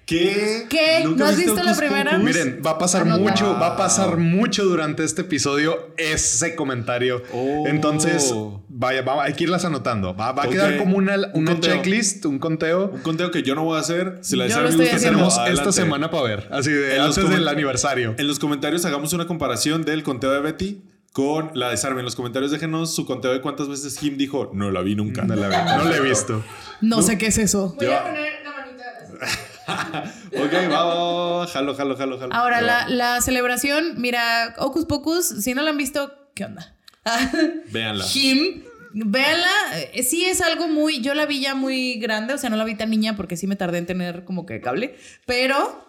¿Qué? 0.09 0.65
¿Qué? 0.69 1.01
¿Nunca 1.03 1.19
¿No 1.19 1.25
has 1.29 1.37
viste 1.37 1.51
visto 1.51 1.63
la 1.65 1.75
primera? 1.75 2.11
Pocus? 2.11 2.25
Miren, 2.25 2.61
va 2.65 2.71
a 2.71 2.77
pasar 2.79 3.03
Anota. 3.03 3.19
mucho, 3.21 3.45
va 3.59 3.67
a 3.67 3.77
pasar 3.77 4.17
mucho 4.17 4.65
durante 4.65 5.03
este 5.03 5.21
episodio 5.21 5.89
ese 5.97 6.55
comentario. 6.55 7.21
Oh. 7.31 7.65
Entonces, 7.67 8.33
vaya, 8.69 9.03
va- 9.03 9.23
hay 9.25 9.33
que 9.33 9.43
irlas 9.43 9.65
anotando. 9.65 10.15
Va, 10.15 10.31
va 10.31 10.43
a 10.45 10.49
quedar 10.49 10.77
como 10.77 10.97
una, 10.97 11.13
Un 11.15 11.25
una 11.35 11.51
conteo. 11.51 11.75
checklist, 11.75 12.25
un 12.25 12.39
conteo. 12.39 12.89
Un 12.91 13.01
conteo 13.01 13.29
que 13.29 13.43
yo 13.43 13.53
no 13.53 13.63
voy 13.63 13.77
a 13.77 13.81
hacer. 13.81 14.17
Si 14.21 14.35
la 14.35 14.45
de 14.45 14.49
Yo 14.49 14.55
Sarmi 14.55 14.75
lo 14.77 14.83
estoy 14.83 14.99
Tenemos 14.99 15.37
esta 15.47 15.71
semana 15.71 16.09
para 16.09 16.23
ver, 16.23 16.47
así 16.51 16.71
de 16.71 16.95
En 16.95 17.01
antes 17.03 17.29
del 17.29 17.47
aniversario. 17.47 18.15
En 18.17 18.27
los 18.27 18.39
comentarios 18.39 18.85
hagamos 18.85 19.13
una 19.13 19.27
comparación 19.27 19.85
del 19.85 20.01
conteo 20.01 20.31
de 20.31 20.39
Betty 20.39 20.81
con 21.13 21.51
la 21.53 21.69
de 21.69 21.77
Sarmi. 21.77 21.99
En 21.99 22.05
los 22.05 22.15
comentarios 22.15 22.49
déjenos 22.51 22.95
su 22.95 23.05
conteo 23.05 23.31
de 23.31 23.41
cuántas 23.41 23.67
veces 23.69 23.95
Kim 23.99 24.17
dijo, 24.17 24.49
no 24.55 24.71
la 24.71 24.81
vi 24.81 24.95
nunca. 24.95 25.21
No 25.23 25.35
la, 25.35 25.49
vi- 25.49 25.77
no 25.77 25.83
la 25.87 25.97
he 25.97 26.01
visto. 26.01 26.43
No, 26.81 27.03
sé 27.03 27.19
qué 27.19 27.27
es 27.27 27.37
eso. 27.37 27.75
Voy 27.77 27.85
a 27.87 28.03
poner 28.03 28.31
la 28.43 28.51
manita. 28.51 29.39
ok, 30.33 30.53
va, 30.71 30.83
va, 30.83 30.93
va, 30.95 31.37
va, 31.39 31.47
jalo, 31.47 31.75
jalo, 31.75 31.95
jalo, 31.97 32.19
jalo. 32.19 32.33
Ahora, 32.33 32.61
la, 32.61 32.87
la 32.89 33.21
celebración, 33.21 33.93
mira, 33.97 34.55
Ocus 34.57 34.85
Pocus, 34.85 35.27
si 35.43 35.53
no 35.53 35.61
la 35.61 35.69
han 35.71 35.77
visto, 35.77 36.11
¿qué 36.35 36.45
onda? 36.45 36.75
Véanla. 37.71 38.03
Jim, 38.05 38.63
véanla. 38.93 39.51
eh, 39.93 40.03
Sí 40.03 40.25
es 40.25 40.41
algo 40.41 40.67
muy, 40.67 41.01
yo 41.01 41.13
la 41.13 41.25
vi 41.25 41.39
ya 41.41 41.55
muy 41.55 41.95
grande, 41.99 42.33
o 42.33 42.37
sea, 42.37 42.49
no 42.49 42.55
la 42.57 42.63
vi 42.65 42.75
tan 42.75 42.89
niña 42.89 43.15
porque 43.15 43.37
sí 43.37 43.47
me 43.47 43.55
tardé 43.55 43.77
en 43.79 43.85
tener 43.85 44.25
como 44.25 44.45
que 44.45 44.61
cable, 44.61 44.95
pero 45.25 45.85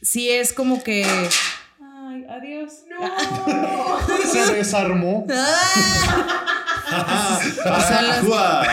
sí 0.00 0.30
es 0.30 0.52
como 0.52 0.82
que... 0.82 1.04
Ay, 1.04 2.24
adiós. 2.28 2.72
Se 4.32 4.54
desarmó. 4.54 5.26
Son 6.92 8.06
los, 8.08 8.16
Ajua. 8.18 8.66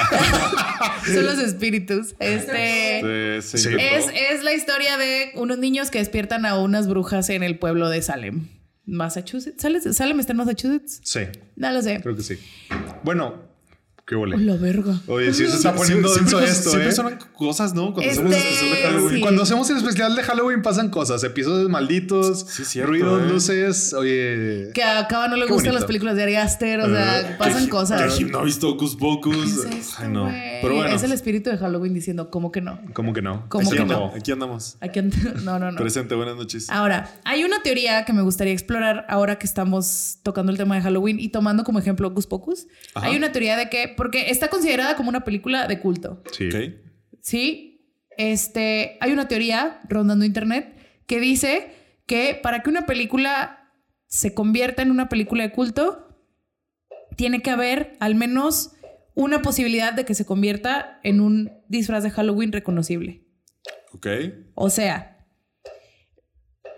son 1.06 1.26
los 1.26 1.40
espíritus. 1.40 2.16
Este... 2.20 3.42
Sí, 3.42 3.70
Es, 3.80 4.06
es 4.14 4.44
la 4.44 4.54
historia 4.54 4.98
de 4.98 5.32
unos 5.36 5.58
niños 5.58 5.90
que 5.92 6.00
despiertan 6.00 6.46
a 6.46 6.58
unas 6.60 6.88
brujas 6.88 7.30
en 7.30 7.44
el 7.44 7.58
pueblo 7.60 7.90
de 7.90 8.02
Salem. 8.02 8.48
Massachusetts. 8.86 9.62
¿Salem, 9.62 9.82
Salem 9.94 10.20
está 10.20 10.34
en 10.34 10.38
Massachusetts? 10.38 11.00
Sí, 11.04 11.22
No 11.56 11.72
lo 11.72 11.82
sé. 11.82 12.00
creo 12.02 12.16
que 12.16 12.24
sí. 12.24 12.40
Bueno, 13.04 13.49
qué 14.10 14.16
ole. 14.16 14.38
la 14.38 14.56
verga. 14.58 15.00
Oye, 15.08 15.32
sí 15.34 15.46
se 15.48 15.56
está 15.58 15.74
poniendo 15.76 16.10
siempre, 16.10 16.36
denso 16.40 16.40
siempre, 16.40 16.52
esto, 16.52 16.70
siempre 16.72 16.90
¿eh? 16.90 16.92
son 16.92 17.30
cosas, 17.38 17.74
¿no? 17.76 17.94
Cuando 17.94 18.12
Este, 18.12 18.22
hacemos 18.24 18.34
el 18.34 18.42
especial 18.42 18.72
de 18.74 18.82
Halloween. 18.90 19.16
sí. 19.16 19.22
Cuando 19.22 19.44
hacemos 19.44 19.70
el 19.70 19.78
especial 19.78 20.16
de 20.16 20.24
Halloween 20.24 20.62
pasan 20.64 20.90
cosas, 20.90 21.24
episodios 21.24 21.70
malditos, 21.70 22.46
Sí, 22.50 22.66
cierto, 22.66 22.92
ruidos, 22.92 23.22
¿eh? 23.22 23.26
luces, 23.32 23.94
oye... 23.94 24.72
Que 24.74 24.84
a 24.84 25.08
Cava 25.08 25.28
no 25.28 25.36
le 25.36 25.44
gustan 25.44 25.58
bonito. 25.58 25.74
las 25.76 25.86
películas 25.86 26.16
de 26.16 26.24
Ari 26.24 26.36
Aster, 26.36 26.80
o 26.82 26.88
sea, 26.90 27.36
pasan 27.38 27.66
Que- 27.66 27.70
cosas. 27.70 28.18
Que 28.18 28.26
no 28.26 28.40
ha 28.40 28.44
visto 28.44 28.68
Ocus 28.70 28.96
Pocus. 28.96 29.36
¿Qué 29.64 29.70
es 29.78 29.88
esto, 29.90 29.96
Ay, 30.00 30.10
no. 30.10 30.28
Pero 30.62 30.76
bueno. 30.76 30.94
Es 30.96 31.04
el 31.04 31.12
espíritu 31.12 31.50
de 31.52 31.58
Halloween 31.58 31.94
diciendo, 31.94 32.30
¿cómo 32.32 32.52
que 32.52 32.62
no? 32.62 32.80
¿Cómo 32.94 33.14
que 33.14 33.22
no? 33.22 33.46
¿Cómo 33.50 33.68
aquí, 33.68 33.76
que 33.78 33.82
andamos, 33.84 34.12
no? 34.14 34.18
aquí 34.20 34.32
andamos. 34.32 34.78
Aquí 34.82 35.00
ant- 35.00 35.34
No, 35.44 35.60
no, 35.60 35.72
no. 35.72 35.78
Presente, 35.78 36.16
buenas 36.16 36.36
noches. 36.36 36.70
Ahora, 36.70 37.12
hay 37.24 37.44
una 37.44 37.62
teoría 37.62 38.06
que 38.06 38.14
me 38.14 38.22
gustaría 38.24 38.54
explorar 38.54 39.06
ahora 39.08 39.38
que 39.38 39.46
estamos 39.46 40.18
tocando 40.24 40.52
el 40.52 40.58
tema 40.58 40.76
de 40.76 40.82
Halloween 40.82 41.20
y 41.20 41.30
tomando 41.30 41.64
como 41.64 41.80
ejemplo 41.80 42.08
Ocus 42.08 42.28
Pocus. 42.28 42.68
Ajá. 42.96 43.06
Hay 43.08 43.16
una 43.16 43.32
teoría 43.32 43.56
de 43.56 43.70
que, 43.70 43.94
porque 44.00 44.30
está 44.32 44.48
considerada 44.50 44.96
como 44.96 45.10
una 45.10 45.24
película 45.24 45.68
de 45.68 45.80
culto, 45.80 46.24
Sí. 46.32 46.48
Ok. 46.48 46.56
¿sí? 47.22 47.66
Este, 48.18 48.98
hay 49.00 49.12
una 49.14 49.28
teoría 49.28 49.80
rondando 49.88 50.26
internet 50.26 50.76
que 51.06 51.20
dice 51.20 51.72
que 52.06 52.40
para 52.42 52.64
que 52.64 52.70
una 52.70 52.86
película 52.86 53.72
se 54.08 54.34
convierta 54.34 54.82
en 54.82 54.90
una 54.92 55.08
película 55.10 55.44
de 55.44 55.52
culto, 55.52 56.18
tiene 57.16 57.42
que 57.42 57.50
haber 57.52 57.94
al 58.00 58.16
menos 58.16 58.72
una 59.16 59.42
posibilidad 59.42 59.94
de 59.94 60.06
que 60.06 60.16
se 60.16 60.26
convierta 60.26 61.00
en 61.04 61.20
un 61.22 61.52
disfraz 61.68 62.04
de 62.04 62.10
Halloween 62.12 62.52
reconocible. 62.52 63.26
Ok. 63.94 64.08
O 64.56 64.70
sea, 64.70 65.26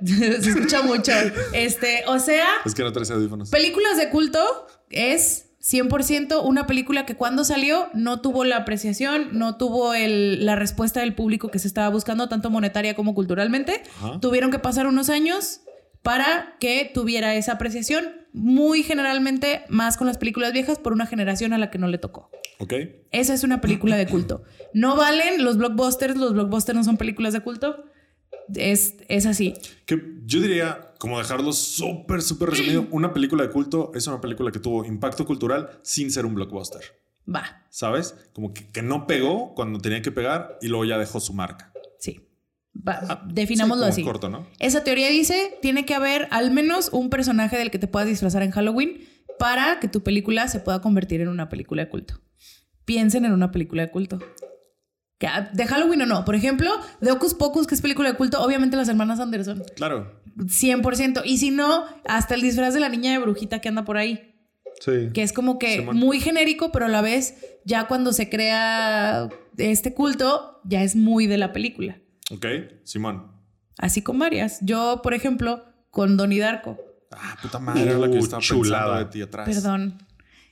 se 0.05 0.49
escucha 0.49 0.81
mucho. 0.81 1.11
Este, 1.53 2.03
o 2.07 2.19
sea, 2.19 2.47
Es 2.65 2.73
que 2.75 2.83
no 2.83 2.91
traes 2.91 3.11
audífonos. 3.11 3.49
películas 3.49 3.97
de 3.97 4.09
culto 4.09 4.39
es 4.89 5.50
100% 5.61 6.41
una 6.43 6.65
película 6.67 7.05
que 7.05 7.15
cuando 7.15 7.43
salió 7.43 7.87
no 7.93 8.19
tuvo 8.21 8.43
la 8.43 8.57
apreciación, 8.57 9.29
no 9.37 9.57
tuvo 9.57 9.93
el- 9.93 10.45
la 10.45 10.55
respuesta 10.55 11.01
del 11.01 11.13
público 11.13 11.49
que 11.51 11.59
se 11.59 11.67
estaba 11.67 11.89
buscando, 11.89 12.27
tanto 12.29 12.49
monetaria 12.49 12.95
como 12.95 13.13
culturalmente. 13.13 13.83
Ajá. 13.97 14.19
Tuvieron 14.19 14.49
que 14.51 14.59
pasar 14.59 14.87
unos 14.87 15.09
años 15.09 15.61
para 16.01 16.55
que 16.59 16.89
tuviera 16.93 17.35
esa 17.35 17.53
apreciación, 17.53 18.05
muy 18.33 18.81
generalmente 18.81 19.63
más 19.69 19.97
con 19.97 20.07
las 20.07 20.17
películas 20.17 20.51
viejas 20.51 20.79
por 20.79 20.93
una 20.93 21.05
generación 21.05 21.53
a 21.53 21.57
la 21.59 21.69
que 21.69 21.77
no 21.77 21.87
le 21.87 21.99
tocó. 21.99 22.29
Ok. 22.59 22.73
Esa 23.11 23.33
es 23.33 23.43
una 23.43 23.61
película 23.61 23.97
de 23.97 24.07
culto. 24.07 24.43
No 24.73 24.95
valen 24.95 25.43
los 25.43 25.57
blockbusters, 25.57 26.15
los 26.15 26.33
blockbusters 26.33 26.75
no 26.77 26.83
son 26.83 26.97
películas 26.97 27.33
de 27.33 27.41
culto. 27.41 27.85
Es, 28.55 28.95
es 29.07 29.25
así. 29.25 29.53
Que 29.85 30.01
yo 30.25 30.39
diría, 30.41 30.93
como 30.99 31.17
dejarlo 31.19 31.53
súper, 31.53 32.21
súper 32.21 32.49
resumido, 32.51 32.87
una 32.91 33.13
película 33.13 33.43
de 33.43 33.49
culto 33.49 33.91
es 33.95 34.07
una 34.07 34.21
película 34.21 34.51
que 34.51 34.59
tuvo 34.59 34.85
impacto 34.85 35.25
cultural 35.25 35.79
sin 35.83 36.11
ser 36.11 36.25
un 36.25 36.35
blockbuster. 36.35 36.81
Va, 37.33 37.63
¿Sabes? 37.69 38.15
Como 38.33 38.53
que, 38.53 38.67
que 38.71 38.81
no 38.81 39.05
pegó 39.07 39.53
cuando 39.53 39.79
tenía 39.79 40.01
que 40.01 40.11
pegar 40.11 40.57
y 40.61 40.67
luego 40.67 40.85
ya 40.85 40.97
dejó 40.97 41.19
su 41.19 41.33
marca. 41.33 41.71
sí. 41.99 42.27
Va- 42.87 43.21
definámoslo 43.27 43.83
Sí, 43.87 43.91
así. 43.91 44.03
corto, 44.03 44.29
¿no? 44.29 44.47
Esa 44.59 44.83
teoría 44.85 45.09
dice, 45.09 45.57
tiene 45.61 45.85
que 45.85 45.93
haber 45.93 46.29
al 46.31 46.51
menos 46.51 46.89
un 46.93 47.09
personaje 47.09 47.57
del 47.57 47.69
que 47.69 47.79
te 47.79 47.87
puedas 47.87 48.07
disfrazar 48.07 48.43
en 48.43 48.51
Halloween 48.51 49.01
para 49.37 49.79
que 49.81 49.89
tu 49.89 50.03
película 50.03 50.47
se 50.47 50.61
pueda 50.61 50.81
convertir 50.81 51.19
en 51.19 51.27
una 51.27 51.49
película 51.49 51.83
de 51.83 51.89
culto. 51.89 52.21
Piensen 52.85 53.25
en 53.25 53.33
una 53.33 53.51
película 53.51 53.83
de 53.85 53.91
culto. 53.91 54.19
Que, 55.21 55.27
ah, 55.27 55.49
De 55.53 55.65
Halloween 55.67 56.01
o 56.01 56.05
no. 56.07 56.25
Por 56.25 56.33
ejemplo, 56.35 56.71
de 56.99 57.11
Hocus 57.11 57.35
Pocus, 57.35 57.67
que 57.67 57.75
es 57.75 57.81
película 57.81 58.09
de 58.09 58.17
culto, 58.17 58.41
obviamente 58.43 58.75
las 58.75 58.89
hermanas 58.89 59.19
Anderson. 59.19 59.63
Claro. 59.75 60.19
100%. 60.37 61.21
Y 61.23 61.37
si 61.37 61.51
no, 61.51 61.85
hasta 62.07 62.33
el 62.35 62.41
disfraz 62.41 62.73
de 62.73 62.79
la 62.79 62.89
niña 62.89 63.11
de 63.11 63.19
brujita 63.19 63.59
que 63.61 63.69
anda 63.69 63.85
por 63.85 63.97
ahí. 63.97 64.33
Sí. 64.79 65.09
Que 65.13 65.21
es 65.21 65.31
como 65.31 65.59
que 65.59 65.77
Simón. 65.77 65.95
muy 65.97 66.19
genérico, 66.19 66.71
pero 66.71 66.85
a 66.85 66.89
la 66.89 67.01
vez, 67.01 67.35
ya 67.65 67.85
cuando 67.87 68.13
se 68.13 68.29
crea 68.29 69.29
este 69.57 69.93
culto, 69.93 70.59
ya 70.63 70.81
es 70.81 70.95
muy 70.95 71.27
de 71.27 71.37
la 71.37 71.53
película. 71.53 71.99
Ok, 72.31 72.45
Simón. 72.83 73.31
Así 73.77 74.01
con 74.01 74.17
varias. 74.17 74.57
Yo, 74.61 75.01
por 75.03 75.13
ejemplo, 75.13 75.63
con 75.91 76.17
Donnie 76.17 76.39
Darko. 76.39 76.79
Ah, 77.11 77.37
puta 77.41 77.59
madre, 77.59 77.83
era 77.83 77.99
la 77.99 78.09
que 78.09 78.17
Uh, 78.17 78.23
estaba 78.23 78.41
chulada. 78.41 78.83
pensando 78.85 79.05
de 79.05 79.11
ti 79.11 79.21
atrás. 79.21 79.47
Perdón. 79.47 79.97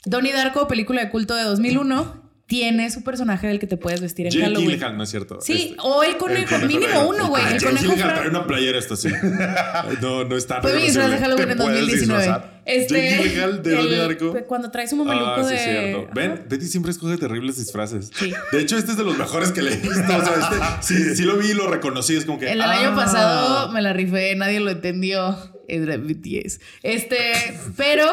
Donnie 0.06 0.34
Darko, 0.34 0.68
película 0.68 1.04
de 1.04 1.10
culto 1.10 1.34
de 1.36 1.44
2001, 1.44 2.29
tiene 2.50 2.90
su 2.90 3.04
personaje 3.04 3.46
del 3.48 3.60
que 3.60 3.68
te 3.68 3.78
puedes 3.78 4.02
vestir 4.02 4.26
en 4.26 4.32
Jake 4.32 4.44
Halloween. 4.46 4.70
Gyllenhaal, 4.72 4.98
no 4.98 5.04
es 5.04 5.10
cierto. 5.12 5.40
Sí, 5.40 5.68
Este- 5.70 5.76
o 5.84 6.04
el 6.04 6.18
conejo, 6.18 6.56
el 6.56 6.66
mínimo 6.68 7.08
uno, 7.08 7.28
güey. 7.28 7.44
El 7.44 7.54
Jake 7.54 7.66
conejo 7.66 7.84
Gyllenhaal 7.84 8.10
Frank. 8.10 8.16
trae 8.18 8.30
una 8.30 8.48
playera 8.48 8.80
esta 8.80 8.96
sí. 8.98 9.10
No, 10.02 10.24
no 10.26 10.36
está 10.36 10.60
Fue 10.62 10.74
mi 10.76 10.82
disfraz 10.82 11.12
de. 11.12 11.18
Halloween 11.20 11.52
en 11.52 11.58
puedes 11.58 11.80
2019. 11.80 12.22
disfrazar. 12.24 12.60
Este, 12.66 13.10
Jake 13.12 13.24
Gyllenhaal 13.24 13.62
de 13.64 13.72
Donnie 13.76 13.94
el- 13.94 14.00
Darko. 14.00 14.34
Cuando 14.48 14.72
traes 14.72 14.92
un 14.94 15.00
mameluco 15.00 15.26
Ah, 15.28 15.44
sí, 15.44 15.54
de. 15.54 15.60
cierto. 15.60 16.10
Ven, 16.16 16.32
Ajá. 16.32 16.42
Betty 16.50 16.66
siempre 16.66 16.92
escoge 16.92 17.18
terribles 17.18 17.58
disfraces. 17.58 18.10
Sí. 18.14 18.34
De 18.52 18.60
hecho, 18.60 18.78
este 18.78 18.92
es 18.92 18.98
de 18.98 19.04
los 19.04 19.16
mejores 19.16 19.52
que 19.52 19.62
le 19.62 19.74
he 19.74 19.78
visto. 19.78 20.00
O 20.00 20.26
sea, 20.26 20.34
este, 20.42 20.56
sí, 20.96 21.16
sí 21.18 21.24
lo 21.24 21.38
vi 21.38 21.52
y 21.52 21.54
lo 21.54 21.68
reconocí. 21.68 22.16
Es 22.16 22.26
como 22.26 22.40
que. 22.40 22.48
El 22.52 22.58
del 22.58 22.62
ah. 22.64 22.80
año 22.80 22.96
pasado 22.96 23.72
me 23.72 23.82
la 23.84 23.94
rifé, 23.94 24.36
nadie 24.36 24.60
lo 24.60 24.72
entendió. 24.72 25.38
Era 25.68 25.98
BTS. 25.98 26.60
Este, 26.82 27.60
pero 27.78 28.08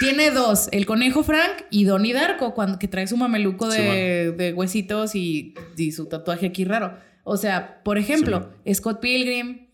tiene 0.00 0.30
dos: 0.30 0.68
el 0.72 0.86
conejo 0.86 1.22
Frank 1.22 1.64
y 1.70 1.84
Donnie 1.84 2.12
Darko, 2.14 2.54
cuando, 2.54 2.78
que 2.78 2.88
trae 2.88 3.06
su 3.06 3.16
mameluco 3.16 3.68
de, 3.68 4.32
de 4.36 4.52
huesitos 4.52 5.14
y, 5.14 5.54
y 5.76 5.92
su 5.92 6.06
tatuaje 6.06 6.46
aquí 6.46 6.64
raro. 6.64 6.96
O 7.24 7.36
sea, 7.36 7.82
por 7.82 7.98
ejemplo, 7.98 8.50
Scott 8.72 9.00
Pilgrim, 9.00 9.68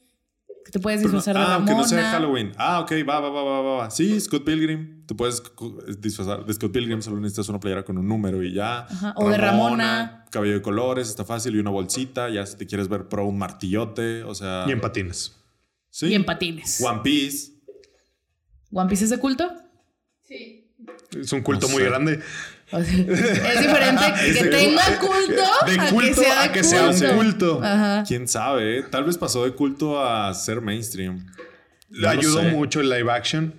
que 0.65 0.71
te 0.73 0.81
puedes 0.81 1.01
no- 1.01 1.05
disfrazar 1.09 1.37
de 1.37 1.41
ah, 1.41 1.45
Ramona. 1.45 1.57
aunque 1.57 1.75
no 1.75 1.85
sea 1.85 2.11
Halloween. 2.11 2.53
Ah, 2.57 2.81
ok, 2.81 2.93
va, 3.09 3.21
va, 3.21 3.31
va, 3.31 3.43
va, 3.45 3.61
va, 3.61 3.77
va. 3.77 3.91
Sí, 3.91 4.19
Scott 4.21 4.45
Pilgrim. 4.45 5.05
Te 5.07 5.15
puedes 5.15 5.43
disfrazar 5.99 6.47
de 6.47 6.53
Scott 6.55 6.73
Pilgrim, 6.73 7.03
solo 7.03 7.21
necesitas 7.21 7.49
una 7.51 7.61
playera 7.61 7.85
con 7.85 7.99
un 7.99 8.09
número 8.09 8.43
y 8.43 8.55
ya. 8.55 8.87
Ajá, 8.87 9.13
o 9.17 9.29
de 9.29 9.37
Ramona. 9.37 10.25
Cabello 10.31 10.55
de 10.55 10.63
colores, 10.63 11.09
está 11.11 11.25
fácil 11.25 11.55
y 11.55 11.59
una 11.59 11.71
bolsita. 11.71 12.29
Ya 12.31 12.45
si 12.47 12.57
te 12.57 12.67
quieres 12.67 12.89
ver 12.89 13.09
pro 13.09 13.27
un 13.27 13.39
martillote, 13.39 14.25
o 14.25 14.35
sea. 14.35 14.65
Y 14.67 14.73
en 14.73 14.81
patines. 14.81 15.37
sí. 15.91 16.07
Y 16.07 16.15
en 16.15 16.25
patines. 16.25 16.83
One 16.83 17.01
Piece. 17.05 17.53
¿One 18.73 18.89
Piece 18.89 19.05
es 19.05 19.11
de 19.11 19.19
culto? 19.19 19.53
Sí. 20.27 20.65
Es 21.19 21.33
un 21.33 21.43
culto 21.43 21.67
No 21.67 21.73
muy 21.75 21.83
sé. 21.83 21.89
grande. 21.89 22.21
Es 22.73 22.87
diferente 23.61 24.05
que 24.35 24.45
tenga 24.49 24.99
culto 24.99 25.43
de 25.67 25.73
a 25.81 25.85
que 25.87 25.95
culto 25.95 26.23
a 26.41 26.53
que 26.53 26.65
sea 26.65 26.89
un 26.89 27.17
culto. 27.17 27.61
Ajá. 27.63 28.05
Quién 28.07 28.27
sabe, 28.27 28.79
eh? 28.79 28.83
Tal 28.91 29.05
vez 29.05 29.17
pasó 29.19 29.45
de 29.45 29.53
culto 29.53 30.03
a 30.05 30.33
ser 30.35 30.61
mainstream. 30.61 31.27
Le 31.91 32.03
No 32.03 32.09
ayudó 32.09 32.41
sé. 32.41 32.49
mucho 32.51 32.81
el 32.81 32.91
live 32.91 33.11
action. 33.13 33.55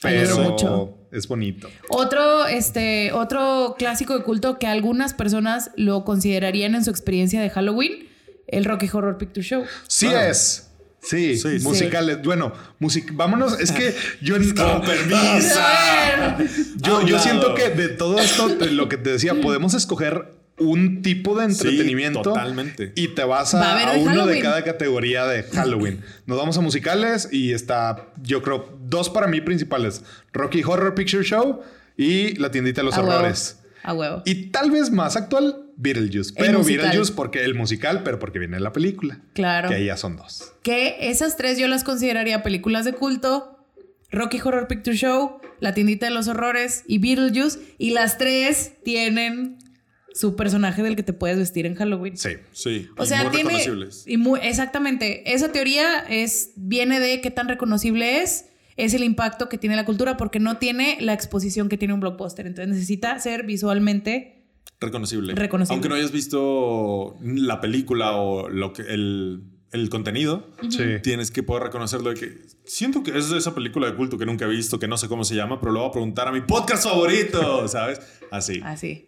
Pero 0.00 0.38
mucho. 0.38 0.98
es 1.10 1.26
bonito. 1.26 1.68
Otro, 1.88 2.46
este, 2.46 3.12
otro 3.12 3.74
clásico 3.78 4.16
de 4.16 4.22
culto 4.24 4.58
que 4.58 4.66
algunas 4.68 5.12
personas 5.12 5.70
lo 5.76 6.04
considerarían 6.04 6.74
en 6.76 6.84
su 6.84 6.90
experiencia 6.90 7.40
de 7.40 7.50
Halloween, 7.50 8.08
el 8.46 8.64
Rocky 8.64 8.88
Horror 8.92 9.18
Picture 9.18 9.42
Show. 9.44 9.64
Sí 9.88 10.06
Ah. 10.06 10.28
es. 10.28 10.67
Sí, 11.00 11.36
Sí, 11.38 11.58
sí. 11.60 11.64
musicales. 11.64 12.22
Bueno, 12.22 12.52
music 12.80 13.10
vámonos. 13.14 13.58
Es 13.60 13.72
que 13.72 13.94
yo 14.20 14.36
Con 14.56 14.82
permiso. 14.82 15.60
Yo, 16.76 17.06
yo 17.06 17.18
siento 17.18 17.54
que 17.54 17.70
de 17.70 17.88
todo 17.88 18.18
esto, 18.18 18.48
de 18.48 18.70
lo 18.72 18.88
que 18.88 18.96
te 18.96 19.10
decía, 19.10 19.40
podemos 19.40 19.74
escoger 19.74 20.32
un 20.58 21.02
tipo 21.02 21.38
de 21.38 21.44
entretenimiento. 21.44 22.22
totalmente. 22.22 22.92
Y 22.96 23.08
te 23.08 23.22
vas 23.24 23.54
Va 23.54 23.60
a 23.78 23.90
a, 23.90 23.92
de 23.94 24.00
uno 24.00 24.26
de 24.26 24.40
cada 24.40 24.64
categoría 24.64 25.24
de 25.26 25.44
Halloween. 25.44 26.00
Nos 26.26 26.36
vamos 26.36 26.58
a 26.58 26.60
musicales 26.60 27.28
y 27.30 27.52
está, 27.52 28.08
yo 28.22 28.42
creo, 28.42 28.76
dos 28.86 29.08
para 29.08 29.28
mí 29.28 29.40
principales: 29.40 30.02
Rocky 30.32 30.62
Horror 30.64 30.94
Picture 30.94 31.22
Show 31.22 31.60
y 31.96 32.34
La 32.36 32.50
tiendita 32.50 32.80
de 32.80 32.86
los 32.86 32.94
A 32.96 33.00
huevo. 33.02 33.12
horrores. 33.14 33.58
A 33.88 33.94
huevo. 33.94 34.20
Y 34.26 34.50
tal 34.50 34.70
vez 34.70 34.90
más 34.90 35.16
actual, 35.16 35.64
Beetlejuice. 35.76 36.34
Pero. 36.36 36.62
Beetlejuice 36.62 37.10
porque 37.14 37.42
el 37.42 37.54
musical, 37.54 38.02
pero 38.02 38.18
porque 38.18 38.38
viene 38.38 38.60
la 38.60 38.70
película. 38.70 39.22
Claro. 39.32 39.70
Que 39.70 39.76
ahí 39.76 39.86
ya 39.86 39.96
son 39.96 40.16
dos. 40.16 40.52
Que 40.62 41.08
esas 41.08 41.38
tres 41.38 41.56
yo 41.56 41.68
las 41.68 41.84
consideraría 41.84 42.42
películas 42.42 42.84
de 42.84 42.92
culto. 42.92 43.64
Rocky 44.10 44.40
Horror 44.44 44.68
Picture 44.68 44.94
Show, 44.94 45.40
La 45.60 45.72
tiendita 45.72 46.04
de 46.04 46.12
los 46.12 46.28
horrores 46.28 46.84
y 46.86 46.98
Beetlejuice. 46.98 47.60
Y 47.78 47.92
las 47.92 48.18
tres 48.18 48.72
tienen 48.84 49.56
su 50.12 50.36
personaje 50.36 50.82
del 50.82 50.94
que 50.94 51.02
te 51.02 51.14
puedes 51.14 51.38
vestir 51.38 51.64
en 51.64 51.74
Halloween. 51.74 52.18
Sí. 52.18 52.32
Sí. 52.52 52.90
O 52.98 53.04
y 53.04 53.06
sea, 53.06 53.22
muy 53.22 53.32
tiene. 53.32 53.48
reconocibles. 53.48 54.04
Y 54.06 54.18
muy, 54.18 54.38
exactamente. 54.42 55.32
Esa 55.32 55.50
teoría 55.50 56.00
es, 56.10 56.50
viene 56.56 57.00
de 57.00 57.22
qué 57.22 57.30
tan 57.30 57.48
reconocible 57.48 58.20
es. 58.20 58.47
Es 58.78 58.94
el 58.94 59.02
impacto 59.04 59.48
que 59.50 59.58
tiene 59.58 59.76
la 59.76 59.84
cultura 59.84 60.16
porque 60.16 60.40
no 60.40 60.56
tiene 60.56 60.96
la 61.00 61.12
exposición 61.12 61.68
que 61.68 61.76
tiene 61.76 61.92
un 61.92 62.00
blockbuster. 62.00 62.46
Entonces 62.46 62.72
necesita 62.72 63.18
ser 63.18 63.44
visualmente. 63.44 64.46
Reconocible. 64.80 65.34
Reconocible. 65.34 65.74
Aunque 65.74 65.88
no 65.88 65.96
hayas 65.96 66.12
visto 66.12 67.16
la 67.20 67.60
película 67.60 68.12
o 68.12 68.48
lo 68.48 68.72
que 68.72 68.82
el, 68.82 69.42
el 69.72 69.88
contenido, 69.90 70.46
Sí. 70.70 70.84
tienes 71.02 71.30
que 71.32 71.42
poder 71.42 71.64
reconocerlo 71.64 72.10
de 72.10 72.16
que 72.20 72.38
siento 72.64 73.02
que 73.02 73.18
es 73.18 73.30
esa 73.32 73.54
película 73.54 73.88
de 73.90 73.96
culto 73.96 74.16
que 74.16 74.24
nunca 74.26 74.44
he 74.44 74.48
visto, 74.48 74.78
que 74.78 74.86
no 74.88 74.96
sé 74.96 75.08
cómo 75.08 75.24
se 75.24 75.34
llama, 75.34 75.58
pero 75.60 75.72
lo 75.72 75.80
voy 75.80 75.88
a 75.88 75.92
preguntar 75.92 76.28
a 76.28 76.32
mi 76.32 76.40
podcast 76.42 76.84
favorito, 76.84 77.66
¿sabes? 77.68 78.00
Así. 78.30 78.60
Así. 78.64 79.06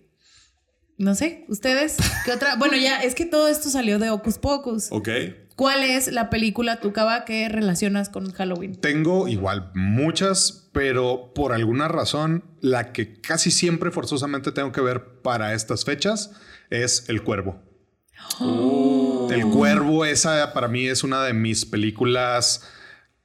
No 0.98 1.14
sé, 1.14 1.44
¿ustedes? 1.48 1.96
¿Qué 2.26 2.32
otra? 2.32 2.56
Bueno, 2.56 2.76
ya 2.76 3.00
es 3.02 3.14
que 3.14 3.24
todo 3.24 3.48
esto 3.48 3.70
salió 3.70 3.98
de 3.98 4.10
Hocus 4.10 4.38
Pocus. 4.38 4.88
Ok. 4.90 5.08
¿Cuál 5.60 5.82
es 5.82 6.10
la 6.10 6.30
película, 6.30 6.80
tu 6.80 6.94
cava, 6.94 7.26
que 7.26 7.46
relacionas 7.50 8.08
con 8.08 8.32
Halloween? 8.32 8.76
Tengo 8.76 9.28
igual 9.28 9.70
muchas, 9.74 10.70
pero 10.72 11.34
por 11.34 11.52
alguna 11.52 11.86
razón, 11.86 12.44
la 12.62 12.92
que 12.92 13.20
casi 13.20 13.50
siempre 13.50 13.90
forzosamente 13.90 14.52
tengo 14.52 14.72
que 14.72 14.80
ver 14.80 15.20
para 15.20 15.52
estas 15.52 15.84
fechas 15.84 16.30
es 16.70 17.10
El 17.10 17.22
Cuervo. 17.22 17.60
El 18.40 19.44
Cuervo, 19.50 20.06
esa 20.06 20.54
para 20.54 20.66
mí 20.66 20.86
es 20.86 21.04
una 21.04 21.22
de 21.24 21.34
mis 21.34 21.66
películas 21.66 22.66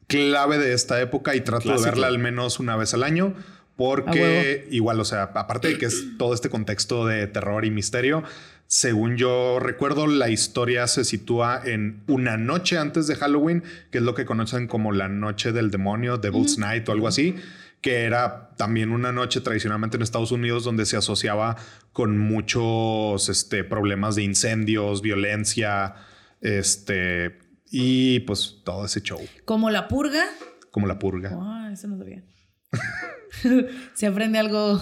clave 0.08 0.58
de 0.58 0.74
esta 0.74 1.00
época 1.00 1.38
y 1.38 1.40
trato 1.40 1.64
Clásico. 1.64 1.86
de 1.86 1.92
verla 1.92 2.08
al 2.08 2.20
menos 2.20 2.60
una 2.60 2.76
vez 2.76 2.94
al 2.94 3.04
año. 3.04 3.34
Porque 3.78 4.68
igual, 4.72 5.00
o 5.02 5.06
sea, 5.06 5.24
aparte 5.36 5.68
de 5.68 5.78
que 5.78 5.86
es 5.86 6.18
todo 6.18 6.34
este 6.34 6.50
contexto 6.50 7.06
de 7.06 7.28
terror 7.28 7.66
y 7.66 7.72
misterio, 7.72 8.24
según 8.68 9.16
yo 9.18 9.60
recuerdo, 9.60 10.08
la 10.08 10.30
historia 10.30 10.88
se 10.88 11.04
sitúa 11.04 11.62
en 11.64 12.04
una 12.08 12.38
noche 12.38 12.78
antes 12.78 13.08
de 13.08 13.16
Halloween, 13.16 13.64
que 13.92 14.00
es 14.00 14.04
lo 14.04 14.16
que 14.16 14.26
conocen 14.26 14.68
como 14.68 14.92
la 14.92 15.08
noche 15.08 15.52
del 15.52 15.72
demonio, 15.72 16.18
Devil's 16.18 16.58
Night 16.58 16.88
o 16.90 16.92
algo 16.92 17.08
así, 17.08 17.36
que 17.82 18.04
era 18.04 18.50
también 18.58 18.92
una 18.92 19.12
noche 19.12 19.42
tradicionalmente 19.42 19.98
en 19.98 20.04
Estados 20.04 20.32
Unidos 20.32 20.64
donde 20.64 20.86
se 20.88 20.98
asociaba 20.98 21.56
con 21.94 22.18
muchos 22.18 23.30
este, 23.30 23.64
problemas 23.64 24.16
de 24.16 24.24
incendios, 24.24 25.02
violencia, 25.04 25.94
este, 26.42 27.38
y 27.70 28.22
pues 28.22 28.58
todo 28.64 28.86
ese 28.86 29.02
show, 29.02 29.20
Como 29.46 29.70
La 29.70 29.88
Purga. 29.88 30.24
como 30.72 30.88
la 30.88 31.00
purga. 31.00 31.32
Ah, 31.34 31.70
eso 31.72 31.88
no 31.88 31.98
sabía. 31.98 32.24
Se 33.94 34.08
aprende 34.08 34.40
algo 34.40 34.82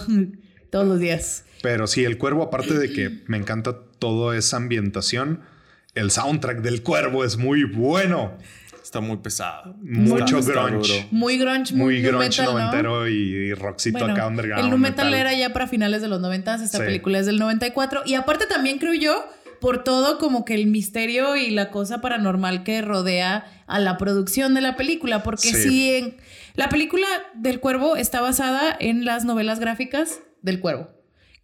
todos 0.70 0.88
los 0.88 0.98
días. 0.98 1.43
Pero 1.64 1.86
sí, 1.86 2.04
el 2.04 2.18
cuervo, 2.18 2.42
aparte 2.42 2.74
de 2.74 2.92
que 2.92 3.22
me 3.26 3.38
encanta 3.38 3.74
toda 3.98 4.36
esa 4.36 4.58
ambientación, 4.58 5.40
el 5.94 6.10
soundtrack 6.10 6.58
del 6.60 6.82
cuervo 6.82 7.24
es 7.24 7.38
muy 7.38 7.64
bueno. 7.64 8.36
Está 8.82 9.00
muy 9.00 9.16
pesado. 9.16 9.74
Mucho 9.80 10.36
Está- 10.38 10.50
está 10.52 10.66
grunge. 10.66 10.92
duro. 10.92 11.08
Muy 11.10 11.38
grunge, 11.38 11.74
muy, 11.74 12.02
grunge 12.02 12.28
metal, 12.28 12.44
¿no? 12.44 12.52
noventero 12.52 13.08
y, 13.08 13.14
y 13.14 13.54
rockcito 13.54 13.98
Bueno, 14.00 14.12
acá 14.12 14.26
underground. 14.26 14.62
el 14.66 14.70
nu 14.70 14.76
metal, 14.76 15.14
era 15.14 15.32
ya 15.32 15.54
para 15.54 15.66
finales 15.66 16.02
de 16.02 16.08
los 16.08 16.20
90, 16.20 16.56
esta 16.56 16.76
Sí. 16.78 16.84
película 16.84 17.18
es 17.18 17.24
del 17.24 17.38
94. 17.38 18.02
Y 18.04 18.12
aparte 18.12 18.44
también 18.46 18.76
creo 18.78 18.92
yo, 18.92 19.26
por 19.58 19.82
todo 19.84 20.18
como 20.18 20.44
que 20.44 20.54
el 20.54 20.66
misterio 20.66 21.34
y 21.34 21.48
la 21.48 21.70
cosa 21.70 22.02
paranormal 22.02 22.62
que 22.62 22.82
rodea 22.82 23.46
a 23.66 23.78
la 23.78 23.96
producción 23.96 24.52
de 24.52 24.60
la 24.60 24.76
película. 24.76 25.22
Porque 25.22 25.48
Sí. 25.48 25.62
sí, 25.68 25.90
en- 25.94 26.16
la 26.56 26.68
película 26.68 27.06
del 27.34 27.58
cuervo 27.60 27.96
está 27.96 28.20
basada 28.20 28.76
en 28.78 29.06
las 29.06 29.24
novelas 29.24 29.60
gráficas 29.60 30.20
del 30.42 30.60
cuervo. 30.60 30.90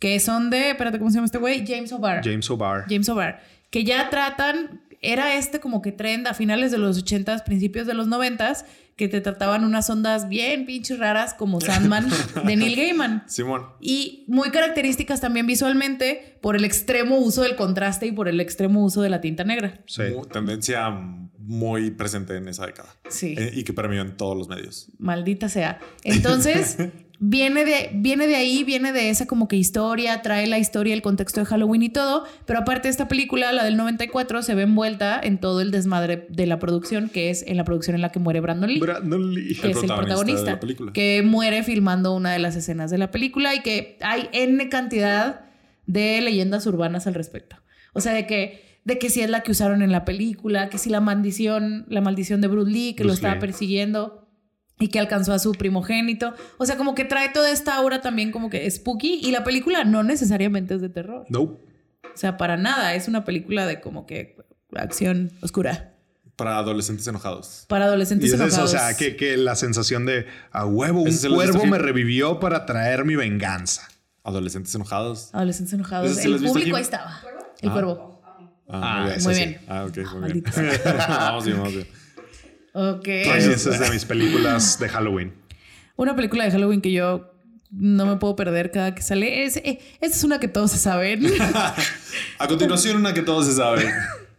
Que 0.01 0.19
son 0.19 0.51
de, 0.51 0.71
espérate, 0.71 0.99
¿cómo 0.99 1.11
se 1.11 1.17
llama 1.17 1.27
este 1.27 1.39
güey? 1.39 1.65
James 1.65 1.93
O'Barr. 1.93 2.23
James 2.25 2.51
O'Barr. 2.51 2.87
James 2.89 3.09
O'Barr, 3.09 3.41
que 3.71 3.85
ya 3.85 4.11
tratan, 4.11 4.81
era 5.01 5.37
este 5.37 5.61
como 5.61 5.81
que 5.83 5.93
trend 5.93 6.27
a 6.27 6.35
finales 6.35 6.73
de 6.73 6.79
los 6.79 7.05
80s, 7.05 7.45
principios 7.45 7.87
de 7.87 7.95
los 7.95 8.09
90s, 8.09 8.65
que 8.97 9.09
te 9.09 9.21
trataban 9.21 9.65
unas 9.65 9.89
ondas 9.89 10.29
bien 10.29 10.67
pinches 10.67 10.99
raras 10.99 11.33
como 11.33 11.61
Sandman 11.61 12.09
de 12.45 12.57
Neil 12.57 12.77
Gaiman. 12.77 13.25
Simón. 13.27 13.67
Y 13.81 14.25
muy 14.29 14.51
características 14.51 15.21
también 15.21 15.47
visualmente 15.47 16.39
por 16.43 16.57
el 16.57 16.65
extremo 16.65 17.19
uso 17.19 17.43
del 17.43 17.57
contraste 17.57 18.07
y 18.07 18.13
por 18.13 18.29
el 18.29 18.41
extremo 18.41 18.85
uso 18.85 19.01
de 19.01 19.09
la 19.09 19.21
tinta 19.23 19.45
negra. 19.45 19.81
Sí. 19.87 20.03
Tendencia 20.33 20.91
muy 21.39 21.91
presente 21.91 22.37
en 22.37 22.49
esa 22.49 22.67
década. 22.67 22.95
Sí. 23.09 23.35
Eh, 23.39 23.53
y 23.55 23.65
que 23.65 23.73
permeó 23.73 24.03
en 24.03 24.17
todos 24.17 24.37
los 24.37 24.49
medios. 24.49 24.91
Maldita 24.99 25.49
sea. 25.49 25.79
Entonces, 26.05 26.77
viene 27.23 27.67
de, 27.67 27.91
viene 27.93 28.27
de 28.27 28.35
ahí, 28.35 28.65
viene 28.65 28.93
de 28.93 29.11
esa 29.11 29.27
como 29.27 29.47
que 29.47 29.57
historia, 29.57 30.23
trae 30.23 30.47
la 30.47 30.59
historia, 30.59 30.95
el 30.95 31.03
contexto 31.03 31.41
de 31.41 31.47
Halloween 31.47 31.83
y 31.83 31.91
todo. 31.91 32.25
Pero 32.47 32.61
aparte 32.61 32.89
esta 32.89 33.09
película, 33.09 33.53
la 33.53 33.63
del 33.63 33.77
94, 33.77 34.43
se 34.43 34.55
ve 34.55 34.63
envuelta 34.63 35.21
en 35.23 35.39
todo 35.39 35.61
el 35.61 35.71
desmadre 35.71 36.27
de 36.31 36.47
la 36.47 36.59
producción, 36.59 37.11
que 37.11 37.31
es 37.31 37.45
en 37.47 37.59
la 37.59 37.65
producción 37.65 37.95
en 37.95 38.01
la 38.01 38.11
que 38.11 38.19
muere 38.19 38.41
Brandon 38.41 38.71
Lee. 38.71 38.81
Brandon 38.81 39.35
Lee. 39.35 39.55
que 39.55 39.71
es 39.71 39.77
el 39.77 39.87
protagonista 39.87 39.93
de 39.93 40.03
protagonista, 40.03 40.51
la 40.53 40.61
película. 40.61 40.93
que 40.93 41.23
muere 41.23 41.63
filmando 41.63 42.15
una 42.15 42.33
de 42.33 42.39
las 42.39 42.57
escenas 42.57 42.91
de 42.91 42.97
la 42.99 43.11
película 43.11 43.55
y 43.55 43.61
que 43.61 43.99
hay 44.01 44.29
N 44.33 44.69
cantidad 44.71 45.43
de 45.87 46.21
leyendas 46.23 46.67
urbanas 46.67 47.07
al 47.07 47.15
respecto. 47.15 47.57
O 47.93 48.01
sea, 48.01 48.15
de 48.15 48.27
que, 48.27 48.81
de 48.85 48.99
que 48.99 49.11
si 49.11 49.21
es 49.21 49.29
la 49.29 49.43
que 49.43 49.51
usaron 49.51 49.83
en 49.83 49.93
la 49.93 50.07
película, 50.07 50.71
que 50.71 50.79
si 50.79 50.89
la 50.89 51.01
maldición, 51.01 51.85
la 51.89 52.01
maldición 52.01 52.41
de 52.41 52.49
Bruce 52.49 52.71
Lee, 52.71 52.95
que 52.95 53.05
lo 53.05 53.13
estaba 53.13 53.35
Lee. 53.35 53.41
persiguiendo 53.41 54.20
y 54.81 54.89
que 54.89 54.99
alcanzó 54.99 55.33
a 55.33 55.39
su 55.39 55.53
primogénito. 55.53 56.35
O 56.59 56.67
sea, 56.67 56.77
como 56.77 56.95
que 56.97 57.05
trae 57.05 57.29
toda 57.29 57.51
esta 57.53 57.77
aura 57.77 58.01
también 58.01 58.33
como 58.33 58.51
que 58.51 58.69
spooky 58.69 59.21
y 59.23 59.31
la 59.31 59.45
película 59.45 59.85
no 59.85 60.03
necesariamente 60.03 60.75
es 60.75 60.81
de 60.81 60.89
terror. 60.89 61.27
Nope. 61.29 61.63
O 62.13 62.17
sea, 62.17 62.37
para 62.37 62.57
nada, 62.57 62.95
es 62.95 63.07
una 63.07 63.25
película 63.25 63.67
de 63.67 63.81
como 63.81 64.05
que 64.07 64.37
acción 64.75 65.31
oscura 65.43 65.95
Para 66.37 66.59
adolescentes 66.59 67.07
enojados. 67.07 67.67
para 67.69 67.85
Y 67.85 67.89
adolescentes 67.89 68.29
es 68.29 68.35
eso, 68.35 68.43
o 68.43 68.47
enojados. 68.47 68.71
sea, 68.73 68.97
que, 68.97 69.15
que 69.17 69.37
la 69.37 69.55
sensación 69.55 70.07
de 70.07 70.27
a 70.51 70.65
huevo, 70.67 71.03
un 71.03 71.17
cuervo 71.35 71.67
me 71.67 71.79
revivió 71.79 72.41
para 72.41 72.67
traer 72.67 73.05
mi 73.05 73.15
venganza. 73.17 73.87
Adolescentes 74.25 74.75
enojados. 74.75 75.31
Adolescentes 75.33 75.73
enojados. 75.75 76.11
¿Ese 76.11 76.23
sí 76.23 76.33
El 76.33 76.43
público 76.43 76.77
ahí 76.77 76.83
estaba. 76.83 77.21
El 77.61 77.69
Ah. 77.69 77.73
cuervo. 77.73 78.23
Ah, 78.73 78.81
Ah, 78.83 79.01
muy 79.03 79.09
bien. 79.09 79.21
sí. 79.21 79.45
bien. 79.45 79.61
Ah, 79.69 79.85
ok, 79.85 79.97
muy 79.97 80.05
bien. 80.05 80.21
Maldita 80.21 80.53
sea. 80.53 80.73
vamos 81.09 81.45
bien, 81.45 81.57
vamos 81.59 81.75
bien. 81.75 81.87
Ok. 82.73 83.05
Sí, 83.05 83.29
esa 83.31 83.71
es 83.71 83.81
de 83.81 83.91
mis 83.91 84.05
películas 84.05 84.79
de 84.79 84.89
Halloween. 84.89 85.35
Una 85.97 86.15
película 86.17 86.45
de 86.45 86.51
Halloween 86.51 86.81
que 86.81 86.93
yo 86.93 87.33
no 87.71 88.07
me 88.07 88.17
puedo 88.17 88.37
perder 88.37 88.71
cada 88.71 88.95
que 88.95 89.03
sale. 89.03 89.45
Es, 89.45 89.57
eh, 89.59 89.79
esta 90.01 90.17
es 90.17 90.25
una 90.25 90.41
que 90.41 90.49
todos 90.49 90.71
se 90.73 90.79
saben. 90.79 91.25
A 92.39 92.47
continuación, 92.49 92.97
una 92.97 93.13
que 93.15 93.23
todos 93.23 93.47
se 93.47 93.55
sabe. 93.55 93.93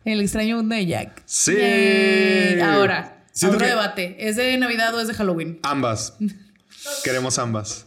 El 0.05 0.21
extraño 0.21 0.57
mundo 0.57 0.75
de 0.75 0.85
Jack. 0.87 1.21
Sí. 1.25 1.53
Yay. 1.55 2.59
Ahora, 2.61 3.23
otro 3.45 3.57
que- 3.59 3.65
debate. 3.65 4.15
¿Es 4.27 4.35
de 4.35 4.57
Navidad 4.57 4.93
o 4.95 4.99
es 5.01 5.07
de 5.07 5.13
Halloween? 5.13 5.59
Ambas. 5.63 6.17
Queremos 7.03 7.37
ambas. 7.37 7.85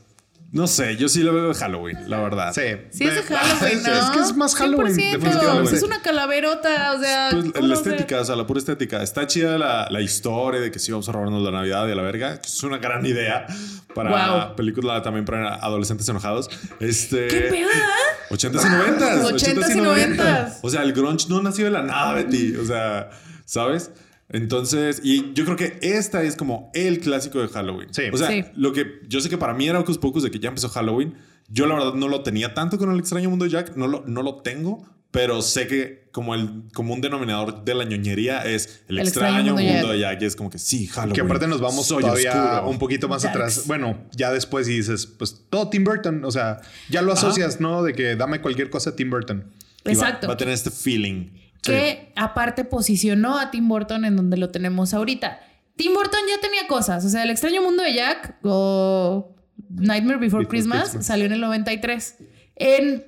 No 0.54 0.68
sé, 0.68 0.96
yo 0.96 1.08
sí 1.08 1.24
lo 1.24 1.34
veo 1.34 1.48
de 1.48 1.54
Halloween, 1.54 1.98
la 2.08 2.20
verdad. 2.20 2.52
Sí. 2.54 2.62
Sí, 2.90 3.04
es 3.04 3.14
de 3.16 3.22
Halloween, 3.24 3.82
¿no? 3.82 3.92
Es 3.92 4.04
que 4.10 4.20
es 4.20 4.36
más 4.36 4.54
Halloween, 4.54 4.94
100%. 4.94 5.10
definitivamente. 5.18 5.74
Es 5.74 5.82
una 5.82 6.00
calaverota, 6.00 6.92
o 6.92 7.00
sea... 7.00 7.28
Pues, 7.32 7.52
¿cómo 7.52 7.66
la 7.66 7.74
estética, 7.74 8.20
o 8.20 8.24
sea, 8.24 8.36
la 8.36 8.46
pura 8.46 8.60
estética. 8.60 9.02
Está 9.02 9.26
chida 9.26 9.58
la, 9.58 9.88
la 9.90 10.00
historia 10.00 10.60
de 10.60 10.70
que 10.70 10.78
sí 10.78 10.92
vamos 10.92 11.08
a 11.08 11.12
robarnos 11.12 11.42
la 11.42 11.50
Navidad 11.50 11.88
y 11.88 11.90
a 11.90 11.94
la 11.96 12.02
verga. 12.02 12.40
que 12.40 12.46
Es 12.46 12.62
una 12.62 12.78
gran 12.78 13.04
idea 13.04 13.48
para 13.96 14.10
Wow. 14.46 14.54
película 14.56 15.02
también 15.02 15.24
para 15.24 15.56
adolescentes 15.56 16.08
enojados. 16.08 16.48
Este. 16.78 17.26
¿Qué 17.26 17.40
pedo, 17.50 17.68
ah? 17.74 18.30
80s 18.30 18.64
y 18.64 19.00
90s. 19.00 19.32
80s 19.32 19.76
y 19.76 19.80
90s. 19.80 20.58
O 20.62 20.70
sea, 20.70 20.82
el 20.82 20.92
grunge 20.92 21.26
no 21.28 21.42
nació 21.42 21.64
de 21.64 21.72
la 21.72 21.82
nada, 21.82 22.12
Betty. 22.14 22.54
O 22.56 22.64
sea, 22.64 23.10
¿sabes? 23.44 23.90
Entonces, 24.34 25.00
y 25.04 25.32
yo 25.32 25.44
creo 25.44 25.56
que 25.56 25.78
esta 25.80 26.22
es 26.24 26.34
como 26.36 26.70
el 26.74 26.98
clásico 27.00 27.40
de 27.40 27.48
Halloween. 27.48 27.88
Sí. 27.92 28.02
O 28.12 28.16
sea, 28.16 28.28
Sí. 28.28 28.44
lo 28.56 28.72
que 28.72 29.00
yo 29.08 29.20
sé 29.20 29.28
que 29.28 29.38
para 29.38 29.54
mí 29.54 29.68
era 29.68 29.78
Hocus 29.80 29.98
Pocus 29.98 30.22
de 30.24 30.30
que 30.30 30.38
ya 30.40 30.48
empezó 30.48 30.68
Halloween. 30.68 31.14
Yo 31.48 31.66
la 31.66 31.74
verdad 31.74 31.94
no 31.94 32.08
lo 32.08 32.22
tenía 32.22 32.52
tanto 32.54 32.76
con 32.78 32.90
el 32.92 32.98
extraño 32.98 33.30
mundo 33.30 33.44
de 33.44 33.52
Jack. 33.52 33.76
No 33.76 33.86
lo, 33.86 34.04
no 34.06 34.22
lo 34.22 34.36
tengo. 34.42 34.84
Pero 35.12 35.42
sé 35.42 35.68
que 35.68 36.08
como, 36.10 36.34
el, 36.34 36.64
como 36.74 36.92
un 36.92 37.00
denominador 37.00 37.64
de 37.64 37.72
la 37.76 37.84
ñoñería 37.84 38.44
es 38.44 38.82
el, 38.88 38.98
El 38.98 39.06
extraño, 39.06 39.50
extraño 39.56 39.72
mundo, 39.72 39.92
de 39.92 40.00
Jack. 40.00 40.20
Y 40.20 40.24
es 40.24 40.34
como 40.34 40.50
que 40.50 40.58
sí, 40.58 40.88
Halloween. 40.88 41.14
Que 41.14 41.20
aparte 41.20 41.46
nos 41.46 41.60
vamos 41.60 41.86
Soy 41.86 42.02
todavía 42.02 42.32
oscuro. 42.56 42.70
un 42.70 42.78
poquito 42.80 43.06
más 43.08 43.24
atrás. 43.24 43.62
Bueno, 43.68 44.02
ya 44.10 44.32
después 44.32 44.66
y 44.68 44.72
dices, 44.78 45.06
pues 45.06 45.44
todo 45.48 45.70
Tim 45.70 45.84
Burton. 45.84 46.24
O 46.24 46.32
sea, 46.32 46.60
ya 46.90 47.00
lo 47.02 47.12
asocias, 47.12 47.60
¿no? 47.60 47.84
De 47.84 47.92
que 47.92 48.16
dame 48.16 48.40
cualquier 48.40 48.70
cosa 48.70 48.90
a 48.90 48.96
Tim 48.96 49.08
Burton. 49.10 49.44
Y 49.84 49.88
va- 49.88 49.92
Exacto. 49.92 50.26
Va, 50.26 50.32
a 50.32 50.36
tener 50.36 50.52
este 50.54 50.70
feeling. 50.72 51.28
Que 51.64 52.12
aparte 52.16 52.64
posicionó 52.64 53.38
a 53.38 53.50
Tim 53.50 53.68
Burton 53.68 54.04
en 54.04 54.16
donde 54.16 54.36
lo 54.36 54.50
tenemos 54.50 54.94
ahorita. 54.94 55.40
Tim 55.76 55.92
Burton 55.94 56.20
ya 56.28 56.40
tenía 56.40 56.66
cosas, 56.68 57.04
o 57.04 57.08
sea, 57.08 57.22
El 57.24 57.30
extraño 57.30 57.62
mundo 57.62 57.82
de 57.82 57.94
Jack 57.94 58.36
o 58.42 59.34
Nightmare 59.70 60.18
Before, 60.18 60.44
Before 60.44 60.48
Christmas, 60.48 60.82
Christmas. 60.82 61.06
salió 61.06 61.26
en 61.26 61.32
el 61.32 61.40
93. 61.40 62.16
En 62.56 63.04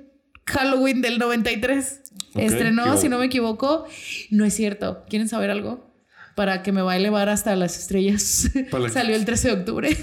Halloween 0.47 1.01
del 1.03 1.19
93 1.19 2.03
Ok, 2.35 2.43
estrenó, 2.43 2.97
si 2.97 3.09
no 3.09 3.19
me 3.19 3.27
equivoco. 3.27 3.87
No 4.31 4.45
es 4.45 4.55
cierto. 4.55 5.05
¿Quieren 5.09 5.29
saber 5.29 5.51
algo? 5.51 5.95
Para 6.35 6.63
que 6.63 6.73
me 6.73 6.83
va 6.83 6.93
a 6.93 6.97
elevar 6.97 7.29
hasta 7.29 7.55
las 7.57 7.79
estrellas. 7.79 8.51
Salió 8.93 9.17
el 9.17 9.25
13 9.25 9.49
de 9.49 9.55
octubre. 9.55 9.97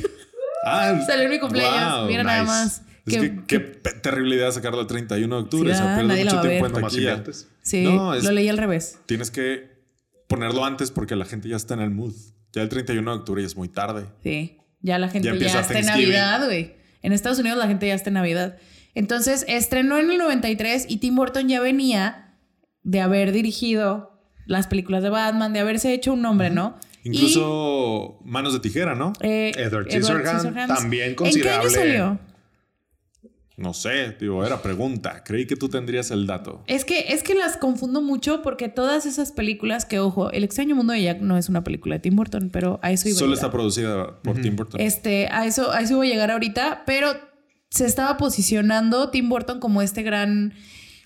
Ah, 0.65 0.99
Salió 1.05 1.25
en 1.25 1.31
mi 1.31 1.39
cumpleaños. 1.39 1.99
wow, 1.99 2.07
Mira 2.07 2.23
nada 2.23 2.43
más. 2.43 2.81
Es 3.05 3.17
Que- 3.17 3.19
que, 3.19 3.45
qué 3.47 3.59
terrible 4.01 4.35
idea 4.35 4.51
sacarlo 4.51 4.79
el 4.81 4.87
31 4.87 5.35
de 5.35 5.41
octubre. 5.43 5.69
Sí, 5.69 5.75
o 5.75 5.83
sea, 5.83 5.97
ah, 5.97 6.03
nadie 6.03 6.23
mucho 6.23 6.35
va 6.37 6.41
a 6.41 6.45
tiempo 6.47 6.65
ver. 6.69 6.75
en 6.75 6.81
taquilla. 6.81 7.23
Sí, 7.61 7.83
No, 7.83 8.13
es- 8.13 8.23
lo 8.23 8.31
leí 8.31 8.47
al 8.47 8.57
revés. 8.57 8.97
Tienes 9.05 9.29
que 9.31 9.71
ponerlo 10.27 10.63
antes 10.65 10.89
porque 10.91 11.15
la 11.15 11.25
gente 11.25 11.49
ya 11.49 11.55
está 11.57 11.73
en 11.73 11.81
el 11.81 11.89
mood. 11.89 12.13
Ya 12.53 12.61
el 12.61 12.69
31 12.69 13.11
de 13.11 13.17
octubre 13.19 13.41
ya 13.41 13.47
es 13.47 13.57
muy 13.57 13.67
tarde. 13.67 14.05
Sí, 14.23 14.57
ya 14.81 14.97
la 14.99 15.09
gente 15.09 15.27
Ya 15.37 15.59
está 15.61 15.79
en. 15.79 15.85
Navidad, 15.85 16.45
güey. 16.45 16.75
En 17.01 17.11
Estados 17.11 17.39
Unidos 17.39 17.57
la 17.57 17.67
gente 17.67 17.87
ya 17.87 17.93
está 17.95 18.09
en 18.09 18.13
Navidad. 18.15 18.57
Entonces, 18.95 19.43
estrenó 19.49 19.97
en 19.97 20.09
el 20.11 20.17
93 20.19 20.85
y 20.87 20.97
Tim 20.97 21.15
Burton 21.15 21.49
ya 21.49 21.59
venía 21.59 22.35
de 22.83 23.01
haber 23.01 23.31
dirigido 23.31 24.21
las 24.45 24.67
películas 24.67 25.03
de 25.03 25.09
Batman, 25.09 25.51
de 25.51 25.59
haberse 25.59 25.93
hecho 25.93 26.13
un 26.13 26.21
nombre, 26.21 26.49
¿no? 26.51 26.77
Incluso 27.03 28.19
manos 28.23 28.53
de 28.53 28.59
tijera, 28.59 28.95
¿no? 28.95 29.13
Eh, 29.21 29.51
Edward 29.55 29.89
Scissorhands, 29.89 30.67
también 30.67 31.09
¿En 31.09 31.15
considerable. 31.15 31.69
qué 31.73 31.79
año 31.79 31.85
salió? 31.85 32.19
No 33.55 33.73
sé, 33.73 34.15
digo, 34.19 34.43
era 34.45 34.63
pregunta. 34.63 35.23
Creí 35.23 35.45
que 35.45 35.55
tú 35.55 35.69
tendrías 35.69 36.09
el 36.09 36.25
dato. 36.25 36.63
Es 36.65 36.85
que, 36.85 37.13
es 37.13 37.21
que 37.21 37.35
las 37.35 37.55
confundo 37.57 38.01
mucho 38.01 38.41
porque 38.41 38.67
todas 38.67 39.05
esas 39.05 39.31
películas 39.31 39.85
que, 39.85 39.99
ojo, 39.99 40.31
El 40.31 40.43
extraño 40.43 40.75
mundo 40.75 40.93
de 40.93 41.03
Jack 41.03 41.21
no 41.21 41.37
es 41.37 41.49
una 41.49 41.63
película 41.63 41.95
de 41.95 41.99
Tim 41.99 42.15
Burton, 42.15 42.49
pero 42.51 42.79
a 42.81 42.91
eso 42.91 43.07
iba 43.07 43.15
a 43.15 43.19
Solo 43.19 43.33
llegar. 43.33 43.45
está 43.45 43.51
producida 43.51 44.21
por 44.21 44.41
Tim 44.41 44.55
Burton. 44.55 44.81
Este, 44.81 45.27
a 45.27 45.45
eso, 45.45 45.71
a 45.71 45.81
eso 45.81 45.97
voy 45.97 46.09
a 46.09 46.13
llegar 46.13 46.31
ahorita, 46.31 46.83
pero 46.87 47.09
se 47.69 47.85
estaba 47.85 48.17
posicionando 48.17 49.09
Tim 49.11 49.29
Burton 49.29 49.59
como 49.59 49.83
este 49.83 50.01
gran 50.01 50.53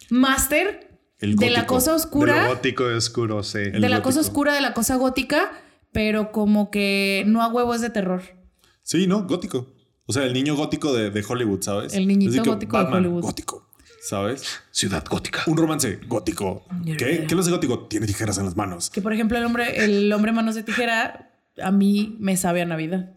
máster 0.10 1.00
de 1.20 1.50
la 1.50 1.66
cosa 1.66 1.92
De 1.92 1.98
oscura, 1.98 2.44
lo 2.44 2.56
gótico 2.56 2.90
y 2.90 2.94
oscuro, 2.94 3.44
sí. 3.44 3.60
El 3.60 3.82
de 3.82 3.90
la 3.90 3.98
gótico. 3.98 4.04
cosa 4.04 4.20
oscura, 4.22 4.54
de 4.54 4.62
la 4.62 4.74
cosa 4.74 4.96
gótica, 4.96 5.52
pero 5.92 6.32
como 6.32 6.72
que 6.72 7.24
no 7.28 7.42
a 7.42 7.48
huevos 7.48 7.82
de 7.82 7.90
terror. 7.90 8.22
Sí, 8.84 9.06
¿no? 9.08 9.28
Gótico. 9.28 9.74
O 10.08 10.14
sea, 10.14 10.24
el 10.24 10.34
niño 10.34 10.56
gótico 10.56 10.94
de, 10.94 11.12
de 11.12 11.26
Hollywood, 11.28 11.62
¿sabes? 11.62 11.94
El 11.94 12.08
niñito 12.08 12.32
Así 12.32 12.42
que 12.42 12.50
gótico 12.50 12.78
de 12.78 12.84
Batman, 12.84 13.00
Hollywood. 13.02 13.22
Gótico, 13.22 13.68
¿sabes? 14.02 14.62
Ciudad 14.72 15.04
gótica. 15.10 15.44
Un 15.48 15.58
romance 15.58 16.00
gótico. 16.08 16.66
¿Qué? 16.98 17.26
¿Qué 17.28 17.36
lo 17.36 17.42
hace 17.42 17.52
gótico? 17.52 17.88
Tiene 17.88 18.08
tijeras 18.08 18.38
en 18.38 18.46
las 18.46 18.56
manos. 18.56 18.90
Que 18.90 19.02
por 19.02 19.12
ejemplo 19.14 19.38
el 19.38 19.44
hombre, 19.44 19.84
el 19.84 20.12
hombre 20.14 20.32
manos 20.32 20.56
de 20.56 20.64
tijera, 20.64 21.32
a 21.62 21.72
mí 21.72 22.16
me 22.20 22.38
sabe 22.38 22.62
a 22.62 22.66
Navidad. 22.66 23.12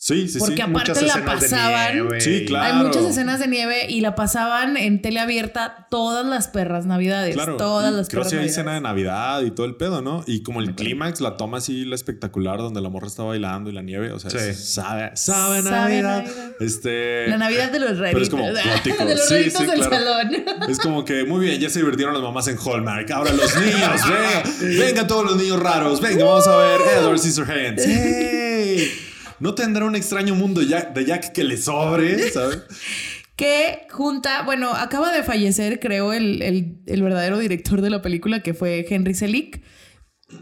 Sí, 0.00 0.28
sí, 0.28 0.38
Porque 0.38 0.54
sí. 0.54 0.62
aparte 0.62 0.92
Muchas 0.92 1.02
la 1.16 1.24
pasaban. 1.24 2.20
Sí, 2.20 2.44
claro. 2.46 2.64
Hay 2.78 2.84
muchas 2.86 3.04
escenas 3.04 3.40
de 3.40 3.48
nieve 3.48 3.86
y 3.90 4.00
la 4.00 4.14
pasaban 4.14 4.76
en 4.76 5.02
tele 5.02 5.18
abierta 5.18 5.88
todas 5.90 6.24
las 6.24 6.46
perras 6.46 6.86
navidades. 6.86 7.34
Claro. 7.34 7.56
Todas 7.56 7.92
las 7.92 8.06
Creo 8.08 8.20
perras 8.20 8.30
que 8.32 8.36
sí 8.38 8.42
hay 8.44 8.48
escena 8.48 8.74
de 8.74 8.80
Navidad 8.80 9.42
y 9.42 9.50
todo 9.50 9.66
el 9.66 9.74
pedo, 9.74 10.00
¿no? 10.00 10.22
Y 10.28 10.44
como 10.44 10.60
el 10.60 10.76
clímax, 10.76 11.20
la 11.20 11.36
toma 11.36 11.58
así, 11.58 11.84
la 11.84 11.96
espectacular, 11.96 12.58
donde 12.58 12.80
la 12.80 12.90
morra 12.90 13.08
está 13.08 13.24
bailando 13.24 13.70
y 13.70 13.72
la 13.72 13.82
nieve. 13.82 14.12
O 14.12 14.20
sea, 14.20 14.30
Sí. 14.30 14.38
sabe, 14.54 15.16
sabe 15.16 15.62
Sabe 15.62 15.62
Navidad. 15.62 16.24
Navidad. 16.26 16.52
Este. 16.60 17.26
La 17.26 17.38
Navidad 17.38 17.72
de 17.72 17.80
los 17.80 17.88
Pero 17.90 18.02
raritos. 18.02 18.22
es 18.22 18.30
como 18.30 18.44
gótico. 18.44 19.04
de 19.04 19.14
los 19.16 19.28
Sí, 19.28 19.50
sí, 19.50 19.66
del 19.66 19.80
claro. 19.80 19.96
salón. 19.96 20.30
Es 20.70 20.78
como 20.78 21.04
que 21.04 21.24
muy 21.24 21.44
bien, 21.44 21.60
ya 21.60 21.70
se 21.70 21.80
divirtieron 21.80 22.14
las 22.14 22.22
mamás 22.22 22.46
en 22.46 22.56
Hallmark. 22.56 23.10
Ahora 23.10 23.32
los 23.32 23.52
niños, 23.60 23.80
venga, 24.60 24.78
venga 24.84 25.06
todos 25.08 25.24
los 25.24 25.36
niños 25.36 25.58
raros, 25.58 26.00
venga, 26.00 26.24
vamos 26.24 26.46
a 26.46 26.56
ver 26.56 26.80
Edward 27.00 27.18
Scissorhands. 27.18 27.82
¡Hey! 27.84 28.92
No 29.40 29.54
tendrá 29.54 29.84
un 29.84 29.94
extraño 29.96 30.34
mundo 30.34 30.62
Jack- 30.62 30.94
de 30.94 31.04
Jack 31.04 31.32
que 31.32 31.44
le 31.44 31.56
sobre, 31.56 32.30
¿sabes? 32.30 32.62
que 33.36 33.86
junta, 33.90 34.42
bueno, 34.42 34.72
acaba 34.74 35.12
de 35.12 35.22
fallecer, 35.22 35.78
creo, 35.80 36.12
el, 36.12 36.42
el- 36.42 36.78
el 36.86 37.02
verdadero 37.02 37.38
director 37.38 37.80
de 37.80 37.90
la 37.90 38.02
película, 38.02 38.42
que 38.42 38.54
fue 38.54 38.84
Henry 38.88 39.14
Selick. 39.14 39.62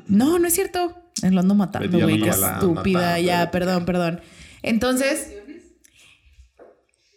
No, 0.09 0.39
no 0.39 0.49
es 0.49 0.55
cierto. 0.55 1.03
Lo 1.23 1.41
ando 1.41 1.55
matando, 1.55 1.99
güey. 1.99 2.21
Qué 2.21 2.29
estúpida. 2.31 3.01
matando, 3.01 3.19
ya, 3.21 3.51
perdón, 3.51 3.85
perdón. 3.85 4.21
Entonces, 4.63 5.33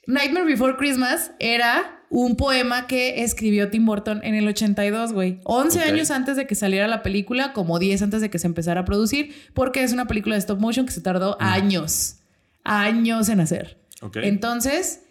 Nightmare 0.08 0.46
Before 0.46 0.76
Christmas 0.78 1.32
era 1.40 1.99
un 2.10 2.36
poema 2.36 2.88
que 2.88 3.24
escribió 3.24 3.70
Tim 3.70 3.86
Burton 3.86 4.22
en 4.24 4.34
el 4.36 4.48
82, 4.48 5.14
güey. 5.14 5.40
11 5.44 5.80
Ok. 5.80 5.86
años 5.86 6.10
antes 6.12 6.36
de 6.38 6.48
que 6.48 6.56
saliera 6.56 6.88
la 6.88 7.04
película, 7.04 7.54
como 7.54 7.78
10 7.80 8.02
antes 8.02 8.22
de 8.22 8.30
que 8.30 8.40
se 8.40 8.48
empezara 8.48 8.82
a 8.82 8.86
producir, 8.86 9.34
porque 9.54 9.84
es 9.84 9.94
una 9.94 10.08
película 10.08 10.36
de 10.36 10.40
stop 10.40 10.60
motion 10.60 10.86
que 10.86 10.92
se 10.92 11.02
tardó 11.02 11.38
años, 11.40 12.16
años 12.64 13.30
en 13.30 13.40
hacer. 13.42 13.78
Entonces, 14.16 15.02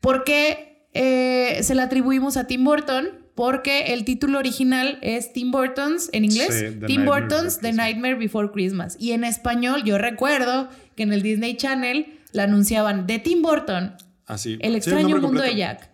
¿por 0.00 0.24
qué 0.24 0.86
eh, 0.94 1.58
se 1.62 1.74
la 1.74 1.84
atribuimos 1.84 2.36
a 2.36 2.46
Tim 2.46 2.64
Burton? 2.64 3.08
Porque 3.34 3.92
el 3.94 4.04
título 4.04 4.38
original 4.38 4.98
es 5.02 5.32
Tim 5.32 5.50
Burton's, 5.50 6.10
en 6.12 6.24
inglés, 6.24 6.48
Sí, 6.58 6.64
Tim 6.86 7.04
Nightmare 7.04 7.20
Burton's 7.22 7.58
The. 7.60 7.72
Nightmare 7.72 8.14
Before 8.16 8.50
Christmas. 8.52 8.96
Y 8.98 9.12
en 9.12 9.24
español, 9.24 9.82
yo 9.84 9.96
recuerdo 9.98 10.68
que 10.96 11.04
en 11.04 11.12
el 11.12 11.22
Disney 11.22 11.56
Channel 11.56 12.18
la 12.32 12.44
anunciaban 12.44 13.06
de 13.06 13.18
Tim 13.18 13.42
Burton, 13.42 13.94
Así. 14.26 14.58
El 14.60 14.72
Sí, 14.72 14.76
extraño 14.78 15.18
mundo 15.20 15.42
de. 15.42 15.56
Jack. 15.56 15.89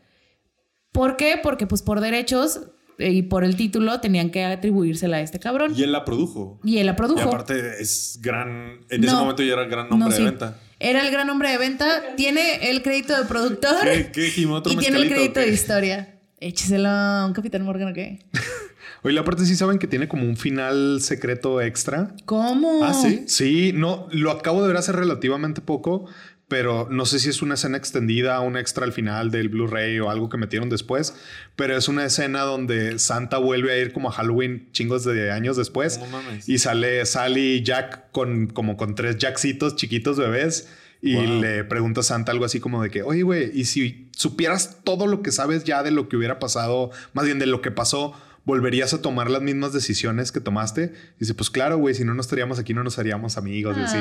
¿Por 0.96 1.16
qué? 1.16 1.38
Porque 1.42 1.66
pues 1.66 1.82
por 1.82 2.00
derechos 2.00 2.60
eh, 2.98 3.10
y 3.12 3.22
por 3.22 3.44
el 3.44 3.54
título 3.56 4.00
tenían 4.00 4.30
que 4.30 4.44
atribuírsela 4.44 5.18
a 5.18 5.20
este 5.20 5.38
cabrón. 5.38 5.74
Y 5.76 5.82
él 5.82 5.92
la 5.92 6.04
produjo. 6.04 6.58
Y 6.64 6.78
él 6.78 6.86
la 6.86 6.92
Y 6.92 6.96
produjo. 6.96 7.28
aparte 7.28 7.80
es 7.82 8.18
gran. 8.22 8.80
En 8.88 9.04
ese 9.04 9.14
momento 9.14 9.42
ya 9.42 9.52
era 9.52 9.62
el 9.64 9.68
gran 9.70 9.88
nombre 9.90 10.08
No, 10.08 10.10
de 10.10 10.16
sí. 10.16 10.24
venta. 10.24 10.58
Era 10.80 11.04
el 11.06 11.10
gran 11.12 11.28
hombre 11.30 11.50
de 11.50 11.58
venta. 11.58 12.02
Tiene 12.16 12.70
el 12.70 12.82
crédito 12.82 13.16
de 13.16 13.24
productor. 13.26 13.76
¿Qué, 13.82 14.10
qué 14.12 14.30
Jim? 14.30 14.50
¿Otro 14.52 14.72
y 14.72 14.76
tiene 14.76 14.96
el 14.98 15.08
crédito 15.08 15.40
de 15.40 15.48
historia. 15.48 16.18
Écheselo 16.40 16.88
a 16.88 17.26
un 17.26 17.32
Capitán 17.32 17.62
Morgan, 17.62 17.90
¿o 17.90 17.94
qué? 17.94 18.18
Oye, 19.02 19.18
aparte 19.18 19.44
sí 19.46 19.54
saben 19.56 19.78
que 19.78 19.86
tiene 19.86 20.08
como 20.08 20.24
un 20.24 20.36
final 20.36 21.00
secreto 21.00 21.60
extra. 21.60 22.14
¿Cómo? 22.24 22.82
Ah, 22.84 22.92
sí. 22.92 23.24
Sí, 23.28 23.72
no, 23.74 24.08
lo 24.10 24.30
acabo 24.32 24.62
de 24.62 24.68
ver 24.68 24.76
hace 24.76 24.92
relativamente 24.92 25.60
poco, 25.60 26.06
pero 26.48 26.86
no 26.90 27.06
sé 27.06 27.18
si 27.18 27.28
es 27.28 27.42
una 27.42 27.54
escena 27.54 27.76
extendida, 27.76 28.38
un 28.40 28.56
extra 28.56 28.84
al 28.84 28.92
final 28.92 29.30
del 29.32 29.48
Blu-ray 29.48 29.98
o 29.98 30.10
algo 30.10 30.28
que 30.28 30.36
metieron 30.36 30.68
después, 30.68 31.14
pero 31.56 31.76
es 31.76 31.88
una 31.88 32.04
escena 32.04 32.42
donde 32.42 32.98
Santa 33.00 33.38
vuelve 33.38 33.72
a 33.72 33.78
ir 33.78 33.92
como 33.92 34.08
a 34.10 34.12
Halloween 34.12 34.68
chingos 34.72 35.04
de 35.04 35.32
años 35.32 35.56
después 35.56 35.98
No 35.98 36.06
mames. 36.06 36.48
y 36.48 36.58
sale 36.58 37.04
Sally 37.04 37.54
y 37.56 37.62
Jack 37.62 38.10
con 38.12 38.46
como 38.46 38.76
con 38.76 38.94
tres 38.94 39.16
Jacksitos 39.18 39.74
chiquitos 39.76 40.18
bebés 40.18 40.68
y 41.02 41.14
Wow. 41.16 41.40
le 41.40 41.64
pregunta 41.64 42.00
a 42.00 42.04
Santa 42.04 42.32
algo 42.32 42.44
así 42.46 42.58
como 42.60 42.82
de 42.82 42.90
que, 42.90 43.02
oye, 43.02 43.22
güey, 43.22 43.50
y 43.52 43.64
si 43.66 44.08
supieras 44.16 44.78
todo 44.82 45.06
lo 45.06 45.22
que 45.22 45.30
sabes 45.32 45.64
ya 45.64 45.82
de 45.82 45.90
lo 45.90 46.08
que 46.08 46.16
hubiera 46.16 46.38
pasado, 46.38 46.90
más 47.12 47.26
bien 47.26 47.38
de 47.38 47.46
lo 47.46 47.60
que 47.60 47.70
pasó, 47.70 48.14
¿volverías 48.44 48.94
a 48.94 49.02
tomar 49.02 49.30
las 49.30 49.42
mismas 49.42 49.72
decisiones 49.74 50.32
que 50.32 50.40
tomaste? 50.40 50.94
dice, 51.20 51.34
pues 51.34 51.50
claro, 51.50 51.76
güey, 51.76 51.94
si 51.94 52.04
no 52.04 52.14
nos 52.14 52.26
estaríamos 52.26 52.58
aquí, 52.58 52.72
no 52.72 52.82
nos 52.82 52.98
haríamos 52.98 53.36
amigos. 53.36 53.76
y 53.78 53.80
así. 53.82 53.98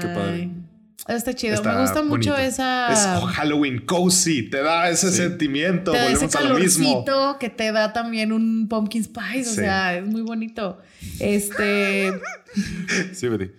Qué 0.00 0.06
padre. 0.14 0.50
Está 1.08 1.34
chido. 1.34 1.54
Está 1.54 1.72
Me 1.74 1.80
gusta 1.82 2.02
mucho 2.02 2.36
esa. 2.36 2.92
Es 2.92 3.34
Halloween 3.34 3.78
cozy, 3.86 4.42
te 4.50 4.62
da 4.62 4.88
ese 4.90 5.10
Sí. 5.10 5.18
sentimiento. 5.18 5.92
te 5.92 5.98
da 5.98 6.04
ese 6.10 6.26
Volvemos 6.26 6.36
a 6.36 6.40
lo 6.48 6.58
mismo. 6.58 7.04
que 7.38 7.48
te 7.50 7.70
da 7.72 7.92
también 7.92 8.32
un 8.32 8.66
pumpkin 8.68 9.04
spice. 9.04 9.40
O 9.50 9.52
Sí. 9.52 9.54
sea, 9.56 9.96
es 9.98 10.06
muy 10.06 10.22
bonito. 10.22 10.78
Este. 11.20 12.12
Sí, 13.12 13.28
Betty. 13.28 13.50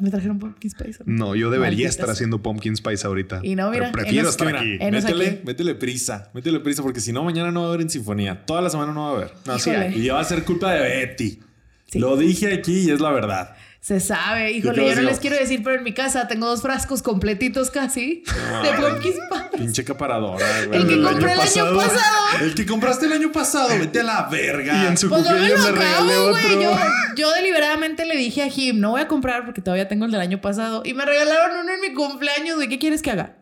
¿Me 0.00 0.08
trajeron 0.10 0.38
pumpkin 0.38 0.70
spice? 0.70 1.00
No, 1.04 1.34
yo 1.34 1.50
debería 1.50 1.70
Malditas. 1.72 1.90
estar 1.90 2.08
haciendo 2.10 2.40
pumpkin 2.40 2.76
spice 2.76 3.06
ahorita. 3.06 3.40
Y 3.42 3.56
no, 3.56 3.70
mira, 3.70 3.90
pero 3.90 4.04
prefiero 4.04 4.30
estar 4.30 4.56
aquí. 4.56 4.78
Métele, 4.80 5.26
aquí. 5.26 5.40
métele 5.44 5.74
prisa, 5.74 6.30
métele 6.32 6.60
prisa, 6.60 6.82
porque 6.82 7.00
si 7.00 7.12
no, 7.12 7.24
mañana 7.24 7.50
no 7.50 7.60
va 7.62 7.66
a 7.66 7.68
haber 7.70 7.82
en 7.82 7.90
sinfonía. 7.90 8.46
Toda 8.46 8.62
la 8.62 8.70
semana 8.70 8.92
no 8.94 9.02
va 9.02 9.08
a 9.10 9.12
haber. 9.16 9.32
No, 9.44 9.58
sí. 9.58 9.70
Y 9.96 10.04
ya 10.04 10.14
va 10.14 10.20
a 10.20 10.24
ser 10.24 10.44
culpa 10.44 10.72
de 10.72 10.80
Betty. 10.80 11.40
Sí. 11.86 11.98
Lo 11.98 12.16
dije 12.16 12.54
aquí 12.54 12.84
y 12.88 12.90
es 12.90 13.00
la 13.00 13.10
verdad. 13.10 13.54
Se 13.80 13.98
sabe, 13.98 14.48
¿Qué 14.48 14.58
híjole, 14.58 14.86
yo 14.90 14.94
no 14.96 15.02
les 15.08 15.20
quiero 15.20 15.36
decir, 15.36 15.62
pero 15.64 15.76
en 15.76 15.82
mi 15.82 15.94
casa 15.94 16.28
tengo 16.28 16.46
dos 16.46 16.60
frascos 16.60 17.02
completitos 17.02 17.70
casi 17.70 18.22
de 18.62 18.72
pumpkin 18.74 19.12
spice. 19.14 19.56
Pinche 19.56 19.84
caparadora, 19.84 20.46
güey. 20.66 20.80
El 20.80 20.86
que 20.86 20.94
del 20.96 21.02
compré 21.02 21.32
año 21.32 21.40
el 21.42 21.48
año 21.48 21.76
pasado. 21.76 22.26
El 22.42 22.54
que 22.54 22.66
compraste 22.66 23.06
el 23.06 23.12
año 23.12 23.32
pasado, 23.32 23.68
vete 23.78 24.00
a 24.00 24.02
la 24.04 24.22
verga. 24.30 24.84
Y 24.84 24.86
en 24.86 24.98
su 24.98 25.08
Pues 25.08 25.24
no 25.24 25.30
me 25.30 25.36
cumpleaños 25.38 25.64
lo 25.64 25.76
regalé 25.80 26.12
acabo, 26.12 26.28
güey. 26.30 26.44
otro. 26.44 26.60
Yo, 26.62 26.76
yo 27.16 27.30
deliberadamente 27.32 28.04
le 28.04 28.16
dije 28.16 28.42
a 28.42 28.50
Jim, 28.50 28.80
no 28.80 28.90
voy 28.90 29.00
a 29.00 29.08
comprar 29.08 29.46
porque 29.46 29.62
todavía 29.62 29.88
tengo 29.88 30.04
el 30.04 30.10
del 30.12 30.20
año 30.20 30.42
pasado. 30.42 30.82
Y 30.84 30.92
me 30.92 31.06
regalaron 31.06 31.60
uno 31.60 31.72
en 31.72 31.80
mi 31.80 31.94
cumpleaños, 31.94 32.56
güey. 32.56 32.68
¿Qué 32.68 32.78
quieres 32.78 33.00
que 33.00 33.12
haga? 33.12 33.39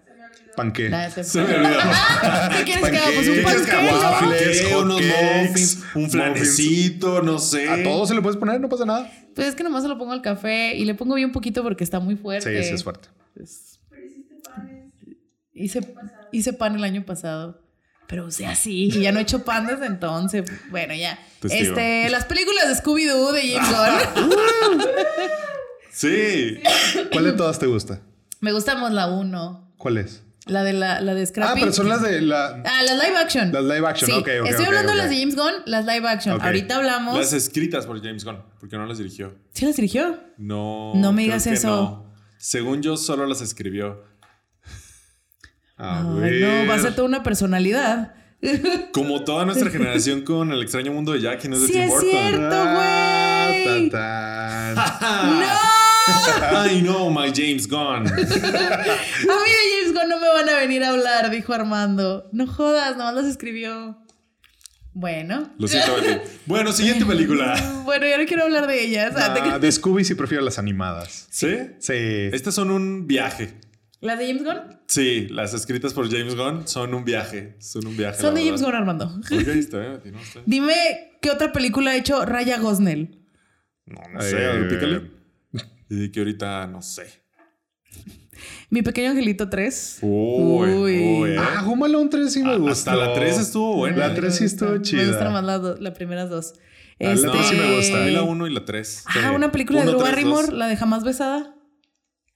Panqué. 0.59 0.91
Se 1.23 1.41
me 1.41 1.55
olvidó. 1.55 1.79
¿Qué 2.57 2.65
quieres 2.65 2.91
que 2.91 2.97
haga? 2.97 3.11
Pues 3.15 3.29
un 3.29 3.43
Panqué, 3.45 4.77
unos 4.77 5.01
muffins, 5.01 5.85
un 5.95 6.11
flanecito, 6.11 7.23
no 7.23 7.39
sé. 7.39 7.69
A 7.69 7.83
todos 7.85 8.09
se 8.09 8.15
le 8.15 8.23
puedes 8.23 8.37
poner, 8.37 8.61
no 8.61 8.69
pasa 8.69 8.85
nada. 8.85 9.11
Pues 9.37 9.47
es 9.47 9.55
que 9.55 9.63
nomás 9.63 9.85
se 9.85 9.89
lo 9.89 9.97
pongo 9.97 10.13
al 10.13 10.21
café 10.21 10.75
y 10.75 10.85
le 10.85 10.95
pongo 10.95 11.15
bien 11.15 11.31
poquito 11.31 11.63
porque 11.63 11.85
está 11.85 12.01
muy 12.01 12.17
fuerte. 12.17 12.63
sí 12.65 12.75
es 12.75 12.83
fuerte. 12.83 13.09
Hice, 15.55 15.81
hice 16.33 16.53
pan 16.53 16.75
el 16.75 16.83
año 16.83 17.05
pasado. 17.05 17.63
Pero 18.09 18.27
o 18.27 18.31
sea, 18.31 18.57
sí, 18.57 18.85
y 18.87 19.01
ya 19.03 19.13
no 19.13 19.19
he 19.19 19.23
hecho 19.23 19.45
pan 19.45 19.67
desde 19.67 19.87
entonces. 19.87 20.51
Bueno, 20.71 20.95
ya. 20.95 21.19
Testigo. 21.41 21.77
Este, 21.77 22.09
las 22.09 22.25
películas 22.25 22.67
de 22.69 22.83
Scooby-Doo 22.83 23.33
de 23.33 23.43
Jim 23.43 23.63
Gunn. 23.63 24.81
Sí. 25.91 26.61
¿Cuál 27.11 27.25
de 27.25 27.33
todas 27.33 27.59
te 27.59 27.67
gusta? 27.67 28.01
Me 28.41 28.53
gusta 28.53 28.77
más 28.77 28.93
la 28.93 29.09
1. 29.09 29.75
¿Cuál 29.79 29.99
es? 29.99 30.23
La 30.49 30.65
de 30.65 30.73
la, 30.73 31.01
la 31.01 31.15
de 31.15 31.23
Ah, 31.23 31.27
Scrappy. 31.27 31.61
pero 31.61 31.73
son 31.73 31.89
las 31.89 32.03
de 32.03 32.21
la. 32.23 32.63
Ah, 32.65 32.83
las 32.83 32.95
live 33.05 33.17
action. 33.19 33.53
Las 33.53 33.65
live 33.65 33.87
action, 33.87 34.11
Sí, 34.11 34.17
ok, 34.17 34.29
ok, 34.43 34.49
Estoy 34.49 34.65
hablando 34.67 34.93
de 34.93 34.99
las 34.99 35.11
de 35.11 35.19
James 35.19 35.37
Gunn, 35.37 35.53
las 35.67 35.85
live 35.87 36.09
action. 36.09 36.41
Ahorita 36.41 36.77
hablamos. 36.77 37.17
Las 37.19 37.33
escritas 37.33 37.87
por 37.87 38.03
James 38.03 38.25
Gunn, 38.25 38.43
porque 38.59 38.77
no 38.77 38.87
las 38.87 38.99
dirigió. 38.99 39.35
¿Sí 39.53 39.67
las 39.67 39.77
dirigió? 39.77 40.19
No. 40.39 40.93
No 40.97 41.13
me 41.13 41.23
digas 41.23 41.47
eso. 41.47 41.69
no. 41.69 42.13
Según 42.39 42.83
yo, 42.83 42.97
solo 42.97 43.27
las 43.27 43.41
escribió. 43.43 44.05
A 45.77 46.01
Ay, 46.01 46.21
ver. 46.21 46.41
no, 46.65 46.69
va 46.69 46.75
a 46.75 46.79
ser 46.81 46.95
toda 46.95 47.07
una 47.07 47.23
personalidad. 47.23 48.15
Como 48.93 49.25
toda 49.25 49.45
nuestra 49.45 49.69
generación 49.71 50.23
con 50.23 50.53
El 50.53 50.63
extraño 50.63 50.93
mundo 50.93 51.13
de 51.13 51.21
Jack 51.21 51.45
y 51.45 51.49
no 51.49 51.57
es 51.57 51.63
de 51.63 51.67
Sí, 51.69 51.73
Tim 51.73 51.83
es 51.83 51.89
Burton. 51.91 52.11
cierto. 52.11 52.49
Ah, 52.57 53.51
güey. 53.53 53.91
tan. 53.91 54.77
I 56.69 56.81
know 56.83 57.11
my 57.11 57.31
James 57.35 57.67
Gunn. 57.69 58.07
A 58.09 58.11
mí 58.11 58.23
de 58.23 59.65
James 59.73 59.93
Gunn 59.95 60.09
no 60.09 60.21
me 60.21 60.29
van 60.29 60.49
a 60.49 60.55
venir 60.59 60.83
a 60.85 60.91
hablar, 60.91 61.31
dijo 61.31 61.53
Armando. 61.55 62.29
No 62.33 62.47
jodas, 62.47 62.97
nomás 62.97 63.15
las 63.15 63.27
escribió. 63.27 63.99
Bueno. 64.93 65.51
Lo 65.59 65.69
siento, 65.69 65.95
Betty. 65.97 66.21
Bueno, 66.47 66.73
siguiente 66.73 67.05
película. 67.07 67.55
Bueno, 67.89 68.07
ya 68.07 68.19
no 68.19 68.27
quiero 68.27 68.45
hablar 68.45 68.67
de 68.67 68.85
ellas. 68.85 69.15
Ah, 69.17 69.33
te- 69.33 69.41
Ah, 69.41 69.59
de 69.59 69.73
Scooby 69.73 70.05
sí 70.05 70.15
prefiero 70.15 70.45
las 70.45 70.59
animadas. 70.59 71.27
¿Sí? 71.31 71.57
Sí. 71.79 71.95
Estas 71.95 72.55
son 72.55 72.71
un 72.71 73.07
viaje. 73.07 73.55
¿Las 74.01 74.19
de 74.19 74.27
James 74.27 74.45
Gunn? 74.45 74.79
Sí, 74.87 75.27
las 75.31 75.55
escritas 75.55 75.95
por 75.95 76.11
James 76.11 76.35
Gunn 76.37 76.69
son 76.69 76.93
un 76.93 77.05
viaje. 77.05 77.57
Son 77.61 77.87
un 77.87 77.97
viaje. 77.97 78.21
Son 78.21 78.35
de 78.35 78.45
James. 78.45 78.61
Gunn, 78.61 78.75
Armando. 78.75 79.07
Ok, 79.07 79.31
está 79.33 79.79
bien, 79.79 79.93
está 79.95 80.03
bien. 80.11 80.17
Dime 80.45 80.75
qué 81.23 81.31
otra 81.31 81.51
película 81.51 81.93
ha 81.93 81.97
hecho 81.97 82.27
Raya 82.27 82.59
Gosnell. 82.59 83.25
No, 83.87 84.01
no 84.13 84.21
sé, 84.21 84.37
Eh. 84.37 85.11
Y 85.91 86.11
que 86.11 86.21
ahorita 86.21 86.67
no 86.67 86.83
sé. 86.83 87.07
Mi 88.71 88.83
pequeño 88.83 89.11
angelito 89.11 89.49
3. 89.49 89.99
Uy, 90.03 90.11
Uy. 90.71 90.99
uy, 91.23 91.31
eh. 91.31 91.37
Ah, 91.39 91.65
Home 91.67 91.87
Alone 91.87 92.09
3 92.11 92.33
sí 92.33 92.43
me 92.43 92.53
Ah, 92.53 92.57
gustó. 92.57 92.73
hasta 92.91 92.97
la 92.97 93.15
3 93.15 93.39
estuvo 93.39 93.77
buena. 93.77 93.97
La 94.09 94.15
3 94.15 94.37
sí 94.37 94.45
estuvo 94.45 94.71
Me 94.73 94.83
chida. 94.83 95.07
gustan 95.07 95.33
más 95.33 95.43
las, 95.45 95.63
dos- 95.63 95.81
las 95.81 95.95
primeras 95.95 96.29
dos. 96.31 96.53
Ah, 97.01 97.15
la 97.15 97.31
tres 97.33 97.47
sí 97.47 97.55
me 97.55 97.77
gusta. 97.77 98.03
A 98.03 98.05
mí 98.07 98.11
la 98.11 98.23
1 98.23 98.47
y 98.49 98.53
la 98.55 98.65
3. 98.65 99.05
Ah, 99.25 99.33
una 99.33 99.51
película 99.53 99.81
de 99.83 99.89
Uno, 99.89 99.99
Drew 99.99 100.03
tres, 100.03 100.25
Barrymore, 100.25 100.53
la 100.53 100.67
de 100.67 100.77
Jamás 100.77 101.05
Besada. 101.05 101.55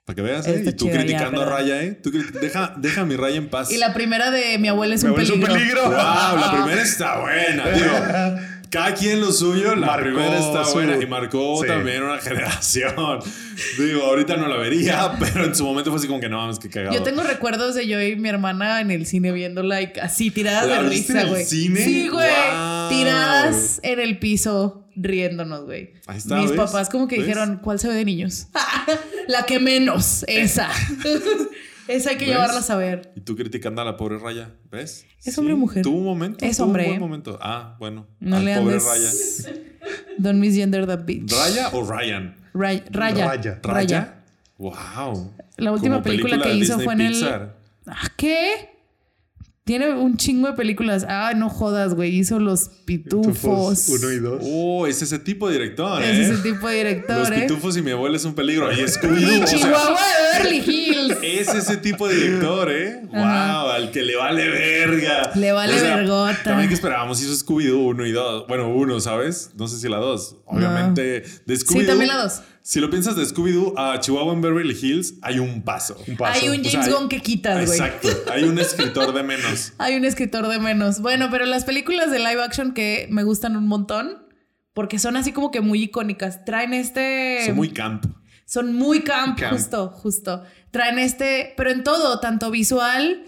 Para 0.04 0.16
que 0.16 0.22
veas, 0.22 0.46
¿eh? 0.48 0.62
Y 0.66 0.72
tú 0.72 0.86
chida, 0.86 0.94
ya, 0.94 0.98
criticando 1.00 1.42
a. 1.42 1.46
Raya, 1.46 1.82
¿eh? 1.82 1.92
Tú 1.92 2.10
deja, 2.40 2.74
deja 2.76 3.00
a 3.02 3.04
mi 3.04 3.14
Raya 3.16 3.36
en 3.36 3.48
paz. 3.50 3.70
Y 3.70 3.76
la 3.78 3.92
primera 3.94 4.30
de 4.32 4.58
Mi 4.58 4.68
abuela 4.68 4.94
es 4.96 5.02
Me 5.04 5.10
un 5.10 5.14
parece 5.16 5.32
un 5.34 5.40
peligro. 5.40 5.58
peligro. 5.58 5.82
Wow, 5.90 6.38
la 6.40 6.50
primera 6.52 6.82
está 6.82 7.20
buena. 7.20 7.68
Digo, 7.70 7.86
cada 8.72 8.94
quien 8.94 9.20
lo 9.20 9.30
suyo. 9.30 9.76
La 9.76 9.86
Marcó 9.88 10.04
primera 10.04 10.38
está 10.38 10.64
su- 10.64 10.72
buena 10.72 10.96
y 11.00 11.06
marcó 11.06 11.60
Sí. 11.60 11.68
también 11.68 12.02
una 12.02 12.18
generación. 12.22 13.20
Digo, 13.78 14.02
ahorita 14.04 14.36
no 14.38 14.48
la 14.48 14.56
vería, 14.56 15.12
pero 15.20 15.44
en 15.44 15.54
su 15.54 15.64
momento 15.64 15.90
fue 15.90 15.98
así 15.98 16.08
como 16.08 16.18
que 16.20 16.28
no 16.30 16.38
mames, 16.38 16.58
que 16.58 16.70
cagado. 16.70 16.94
Yo 16.96 17.02
tengo 17.02 17.22
recuerdos 17.22 17.74
de 17.74 17.86
yo 17.86 18.00
y 18.00 18.16
mi 18.16 18.30
hermana 18.30 18.80
en 18.80 18.90
el 18.90 19.04
cine 19.06 19.30
viendo 19.30 19.62
like 19.62 20.00
así 20.00 20.30
tiradas 20.30 20.66
¿La 20.66 20.82
de 20.82 20.88
risa, 20.88 21.12
en 21.12 21.18
el 21.18 21.28
güey. 21.28 21.44
cine? 21.44 21.84
Sí, 21.84 22.08
güey. 22.08 22.26
Wow. 22.30 22.88
Tiradas 22.88 23.78
en 23.82 24.00
el 24.00 24.18
piso 24.18 24.82
riéndonos, 24.96 25.64
güey. 25.66 25.92
Ahí 26.06 26.16
está, 26.18 26.36
Mis 26.36 26.50
¿ves? 26.50 26.56
papás 26.60 26.88
como 26.88 27.06
que 27.08 27.16
¿Ves? 27.16 27.26
dijeron, 27.26 27.60
¿cuál 27.62 27.78
se 27.78 27.88
ve 27.88 27.94
de 27.94 28.04
niños? 28.06 28.46
la 29.28 29.44
que 29.44 29.60
menos, 29.60 30.24
esa. 30.28 30.68
Esa 31.88 32.10
hay 32.10 32.16
que 32.16 32.24
¿Ves? 32.26 32.34
llevarla 32.34 32.60
a 32.60 32.62
saber. 32.62 33.12
Y 33.16 33.20
tú 33.20 33.36
criticando 33.36 33.82
a 33.82 33.84
la 33.84 33.96
pobre 33.96 34.18
Raya, 34.18 34.50
¿ves? 34.70 35.06
¿Es 35.24 35.36
hombre 35.38 35.54
o 35.54 35.56
mujer? 35.56 35.82
Tuvo 35.82 35.98
un 35.98 36.04
momento. 36.04 36.44
Es 36.44 36.56
tuvo 36.56 36.66
hombre, 36.66 36.82
Un 36.84 36.88
buen 36.90 36.96
¿eh? 36.96 37.00
momento. 37.00 37.38
Ah, 37.42 37.76
bueno. 37.78 38.06
No 38.20 38.36
Al 38.36 38.44
le 38.44 38.56
pobre 38.56 38.74
andes. 38.74 39.44
Raya. 39.44 39.60
Don't 40.18 40.38
misgender 40.40 40.86
that 40.86 41.00
bitch. 41.04 41.30
¿Raya 41.32 41.70
o 41.72 41.84
Ryan? 41.84 42.34
Ray- 42.54 42.82
Raya. 42.90 43.26
Raya. 43.28 43.60
Raya. 43.62 44.14
Wow. 44.58 45.32
La 45.56 45.72
última 45.72 46.02
película, 46.02 46.40
que 46.40 46.54
hizo 46.54 46.76
Disney 46.78 46.84
fue 46.84 46.94
en 46.94 47.00
el. 47.00 47.12
Pixar. 47.12 47.56
Ah, 47.86 48.08
¿Qué? 48.16 48.68
Tiene 49.64 49.94
un 49.94 50.16
chingo 50.16 50.48
de 50.48 50.54
películas. 50.54 51.06
Ah, 51.08 51.34
no 51.36 51.48
jodas, 51.48 51.94
güey. 51.94 52.10
Hizo 52.18 52.40
Los 52.40 52.68
Pitufos. 52.84 53.88
Uno 53.90 54.10
y 54.10 54.18
dos. 54.18 54.42
Oh, 54.44 54.88
es 54.88 55.02
ese 55.02 55.20
tipo 55.20 55.46
de 55.48 55.52
director, 55.52 56.02
Es 56.02 56.18
¿eh? 56.18 56.32
ese 56.32 56.42
tipo 56.42 56.66
de 56.66 56.76
director, 56.78 57.18
Los 57.18 57.30
¿eh? 57.30 57.42
pitufos 57.42 57.76
y 57.76 57.82
mi 57.82 57.92
abuela 57.92 58.16
es 58.16 58.24
un 58.24 58.34
peligro. 58.34 58.72
Y 58.72 58.76
Scooby-Doo. 58.78 59.44
Chihuahua 59.44 60.00
de 60.00 60.38
Beverly 60.50 60.58
Hills. 60.66 61.18
es 61.22 61.54
ese 61.54 61.76
tipo 61.76 62.08
de 62.08 62.16
director, 62.16 62.72
¿eh? 62.72 63.02
Wow, 63.08 63.70
al 63.70 63.92
que 63.92 64.02
le 64.02 64.16
vale 64.16 64.48
verga. 64.48 65.30
Le 65.36 65.52
vale 65.52 65.80
vergota. 65.80 66.42
También 66.42 66.68
que 66.68 66.74
esperábamos 66.74 67.22
hizo 67.22 67.32
Scooby-Doo 67.32 67.86
1 67.86 68.06
y 68.06 68.10
2. 68.10 68.46
Bueno, 68.48 68.68
uno, 68.74 68.98
¿sabes? 68.98 69.50
No 69.56 69.68
sé 69.68 69.78
si 69.78 69.88
la 69.88 69.98
2. 69.98 70.38
Obviamente, 70.46 71.22
de 71.46 71.54
Scooby-Doo. 71.54 71.80
Sí, 71.82 71.86
también 71.86 72.08
la 72.08 72.16
dos. 72.24 72.42
Si 72.62 72.78
lo 72.80 72.90
piensas 72.90 73.16
de 73.16 73.24
Scooby-Doo 73.24 73.74
a 73.76 73.98
Chihuahua 73.98 74.32
en 74.34 74.40
Beverly 74.40 74.78
Hills, 74.80 75.14
hay 75.22 75.40
un 75.40 75.62
paso. 75.62 75.96
Un 76.06 76.16
paso. 76.16 76.40
Hay 76.40 76.48
un 76.48 76.60
O 76.64 76.70
James 76.70 76.86
sea, 76.86 76.94
Gunn 76.94 77.08
que 77.08 77.20
quitas, 77.20 77.66
güey. 77.66 77.78
Exacto. 77.78 78.08
Hay 78.32 78.44
un 78.44 78.58
escritor 78.58 79.12
de 79.12 79.22
menos. 79.24 79.72
Hay 79.78 79.96
un 79.96 80.04
escritor 80.04 80.46
de 80.48 80.58
menos. 80.60 81.00
Bueno, 81.00 81.28
pero 81.30 81.44
las 81.44 81.64
películas 81.64 82.10
de 82.10 82.20
live 82.20 82.42
action 82.42 82.72
que 82.72 83.08
me 83.10 83.24
gustan 83.24 83.56
un 83.56 83.66
montón, 83.66 84.26
porque 84.74 84.98
son 85.00 85.16
así 85.16 85.32
como 85.32 85.50
que 85.50 85.60
muy 85.60 85.82
icónicas. 85.82 86.44
Traen 86.44 86.72
este. 86.72 87.44
Son 87.46 87.56
muy 87.56 87.70
camp. 87.70 88.04
Son 88.46 88.74
muy 88.74 89.00
camp, 89.00 89.38
Camp. 89.38 89.54
justo, 89.54 89.88
justo. 89.88 90.42
Traen 90.70 90.98
este, 90.98 91.54
pero 91.56 91.70
en 91.70 91.82
todo, 91.82 92.20
tanto 92.20 92.50
visual 92.50 93.24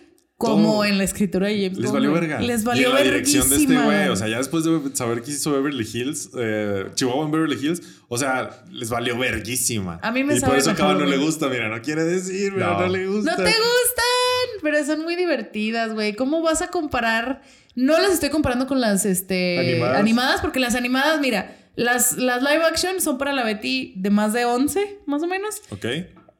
como 0.50 0.84
en 0.84 0.98
la 0.98 1.04
escritura 1.04 1.48
de 1.48 1.62
James 1.64 1.78
Les 1.78 1.92
valió 1.92 2.12
verga. 2.12 2.40
Les 2.40 2.64
valió 2.64 2.88
en 2.88 2.94
la 2.94 3.02
dirección 3.02 3.48
de 3.50 3.56
este 3.56 3.76
güey. 3.76 4.08
O 4.08 4.16
sea, 4.16 4.28
ya 4.28 4.38
después 4.38 4.64
de 4.64 4.80
saber 4.94 5.22
que 5.22 5.30
hizo 5.32 5.52
Beverly 5.52 5.88
Hills, 5.92 6.30
eh, 6.38 6.86
Chihuahua 6.94 7.24
en 7.26 7.30
Beverly 7.32 7.56
Hills, 7.66 7.82
o 8.08 8.16
sea, 8.18 8.64
les 8.70 8.90
valió 8.90 9.18
verguísima. 9.18 9.98
A 10.02 10.10
mí 10.10 10.24
me 10.24 10.36
Y 10.36 10.40
por 10.40 10.56
eso 10.56 10.70
acá 10.70 10.92
no 10.94 11.04
le 11.04 11.16
gusta. 11.16 11.48
Mira, 11.48 11.68
no 11.68 11.80
quiere 11.82 12.04
decir, 12.04 12.52
pero 12.54 12.74
no, 12.74 12.80
No. 12.80 12.88
le 12.88 13.06
gusta. 13.06 13.30
No 13.32 13.36
te 13.36 13.50
gustan, 13.50 14.60
pero 14.62 14.84
son 14.84 15.02
muy 15.02 15.16
divertidas, 15.16 15.92
güey. 15.94 16.14
¿Cómo 16.14 16.42
vas 16.42 16.62
a 16.62 16.68
comparar? 16.68 17.42
No 17.74 17.98
las 17.98 18.12
estoy 18.12 18.30
comparando 18.30 18.66
con 18.66 18.80
las 18.80 19.04
este, 19.04 19.58
Animadas. 19.58 19.98
animadas. 19.98 20.40
porque 20.40 20.60
las 20.60 20.74
animadas, 20.76 21.20
mira, 21.20 21.56
las, 21.76 22.16
las 22.16 22.40
live 22.42 22.62
action 22.64 23.00
son 23.00 23.18
para 23.18 23.32
la 23.32 23.42
Betty 23.44 23.94
de 23.96 24.10
más 24.10 24.32
de 24.32 24.44
11, 24.44 25.00
más 25.06 25.22
o 25.22 25.26
menos. 25.26 25.60
Ok. 25.70 25.86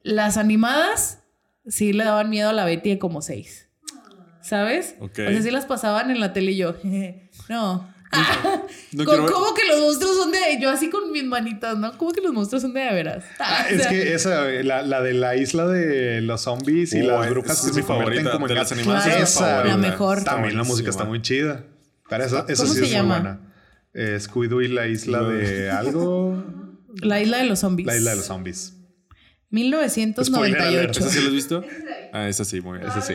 Las 0.04 0.36
animadas 0.36 1.18
sí 1.66 1.92
le 1.92 2.04
daban 2.04 2.30
miedo 2.30 2.50
a 2.50 2.52
la 2.52 2.64
Betty 2.64 2.90
de 2.90 2.98
como 3.00 3.20
6. 3.20 3.63
¿Sabes? 4.44 4.94
Ok. 5.00 5.10
O 5.12 5.30
sea, 5.30 5.42
sí 5.42 5.50
las 5.50 5.64
pasaban 5.66 6.10
en 6.10 6.20
la 6.20 6.32
tele 6.32 6.52
y 6.52 6.56
yo, 6.58 6.76
no. 7.48 7.92
No 8.92 9.04
¿Cómo, 9.04 9.26
cómo 9.26 9.54
que 9.54 9.66
los 9.66 9.80
monstruos 9.80 10.16
son 10.16 10.30
de.? 10.30 10.38
Yo 10.60 10.70
así 10.70 10.88
con 10.88 11.10
mis 11.10 11.24
manitas, 11.24 11.76
¿no? 11.76 11.98
¿Cómo 11.98 12.12
que 12.12 12.20
los 12.20 12.32
monstruos 12.32 12.62
son 12.62 12.72
de 12.72 12.80
de 12.82 12.92
veras? 12.92 13.24
Ah, 13.40 13.64
O 13.68 13.74
es 13.74 13.82
sea, 13.82 13.90
que 13.90 14.12
esa, 14.14 14.44
la, 14.62 14.82
la 14.82 15.00
de 15.02 15.14
la 15.14 15.34
isla 15.34 15.66
de 15.66 16.20
los 16.20 16.42
zombies 16.42 16.92
y 16.94 17.00
Oh, 17.02 17.20
las 17.20 17.30
brujas 17.30 17.52
esa 17.58 17.62
que 17.64 17.68
es 17.70 17.74
se 17.74 17.80
mi 17.80 17.86
convierten 17.86 18.24
favorita. 18.24 18.30
como 18.32 18.46
en 18.46 18.48
De 18.50 18.54
las 18.54 18.70
animadas 18.70 19.04
Claro, 19.04 19.22
es 19.24 19.34
mi 19.34 19.40
favorita. 19.40 19.68
la 19.68 19.76
mejor. 19.78 20.22
También 20.24 20.56
la 20.56 20.62
música 20.62 20.90
está 20.90 21.04
muy 21.04 21.22
chida. 21.22 21.64
Pero 22.08 22.24
eso, 22.24 22.44
eso 22.48 22.62
¿Cómo 22.62 22.74
sí 22.74 22.78
se 22.80 22.84
es 22.86 22.90
llama? 22.92 23.14
muy 23.14 23.22
buena. 23.22 23.40
Eh, 23.94 24.18
Scooby-Doo 24.20 24.64
y 24.64 24.68
la 24.68 24.86
isla 24.86 25.18
No. 25.22 25.28
de 25.30 25.70
algo. 25.72 26.44
La 27.02 27.20
isla 27.20 27.38
de 27.38 27.44
los 27.46 27.58
zombies. 27.58 27.86
La 27.86 27.96
isla 27.96 28.10
de 28.10 28.16
los 28.18 28.26
zombies. 28.26 28.74
1998. 29.50 31.00
¿Esa 31.00 31.08
sí 31.10 31.20
la 31.20 31.26
has 31.26 31.32
visto? 31.32 31.64
Ah, 32.12 32.28
esa 32.28 32.44
sí, 32.44 32.60
muy 32.60 32.78
bien. 32.78 32.90
Esa 32.90 33.00
sí. 33.00 33.14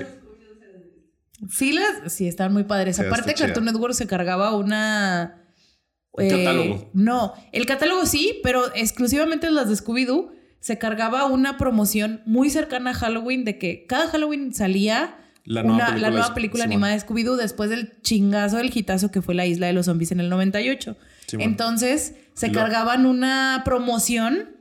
Sí, 1.49 1.73
las, 1.73 2.11
sí, 2.13 2.27
están 2.27 2.51
muy 2.53 2.63
padres. 2.65 2.97
Sí, 2.97 3.03
Aparte, 3.03 3.33
Cartoon 3.33 3.63
chida. 3.65 3.71
Network 3.71 3.93
se 3.93 4.07
cargaba 4.07 4.55
una. 4.55 5.45
Un 6.11 6.23
eh, 6.25 6.29
catálogo. 6.29 6.89
No, 6.93 7.33
el 7.51 7.65
catálogo 7.65 8.05
sí, 8.05 8.39
pero 8.43 8.63
exclusivamente 8.75 9.49
las 9.51 9.69
de 9.69 9.75
Scooby-Doo 9.75 10.31
se 10.59 10.77
cargaba 10.77 11.25
una 11.25 11.57
promoción 11.57 12.21
muy 12.25 12.49
cercana 12.49 12.91
a 12.91 12.93
Halloween 12.93 13.45
de 13.45 13.57
que 13.57 13.85
cada 13.87 14.07
Halloween 14.09 14.53
salía 14.53 15.15
La 15.45 15.63
nueva 15.63 15.75
una- 15.77 15.85
película 15.85 16.09
la 16.09 16.09
nueva 16.13 16.33
película 16.33 16.63
Simón. 16.63 16.73
animada 16.73 16.93
de 16.93 16.99
Scooby-Doo 16.99 17.35
después 17.37 17.69
del 17.69 18.01
chingazo 18.01 18.57
del 18.57 18.75
hitazo 18.75 19.11
que 19.11 19.21
fue 19.21 19.35
la 19.35 19.45
isla 19.45 19.67
de 19.67 19.73
los 19.73 19.85
zombies 19.85 20.11
en 20.11 20.19
el 20.19 20.29
98. 20.29 20.97
Simón. 21.27 21.43
Entonces 21.47 22.15
se 22.33 22.47
Lo- 22.47 22.53
cargaban 22.55 23.05
una 23.05 23.61
promoción 23.63 24.57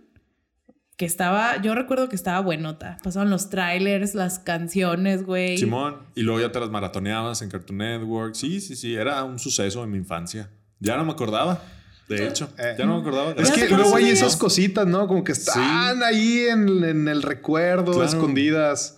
que 0.99 1.07
estaba, 1.07 1.63
yo 1.63 1.75
recuerdo 1.77 2.09
que 2.09 2.17
estaba 2.17 2.41
buenota. 2.41 2.99
Pasaban 3.05 3.31
los 3.31 3.49
trailers, 3.51 4.15
las 4.17 4.41
canciones, 4.41 5.25
güey. 5.25 5.57
Simón. 5.57 5.99
Y 6.17 6.23
luego 6.23 6.41
ya 6.41 6.51
te 6.53 6.59
las 6.59 6.71
maratoneabas 6.71 7.41
en 7.41 7.49
Cartoon 7.51 7.79
Network. 7.79 8.35
Sí, 8.35 8.61
sí, 8.61 8.75
sí. 8.75 8.95
Era 8.97 9.23
un 9.23 9.39
suceso 9.39 9.85
en 9.85 9.93
mi 9.93 9.97
infancia. 9.99 10.51
Ya 10.81 10.97
no 10.97 11.05
me 11.05 11.13
acordaba. 11.13 11.63
De 12.09 12.27
hecho, 12.27 12.49
Eh, 12.59 12.75
ya 12.77 12.85
no 12.85 12.97
me 12.97 13.01
acordaba. 13.03 13.31
Es 13.33 13.51
que 13.53 13.69
luego 13.69 13.95
hay 13.95 14.07
esas 14.11 14.37
cositas, 14.37 14.87
¿no? 14.89 15.07
Como 15.07 15.23
que 15.23 15.33
están 15.33 16.03
ahí 16.03 16.47
en, 16.51 16.83
en 16.83 17.07
el 17.07 17.23
recuerdo, 17.23 17.93
Claro. 17.93 18.05
escondidas. 18.05 18.98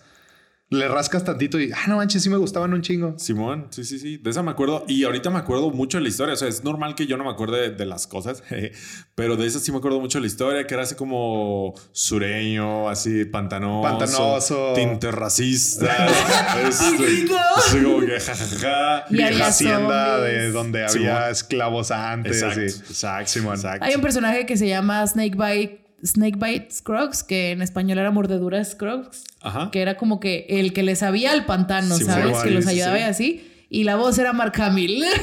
Le 0.73 0.87
rascas 0.87 1.25
tantito 1.25 1.59
y, 1.59 1.73
ah, 1.73 1.89
no 1.89 1.97
manches, 1.97 2.23
sí 2.23 2.31
me 2.31 2.37
gustaban 2.37 2.73
un 2.73 2.81
chingo. 2.81 3.19
Simón, 3.19 3.67
sí, 3.71 3.83
sí, 3.85 3.99
sí. 3.99 4.19
De 4.19 4.31
esa 4.31 4.45
me 4.45 4.53
acuerdo. 4.53 4.85
Y 4.87 5.03
ahorita 5.03 5.29
me 5.29 5.41
acuerdo 5.41 5.73
mucho 5.73 5.99
de 5.99 6.05
la 6.05 6.09
historia. 6.09 6.35
O 6.35 6.37
sea, 6.37 6.47
es 6.47 6.63
normal 6.63 6.95
que 6.95 7.09
yo 7.09 7.17
no 7.17 7.25
me 7.25 7.31
acuerde 7.31 7.71
de, 7.71 7.87
las 7.87 8.07
cosas. 8.07 8.45
pero 9.17 9.37
de 9.37 9.49
esa 9.49 9.59
sí 9.59 9.73
me 9.73 9.79
acuerdo 9.79 9.99
mucho 9.99 10.19
de 10.19 10.23
la 10.23 10.27
historia, 10.29 10.69
que 10.69 10.75
era 10.75 10.85
así 10.85 10.95
como 10.95 11.75
sureño, 11.91 12.89
así 12.89 13.25
pantanoso. 13.25 13.83
Pantanoso. 13.83 14.73
Tinte 14.75 15.11
racista. 15.11 16.07
este, 16.69 17.35
así 17.57 17.83
como 17.83 18.07
que 18.07 18.21
jajaja. 18.21 19.07
Vieja 19.11 19.47
hacienda 19.49 20.19
zombies. 20.19 20.33
de 20.33 20.51
donde 20.53 20.89
Simón. 20.89 21.09
había 21.09 21.31
esclavos 21.31 21.91
antes. 21.91 22.43
Exacto, 22.43 22.61
y- 22.61 22.67
exacto, 22.67 23.27
Simón. 23.33 23.55
exacto. 23.57 23.85
Hay 23.85 23.97
un 23.97 24.03
personaje 24.03 24.47
que 24.47 24.57
se 24.57 24.69
llama 24.69 25.05
Snakebite, 25.05 25.90
Snakebite 26.05 26.71
Scruggs, 26.71 27.23
que 27.23 27.51
en 27.51 27.63
español 27.63 27.99
era 27.99 28.11
mordedura 28.11 28.65
Scruggs, 28.65 29.25
Ajá. 29.43 29.71
que 29.71 29.83
era 29.83 29.97
como 29.97 30.21
que 30.21 30.47
el 30.49 30.73
que 30.73 30.83
le 30.83 30.97
sabía 30.97 31.33
al 31.33 31.45
pantano, 31.47 31.97
Sí, 31.97 32.05
¿sabes? 32.05 32.39
que 32.39 32.51
los 32.51 32.67
ayudaba 32.67 32.97
sí. 32.97 33.03
y 33.03 33.05
así. 33.05 33.47
Y 33.71 33.85
la 33.85 33.97
voz 33.97 34.19
era 34.19 34.33
Mark 34.33 34.55
Hamill. 34.61 35.05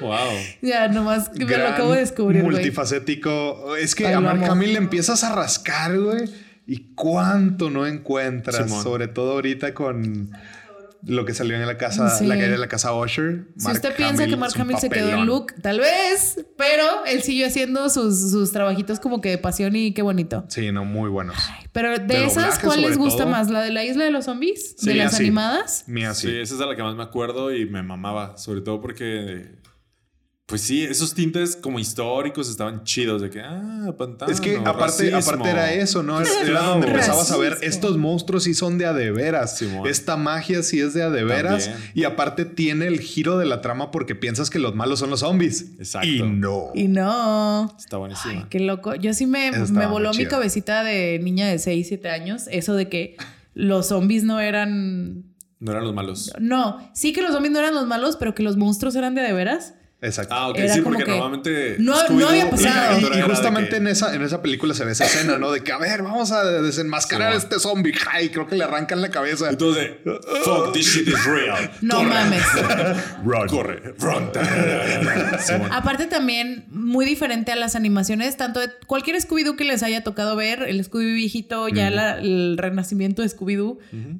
Wow. 0.00 0.18
ya, 0.60 0.88
nomás 0.88 1.30
que 1.30 1.44
me 1.46 1.52
lo 1.52 1.56
gran, 1.58 1.72
acabo 1.72 1.92
de 1.92 2.00
descubrir, 2.00 2.42
güey. 2.42 2.56
Multifacético. 2.56 3.76
Es 3.76 3.94
que 3.94 4.06
Ay, 4.06 4.12
a 4.12 4.16
lo 4.16 4.22
Mark 4.26 4.42
amo. 4.42 4.52
Hamill 4.52 4.72
le 4.74 4.78
empiezas 4.78 5.24
a 5.24 5.34
rascar, 5.34 5.98
güey. 5.98 6.24
Y 6.66 6.92
cuánto 6.94 7.70
no 7.70 7.86
encuentras. 7.86 8.56
Simón. 8.66 8.82
Sobre 8.82 9.08
todo 9.08 9.32
ahorita 9.32 9.72
con 9.72 10.30
lo 11.02 11.24
que 11.24 11.34
salió 11.34 11.54
en 11.56 11.66
la 11.66 11.76
casa, 11.78 12.08
Sí. 12.10 12.26
la 12.26 12.34
caída 12.36 12.50
de 12.52 12.58
la 12.58 12.68
casa 12.68 12.92
Usher. 12.94 13.46
Si 13.56 13.64
Mark 13.64 13.76
usted 13.76 13.94
piensa 13.96 14.22
Hamill 14.24 14.34
que 14.34 14.36
Mark 14.40 14.52
Hamill 14.58 14.78
se 14.78 14.90
quedó 14.90 15.10
en 15.10 15.26
look, 15.26 15.52
tal 15.62 15.78
vez, 15.80 16.44
pero 16.56 17.04
él 17.06 17.22
siguió 17.22 17.46
haciendo 17.46 17.88
sus, 17.90 18.30
sus 18.30 18.52
trabajitos 18.52 18.98
como 19.00 19.20
que 19.20 19.30
de 19.30 19.38
pasión 19.38 19.76
y 19.76 19.92
qué 19.92 20.02
bonito. 20.02 20.44
Sí, 20.48 20.72
no, 20.72 20.84
muy 20.84 21.08
buenos. 21.10 21.36
Pero 21.72 21.90
de, 21.90 21.98
De 21.98 22.24
esas, 22.24 22.34
doblaje, 22.34 22.66
¿cuál 22.66 22.82
les 22.82 22.96
gusta 22.98 23.24
todo. 23.24 23.32
más? 23.32 23.50
¿La 23.50 23.62
de 23.62 23.70
la 23.70 23.84
isla 23.84 24.04
de 24.04 24.10
los 24.10 24.24
zombies? 24.24 24.74
Sí, 24.78 24.88
¿De 24.88 24.94
las 24.94 25.14
así. 25.14 25.24
animadas? 25.24 25.84
Mía, 25.86 26.14
Sí, 26.14 26.28
sí. 26.28 26.36
esa 26.38 26.54
es 26.54 26.58
de 26.60 26.66
la 26.66 26.74
que 26.76 26.82
más 26.82 26.94
me 26.96 27.02
acuerdo 27.02 27.54
y 27.54 27.66
me 27.66 27.82
mamaba. 27.82 28.36
Sobre 28.36 28.60
todo 28.62 28.80
porque. 28.80 29.54
Pues 30.46 30.60
sí, 30.60 30.84
esos 30.84 31.12
tintes 31.12 31.56
como 31.56 31.80
históricos 31.80 32.48
estaban 32.48 32.84
chidos. 32.84 33.20
De 33.20 33.30
que, 33.30 33.40
ah, 33.40 33.92
pantano. 33.98 34.30
Es 34.30 34.40
que 34.40 34.56
aparte, 34.56 35.10
racismo. 35.10 35.18
aparte 35.18 35.50
era 35.50 35.72
eso, 35.72 36.04
¿no? 36.04 36.20
Era, 36.20 36.62
donde 36.62 36.86
empezabas 36.86 37.32
a 37.32 37.36
ver 37.36 37.58
estos 37.62 37.96
monstruos 37.96 38.44
sí 38.44 38.54
son 38.54 38.78
de 38.78 38.86
a 38.86 38.92
de 38.92 39.10
veras. 39.10 39.58
Simón. 39.58 39.88
Esta 39.88 40.16
magia 40.16 40.62
sí 40.62 40.78
es 40.78 40.94
de 40.94 41.02
a 41.02 41.10
de 41.10 41.24
veras. 41.24 41.68
Y 41.94 42.04
aparte 42.04 42.44
tiene 42.44 42.86
el 42.86 43.00
giro 43.00 43.38
de 43.38 43.46
la 43.46 43.60
trama 43.60 43.90
porque 43.90 44.14
piensas 44.14 44.48
que 44.48 44.60
los 44.60 44.76
malos 44.76 45.00
son 45.00 45.10
los 45.10 45.20
zombies. 45.20 45.72
Exacto. 45.80 46.06
Y 46.06 46.22
no. 46.22 46.70
Y 46.74 46.86
no. 46.86 47.74
Está 47.76 47.96
buenísima. 47.96 48.48
Qué 48.48 48.60
loco. 48.60 48.94
Yo 48.94 49.14
sí 49.14 49.26
me, 49.26 49.50
me 49.50 49.86
voló 49.86 50.12
mi 50.14 50.26
cabecita 50.26 50.84
de 50.84 51.18
niña 51.18 51.48
de 51.48 51.58
6, 51.58 51.88
7 51.88 52.08
años. 52.08 52.44
Eso 52.52 52.74
de 52.74 52.88
que 52.88 53.16
los 53.54 53.88
zombies 53.88 54.22
no 54.22 54.38
eran. 54.38 55.24
No 55.58 55.72
eran 55.72 55.82
los 55.82 55.94
malos. 55.94 56.32
No, 56.38 56.88
sí 56.94 57.12
que 57.12 57.22
los 57.22 57.32
zombies 57.32 57.50
no 57.50 57.58
eran 57.58 57.74
los 57.74 57.86
malos, 57.88 58.16
pero 58.16 58.32
que 58.32 58.44
los 58.44 58.56
monstruos 58.56 58.94
eran 58.94 59.16
de 59.16 59.22
de 59.22 59.32
veras. 59.32 59.74
Exacto. 60.02 60.34
Ah, 60.34 60.48
ok, 60.48 60.58
Era 60.58 60.74
sí, 60.74 60.80
como 60.82 60.90
porque 60.96 61.04
que 61.04 61.10
normalmente. 61.10 61.76
no- 61.78 61.94
había 62.28 62.50
pasado. 62.50 63.00
Y, 63.00 63.22
justamente 63.22 63.70
que- 63.70 63.76
en 63.76 63.86
esa, 63.88 64.14
en 64.14 64.22
esa 64.22 64.42
película 64.42 64.74
se 64.74 64.84
ve 64.84 64.92
esa 64.92 65.06
escena, 65.06 65.38
¿no? 65.38 65.50
De 65.50 65.62
que, 65.62 65.72
a 65.72 65.78
ver, 65.78 66.02
vamos 66.02 66.32
a 66.32 66.44
desenmascarar 66.44 67.32
a 67.32 67.36
este 67.36 67.58
zombie. 67.58 67.94
Ay, 68.12 68.28
creo 68.28 68.46
que 68.46 68.56
le 68.56 68.64
arrancan 68.64 69.00
la 69.00 69.10
cabeza. 69.10 69.48
Entonces, 69.48 69.92
fuck, 70.44 70.72
this 70.74 70.86
shit 70.86 71.08
is 71.08 71.24
real. 71.24 71.70
No 71.80 71.96
Corre. 71.96 72.08
mames. 72.10 72.42
Run. 73.24 73.48
Corre, 73.48 73.94
run. 73.98 74.30
Aparte 75.72 76.06
también 76.06 76.66
muy 76.70 77.06
diferente 77.06 77.52
a 77.52 77.56
las 77.56 77.74
animaciones, 77.74 78.36
tanto 78.36 78.60
de 78.60 78.68
cualquier 78.86 79.16
Scooby-Doo 79.16 79.56
que 79.56 79.64
les 79.64 79.82
haya 79.82 80.04
tocado 80.04 80.36
ver, 80.36 80.62
el 80.62 80.82
Scooby 80.84 81.14
viejito, 81.14 81.68
ya 81.68 81.90
la- 81.90 82.18
el 82.18 82.56
renacimiento 82.58 83.22
de 83.22 83.28
Scooby-Doo, 83.28 83.78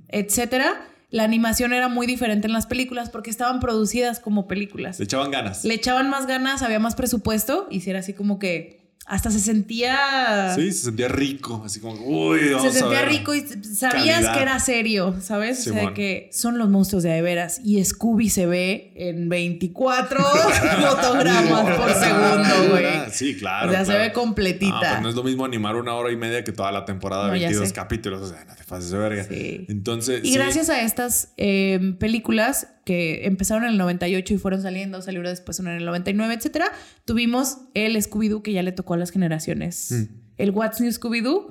etcétera. 0.08 0.86
La 1.08 1.24
animación 1.24 1.72
era 1.72 1.88
muy 1.88 2.06
diferente 2.06 2.46
en 2.46 2.52
las 2.52 2.66
películas 2.66 3.10
porque 3.10 3.30
estaban 3.30 3.60
producidas 3.60 4.18
como 4.18 4.48
películas. 4.48 4.98
Le 4.98 5.04
echaban 5.04 5.30
ganas. 5.30 5.64
Le 5.64 5.74
echaban 5.74 6.10
más 6.10 6.26
ganas, 6.26 6.62
había 6.62 6.80
más 6.80 6.94
presupuesto 6.94 7.68
y 7.70 7.80
si 7.80 7.90
era 7.90 8.00
así 8.00 8.12
como 8.12 8.38
que 8.38 8.85
hasta 9.08 9.30
se 9.30 9.38
sentía 9.38 10.52
Sí, 10.56 10.72
se 10.72 10.86
sentía 10.86 11.06
rico. 11.08 11.62
Así 11.64 11.78
como, 11.80 11.94
uy, 12.04 12.50
vamos 12.50 12.72
se 12.72 12.80
sentía 12.80 12.98
a 12.98 13.02
ver. 13.02 13.10
rico 13.10 13.34
y 13.34 13.40
sabías 13.40 13.92
calidad. 14.16 14.34
que 14.34 14.42
era 14.42 14.58
serio, 14.58 15.14
¿sabes? 15.20 15.66
O 15.68 15.72
sea, 15.72 15.94
que 15.94 16.28
son 16.32 16.58
los 16.58 16.68
monstruos 16.68 17.04
de 17.04 17.22
veras 17.22 17.60
y 17.64 17.82
Scooby 17.84 18.28
se 18.30 18.46
ve 18.46 18.92
en 18.96 19.28
24 19.28 20.18
fotogramas 20.88 21.76
por 21.76 21.92
segundo, 21.94 22.70
güey. 22.70 22.86
Sí, 23.12 23.36
claro. 23.36 23.68
O 23.70 23.72
sea, 23.72 23.84
se 23.84 23.96
ve 23.96 24.12
completita. 24.12 24.74
No, 24.74 24.80
pues 24.90 25.02
no 25.02 25.08
es 25.10 25.14
lo 25.14 25.22
mismo 25.22 25.44
animar 25.44 25.76
una 25.76 25.94
hora 25.94 26.10
y 26.12 26.16
media 26.16 26.42
que 26.44 26.52
toda 26.52 26.72
la 26.72 26.84
temporada, 26.84 27.28
No, 27.28 27.36
ya 27.36 27.42
22 27.48 27.68
sé. 27.68 27.74
capítulos. 27.74 28.22
O 28.22 28.28
sea, 28.28 28.44
no 28.44 28.54
te 28.54 28.64
pases 28.64 28.90
de 28.90 28.98
verga. 28.98 29.24
Sí. 29.24 29.66
Entonces. 29.68 30.20
Y 30.24 30.28
sí. 30.32 30.34
gracias 30.34 30.68
a 30.68 30.80
estas 30.82 31.32
eh, 31.36 31.94
películas 31.98 32.68
que 32.86 33.26
empezaron 33.26 33.64
en 33.64 33.70
el 33.70 33.78
98 33.78 34.34
y 34.34 34.38
fueron 34.38 34.62
saliendo, 34.62 35.02
salieron 35.02 35.28
después 35.28 35.58
una 35.58 35.72
en 35.72 35.78
el 35.78 35.86
99, 35.86 36.34
etcétera, 36.34 36.70
tuvimos 37.04 37.58
el 37.74 37.96
Scooby-Doo 37.96 38.42
que 38.42 38.52
ya 38.52 38.62
le 38.62 38.70
tocó 38.70 38.94
a 38.94 38.96
las 38.96 39.10
generaciones. 39.10 39.90
Mm. 39.90 40.04
El 40.36 40.50
What's 40.52 40.80
New 40.80 40.92
Scooby-Doo, 40.92 41.48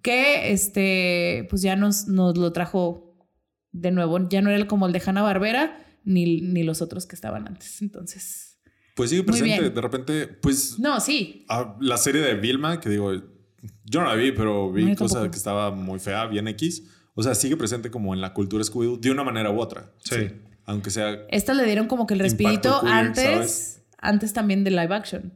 que 0.00 0.50
este, 0.50 1.46
pues 1.50 1.60
ya 1.60 1.76
nos, 1.76 2.08
nos 2.08 2.38
lo 2.38 2.54
trajo 2.54 3.14
de 3.70 3.90
nuevo. 3.90 4.30
Ya 4.30 4.40
no 4.40 4.48
era 4.48 4.66
como 4.66 4.86
el 4.86 4.94
de 4.94 5.02
Hanna 5.04 5.20
Barbera 5.20 5.76
ni, 6.04 6.40
ni 6.40 6.62
los 6.62 6.80
otros 6.80 7.04
que 7.04 7.16
estaban 7.16 7.46
antes. 7.46 7.82
Entonces, 7.82 8.58
Pues 8.96 9.10
sigue 9.10 9.24
presente. 9.24 9.68
De 9.68 9.80
repente, 9.82 10.26
pues 10.26 10.78
no, 10.78 11.00
sí. 11.00 11.44
la 11.80 11.98
serie 11.98 12.22
de 12.22 12.34
Vilma, 12.34 12.80
que 12.80 12.88
digo, 12.88 13.12
yo 13.84 14.00
no 14.00 14.06
la 14.06 14.14
vi, 14.14 14.32
pero 14.32 14.72
vi 14.72 14.86
No, 14.86 14.96
cosas 14.96 15.28
que 15.28 15.36
estaba 15.36 15.70
muy 15.70 15.98
fea, 15.98 16.24
bien 16.24 16.48
X. 16.48 16.84
O 17.12 17.22
sea, 17.22 17.34
sigue 17.34 17.58
presente 17.58 17.90
como 17.90 18.14
en 18.14 18.22
la 18.22 18.32
cultura 18.32 18.64
Scooby-Doo 18.64 18.98
de 18.98 19.10
una 19.10 19.22
manera 19.22 19.50
u 19.50 19.60
otra. 19.60 19.92
Sí. 19.98 20.16
Aunque 20.68 20.90
sea. 20.90 21.18
Estas 21.30 21.56
le 21.56 21.64
dieron 21.64 21.86
como 21.86 22.06
que 22.06 22.12
el 22.12 22.20
respirito 22.20 22.82
queer, 22.82 22.92
antes, 22.92 23.24
¿sabes? 23.24 23.82
antes 23.96 24.32
también 24.34 24.64
de 24.64 24.70
live 24.70 24.94
action. 24.94 25.32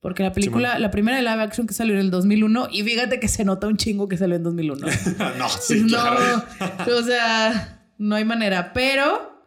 Porque 0.00 0.24
la 0.24 0.32
película, 0.32 0.80
la 0.80 0.90
primera 0.90 1.16
de 1.16 1.22
live 1.22 1.40
action 1.40 1.68
que 1.68 1.72
salió 1.72 1.94
en 1.94 2.00
el 2.00 2.10
2001, 2.10 2.66
y 2.72 2.82
fíjate 2.82 3.20
que 3.20 3.28
se 3.28 3.44
nota 3.44 3.68
un 3.68 3.76
chingo 3.76 4.08
que 4.08 4.16
salió 4.16 4.34
en 4.34 4.42
2001. 4.42 4.86
no, 5.38 5.48
sí, 5.48 5.80
no, 5.82 5.88
claro. 5.88 6.44
o 6.98 7.02
sea, 7.04 7.86
no 7.98 8.16
hay 8.16 8.24
manera. 8.24 8.72
Pero, 8.72 9.40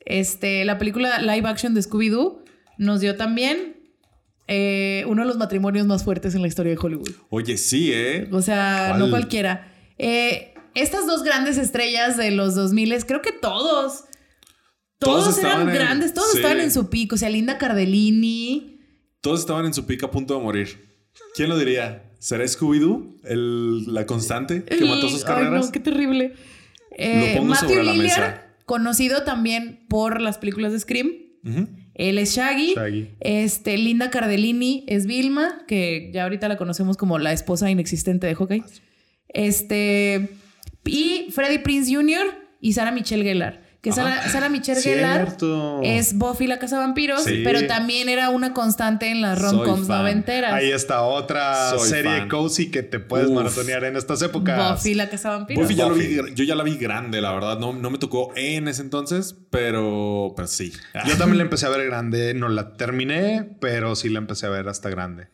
este, 0.00 0.66
la 0.66 0.76
película 0.76 1.18
live 1.22 1.48
action 1.48 1.72
de 1.72 1.80
Scooby-Doo 1.80 2.44
nos 2.76 3.00
dio 3.00 3.16
también 3.16 3.94
eh, 4.48 5.04
uno 5.06 5.22
de 5.22 5.28
los 5.28 5.38
matrimonios 5.38 5.86
más 5.86 6.04
fuertes 6.04 6.34
en 6.34 6.42
la 6.42 6.48
historia 6.48 6.72
de 6.72 6.78
Hollywood. 6.78 7.10
Oye, 7.30 7.56
sí, 7.56 7.90
¿eh? 7.90 8.28
O 8.32 8.42
sea, 8.42 8.88
¿Cuál? 8.88 9.00
no 9.00 9.08
cualquiera. 9.08 9.72
Eh, 9.96 10.52
estas 10.74 11.06
dos 11.06 11.22
grandes 11.22 11.56
estrellas 11.56 12.18
de 12.18 12.30
los 12.30 12.54
2000, 12.54 13.06
creo 13.06 13.22
que 13.22 13.32
todos. 13.32 14.04
Todos 15.00 15.24
Todos, 15.24 15.38
eran 15.38 15.68
en- 15.68 15.74
grandes, 15.74 16.14
todos 16.14 16.30
sí. 16.32 16.36
estaban 16.38 16.60
en 16.60 16.70
su 16.70 16.88
pico. 16.90 17.14
O 17.16 17.18
sea, 17.18 17.28
Linda 17.30 17.58
Cardellini. 17.58 18.78
Todos 19.20 19.40
estaban 19.40 19.64
en 19.66 19.74
su 19.74 19.86
pica 19.86 20.06
a 20.06 20.10
punto 20.10 20.34
de 20.36 20.40
morir. 20.40 20.68
¿Quién 21.34 21.48
lo 21.48 21.58
diría? 21.58 22.04
¿Será 22.18 22.44
Scooby-Doo? 22.44 23.16
La 23.90 24.06
constante 24.06 24.62
que 24.64 24.84
mató 24.84 25.08
sus 25.08 25.22
Ay, 25.24 25.26
carreras. 25.26 25.66
no, 25.66 25.72
qué 25.72 25.80
terrible. 25.80 26.34
Eh, 26.96 27.28
Lo 27.32 27.38
pongo 27.40 27.50
Matthew 27.54 27.68
sobre 27.70 27.84
la 27.84 27.92
Lillard, 27.94 28.20
mesa. 28.20 28.46
conocido 28.66 29.22
también 29.24 29.86
por 29.88 30.20
las 30.20 30.38
películas 30.38 30.72
de 30.72 30.80
Scream. 30.80 31.12
Él 31.94 32.18
es 32.18 32.34
Shaggy. 32.34 32.74
Shaggy. 32.74 33.10
Este, 33.20 33.78
Linda 33.78 34.10
Cardellini 34.10 34.84
es 34.86 35.06
Vilma, 35.06 35.62
que 35.66 36.10
ya 36.12 36.24
ahorita 36.24 36.48
la 36.48 36.56
conocemos 36.58 36.96
como 36.98 37.18
la 37.18 37.32
esposa 37.32 37.70
inexistente 37.70 38.26
de 38.26 38.34
Hawkeye. 38.34 38.64
Este, 39.28 40.28
y 40.84 41.26
Freddie 41.30 41.60
Prince 41.60 41.94
Jr. 41.94 42.34
y 42.60 42.72
Sarah 42.74 42.90
Michelle 42.92 43.24
Gellar. 43.24 43.62
Que 43.82 43.92
Sarah, 43.92 44.28
Sarah 44.28 44.50
Michelle 44.50 44.78
Gellar 44.82 45.36
es 45.82 46.12
Buffy 46.18 46.46
la 46.46 46.58
Casa 46.58 46.78
Vampiros, 46.78 47.24
Sí. 47.24 47.40
pero 47.42 47.66
también 47.66 48.10
era 48.10 48.28
una 48.28 48.52
constante 48.52 49.10
en 49.10 49.22
las 49.22 49.40
rom-coms 49.40 49.88
noventeras. 49.88 50.52
Ahí 50.52 50.70
está 50.70 51.00
otra 51.00 51.70
Soy 51.70 51.88
serie 51.88 52.18
fan. 52.18 52.28
cozy 52.28 52.70
que 52.70 52.82
te 52.82 53.00
puedes 53.00 53.28
Uf. 53.28 53.34
maratonear 53.36 53.84
en 53.84 53.96
estas 53.96 54.20
épocas. 54.20 54.72
Buffy 54.72 54.92
la 54.92 55.08
Casa 55.08 55.30
Vampiros. 55.30 55.62
Buffy 55.64 55.74
ya 55.76 55.86
lo 55.88 55.94
Buffy. 55.94 56.06
vi, 56.08 56.34
yo 56.34 56.44
ya 56.44 56.54
la 56.56 56.62
vi 56.62 56.76
grande, 56.76 57.22
la 57.22 57.32
verdad. 57.32 57.58
No, 57.58 57.72
no 57.72 57.88
me 57.88 57.96
tocó 57.96 58.32
en 58.36 58.68
ese 58.68 58.82
entonces, 58.82 59.34
pero, 59.48 60.34
pero 60.36 60.46
sí. 60.46 60.74
Yo 61.06 61.16
también 61.16 61.38
la 61.38 61.44
empecé 61.44 61.64
a 61.64 61.70
ver 61.70 61.86
grande. 61.86 62.34
No 62.34 62.50
la 62.50 62.74
terminé, 62.76 63.56
pero 63.62 63.96
sí 63.96 64.10
la 64.10 64.18
empecé 64.18 64.44
a 64.44 64.50
ver 64.50 64.68
hasta 64.68 64.90
grande. 64.90 65.28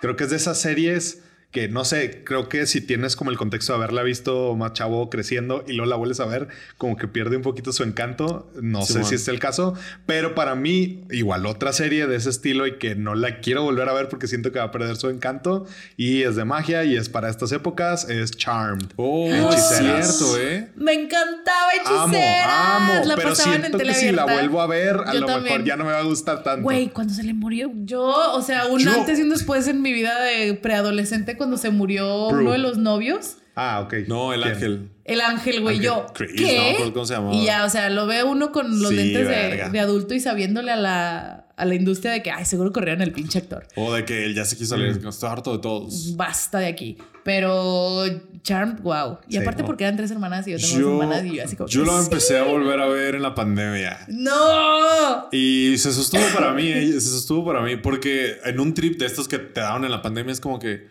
Creo 0.00 0.14
que 0.14 0.24
es 0.24 0.30
de 0.30 0.36
esas 0.36 0.58
series 0.60 1.22
que 1.50 1.68
no 1.68 1.84
sé, 1.84 2.22
creo 2.24 2.48
que 2.48 2.64
si 2.66 2.80
tienes 2.80 3.16
como 3.16 3.32
el 3.32 3.36
contexto 3.36 3.72
de 3.72 3.78
haberla 3.78 4.04
visto 4.04 4.54
más 4.54 4.72
chavo 4.72 5.10
creciendo 5.10 5.64
y 5.66 5.72
luego 5.72 5.90
la 5.90 5.96
vuelves 5.96 6.20
a 6.20 6.26
ver, 6.26 6.46
como 6.78 6.96
que 6.96 7.08
pierde 7.08 7.36
un 7.36 7.42
poquito 7.42 7.72
su 7.72 7.82
encanto. 7.82 8.52
No 8.62 8.82
sé 8.82 8.92
Simón. 8.92 9.08
si 9.08 9.14
es 9.16 9.26
el 9.26 9.40
caso, 9.40 9.74
pero 10.06 10.36
para 10.36 10.54
mí, 10.54 11.02
igual 11.10 11.46
otra 11.46 11.72
serie 11.72 12.06
de 12.06 12.14
ese 12.16 12.30
estilo 12.30 12.68
y 12.68 12.78
que 12.78 12.94
no 12.94 13.16
la 13.16 13.40
quiero 13.40 13.64
volver 13.64 13.88
a 13.88 13.92
ver 13.92 14.08
porque 14.08 14.28
siento 14.28 14.52
que 14.52 14.60
va 14.60 14.66
a 14.66 14.70
perder 14.70 14.94
su 14.96 15.08
encanto 15.10 15.66
y 15.96 16.22
es 16.22 16.36
de 16.36 16.44
magia 16.44 16.84
y 16.84 16.94
es 16.96 17.08
para 17.08 17.28
estas 17.28 17.50
épocas, 17.50 18.08
es 18.08 18.30
Charmed. 18.30 18.86
Oh, 18.94 19.26
Hechiceras. 19.28 20.08
es 20.08 20.16
cierto, 20.18 20.38
¿eh? 20.40 20.70
Me 20.76 20.92
encantaba 20.92 21.58
Amo, 21.88 22.14
hechiceras. 22.14 22.46
amo, 22.48 23.04
la 23.06 23.16
pero 23.16 23.28
pasaban 23.30 23.54
en 23.54 23.60
siento 23.62 23.78
que 23.78 23.94
si 23.94 24.12
la 24.12 24.24
vuelvo 24.24 24.60
a 24.62 24.68
ver, 24.68 24.96
a 25.04 25.12
Yo 25.14 25.20
lo 25.20 25.26
también. 25.26 25.54
mejor 25.54 25.64
ya 25.66 25.76
no 25.76 25.84
me 25.84 25.90
va 25.90 25.98
a 25.98 26.02
gustar 26.04 26.44
tanto. 26.44 26.62
Güey, 26.62 26.90
cuando 26.90 27.12
se 27.12 27.24
le 27.24 27.34
murió, 27.34 27.72
yo, 27.84 28.02
o 28.34 28.42
sea, 28.42 28.66
un 28.66 28.78
Yo- 28.78 28.92
antes 28.92 29.18
y 29.18 29.22
un 29.22 29.30
después 29.30 29.66
en 29.66 29.82
mi 29.82 29.92
vida 29.92 30.16
de 30.22 30.54
preadolescente 30.54 31.36
cuando 31.40 31.56
se 31.56 31.70
murió 31.70 32.28
Prue. 32.28 32.42
uno 32.42 32.52
de 32.52 32.58
los 32.58 32.76
novios. 32.76 33.36
Ah, 33.56 33.80
ok. 33.84 33.94
No, 34.06 34.32
el 34.32 34.42
¿Quién? 34.42 34.54
ángel. 34.54 34.88
El 35.04 35.20
ángel, 35.22 35.60
güey, 35.60 35.76
Ángel 35.78 35.90
yo. 35.90 36.06
Chris, 36.14 36.32
¿Qué? 36.36 36.76
no 36.84 36.92
cómo 36.92 37.04
se 37.06 37.14
llamaba. 37.14 37.34
Y 37.34 37.44
ya, 37.46 37.64
o 37.64 37.68
sea, 37.70 37.90
lo 37.90 38.06
ve 38.06 38.22
uno 38.22 38.52
con 38.52 38.80
los 38.80 38.90
Sí, 38.90 38.96
lentes 38.96 39.28
de, 39.72 39.80
adulto 39.80 40.14
y 40.14 40.20
sabiéndole 40.20 40.70
a 40.70 40.76
la, 40.76 41.46
a 41.56 41.64
la 41.64 41.74
industria 41.74 42.12
de 42.12 42.22
que, 42.22 42.30
ay, 42.30 42.44
seguro 42.44 42.72
corrieron 42.72 43.02
el 43.02 43.12
pinche 43.12 43.38
actor. 43.38 43.66
O 43.74 43.92
de 43.92 44.04
que 44.04 44.24
él 44.24 44.34
ya 44.34 44.44
se 44.44 44.56
quiso 44.56 44.76
salir. 44.76 45.00
Estoy 45.06 45.28
harto 45.30 45.52
de 45.52 45.58
todos. 45.58 46.16
Basta 46.16 46.58
de 46.60 46.66
aquí. 46.68 46.96
Pero 47.24 48.04
Charmed, 48.42 48.80
wow. 48.82 49.18
Y 49.28 49.32
Sí, 49.32 49.38
aparte 49.38 49.62
no. 49.62 49.66
porque 49.66 49.84
eran 49.84 49.96
tres 49.96 50.10
hermanas 50.12 50.46
y 50.46 50.52
yo 50.52 50.56
tengo 50.58 50.78
Yo, 50.78 50.90
dos 50.90 51.02
hermanas 51.02 51.24
y 51.26 51.36
yo 51.36 51.44
así 51.44 51.56
como. 51.56 51.68
yo 51.68 51.84
lo 51.84 51.98
"Sí". 51.98 52.04
empecé 52.04 52.38
a 52.38 52.44
volver 52.44 52.80
a 52.80 52.86
ver 52.86 53.14
en 53.16 53.22
la 53.22 53.34
pandemia. 53.34 53.98
¡No! 54.08 55.28
Y 55.32 55.76
se 55.78 55.92
sostuvo 55.92 56.22
para 56.34 56.52
mí, 56.52 56.68
eh, 56.68 56.92
se 56.92 57.00
sostuvo 57.00 57.44
para 57.44 57.60
mí, 57.62 57.76
porque 57.76 58.36
en 58.44 58.60
un 58.60 58.74
trip 58.74 58.98
de 58.98 59.06
estos 59.06 59.28
que 59.28 59.38
te 59.38 59.60
daban 59.60 59.84
en 59.84 59.90
la 59.90 60.02
pandemia 60.02 60.32
es 60.32 60.40
como 60.40 60.58
que. 60.58 60.88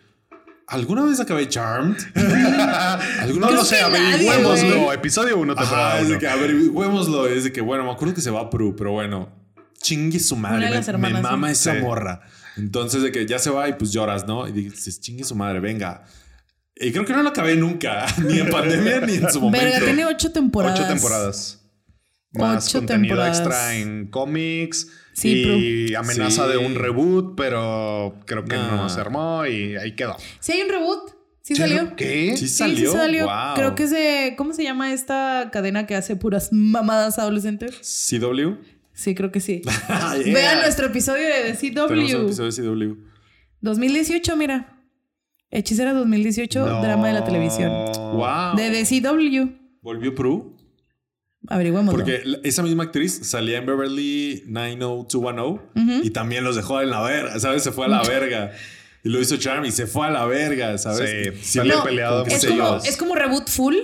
¿Alguna 0.70 1.04
vez 1.04 1.18
acabé 1.18 1.48
Charmed? 1.48 1.96
¿Alguna 2.14 3.48
No 3.48 3.52
lo 3.56 3.64
sé, 3.64 3.80
averigüémoslo. 3.80 4.92
Episodio 4.92 5.36
1, 5.38 5.52
Ajá, 5.52 5.62
temporada 5.62 6.00
es 6.00 6.08
de 6.08 6.18
que 6.18 6.28
averigüémoslo. 6.28 7.26
Es 7.26 7.42
de 7.44 7.52
que, 7.52 7.60
bueno, 7.60 7.84
me 7.84 7.90
acuerdo 7.90 8.14
que 8.14 8.20
se 8.20 8.30
va 8.30 8.42
a 8.42 8.50
Pru, 8.50 8.76
pero 8.76 8.92
bueno, 8.92 9.28
chingue 9.82 10.20
su 10.20 10.36
madre. 10.36 10.70
Me, 10.70 11.10
me 11.10 11.20
mama 11.20 11.48
sí. 11.48 11.52
esa 11.68 11.74
morra. 11.74 12.20
Entonces, 12.56 13.02
de 13.02 13.10
que 13.10 13.26
ya 13.26 13.40
se 13.40 13.50
va 13.50 13.68
y 13.68 13.72
pues 13.72 13.90
lloras, 13.90 14.28
¿no? 14.28 14.46
Y 14.46 14.52
dices, 14.52 15.00
chingue 15.00 15.24
su 15.24 15.34
madre, 15.34 15.58
venga. 15.58 16.04
Y 16.76 16.92
creo 16.92 17.04
que 17.04 17.12
no 17.14 17.22
lo 17.24 17.30
acabé 17.30 17.56
nunca, 17.56 18.06
ni 18.24 18.38
en 18.38 18.48
pandemia 18.50 19.00
ni 19.00 19.14
en 19.14 19.28
su 19.28 19.40
momento. 19.40 19.66
Verga, 19.66 19.84
tiene 19.84 20.04
ocho 20.04 20.30
temporadas. 20.30 20.78
Ocho 20.78 20.88
temporadas. 20.88 21.60
Más 22.32 22.68
Ocho 22.68 22.78
contenido 22.78 23.16
temporadas. 23.16 23.38
extra 23.40 23.74
en 23.74 24.06
cómics. 24.08 24.86
Sí, 25.20 25.86
y 25.90 25.94
amenaza 25.94 26.46
Sí. 26.46 26.52
de 26.52 26.56
un 26.58 26.74
reboot, 26.74 27.34
pero 27.36 28.16
creo 28.26 28.44
que 28.44 28.56
Nah. 28.56 28.76
no 28.76 28.88
se 28.88 29.00
armó 29.00 29.44
y 29.46 29.76
ahí 29.76 29.94
quedó. 29.94 30.16
Sí, 30.40 30.52
hay 30.52 30.62
un 30.62 30.68
reboot. 30.70 31.10
Sí, 31.42 31.54
¿Sí? 31.54 31.60
salió. 31.62 31.96
¿Qué? 31.96 32.32
Sí 32.36 32.48
Sí, 32.48 32.54
salió. 32.54 32.90
sí 32.92 32.96
salió. 32.96 33.24
Wow. 33.26 33.54
Creo 33.54 33.74
que 33.74 33.82
es 33.84 33.90
de. 33.90 34.34
¿Cómo 34.36 34.52
se 34.52 34.62
llama 34.62 34.92
esta 34.92 35.48
cadena 35.52 35.86
que 35.86 35.94
hace 35.96 36.14
puras 36.16 36.50
mamadas 36.52 37.18
adolescentes? 37.18 37.74
CW. 37.82 38.56
Sí, 38.92 39.14
creo 39.14 39.30
que 39.32 39.40
sí. 39.40 39.62
Ah, 39.88 40.16
yeah. 40.22 40.34
Vean 40.34 40.58
nuestro 40.60 40.86
episodio 40.86 41.26
de 41.26 41.52
The 41.52 41.70
Tenemos 41.70 41.90
un 41.90 42.06
CW. 42.06 42.24
episodio 42.26 42.50
de 42.50 42.86
CW. 42.86 42.96
2018, 43.62 44.36
mira. 44.36 44.76
Hechicera 45.50 45.92
2018, 45.94 46.64
No. 46.66 46.82
drama 46.82 47.08
de 47.08 47.14
la 47.14 47.24
televisión. 47.24 47.70
Wow. 47.94 48.56
De 48.56 48.70
The 48.70 48.84
CW. 48.84 49.48
Volvió 49.82 50.14
Pru. 50.14 50.56
Averigüémoslo. 51.48 51.92
Porque 51.98 52.20
la- 52.24 52.38
esa 52.44 52.62
misma 52.62 52.84
actriz 52.84 53.20
salía 53.26 53.58
en 53.58 53.66
Beverly 53.66 54.44
90210 54.46 56.04
y 56.04 56.10
también 56.10 56.44
los 56.44 56.56
dejó 56.56 56.80
en 56.80 56.90
la 56.90 57.02
verga, 57.02 57.38
¿sabes? 57.40 57.62
Se 57.62 57.72
fue 57.72 57.86
a 57.86 57.88
la 57.88 58.02
verga. 58.08 58.52
Y 59.02 59.08
lo 59.08 59.18
hizo 59.20 59.36
Charm 59.38 59.64
y 59.64 59.72
se 59.72 59.86
fue 59.86 60.06
a 60.06 60.10
la 60.10 60.26
verga, 60.26 60.76
¿sabes? 60.76 61.34
Sí, 61.40 61.58
sale 61.58 61.74
No, 61.74 61.82
peleado 61.82 62.26
es 62.26 62.44
como, 62.46 62.76
es 62.76 62.96
como 62.98 63.14
reboot 63.14 63.48
full. 63.48 63.74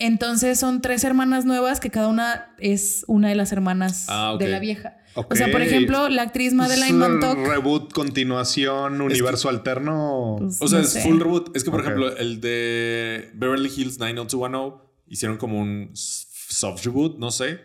Entonces 0.00 0.58
son 0.60 0.80
tres 0.80 1.02
hermanas 1.04 1.44
nuevas 1.44 1.80
que 1.80 1.90
cada 1.90 2.08
una 2.08 2.54
es 2.58 3.04
una 3.08 3.28
de 3.28 3.34
las 3.34 3.50
hermanas 3.52 4.06
Ah, 4.08 4.36
de 4.38 4.48
la 4.48 4.58
vieja. 4.60 4.96
O 5.14 5.34
sea, 5.34 5.50
por 5.50 5.60
ejemplo, 5.62 6.08
la 6.08 6.22
actriz 6.22 6.54
Madeleine 6.54 6.86
¿Es 6.86 6.92
un 6.92 6.98
Montauk. 7.18 7.48
Reboot, 7.48 7.92
continuación, 7.92 9.00
universo 9.00 9.48
alterno. 9.48 10.36
Pues, 10.38 10.58
O 10.62 10.68
sea, 10.68 10.78
no 10.78 10.84
es 10.84 10.90
sé. 10.92 11.02
full 11.02 11.18
reboot. 11.20 11.56
Es 11.56 11.64
que, 11.64 11.70
por 11.72 11.80
ejemplo, 11.80 12.16
el 12.16 12.40
de 12.40 13.30
Beverly 13.34 13.68
Hills 13.76 13.98
90210 13.98 14.74
hicieron 15.08 15.36
como 15.38 15.58
un 15.60 15.90
soft 16.58 16.84
reboot, 16.84 17.18
no 17.18 17.30
sé, 17.30 17.60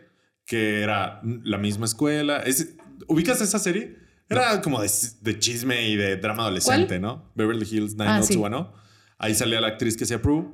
que 0.46 0.82
era 0.82 1.22
la 1.24 1.58
misma 1.58 1.86
escuela. 1.86 2.38
Es, 2.40 2.76
¿Ubicas 3.08 3.42
esa 3.42 3.60
serie? 3.60 3.98
Era 4.30 4.62
como 4.62 4.82
de, 4.82 4.90
de 5.22 5.40
chisme 5.40 5.90
y 5.90 5.96
de 5.96 6.18
drama 6.18 6.44
adolescente, 6.44 7.00
¿no? 7.00 7.32
Beverly 7.36 7.68
Hills 7.70 7.96
Ah, 8.00 8.22
sí. 8.24 8.36
90210. 8.38 8.84
Ahí 9.20 9.36
salía 9.36 9.62
la 9.62 9.68
actriz 9.68 9.96
que 9.96 10.06
se 10.06 10.18
Prue, 10.20 10.46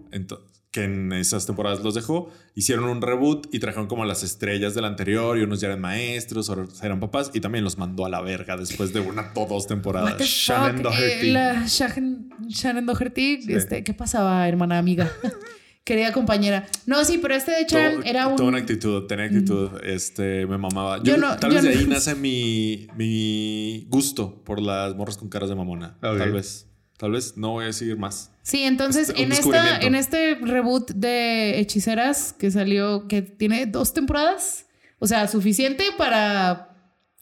que 0.71 0.83
en 0.83 1.11
esas 1.13 1.45
temporadas 1.45 1.81
los 1.81 1.95
dejó. 1.95 2.31
Hicieron 2.55 2.85
un 2.85 3.01
reboot 3.01 3.47
y 3.53 3.59
trajeron 3.59 3.87
como 3.87 4.05
las 4.05 4.21
estrellas 4.21 4.75
del 4.75 4.85
anterior 4.85 5.37
y 5.37 5.41
unos 5.41 5.61
ya 5.61 5.67
eran 5.69 5.81
maestros, 5.81 6.49
otros 6.49 6.83
eran 6.83 6.99
papás 6.99 7.31
y 7.33 7.39
también 7.39 7.63
los 7.63 7.77
mandó 7.77 8.05
a 8.05 8.09
la 8.09 8.21
verga 8.21 8.57
después 8.57 8.93
de 8.93 8.99
una 8.99 9.31
o 9.35 9.45
dos 9.47 9.65
temporadas. 9.65 10.21
Shannon? 10.21 10.83
Doherty. 10.83 11.29
Eh, 11.29 11.31
la 11.33 11.65
Shannon, 11.65 12.29
Shannon 12.47 12.85
Doherty. 12.85 13.39
Este, 13.47 13.83
¿Qué 13.83 13.93
pasaba, 13.93 14.47
hermana 14.47 14.77
amiga? 14.77 15.11
Querida 15.89 16.13
compañera. 16.13 16.67
No, 16.85 17.03
sí, 17.03 17.17
pero 17.17 17.33
este 17.33 17.51
de 17.51 17.65
Charm 17.65 17.95
Todo- 17.95 18.03
era 18.03 18.27
un. 18.27 18.35
Toda 18.35 18.49
una 18.49 18.59
actitud, 18.59 19.07
tenía 19.07 19.25
actitud, 19.25 19.71
este, 19.83 20.45
me 20.45 20.59
mamaba. 20.59 20.97
Yo, 20.99 21.15
Yo 21.15 21.17
no- 21.17 21.35
tal 21.37 21.49
yo 21.49 21.55
vez 21.55 21.63
de 21.63 21.79
ahí 21.79 21.87
nace 21.87 22.13
mi, 22.13 22.87
mi 22.95 23.87
gusto 23.89 24.43
por 24.43 24.61
las 24.61 24.95
morras 24.95 25.17
con 25.17 25.29
caras 25.29 25.49
de 25.49 25.55
mamona. 25.55 25.97
Tal 25.99 26.31
vez. 26.31 26.67
Tal 26.97 27.11
vez 27.11 27.37
no 27.37 27.53
voy 27.53 27.63
a 27.63 27.67
decir 27.67 27.97
más. 27.97 28.29
Sí, 28.43 28.61
entonces 28.63 29.09
Este, 29.09 29.23
en, 29.23 29.31
esta, 29.31 29.79
en 29.79 29.95
este 29.95 30.35
reboot 30.35 30.91
de 30.91 31.59
Hechiceras 31.59 32.33
que 32.37 32.51
salió, 32.51 33.07
que 33.07 33.23
tiene 33.23 33.65
dos 33.65 33.91
temporadas, 33.93 34.67
o 34.99 35.07
sea, 35.07 35.27
suficiente 35.27 35.85
para. 35.97 36.67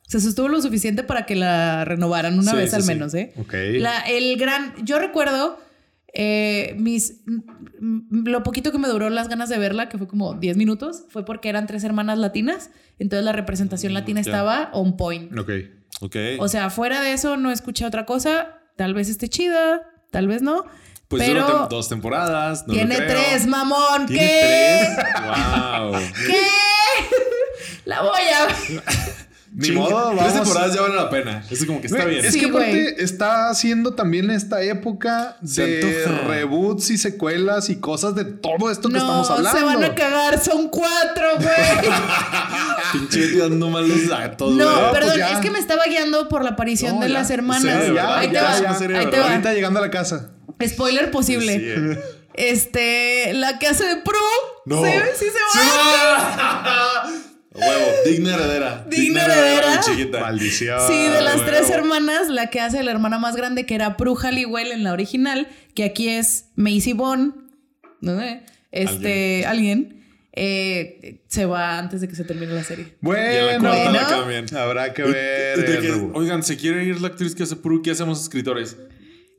Se 0.07 0.19
sostuvo 0.19 0.49
lo 0.49 0.61
suficiente 0.61 1.03
para 1.03 1.25
que 1.25 1.35
la 1.35 1.85
renovaran 1.85 2.37
una 2.37 2.51
Sí, 2.51 2.57
vez 2.57 2.69
sí, 2.71 2.75
al 2.75 2.81
sí. 2.81 2.87
menos, 2.89 3.13
¿eh? 3.13 3.31
Ok. 3.37 3.53
La- 3.75 3.99
el 4.01 4.35
gran. 4.37 4.73
Yo 4.83 4.99
recuerdo 4.99 5.57
eh, 6.13 6.75
mis, 6.79 7.21
mm, 7.25 8.27
lo 8.27 8.43
poquito 8.43 8.71
que 8.71 8.77
me 8.77 8.87
duró 8.87 9.09
las 9.09 9.27
ganas 9.27 9.49
de 9.49 9.57
verla, 9.57 9.89
que 9.89 9.97
fue 9.97 10.07
como 10.07 10.33
10 10.33 10.57
minutos, 10.57 11.03
fue 11.09 11.25
porque 11.25 11.49
eran 11.49 11.67
tres 11.67 11.83
hermanas 11.83 12.17
latinas. 12.17 12.71
Entonces 12.99 13.25
la 13.25 13.33
representación 13.33 13.93
latina 13.93 14.21
ya. 14.21 14.31
estaba 14.31 14.69
on 14.73 14.97
point. 14.97 15.37
Ok. 15.37 15.51
Ok. 16.01 16.15
O 16.39 16.47
sea, 16.47 16.69
fuera 16.69 17.01
de 17.01 17.13
eso 17.13 17.37
no 17.37 17.51
escuché 17.51 17.85
otra 17.85 18.05
cosa. 18.05 18.59
Tal 18.75 18.93
vez 18.93 19.09
esté 19.09 19.27
chida, 19.27 19.81
tal 20.11 20.27
vez 20.27 20.41
no. 20.41 20.65
pues 21.07 21.23
pero 21.23 21.67
dos 21.69 21.89
temporadas. 21.89 22.65
no 22.67 22.73
tiene 22.73 22.97
tres, 22.97 23.47
mamón. 23.47 24.05
¿Tiene 24.05 24.21
¿Qué? 24.21 24.87
tres? 24.95 25.23
¡Wow! 25.23 25.93
¿Qué? 26.27 26.41
La 27.85 28.01
voy 28.01 28.11
a 28.11 28.45
ver. 28.45 28.83
Ni 29.59 29.71
modo, 29.71 30.13
Tres 30.15 30.33
temporadas 30.35 30.75
ya 30.75 30.81
vale 30.83 30.95
la 30.95 31.09
pena. 31.09 31.43
Eso 31.49 31.65
como 31.65 31.81
que 31.81 31.87
está 31.87 32.03
Güey, 32.03 32.13
bien. 32.13 32.25
Es 32.25 32.33
Sí, 32.33 32.39
que 32.41 32.45
aparte 32.45 32.69
güey. 32.91 32.95
está 32.99 33.49
haciendo 33.49 33.95
también 33.95 34.29
esta 34.29 34.61
época 34.61 35.35
de 35.41 36.05
reboots 36.27 36.91
y 36.91 36.97
secuelas 36.99 37.71
y 37.71 37.77
cosas 37.77 38.13
de 38.13 38.23
todo 38.25 38.69
esto 38.69 38.87
que 38.89 38.93
No, 38.99 38.99
estamos 38.99 39.29
hablando. 39.31 39.57
se 39.59 39.65
van 39.65 39.83
a 39.83 39.95
cagar. 39.95 40.39
Son 40.39 40.69
cuatro, 40.69 41.25
güey. 41.37 41.91
Pinche 42.93 43.35
dando 43.37 43.69
mal 43.71 43.87
los 43.87 44.07
datos, 44.07 44.53
No, 44.53 44.63
güey. 44.63 44.89
pues 44.91 44.91
perdón, 45.05 45.21
es 45.33 45.39
que 45.39 45.49
me 45.49 45.57
estaba 45.59 45.85
guiando 45.85 46.29
por 46.29 46.43
la 46.43 46.51
aparición 46.51 46.95
No, 46.95 47.01
de 47.01 47.07
ya. 47.07 47.13
las 47.15 47.29
hermanas. 47.31 47.63
Sí, 47.87 47.93
ya, 47.95 48.19
ahí 48.19 48.27
te 48.27 48.33
ya, 48.35 48.43
va, 48.43 48.75
serie, 48.75 48.97
ahí 48.97 49.09
te. 49.09 49.17
Ahorita 49.17 49.53
llegando 49.53 49.79
a 49.79 49.81
la 49.81 49.89
casa. 49.89 50.29
Spoiler 50.63 51.09
posible. 51.09 51.55
Sí, 51.57 51.63
eh. 51.65 51.99
Este, 52.35 53.33
la 53.33 53.57
que 53.57 53.65
hace 53.67 53.85
de 53.85 53.95
Prue. 53.97 54.19
No. 54.65 54.83
¿Sí, 54.85 54.91
sí 55.17 55.25
se 55.25 55.59
va. 55.59 57.03
Digna 58.05 58.35
heredera. 58.35 58.85
Digna 58.89 59.25
heredera. 59.25 59.79
chiquita. 59.81 60.19
Maldición. 60.21 60.79
Sí, 60.87 60.93
de 60.93 61.21
las 61.21 61.35
huevo. 61.37 61.47
tres 61.47 61.69
hermanas, 61.69 62.29
la 62.29 62.49
que 62.49 62.59
hace 62.61 62.83
la 62.83 62.91
hermana 62.91 63.17
más 63.19 63.35
grande, 63.35 63.65
que 63.65 63.75
era 63.75 63.97
Prue 63.97 64.15
Halliwell 64.21 64.71
en 64.71 64.83
la 64.83 64.93
original, 64.93 65.47
que 65.73 65.83
aquí 65.83 66.09
es 66.09 66.49
Macy 66.55 66.93
Bond, 66.93 67.33
¿no? 68.01 68.19
Este, 68.71 69.45
alguien, 69.45 70.03
eh, 70.33 71.21
se 71.27 71.45
va 71.45 71.79
antes 71.79 72.01
de 72.01 72.07
que 72.07 72.15
se 72.15 72.23
termine 72.23 72.53
la 72.53 72.63
serie. 72.63 72.85
La 72.85 72.91
Bueno, 73.01 73.59
cuarta 73.69 73.83
la 73.85 73.91
Bueno. 73.91 74.07
cambian. 74.07 74.57
habrá 74.57 74.93
que 74.93 75.03
ver. 75.03 75.65
que, 75.81 75.91
oigan, 76.13 76.43
se 76.43 76.57
quiere 76.57 76.83
ir 76.85 77.01
la 77.01 77.07
actriz 77.07 77.33
que 77.33 77.43
hace 77.43 77.55
Pru, 77.55 77.81
¿qué 77.81 77.91
hacemos 77.91 78.21
escritores? 78.21 78.77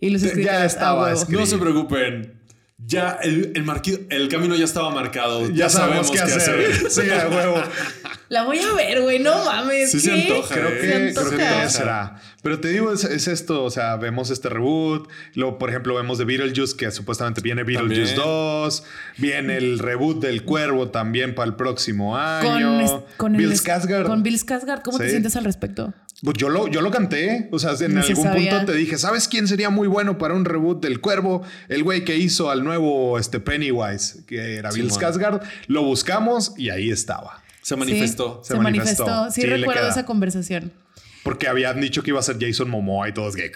Y 0.00 0.10
los 0.10 0.22
Ya 0.22 0.28
escritores, 0.28 0.62
estaba 0.72 1.00
ah, 1.00 1.02
huevo. 1.04 1.18
escrito. 1.20 1.40
No 1.40 1.46
se 1.46 1.58
preocupen. 1.58 2.32
Ya 2.80 3.18
el, 3.22 3.52
el, 3.56 3.64
marqui- 3.66 4.06
el 4.08 4.28
camino 4.28 4.54
ya 4.54 4.64
estaba 4.64 4.90
marcado. 4.90 5.50
Ya, 5.50 5.68
sabemos 5.68 6.10
qué 6.10 6.20
hacer. 6.20 6.72
Sí, 6.90 7.02
a 7.10 7.28
huevo. 7.28 7.60
La 8.28 8.44
voy 8.44 8.58
a 8.60 8.72
ver, 8.74 9.02
güey, 9.02 9.18
no 9.18 9.44
mames. 9.44 9.90
Sí 9.90 10.00
se 10.00 10.12
antoja, 10.12 10.54
Creo 10.54 10.68
eh. 10.68 10.78
que, 10.80 10.86
Se 10.86 11.14
creo 11.14 11.24
antoja. 11.24 11.36
que 11.36 11.60
todo 11.60 11.70
será. 11.70 12.20
Pero 12.42 12.60
te 12.60 12.68
digo, 12.68 12.92
es, 12.92 13.02
es 13.04 13.26
esto. 13.26 13.64
O 13.64 13.70
sea, 13.70 13.96
vemos 13.96 14.30
este 14.30 14.48
reboot. 14.48 15.08
Luego, 15.34 15.58
por 15.58 15.70
ejemplo, 15.70 15.94
vemos 15.96 16.18
de 16.18 16.24
Beetlejuice, 16.24 16.76
que 16.76 16.90
supuestamente 16.92 17.40
viene 17.40 17.64
Beetlejuice 17.64 18.14
También. 18.14 18.16
2. 18.16 18.84
Viene 19.18 19.56
el 19.56 19.78
reboot 19.80 20.20
del 20.22 20.44
Cuervo 20.44 20.88
también 20.90 21.34
para 21.34 21.48
el 21.48 21.56
próximo 21.56 22.12
Con, 22.12 22.18
año. 22.52 22.80
es- 22.80 22.92
con 23.16 23.34
el 23.34 23.40
Bill 23.40 23.52
Skarsgård. 23.54 24.06
Con 24.06 24.22
Bill 24.22 24.38
Skarsgård, 24.38 24.82
¿cómo 24.82 24.98
te 24.98 25.10
sientes 25.10 25.34
al 25.36 25.44
respecto? 25.44 25.92
Pues 26.22 26.36
yo 26.36 26.48
lo, 26.48 26.66
yo 26.66 26.80
lo 26.80 26.90
canté. 26.90 27.48
O 27.52 27.58
sea, 27.58 27.72
en 27.78 27.96
algún 27.96 28.30
punto 28.30 28.64
te 28.66 28.72
dije, 28.72 28.98
¿sabes 28.98 29.28
quién 29.28 29.46
sería 29.46 29.70
muy 29.70 29.86
bueno 29.86 30.18
para 30.18 30.34
un 30.34 30.44
reboot 30.44 30.82
del 30.82 31.00
Cuervo? 31.00 31.42
El 31.68 31.84
güey 31.84 32.04
que 32.04 32.16
hizo 32.16 32.50
al 32.50 32.64
nuevo 32.64 33.18
este, 33.18 33.38
Pennywise, 33.38 34.24
que 34.26 34.56
era 34.56 34.70
Bill. 34.70 34.90
Skarsgård. 34.90 35.42
Lo 35.68 35.84
buscamos 35.84 36.54
y 36.56 36.70
ahí 36.70 36.90
estaba. 36.90 37.42
Se 37.62 37.76
manifestó. 37.76 38.40
Sí, 38.42 38.48
se, 38.48 38.54
Se 38.54 38.60
manifestó. 38.60 39.06
manifestó. 39.06 39.40
Sí, 39.40 39.46
recuerdo 39.46 39.88
esa 39.88 40.04
conversación. 40.04 40.72
Porque 41.28 41.46
habían 41.46 41.78
dicho 41.80 42.02
que 42.02 42.10
iba 42.10 42.20
a 42.20 42.22
ser 42.22 42.38
Jason 42.40 42.70
Momoa 42.70 43.06
y 43.08 43.12
todos 43.12 43.36
que 43.36 43.52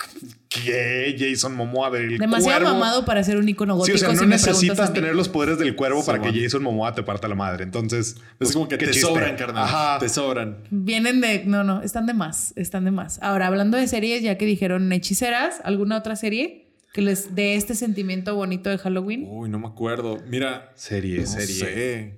¿qué? 0.50 1.16
Jason 1.18 1.54
Momoa 1.56 1.90
del 1.90 2.18
Demasiado 2.18 2.60
cuervo? 2.60 2.78
mamado 2.78 3.04
para 3.06 3.24
ser 3.24 3.38
un 3.38 3.48
icono 3.48 3.74
Sí, 3.74 3.78
gótico. 3.92 3.96
o 3.96 3.98
sea, 3.98 4.08
no 4.12 4.20
si 4.20 4.26
necesitas 4.26 4.92
tener 4.92 5.14
los 5.14 5.28
poderes 5.30 5.58
del 5.58 5.74
cuervo 5.74 6.04
para 6.04 6.20
que 6.20 6.32
Jason 6.38 6.62
Momoa 6.62 6.94
te 6.94 7.02
parta 7.02 7.28
la 7.28 7.34
madre. 7.34 7.64
Entonces, 7.64 8.16
Es 8.38 8.52
como 8.52 8.68
que 8.68 8.76
te 8.76 8.86
chiste. 8.88 9.00
sobran, 9.00 9.36
carnal. 9.36 9.64
Ajá. 9.64 9.98
Te 9.98 10.08
sobran. 10.10 10.58
Vienen 10.70 11.20
de. 11.22 11.44
No, 11.46 11.64
no, 11.64 11.82
están 11.82 12.04
de 12.06 12.12
más. 12.14 12.52
Están 12.56 12.84
de 12.84 12.90
más. 12.90 13.18
Ahora, 13.22 13.46
hablando 13.46 13.78
de 13.78 13.88
series, 13.88 14.22
ya 14.22 14.36
que 14.36 14.44
dijeron 14.44 14.92
hechiceras, 14.92 15.60
¿alguna 15.64 15.96
otra 15.96 16.14
serie 16.16 16.66
que 16.92 17.00
les 17.00 17.34
dé 17.34 17.54
este 17.54 17.74
sentimiento 17.74 18.34
bonito 18.34 18.68
de 18.68 18.76
Halloween? 18.76 19.24
Uy, 19.30 19.48
no 19.48 19.58
me 19.58 19.68
acuerdo. 19.68 20.18
Mira. 20.28 20.72
Serie, 20.74 21.20
no 21.20 21.26
serie. 21.26 21.46
sé. 21.54 22.14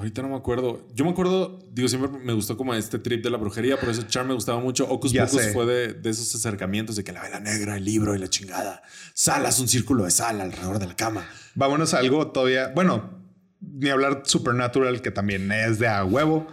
Ahorita 0.00 0.22
no 0.22 0.30
me 0.30 0.36
acuerdo. 0.36 0.86
Yo 0.94 1.04
me 1.04 1.10
acuerdo, 1.10 1.58
digo, 1.72 1.86
siempre 1.88 2.10
me 2.20 2.32
gustó 2.32 2.56
como 2.56 2.74
este 2.74 2.98
trip 2.98 3.22
de 3.22 3.28
la 3.28 3.36
brujería, 3.36 3.78
por 3.78 3.90
eso 3.90 4.02
Charm 4.02 4.28
me 4.28 4.34
gustaba 4.34 4.58
mucho. 4.58 4.88
Ocus 4.88 5.12
Ya 5.12 5.26
Pocus 5.26 5.42
sé. 5.42 5.52
fue 5.52 5.66
de, 5.66 5.92
de 5.92 6.08
esos 6.10 6.34
acercamientos 6.34 6.96
de 6.96 7.04
que 7.04 7.12
la 7.12 7.20
vela 7.22 7.38
negra, 7.38 7.76
el 7.76 7.84
libro 7.84 8.14
y 8.14 8.18
la 8.18 8.28
chingada. 8.28 8.82
Salas, 9.14 9.60
un 9.60 9.68
círculo 9.68 10.04
de 10.04 10.10
sal 10.10 10.40
alrededor 10.40 10.78
de 10.78 10.86
la 10.86 10.96
cama. 10.96 11.28
Vámonos 11.54 11.92
a 11.94 11.98
algo 11.98 12.28
todavía. 12.32 12.68
Bueno, 12.74 13.10
ni 13.60 13.90
hablar 13.90 14.22
Supernatural, 14.24 15.02
que 15.02 15.10
también 15.10 15.52
es 15.52 15.78
de 15.78 15.86
a 15.88 16.02
huevo. 16.04 16.46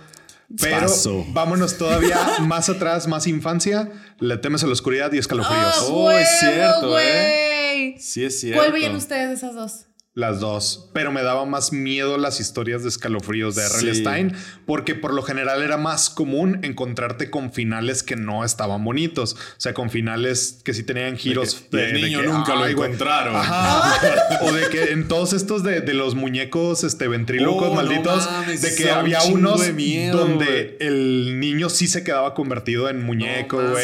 Pero 0.61 0.79
Paso. 0.81 1.25
vámonos 1.29 1.77
todavía 1.77 2.19
más 2.41 2.69
atrás, 2.69 3.07
más 3.07 3.27
infancia. 3.27 3.91
Le 4.19 4.37
temes 4.37 4.63
a 4.63 4.67
la 4.67 4.73
oscuridad 4.73 5.11
y 5.13 5.17
escalofríos. 5.17 5.61
¡Ah, 5.61 5.85
Oh, 5.89 6.11
es 6.11 6.27
huevo, 6.41 6.53
cierto, 6.53 6.89
güey! 6.89 7.99
Sí, 7.99 8.23
es 8.23 8.39
cierto. 8.39 8.61
¿Cuál 8.61 8.71
veían 8.71 8.95
ustedes 8.95 9.29
de 9.29 9.35
esas 9.35 9.55
dos? 9.55 9.86
Las 10.17 10.39
dos, 10.39 10.89
pero 10.93 11.11
me 11.11 11.21
daba 11.21 11.45
más 11.45 11.71
miedo 11.71 12.17
las 12.17 12.39
historias 12.39 12.81
de 12.81 12.89
escalofríos 12.89 13.53
de 13.53 13.61
R.L. 13.67 13.93
Sí. 13.93 14.01
Stein, 14.01 14.33
porque 14.65 14.95
por 14.95 15.13
lo 15.13 15.21
general 15.21 15.61
era 15.61 15.77
más 15.77 16.09
común 16.09 16.59
encontrarte 16.63 17.29
con 17.29 17.53
finales 17.53 18.01
que 18.01 18.15
no 18.15 18.43
estaban 18.43 18.83
bonitos. 18.83 19.33
O 19.35 19.59
sea, 19.59 19.75
con 19.75 19.91
finales 19.91 20.59
que 20.63 20.73
sí 20.73 20.81
tenían 20.81 21.17
giros. 21.17 21.63
que- 21.69 21.77
y 21.77 21.81
el 21.81 21.93
niño 21.93 22.23
nunca 22.23 22.55
lo 22.55 22.65
encontraron. 22.65 23.35
Ajá. 23.35 24.39
o 24.41 24.51
de 24.53 24.67
que 24.69 24.85
en 24.93 25.07
todos 25.07 25.33
estos 25.33 25.61
de, 25.61 25.81
de 25.81 25.93
los 25.93 26.15
muñecos 26.15 26.83
este, 26.83 27.07
ventrílocos 27.07 27.67
Oh, 27.67 27.69
no 27.69 27.75
malditos, 27.75 28.25
mames, 28.25 28.63
de 28.63 28.73
que 28.73 28.85
un 28.85 28.89
había 28.97 29.21
unos 29.21 29.61
de 29.61 29.73
miedo, 29.73 30.17
donde 30.17 30.77
el 30.79 31.39
niño 31.39 31.69
sí 31.69 31.87
se 31.87 32.03
quedaba 32.03 32.33
convertido 32.33 32.89
en 32.89 33.03
muñeco, 33.05 33.61
No. 33.61 33.75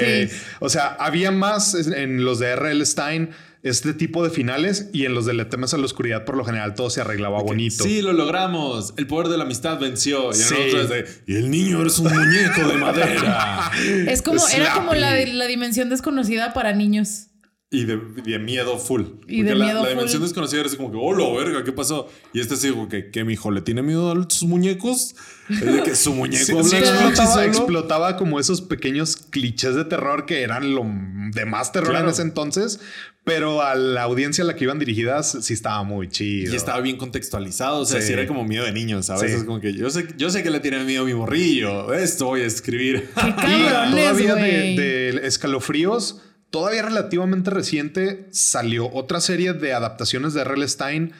O 0.61 0.69
sea, 0.69 0.87
había 0.99 1.29
más 1.29 1.75
en 1.75 2.25
los 2.25 2.39
de 2.39 2.47
R.L. 2.47 2.83
Stein 2.87 3.29
este 3.63 3.93
tipo 3.93 4.23
de 4.23 4.29
finales 4.29 4.89
y 4.93 5.05
en 5.05 5.13
los 5.15 5.25
de 5.25 5.33
Le 5.33 5.45
temes 5.45 5.73
a 5.73 5.77
la 5.77 5.85
oscuridad 5.85 6.25
por 6.25 6.35
lo 6.37 6.43
general 6.43 6.75
todo 6.75 6.89
se 6.89 6.99
arreglaba 7.01 7.41
bonito. 7.41 7.83
Sí, 7.83 8.01
lo 8.01 8.11
logramos. 8.13 8.93
El 8.97 9.07
poder 9.07 9.29
de 9.29 9.37
la 9.37 9.45
amistad 9.45 9.79
venció. 9.79 10.25
Y 10.31 10.35
en 10.35 10.41
Sí. 10.41 10.55
de, 10.55 11.05
y 11.27 11.35
el 11.37 11.49
niño 11.49 11.79
eres 11.81 11.97
un 11.99 12.13
muñeco 12.13 12.67
de 12.67 12.75
madera. 12.77 13.71
Es 14.07 14.21
como, 14.21 14.45
era 14.49 14.73
como 14.73 14.93
la, 14.93 15.15
la 15.25 15.45
dimensión 15.47 15.89
desconocida 15.89 16.53
para 16.53 16.73
niños. 16.73 17.27
Y 17.71 17.85
de, 17.85 17.97
de 17.97 18.37
miedo 18.37 18.77
full. 18.77 19.01
Y 19.27 19.41
de 19.41 19.55
la, 19.55 19.65
miedo 19.65 19.79
la 19.79 19.85
full. 19.85 19.95
dimensión 19.95 20.21
desconocida 20.21 20.59
era 20.59 20.67
así 20.67 20.77
como 20.77 20.91
que, 20.91 20.97
hola, 21.01 21.27
verga, 21.43 21.63
¿qué 21.63 21.71
pasó? 21.71 22.07
Y 22.31 22.39
este 22.39 22.55
sí, 22.55 22.69
como 22.69 22.87
que, 22.87 23.09
¿qué, 23.09 23.23
mi 23.23 23.33
hijo? 23.33 23.49
¿Le 23.49 23.61
tiene 23.61 23.81
miedo 23.81 24.11
a 24.11 24.15
sus 24.29 24.43
muñecos? 24.47 25.15
Es 25.49 25.59
de 25.73 25.81
que 25.81 25.95
su 25.95 26.13
muñeco 26.13 26.63
Sí, 26.63 26.75
sí, 26.77 27.39
explotaba, 27.45 28.15
como 28.17 28.39
esos 28.39 28.61
pequeños 28.61 29.15
clichés 29.17 29.73
de 29.73 29.85
terror 29.85 30.25
que 30.27 30.43
eran 30.43 30.75
lo 30.75 30.83
de 31.31 31.45
más 31.45 31.71
terror 31.71 31.89
Claro. 31.91 32.05
en 32.05 32.11
ese 32.11 32.21
entonces, 32.21 32.79
pero 33.23 33.61
a 33.61 33.75
la 33.75 34.03
audiencia 34.03 34.43
a 34.43 34.47
la 34.47 34.55
que 34.55 34.65
iban 34.65 34.79
dirigidas 34.79 35.37
sí 35.41 35.53
estaba 35.53 35.83
muy 35.83 36.09
chido. 36.09 36.51
Y 36.51 36.55
estaba 36.55 36.81
bien 36.81 36.97
contextualizado, 36.97 37.79
o 37.79 37.85
sea, 37.85 38.01
Sí. 38.01 38.07
sí 38.07 38.13
era 38.13 38.27
como 38.27 38.43
miedo 38.43 38.65
de 38.65 38.71
niños, 38.73 39.05
¿sabes? 39.05 39.31
Sí. 39.31 39.37
Es 39.37 39.43
como 39.45 39.59
que 39.61 39.73
yo 39.73 39.89
sé, 39.89 40.07
yo 40.17 40.29
sé 40.29 40.43
que 40.43 40.49
le 40.49 40.59
tiene 40.59 40.83
miedo 40.83 41.03
a 41.03 41.05
mi 41.05 41.13
morrillo, 41.13 41.93
esto 41.93 42.25
voy 42.25 42.41
a 42.41 42.45
escribir. 42.45 43.09
¡Qué 43.15 43.27
Y 43.93 44.01
todavía 44.01 44.35
de, 44.35 44.75
de 44.75 45.27
escalofríos, 45.27 46.21
todavía 46.49 46.81
relativamente 46.83 47.49
reciente, 47.49 48.27
salió 48.31 48.91
otra 48.93 49.21
serie 49.21 49.53
de 49.53 49.73
adaptaciones 49.73 50.33
de 50.33 50.41
R.L. 50.41 50.67
Stein, 50.67 51.13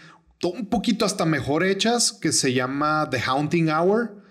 un 0.44 0.66
poquito 0.68 1.06
hasta 1.06 1.24
mejor 1.26 1.64
hechas, 1.64 2.12
que 2.12 2.34
se 2.34 2.52
llama 2.54 3.08
The 3.10 3.20
Haunting 3.26 3.70
Hour. 3.70 4.22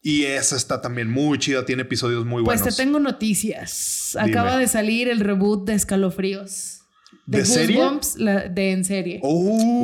Y 0.00 0.24
esa 0.24 0.56
está 0.56 0.80
también 0.80 1.10
muy 1.10 1.38
chida, 1.38 1.66
tiene 1.66 1.82
episodios 1.82 2.24
muy 2.24 2.42
Pues 2.42 2.60
buenos. 2.60 2.76
te 2.76 2.82
tengo 2.82 2.98
noticias. 3.00 4.12
Dime. 4.14 4.30
Acaba 4.30 4.56
de 4.56 4.66
salir 4.66 5.08
el 5.08 5.20
reboot 5.20 5.66
de 5.66 5.74
Escalofríos. 5.74 6.80
¿De 7.26 7.44
serie? 7.44 7.80
La- 8.16 8.48
de 8.48 8.70
en 8.72 8.84
serie. 8.84 9.20
Oh, 9.22 9.34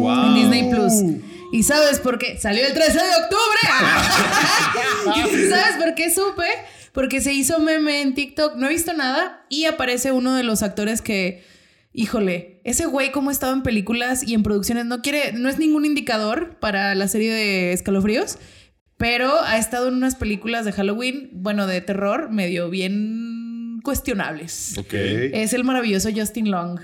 Wow. 0.00 0.26
En 0.28 0.34
Disney 0.34 0.70
Plus. 0.70 0.92
¿Y 1.52 1.62
sabes 1.62 2.00
por 2.00 2.18
qué? 2.18 2.38
Salió 2.38 2.66
el 2.66 2.72
13 2.74 2.92
de 2.92 2.98
octubre. 3.22 3.60
¿Y 5.16 5.20
¿Sabes 5.50 5.76
por 5.78 5.94
qué 5.94 6.12
supe? 6.12 6.44
Porque 6.92 7.20
se 7.20 7.32
hizo 7.32 7.58
meme 7.60 8.02
en 8.02 8.14
TikTok. 8.14 8.56
No 8.56 8.66
he 8.66 8.70
visto 8.70 8.92
nada. 8.92 9.44
Y 9.48 9.64
aparece 9.66 10.12
uno 10.12 10.34
de 10.34 10.42
los 10.42 10.62
actores 10.62 11.02
que. 11.02 11.42
Híjole, 11.96 12.60
ese 12.64 12.86
güey 12.86 13.12
como 13.12 13.30
ha 13.30 13.32
estado 13.32 13.52
en 13.52 13.62
películas 13.62 14.24
y 14.26 14.34
en 14.34 14.42
producciones 14.42 14.84
no 14.84 15.00
quiere, 15.00 15.32
no 15.32 15.48
es 15.48 15.58
ningún 15.60 15.84
indicador 15.84 16.56
para 16.58 16.92
la 16.96 17.06
serie 17.06 17.32
de 17.32 17.72
escalofríos, 17.72 18.38
pero 18.96 19.40
ha 19.42 19.58
estado 19.58 19.86
en 19.86 19.94
unas 19.94 20.16
películas 20.16 20.64
de 20.64 20.72
Halloween, 20.72 21.30
bueno, 21.34 21.68
de 21.68 21.80
terror, 21.82 22.30
medio 22.32 22.68
bien 22.68 23.78
cuestionables. 23.84 24.76
Ok. 24.76 24.92
Es 24.92 25.52
el 25.52 25.62
maravilloso 25.62 26.08
Justin 26.12 26.50
Long. 26.50 26.80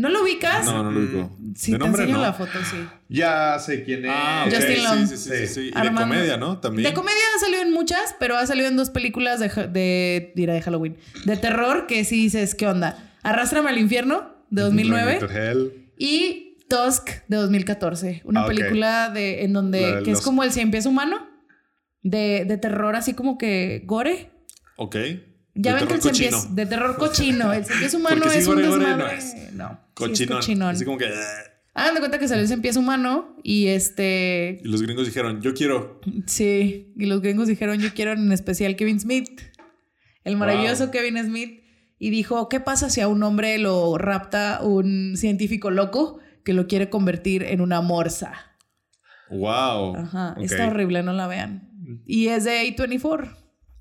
¿No 0.00 0.08
lo 0.08 0.22
ubicas? 0.22 0.64
No, 0.64 0.82
no 0.82 0.90
lo 0.90 1.00
digo. 1.00 1.36
Sí, 1.54 1.72
de 1.72 1.78
te 1.78 1.84
nombre 1.84 2.02
enseño 2.02 2.18
no. 2.18 2.22
la 2.24 2.32
foto, 2.32 2.58
sí. 2.70 2.76
Ya 3.08 3.58
sé 3.58 3.84
quién 3.84 4.04
es. 4.04 4.10
Ah. 4.12 4.46
Justin 4.50 4.82
Long. 4.84 5.06
Sí, 5.06 5.16
sí, 5.16 5.30
sí, 5.30 5.46
sí, 5.46 5.46
sí. 5.54 5.60
Y 5.76 5.80
de 5.80 5.92
comedia, 5.94 6.36
¿no? 6.36 6.58
También. 6.58 6.88
De 6.88 6.94
comedia 6.94 7.20
ha 7.36 7.40
salido 7.40 7.62
en 7.62 7.72
muchas, 7.72 8.14
pero 8.18 8.36
ha 8.36 8.46
salido 8.46 8.68
en 8.68 8.76
dos 8.76 8.90
películas 8.90 9.40
de, 9.40 9.48
de, 9.68 10.32
dirá 10.34 10.54
de 10.54 10.62
Halloween. 10.62 10.96
De 11.24 11.36
terror, 11.36 11.86
que 11.86 12.04
sí 12.04 12.16
dices, 12.16 12.54
¿qué 12.54 12.66
onda? 12.66 13.12
Arrástrame 13.22 13.68
al 13.70 13.78
infierno. 13.78 14.34
de 14.50 14.62
Journey 14.62 14.84
2009 14.88 15.14
to 15.20 15.30
Hell. 15.30 15.72
y 15.98 16.56
Tusk 16.68 17.10
de 17.28 17.36
2014. 17.36 18.22
Una 18.24 18.44
Ah, 18.44 18.46
película 18.46 19.10
de, 19.10 19.44
en 19.44 19.52
donde, 19.52 19.96
de 19.96 20.02
que 20.02 20.10
los- 20.10 20.20
es 20.20 20.24
como 20.24 20.42
el 20.44 20.52
cien 20.52 20.70
pies 20.70 20.86
humano, 20.86 21.28
de, 22.02 22.44
de 22.46 22.56
terror 22.56 22.96
así 22.96 23.12
como 23.14 23.36
que 23.38 23.82
gore. 23.84 24.30
Ok. 24.76 24.96
Ya 25.62 25.74
ven 25.74 25.88
que 25.88 25.94
el 25.94 26.00
cochino. 26.00 26.44
de 26.50 26.66
terror 26.66 26.96
cochino. 26.96 27.52
El 27.52 27.64
cien 27.64 27.78
pies 27.78 27.94
humano 27.94 28.24
es 28.26 28.46
un 28.46 28.54
gore 28.56 28.66
no 28.68 28.76
desmadre. 28.76 29.16
es. 29.18 29.52
No, 29.52 29.72
es 29.72 29.78
Cochinón. 29.94 30.70
Así 30.74 30.84
como 30.84 30.98
que. 30.98 31.06
Hagan 31.72 31.94
de 31.94 32.00
cuenta 32.00 32.18
que 32.18 32.26
salió 32.26 32.42
el 32.42 32.48
cien 32.48 32.62
pies 32.62 32.76
humano 32.76 33.36
y 33.44 33.68
este 33.68 34.60
Y 34.64 34.68
los 34.68 34.82
gringos 34.82 35.06
dijeron, 35.06 35.40
yo 35.40 35.54
quiero. 35.54 36.00
Sí, 36.26 36.92
y 36.96 37.06
los 37.06 37.22
gringos 37.22 37.46
dijeron, 37.48 37.78
yo 37.78 37.94
quiero 37.94 38.12
en 38.12 38.32
especial 38.32 38.74
Kevin 38.76 38.98
Smith, 38.98 39.40
el 40.24 40.36
maravilloso 40.36 40.84
Wow. 40.84 40.90
Kevin 40.92 41.24
Smith, 41.24 41.60
y 41.98 42.10
dijo, 42.10 42.48
¿qué 42.48 42.58
pasa 42.60 42.90
si 42.90 43.00
a 43.00 43.08
un 43.08 43.22
hombre 43.22 43.58
lo 43.58 43.98
rapta 43.98 44.60
un 44.62 45.16
científico 45.16 45.70
loco 45.70 46.18
que 46.44 46.54
lo 46.54 46.66
quiere 46.66 46.90
convertir 46.90 47.44
en 47.44 47.60
una 47.60 47.80
morsa? 47.80 48.32
Wow. 49.30 49.96
Ajá, 49.96 50.34
está 50.40 50.66
horrible, 50.68 51.02
no 51.04 51.12
la 51.12 51.28
vean. 51.28 52.02
Y 52.06 52.28
es 52.28 52.44
de 52.44 52.62
A24, 52.62 53.36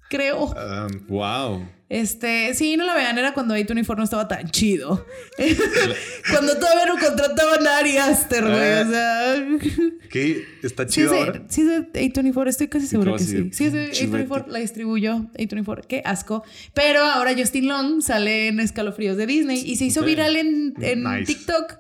creo. 0.10 0.46
Um, 0.48 1.08
Wow. 1.08 1.68
Este, 1.90 2.54
sí, 2.54 2.78
no 2.78 2.86
la 2.86 2.94
vean, 2.94 3.18
era 3.18 3.34
cuando 3.34 3.56
A24 3.56 3.98
no 3.98 4.04
estaba 4.04 4.28
tan 4.28 4.50
chido. 4.52 5.08
cuando 6.32 6.56
todavía 6.60 6.86
no 6.86 7.00
contrataban 7.00 7.66
a 7.66 7.78
Ari 7.80 7.98
Aster, 7.98 8.44
güey, 8.44 8.56
Eh. 8.60 8.84
o 8.86 8.92
sea... 8.92 10.00
¿Qué? 10.12 10.44
¿Está 10.62 10.88
Sí 10.88 10.94
chido 11.02 11.14
de, 11.14 11.20
ahora? 11.20 11.42
sí 11.50 11.62
es 11.62 11.68
de 11.68 11.92
A24, 12.12 12.48
estoy 12.48 12.68
casi 12.68 12.86
segura 12.86 13.14
que 13.14 13.24
sí. 13.24 13.50
Sí 13.54 13.66
es 13.66 13.74
de 13.74 13.86
pinche 13.86 14.08
A24, 14.08 14.30
Betty. 14.38 14.52
la 14.52 14.60
distribuyó 14.60 15.16
A24. 15.36 15.86
Qué 15.88 16.04
asco. 16.06 16.44
Pero 16.76 17.00
ahora 17.04 17.34
Justin 17.36 17.68
Long 17.68 18.02
sale 18.04 18.50
en 18.50 18.60
Escalofríos 18.60 19.18
de 19.18 19.26
Disney 19.26 19.60
y 19.66 19.76
se 19.78 19.86
hizo 19.86 20.04
viral 20.04 20.36
en, 20.36 20.76
en 20.82 21.04
Nice. 21.04 21.26
TikTok 21.26 21.80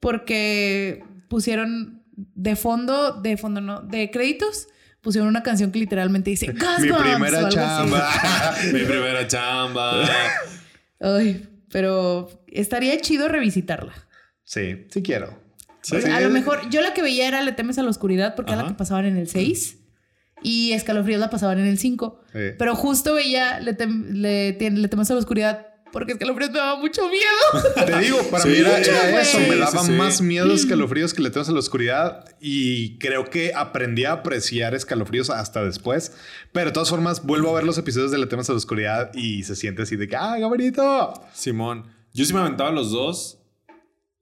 porque 0.00 1.04
pusieron 1.28 2.02
de 2.16 2.56
fondo, 2.56 3.12
de 3.20 3.36
fondo 3.36 3.60
no, 3.60 3.82
de 3.82 4.10
créditos, 4.10 4.68
pusieron 5.00 5.28
una 5.28 5.42
canción 5.42 5.70
que 5.72 5.78
literalmente 5.78 6.30
dice 6.30 6.52
Mi 6.52 6.58
Goosebumps 6.58 7.00
o 7.00 7.02
primera 7.02 7.48
chamba. 7.48 8.10
Mi 8.72 8.80
primera 8.84 9.26
chamba. 9.26 10.06
Ay, 11.00 11.46
pero 11.70 12.28
estaría 12.48 12.98
chido 13.00 13.28
revisitarla. 13.28 13.92
sí, 14.44 14.86
sí 14.90 15.02
quiero. 15.02 15.38
Sí. 15.82 15.96
O 15.96 16.00
sea, 16.00 16.16
a 16.16 16.20
lo 16.20 16.28
mejor 16.30 16.68
yo 16.70 16.82
la 16.82 16.92
que 16.92 17.02
veía 17.02 17.28
era 17.28 17.40
Le 17.42 17.52
temes 17.52 17.78
a 17.78 17.82
la 17.82 17.88
oscuridad 17.90 18.34
porque 18.34 18.52
era 18.52 18.62
la 18.62 18.68
que 18.68 18.74
pasaban 18.74 19.06
en 19.06 19.16
el 19.16 19.28
6 19.28 19.76
y 20.42 20.72
Escalofríos 20.72 21.20
la 21.20 21.30
pasaban 21.30 21.58
en 21.60 21.66
el 21.66 21.78
5. 21.78 22.20
Sí. 22.32 22.38
Pero 22.58 22.74
justo 22.74 23.14
veía 23.14 23.60
Le, 23.60 23.76
tem- 23.76 24.06
le, 24.10 24.52
Le 24.58 24.88
temes 24.88 25.10
a 25.10 25.14
la 25.14 25.20
oscuridad 25.20 25.67
porque 25.92 26.12
Escalofríos 26.12 26.50
me 26.50 26.58
daba 26.58 26.78
mucho 26.80 27.08
miedo. 27.08 27.64
Te 27.86 27.98
digo, 28.00 28.18
para 28.30 28.42
Sí, 28.42 28.48
mí 28.50 28.56
era, 28.58 28.78
eso. 28.78 29.38
Me 29.40 29.52
Sí, 29.54 29.58
daba 29.58 29.80
sí, 29.80 29.86
sí. 29.86 29.92
más 29.92 30.20
miedo 30.20 30.52
escalofríos 30.52 31.14
que 31.14 31.22
le 31.22 31.30
temas 31.30 31.48
a 31.48 31.52
la 31.52 31.58
oscuridad. 31.58 32.24
Y 32.40 32.98
creo 32.98 33.24
que 33.30 33.52
aprendí 33.54 34.04
a 34.04 34.12
apreciar 34.12 34.74
escalofríos 34.74 35.30
hasta 35.30 35.64
después. 35.64 36.12
Pero 36.52 36.66
de 36.66 36.72
todas 36.72 36.90
formas, 36.90 37.24
vuelvo 37.24 37.50
a 37.50 37.54
ver 37.54 37.64
los 37.64 37.78
episodios 37.78 38.10
de 38.10 38.18
Le 38.18 38.26
temas 38.26 38.48
a 38.48 38.52
la 38.52 38.58
oscuridad 38.58 39.10
y 39.14 39.42
se 39.44 39.56
siente 39.56 39.82
así 39.82 39.96
de 39.96 40.08
que, 40.08 40.16
¡ah! 40.16 40.36
Simón. 41.32 41.86
Yo 42.12 42.24
sí 42.24 42.32
me 42.32 42.40
aventaba 42.40 42.70
los 42.70 42.90
dos 42.90 43.38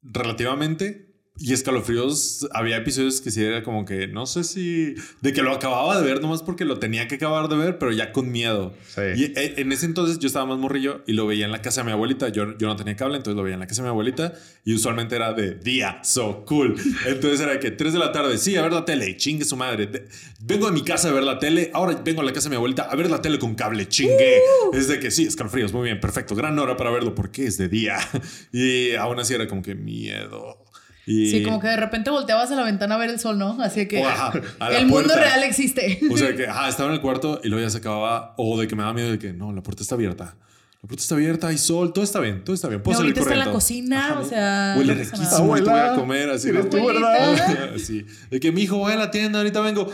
relativamente. 0.02 1.06
Y 1.38 1.52
escalofríos, 1.52 2.48
había 2.52 2.78
episodios 2.78 3.20
que 3.20 3.30
sí 3.30 3.44
era 3.44 3.62
como 3.62 3.84
que 3.84 4.06
no 4.08 4.24
sé 4.24 4.42
si 4.42 4.94
de 5.20 5.32
que 5.34 5.42
lo 5.42 5.52
acababa 5.52 6.00
de 6.00 6.06
ver 6.06 6.22
nomás 6.22 6.42
porque 6.42 6.64
lo 6.64 6.78
tenía 6.78 7.08
que 7.08 7.16
acabar 7.16 7.48
de 7.48 7.56
ver, 7.56 7.78
pero 7.78 7.92
ya 7.92 8.12
con 8.12 8.32
miedo. 8.32 8.74
Sí. 8.88 9.02
Y 9.16 9.24
eh, 9.36 9.54
en 9.58 9.70
ese 9.72 9.84
entonces 9.86 10.18
yo 10.18 10.26
estaba 10.28 10.46
más 10.46 10.58
morrillo 10.58 11.02
y 11.06 11.12
lo 11.12 11.26
veía 11.26 11.44
en 11.44 11.52
la 11.52 11.60
casa 11.60 11.82
de 11.82 11.86
mi 11.86 11.92
abuelita. 11.92 12.28
Yo, 12.30 12.56
yo 12.56 12.66
no 12.68 12.76
tenía 12.76 12.96
cable, 12.96 13.18
entonces 13.18 13.36
lo 13.36 13.42
veía 13.42 13.54
en 13.54 13.60
la 13.60 13.66
casa 13.66 13.82
de 13.82 13.88
mi 13.88 13.90
abuelita 13.90 14.32
y 14.64 14.74
usualmente 14.74 15.14
era 15.16 15.34
de 15.34 15.54
día, 15.54 16.00
so 16.02 16.44
cool. 16.46 16.74
Entonces 17.06 17.40
era 17.40 17.60
que 17.60 17.70
3 17.70 17.92
de 17.92 17.98
la 17.98 18.12
tarde, 18.12 18.38
sí, 18.38 18.56
a 18.56 18.62
ver 18.62 18.72
la 18.72 18.84
tele, 18.84 19.16
chingue 19.16 19.44
su 19.44 19.56
madre. 19.56 20.06
Vengo 20.40 20.66
de 20.66 20.72
mi 20.72 20.82
casa 20.82 21.08
a 21.08 21.12
ver 21.12 21.22
la 21.22 21.38
tele, 21.38 21.70
ahora 21.74 22.00
vengo 22.02 22.22
a 22.22 22.24
la 22.24 22.32
casa 22.32 22.48
de 22.48 22.50
mi 22.50 22.56
abuelita 22.56 22.84
a 22.84 22.96
ver 22.96 23.10
la 23.10 23.20
tele 23.20 23.38
con 23.38 23.54
cable, 23.54 23.88
chingue. 23.88 24.40
Es 24.72 24.88
de 24.88 24.98
que 24.98 25.10
sí, 25.10 25.24
escalofríos, 25.24 25.72
muy 25.72 25.84
bien, 25.84 26.00
perfecto, 26.00 26.34
gran 26.34 26.58
hora 26.58 26.76
para 26.76 26.90
verlo 26.90 27.14
porque 27.14 27.46
es 27.46 27.58
de 27.58 27.68
día. 27.68 27.98
Y 28.52 28.94
aún 28.94 29.18
así 29.18 29.34
era 29.34 29.46
como 29.46 29.62
que 29.62 29.74
miedo. 29.74 30.65
Y, 31.07 31.31
Sí, 31.31 31.43
como 31.45 31.61
que 31.61 31.69
de 31.69 31.77
repente 31.77 32.11
volteabas 32.11 32.51
a 32.51 32.57
la 32.57 32.65
ventana 32.65 32.97
a 32.97 32.99
ver 32.99 33.11
el 33.11 33.20
sol, 33.20 33.39
¿no? 33.39 33.57
Así 33.62 33.87
que 33.87 34.01
O, 34.03 34.09
ajá, 34.09 34.33
el 34.73 34.87
mundo 34.87 35.05
puerta. 35.05 35.20
real 35.20 35.43
existe. 35.45 36.01
O 36.11 36.16
sea, 36.16 36.35
que 36.37 36.49
ajá, 36.49 36.69
estaba 36.69 36.89
en 36.89 36.97
el 36.97 37.01
cuarto 37.01 37.41
y 37.45 37.49
luego 37.49 37.65
ya 37.65 37.70
se 37.70 37.78
acababa. 37.78 38.35
O 38.37 38.59
de 38.59 38.66
que 38.66 38.74
me 38.74 38.83
daba 38.83 38.93
miedo 38.95 39.11
de 39.12 39.19
que 39.19 39.33
no, 39.33 39.53
la 39.53 39.62
puerta 39.62 39.83
está 39.83 39.95
abierta. 39.95 40.35
La 40.83 40.89
puerta 40.89 41.03
está 41.03 41.15
abierta, 41.15 41.49
hay 41.49 41.59
sol, 41.59 41.93
todo 41.93 42.05
está 42.05 42.20
bien, 42.20 42.45
todo 42.45 42.55
está 42.55 42.69
bien. 42.69 42.83
Puedo 42.83 42.99
salir 42.99 43.12
abuelita 43.12 43.20
está 43.35 43.43
en 43.43 43.49
la 43.49 43.53
cocina, 43.53 44.19
o 44.20 44.24
sea. 44.24 44.74
Huele 44.77 44.95
no 44.95 45.01
riquísimo, 45.01 45.55
ahorita 45.55 45.70
voy 45.70 45.81
a 45.81 45.95
comer 45.95 46.31
así. 46.31 46.49
¿eres 46.51 46.65
¿no? 46.65 46.70
tú, 46.70 46.87
verdad? 46.87 47.73
Sí. 47.78 48.05
De 48.31 48.39
que 48.41 48.53
mi 48.53 48.62
hijo 48.62 48.77
voy 48.78 48.93
a 48.93 48.97
la 48.97 49.11
tienda, 49.11 49.39
ahorita 49.39 49.61
vengo. 49.61 49.91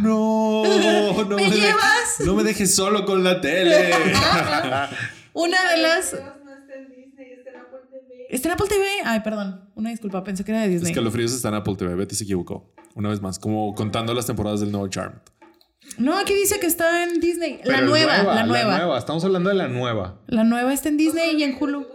No, 0.00 0.62
no 1.28 1.36
¿Me 1.36 1.50
llevas? 1.50 2.20
no 2.24 2.34
me 2.34 2.44
dejes 2.44 2.74
solo 2.74 3.04
con 3.04 3.22
la 3.22 3.40
tele. 3.40 3.90
Una 5.32 5.70
de 5.70 5.76
las. 5.82 6.12
Dios 6.12 6.22
no 6.44 6.52
está 6.52 6.74
en 6.74 6.88
Disney, 6.88 7.32
está 7.32 7.50
en 7.50 7.56
Apple 7.56 7.78
TV. 7.90 8.21
¿Está 8.32 8.48
en 8.48 8.54
Apple 8.54 8.66
TV? 8.68 8.84
Ay, 9.04 9.20
perdón. 9.20 9.60
Una 9.74 9.90
disculpa, 9.90 10.24
pensé 10.24 10.44
que 10.44 10.50
era 10.52 10.62
de 10.62 10.68
Disney. 10.68 10.90
Escalofríos 10.90 11.32
está 11.32 11.48
en 11.50 11.54
Apple 11.54 11.76
TV. 11.76 11.94
Betty 11.94 12.14
se 12.16 12.24
equivocó. 12.24 12.72
Una 12.94 13.08
vez 13.10 13.20
más, 13.22 13.38
como 13.38 13.74
contando 13.74 14.12
las 14.14 14.26
temporadas 14.26 14.60
del 14.60 14.72
nuevo 14.72 14.88
Charmed. 14.88 15.18
No, 15.98 16.16
aquí 16.18 16.32
dice 16.34 16.58
que 16.60 16.66
está 16.66 17.04
en 17.04 17.20
Disney. 17.20 17.58
La 17.64 17.74
Pero 17.76 17.86
nueva, 17.86 18.22
la 18.22 18.46
nueva, 18.46 18.70
La 18.72 18.78
nueva. 18.78 18.98
Estamos 18.98 19.24
hablando 19.24 19.50
de 19.50 19.56
la 19.56 19.68
nueva. 19.68 20.20
La 20.26 20.44
nueva 20.44 20.72
está 20.72 20.88
en 20.88 20.96
Disney 20.96 21.36
y 21.36 21.42
en 21.42 21.56
Hulu. 21.60 21.86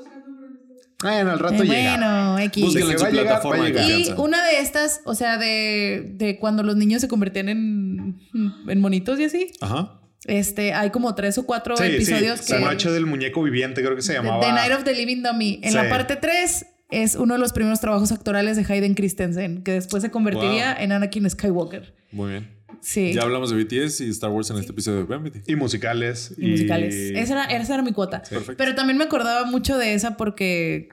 Bueno, 1.02 1.32
al 1.32 1.40
rato 1.40 1.62
Eh, 1.64 1.68
llega. 1.68 1.92
bueno, 1.98 2.40
X. 2.40 2.64
En 2.76 2.88
va 2.88 2.98
su 2.98 3.06
a 3.06 3.10
llegar, 3.10 3.26
plataforma 3.26 3.58
va 3.60 3.64
a 3.64 3.68
de 3.68 3.74
llegar. 3.74 3.90
Y 3.90 3.94
confianza. 3.94 4.22
una 4.24 4.46
de 4.48 4.60
estas, 4.60 5.02
o 5.06 5.14
sea, 5.16 5.38
de, 5.38 6.12
de 6.16 6.38
cuando 6.40 6.64
los 6.64 6.76
niños 6.76 7.02
se 7.02 7.08
convertían 7.08 7.50
en, 7.50 8.20
en 8.68 8.82
monitos 8.82 9.20
y 9.20 9.26
así, 9.26 9.52
Ajá. 9.62 10.00
Este, 10.28 10.74
hay 10.74 10.90
como 10.92 11.16
tres 11.16 11.38
o 11.38 11.46
cuatro 11.46 11.76
Sí, 11.78 11.84
episodios 11.86 12.40
sí. 12.42 12.54
que... 12.54 12.60
La 12.60 12.72
noche 12.72 12.90
del 12.92 13.06
muñeco 13.06 13.42
viviente, 13.44 13.82
creo 13.84 13.96
que 13.96 14.02
se 14.02 14.14
llamaba. 14.14 14.40
The 14.42 14.52
Night 14.52 14.74
of 14.74 14.84
the 14.84 14.94
Living 14.94 15.24
Dummy. 15.24 15.60
En 15.64 15.72
Sí. 15.72 15.76
la 15.78 15.90
parte 15.90 16.16
3 16.18 16.66
es 16.92 17.16
uno 17.16 17.34
de 17.34 17.40
los 17.40 17.54
primeros 17.54 17.80
trabajos 17.82 18.12
actorales 18.12 18.56
de 18.58 18.66
Hayden 18.74 18.94
Christensen, 18.94 19.64
que 19.64 19.72
después 19.72 20.04
se 20.04 20.12
convertiría 20.12 20.74
Wow. 20.76 20.84
en 20.84 20.92
Anakin 20.92 21.30
Skywalker. 21.30 21.94
Muy 22.12 22.32
bien. 22.32 22.58
Sí. 22.80 23.12
Ya 23.14 23.24
hablamos 23.24 23.50
de 23.50 23.56
BTS 23.64 24.02
y 24.02 24.10
Star 24.12 24.30
Wars 24.30 24.50
en 24.52 24.58
este 24.58 24.72
episodio 24.72 25.06
de. 25.06 25.32
Y 25.48 25.56
musicales. 25.56 26.34
y 26.38 26.48
musicales. 26.52 26.94
Esa 27.16 27.34
era, 27.34 27.44
esa 27.46 27.74
era 27.74 27.84
mi 27.84 27.92
cuota. 27.92 28.22
Perfecto. 28.22 28.54
Pero 28.58 28.76
también 28.76 28.98
me 28.98 29.06
acordaba 29.06 29.46
mucho 29.46 29.78
de 29.78 29.94
esa 29.96 30.16
porque 30.16 30.90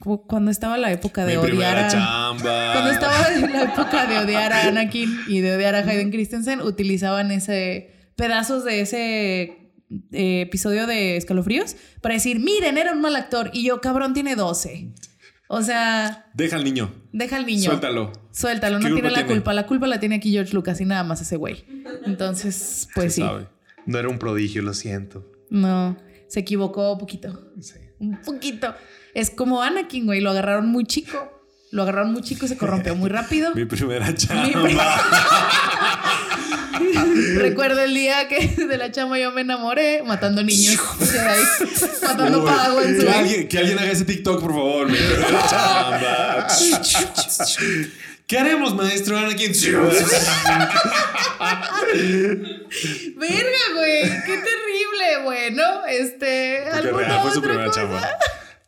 cu- 0.00 0.26
cuando 0.26 0.50
estaba 0.50 0.76
la 0.76 0.90
época 0.92 1.24
de 1.24 1.32
Mi 1.32 1.36
odiar 1.38 1.50
primera 1.50 1.86
a... 1.86 1.90
chamba. 1.90 2.72
Cuando 2.72 2.90
estaba 2.90 3.34
en 3.34 3.52
la 3.52 3.62
época 3.62 4.06
de 4.06 4.18
odiar 4.18 4.52
a 4.52 4.66
Anakin 4.68 5.10
y 5.28 5.40
de 5.40 5.56
odiar 5.56 5.74
a 5.76 5.78
Hayden 5.78 6.10
Christensen, 6.10 6.60
utilizaban 6.60 7.30
ese 7.30 7.90
pedazos 8.18 8.64
de 8.64 8.80
ese 8.82 9.42
eh, 10.12 10.40
episodio 10.42 10.86
de 10.86 11.16
Escalofríos 11.16 11.76
para 12.02 12.14
decir, 12.14 12.40
miren, 12.40 12.76
era 12.76 12.92
un 12.92 13.00
mal 13.00 13.16
actor 13.16 13.50
y 13.54 13.64
yo, 13.64 13.80
cabrón, 13.80 14.12
tiene 14.12 14.34
12. 14.36 14.92
O 15.48 15.62
sea, 15.62 16.26
Deja 16.34 16.56
al 16.56 16.64
niño. 16.64 16.92
deja 17.12 17.36
al 17.36 17.46
niño. 17.46 17.70
Suéltalo. 17.70 18.12
Suéltalo, 18.32 18.78
¿Qué 18.80 18.88
no 18.90 18.94
tiene 18.96 19.10
la 19.10 19.18
tiene? 19.20 19.30
culpa. 19.32 19.54
La 19.54 19.66
culpa 19.66 19.86
la 19.86 19.98
tiene 19.98 20.16
aquí 20.16 20.30
George 20.30 20.52
Lucas 20.52 20.78
y 20.82 20.84
nada 20.84 21.04
más 21.04 21.22
ese 21.22 21.36
güey. 21.36 21.64
Entonces, 22.04 22.88
pues 22.94 23.14
Se 23.14 23.22
sí. 23.22 23.26
sabe. 23.26 23.46
No 23.86 23.98
era 23.98 24.08
un 24.10 24.18
prodigio, 24.18 24.60
lo 24.60 24.74
siento. 24.74 25.24
No, 25.48 25.96
se 26.26 26.40
equivocó 26.40 26.92
un 26.92 26.98
poquito. 26.98 27.50
Sí. 27.60 27.78
Un 28.00 28.20
poquito. 28.20 28.74
Es 29.14 29.30
como 29.30 29.62
Anakin, 29.62 30.04
güey. 30.04 30.20
Lo 30.20 30.30
agarraron 30.30 30.66
muy 30.68 30.84
chico. 30.84 31.37
Lo 31.70 31.82
agarraron 31.82 32.12
muy 32.12 32.22
chico 32.22 32.46
y 32.46 32.48
se 32.48 32.56
corrompió 32.56 32.94
muy 32.94 33.10
rápido. 33.10 33.54
Mi 33.54 33.64
primera 33.66 34.06
Mi 34.08 34.14
chamba. 34.14 34.48
pri- 36.78 37.34
Recuerdo 37.38 37.82
el 37.82 37.92
día 37.94 38.26
que 38.28 38.46
de 38.66 38.78
la 38.78 38.90
chama 38.92 39.18
yo 39.18 39.30
me 39.32 39.40
enamoré 39.42 40.02
matando 40.02 40.42
niños. 40.42 40.78
Matando 42.02 42.44
pago 42.44 42.80
en 42.82 42.98
su. 43.00 43.06
que, 43.06 43.12
alguien, 43.12 43.48
que 43.48 43.58
alguien 43.58 43.78
haga 43.78 43.90
ese 43.90 44.04
TikTok, 44.04 44.40
por 44.40 44.52
favor. 44.52 44.88
Mi 44.88 44.96
primera 44.96 45.46
chamba. 45.48 46.46
¿Qué 48.26 48.38
haremos, 48.38 48.74
maestro 48.74 49.18
Anakin? 49.18 49.52
Verga, 53.16 53.64
güey. 53.74 54.02
Qué 54.02 54.36
terrible. 54.38 55.22
Bueno, 55.24 55.62
este. 55.88 56.62
Porque 56.70 56.88
¿alguna 56.88 57.20
fue 57.22 57.32
su 57.32 57.42
primera 57.42 57.66
cosa? 57.66 57.80
chamba. 57.80 58.08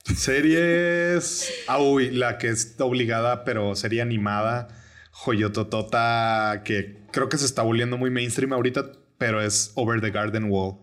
Series. 0.05 1.52
Ah, 1.68 1.81
uy, 1.81 2.10
la 2.10 2.39
que 2.39 2.48
es 2.48 2.77
obligada, 2.78 3.44
pero 3.44 3.74
serie 3.74 4.02
animada. 4.02 4.68
Joyototota, 5.12 6.62
que 6.64 7.02
creo 7.12 7.28
que 7.28 7.36
se 7.36 7.44
está 7.44 7.62
volviendo 7.62 7.98
muy 7.98 8.10
mainstream 8.10 8.52
ahorita, 8.52 8.93
pero 9.18 9.43
es 9.43 9.72
Over 9.74 10.01
the 10.01 10.10
Garden 10.10 10.44
Wall, 10.51 10.78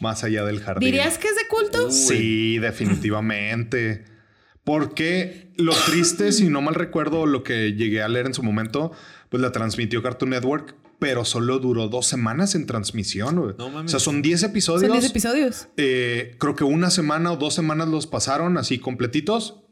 más 0.00 0.22
allá 0.22 0.44
del 0.44 0.60
jardín. 0.60 0.86
¿Dirías 0.86 1.18
que 1.18 1.28
es 1.28 1.36
de 1.36 1.48
culto? 1.48 1.90
Sí, 1.90 2.58
definitivamente. 2.58 4.04
Porque 4.62 5.52
lo 5.56 5.72
triste, 5.72 6.32
si 6.32 6.48
no 6.48 6.62
mal 6.62 6.74
recuerdo 6.74 7.26
lo 7.26 7.42
que 7.42 7.72
llegué 7.72 8.02
a 8.02 8.08
leer 8.08 8.26
en 8.26 8.34
su 8.34 8.42
momento, 8.42 8.92
pues 9.28 9.42
la 9.42 9.50
transmitió 9.50 10.02
Cartoon 10.02 10.30
Network, 10.30 10.76
pero 11.00 11.24
solo 11.24 11.58
duró 11.58 11.88
dos 11.88 12.06
semanas 12.06 12.54
en 12.54 12.66
transmisión. 12.66 13.40
güey. 13.40 13.54
No 13.58 13.70
mames. 13.70 13.90
O 13.92 13.98
sea, 13.98 14.00
son 14.00 14.22
10 14.22 14.44
episodios. 14.44 14.88
Son 14.88 15.00
10 15.00 15.10
episodios. 15.10 15.68
Eh, 15.76 16.36
creo 16.38 16.54
que 16.54 16.62
una 16.62 16.90
semana 16.90 17.32
o 17.32 17.36
dos 17.36 17.54
semanas 17.54 17.88
los 17.88 18.06
pasaron 18.06 18.56
así 18.58 18.78
completitos 18.78 19.62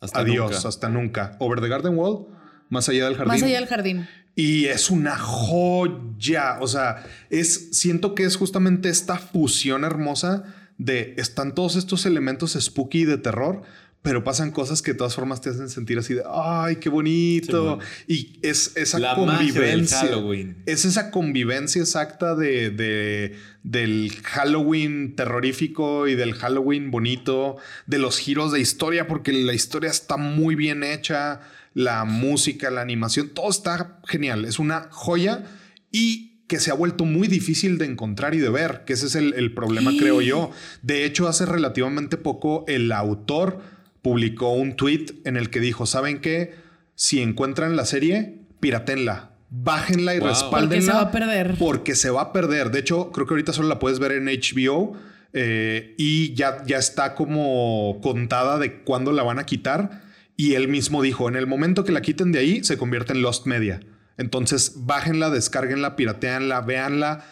Hasta 0.00 0.20
Adiós, 0.20 0.50
nunca. 0.52 0.68
hasta 0.68 0.88
nunca. 0.90 1.36
Over 1.38 1.60
the 1.60 1.68
Garden 1.68 1.96
Wall, 1.96 2.26
más 2.68 2.88
allá 2.90 3.06
del 3.06 3.14
jardín. 3.14 3.32
Más 3.32 3.42
allá 3.42 3.60
del 3.60 3.68
jardín. 3.68 4.08
Y 4.34 4.66
es 4.66 4.90
una 4.90 5.16
joya. 5.16 6.58
O 6.60 6.66
sea, 6.66 7.06
es, 7.30 7.70
siento 7.72 8.14
que 8.14 8.24
es 8.24 8.36
justamente 8.36 8.90
esta 8.90 9.16
fusión 9.16 9.84
hermosa 9.84 10.44
de 10.78 11.14
están 11.16 11.54
todos 11.54 11.76
estos 11.76 12.04
elementos 12.04 12.52
spooky 12.60 13.04
de 13.06 13.16
terror, 13.16 13.62
pero 14.02 14.22
pasan 14.22 14.52
cosas 14.52 14.82
que 14.82 14.92
de 14.92 14.98
todas 14.98 15.14
formas 15.16 15.40
te 15.40 15.50
hacen 15.50 15.68
sentir 15.68 15.98
así 15.98 16.14
de 16.14 16.22
ay, 16.30 16.76
qué 16.76 16.88
bonito. 16.88 17.78
y 18.06 18.38
es 18.42 18.72
esa 18.76 18.98
La 19.00 19.16
magia 19.16 19.38
del 19.38 19.52
convivencia. 19.54 19.98
Halloween. 20.00 20.62
Es 20.66 20.84
esa 20.84 21.10
convivencia 21.10 21.80
exacta 21.82 22.36
de, 22.36 22.70
de- 22.70 23.34
del 23.64 24.12
Halloween 24.22 25.16
terrorífico 25.16 26.06
y 26.06 26.14
del 26.14 26.34
Halloween 26.34 26.90
bonito, 26.92 27.56
de 27.86 27.98
los 27.98 28.18
giros 28.18 28.52
de 28.52 28.60
historia, 28.60 29.08
porque 29.08 29.32
la 29.32 29.54
historia 29.54 29.90
está 29.90 30.16
muy 30.16 30.54
bien 30.54 30.84
hecha, 30.84 31.40
la 31.74 32.04
música, 32.04 32.70
la 32.70 32.82
animación, 32.82 33.30
todo 33.30 33.50
está 33.50 33.98
genial. 34.06 34.44
Es 34.44 34.60
una 34.60 34.86
joya 34.92 35.44
y 35.90 36.44
que 36.46 36.60
se 36.60 36.70
ha 36.70 36.74
vuelto 36.74 37.04
muy 37.04 37.26
difícil 37.26 37.76
de 37.76 37.86
encontrar 37.86 38.36
y 38.36 38.38
de 38.38 38.50
ver, 38.50 38.84
que 38.86 38.92
ese 38.92 39.06
es 39.06 39.16
el, 39.16 39.34
el 39.34 39.52
problema, 39.52 39.90
creo 39.98 40.20
yo. 40.22 40.52
De 40.82 41.04
hecho, 41.04 41.26
hace 41.26 41.44
relativamente 41.44 42.16
poco 42.16 42.64
el 42.68 42.92
autor 42.92 43.74
publicó 44.06 44.52
un 44.52 44.76
tweet 44.76 45.06
en 45.24 45.36
el 45.36 45.50
que 45.50 45.58
dijo, 45.58 45.84
¿saben 45.84 46.20
qué? 46.20 46.54
Si 46.94 47.20
encuentran 47.20 47.74
la 47.74 47.84
serie, 47.84 48.38
piratenla. 48.60 49.32
Bájenla 49.50 50.14
y 50.14 50.20
Wow. 50.20 50.28
respáldenla. 50.28 50.68
Porque 50.68 50.80
se 50.80 50.92
va 50.92 51.00
a 51.00 51.10
perder. 51.10 51.54
Porque 51.58 51.94
se 51.96 52.10
va 52.10 52.20
a 52.20 52.32
perder. 52.32 52.70
De 52.70 52.78
hecho, 52.78 53.10
creo 53.10 53.26
que 53.26 53.34
ahorita 53.34 53.52
solo 53.52 53.66
la 53.66 53.80
puedes 53.80 53.98
ver 53.98 54.12
en 54.12 54.28
HBO 54.28 54.96
eh, 55.32 55.96
y 55.98 56.34
ya, 56.34 56.62
ya 56.64 56.78
está 56.78 57.16
como 57.16 57.98
contada 58.00 58.60
de 58.60 58.84
cuándo 58.84 59.10
la 59.10 59.24
van 59.24 59.40
a 59.40 59.44
quitar. 59.44 60.02
Y 60.36 60.54
él 60.54 60.68
mismo 60.68 61.02
dijo, 61.02 61.28
en 61.28 61.34
el 61.34 61.48
momento 61.48 61.82
que 61.82 61.90
la 61.90 62.00
quiten 62.00 62.30
de 62.30 62.38
ahí, 62.38 62.62
se 62.62 62.78
convierte 62.78 63.12
en 63.12 63.22
Lost 63.22 63.46
Media. 63.46 63.80
Entonces, 64.18 64.74
bájenla, 64.76 65.30
descárguenla, 65.30 65.96
pirateanla, 65.96 66.60
véanla, 66.60 67.24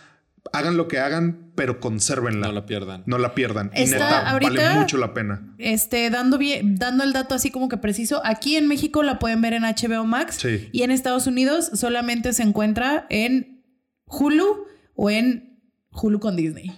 hagan 0.53 0.77
lo 0.77 0.89
que 0.89 0.99
hagan, 0.99 1.44
pero 1.55 1.81
consérvenla. 1.81 2.47
No 2.48 2.52
la 2.52 2.66
pierdan. 2.66 3.02
No 3.06 3.18
la 3.18 3.35
pierdan. 3.35 3.70
Y 3.74 3.82
Está 3.82 3.97
neta, 3.98 4.31
ahorita- 4.31 4.52
vale 4.68 4.81
mucho 4.81 4.97
la 4.98 5.14
pena. 5.14 5.55
Este, 5.59 6.10
dando, 6.10 6.36
bien, 6.39 6.76
dando 6.76 7.05
el 7.05 7.12
dato 7.12 7.35
así 7.35 7.51
como 7.51 7.68
que 7.68 7.76
preciso, 7.76 8.20
aquí 8.24 8.56
en 8.56 8.66
México 8.68 9.02
la 9.02 9.18
pueden 9.18 9.40
ver 9.40 9.52
en 9.52 9.64
HBO 9.64 10.05
Max 10.05 10.36
Sí. 10.40 10.68
y 10.72 10.82
en 10.82 10.90
Estados 10.90 11.26
Unidos 11.26 11.70
solamente 11.74 12.32
se 12.32 12.43
encuentra 12.43 13.06
en 13.10 13.64
Hulu 14.06 14.66
o 14.94 15.10
en 15.10 15.60
Hulu 15.90 16.20
con 16.20 16.36
Disney. 16.36 16.72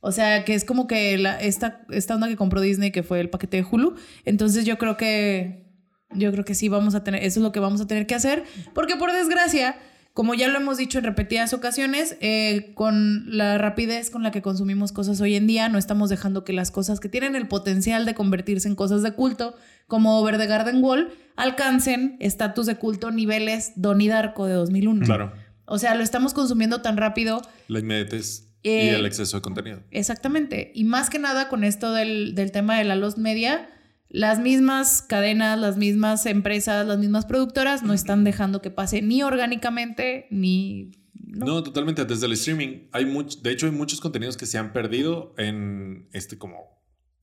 O 0.00 0.12
sea, 0.12 0.44
que 0.44 0.54
es 0.54 0.64
como 0.64 0.86
que 0.86 1.18
la, 1.18 1.38
esta, 1.40 1.82
esta 1.90 2.14
onda 2.14 2.26
que 2.26 2.36
compró 2.36 2.60
Disney, 2.60 2.90
que 2.90 3.02
fue 3.02 3.20
el 3.20 3.28
paquete 3.28 3.58
de 3.58 3.66
Hulu. 3.70 3.96
Entonces 4.24 4.64
yo 4.64 4.78
creo 4.78 4.96
que 4.96 5.68
yo 6.12 6.32
creo 6.32 6.44
que 6.44 6.56
sí 6.56 6.68
vamos 6.68 6.96
a 6.96 7.04
tener, 7.04 7.22
eso 7.22 7.38
es 7.38 7.44
lo 7.44 7.52
que 7.52 7.60
vamos 7.60 7.80
a 7.80 7.86
tener 7.86 8.04
que 8.06 8.16
hacer, 8.16 8.42
porque 8.74 8.96
por 8.96 9.12
desgracia, 9.12 9.76
como 10.12 10.34
ya 10.34 10.48
lo 10.48 10.58
hemos 10.58 10.76
dicho 10.76 10.98
en 10.98 11.04
repetidas 11.04 11.52
ocasiones, 11.52 12.16
eh, 12.20 12.72
con 12.74 13.36
la 13.36 13.58
rapidez 13.58 14.10
con 14.10 14.22
la 14.22 14.30
que 14.30 14.42
consumimos 14.42 14.92
cosas 14.92 15.20
hoy 15.20 15.36
en 15.36 15.46
día, 15.46 15.68
no 15.68 15.78
estamos 15.78 16.10
dejando 16.10 16.44
que 16.44 16.52
las 16.52 16.70
cosas 16.70 16.98
que 16.98 17.08
tienen 17.08 17.36
el 17.36 17.46
potencial 17.48 18.04
de 18.06 18.14
convertirse 18.14 18.68
en 18.68 18.74
cosas 18.74 19.02
de 19.02 19.12
culto, 19.12 19.54
como 19.86 20.18
Over 20.18 20.38
the 20.38 20.46
Garden 20.46 20.82
Wall, 20.82 21.10
alcancen 21.36 22.16
estatus 22.20 22.66
de 22.66 22.76
culto 22.76 23.10
niveles 23.10 23.72
Donnie 23.76 24.08
Darko 24.08 24.46
de 24.46 24.54
2001. 24.54 25.06
Claro. 25.06 25.32
O 25.64 25.78
sea, 25.78 25.94
lo 25.94 26.02
estamos 26.02 26.34
consumiendo 26.34 26.82
tan 26.82 26.96
rápido 26.96 27.40
La 27.68 27.78
inmediatez 27.78 28.48
Eh, 28.64 28.86
y 28.86 28.88
el 28.88 29.06
exceso 29.06 29.36
de 29.36 29.42
contenido. 29.42 29.80
Exactamente. 29.92 30.72
Y 30.74 30.84
más 30.84 31.08
que 31.08 31.20
nada 31.20 31.48
con 31.48 31.62
esto 31.62 31.92
del, 31.92 32.34
del 32.34 32.50
tema 32.50 32.76
de 32.76 32.84
la 32.84 32.96
Lost 32.96 33.16
Media, 33.16 33.68
las 34.10 34.40
mismas 34.40 35.02
cadenas, 35.02 35.58
las 35.58 35.76
mismas 35.76 36.26
empresas, 36.26 36.86
las 36.86 36.98
mismas 36.98 37.26
productoras 37.26 37.84
no 37.84 37.92
están 37.94 38.24
dejando 38.24 38.60
que 38.60 38.70
pase 38.70 39.02
ni 39.02 39.22
orgánicamente 39.22 40.26
ni... 40.30 40.90
No. 41.14 41.46
No. 41.46 41.62
totalmente. 41.62 42.04
Desde 42.04 42.26
el 42.26 42.32
streaming 42.32 42.88
hay 42.90 43.06
mucho, 43.06 43.38
de 43.40 43.52
hecho 43.52 43.66
hay 43.66 43.72
muchos 43.72 44.00
contenidos 44.00 44.36
que 44.36 44.46
se 44.46 44.58
han 44.58 44.72
perdido 44.72 45.32
en 45.38 46.08
este 46.12 46.38
como 46.38 46.80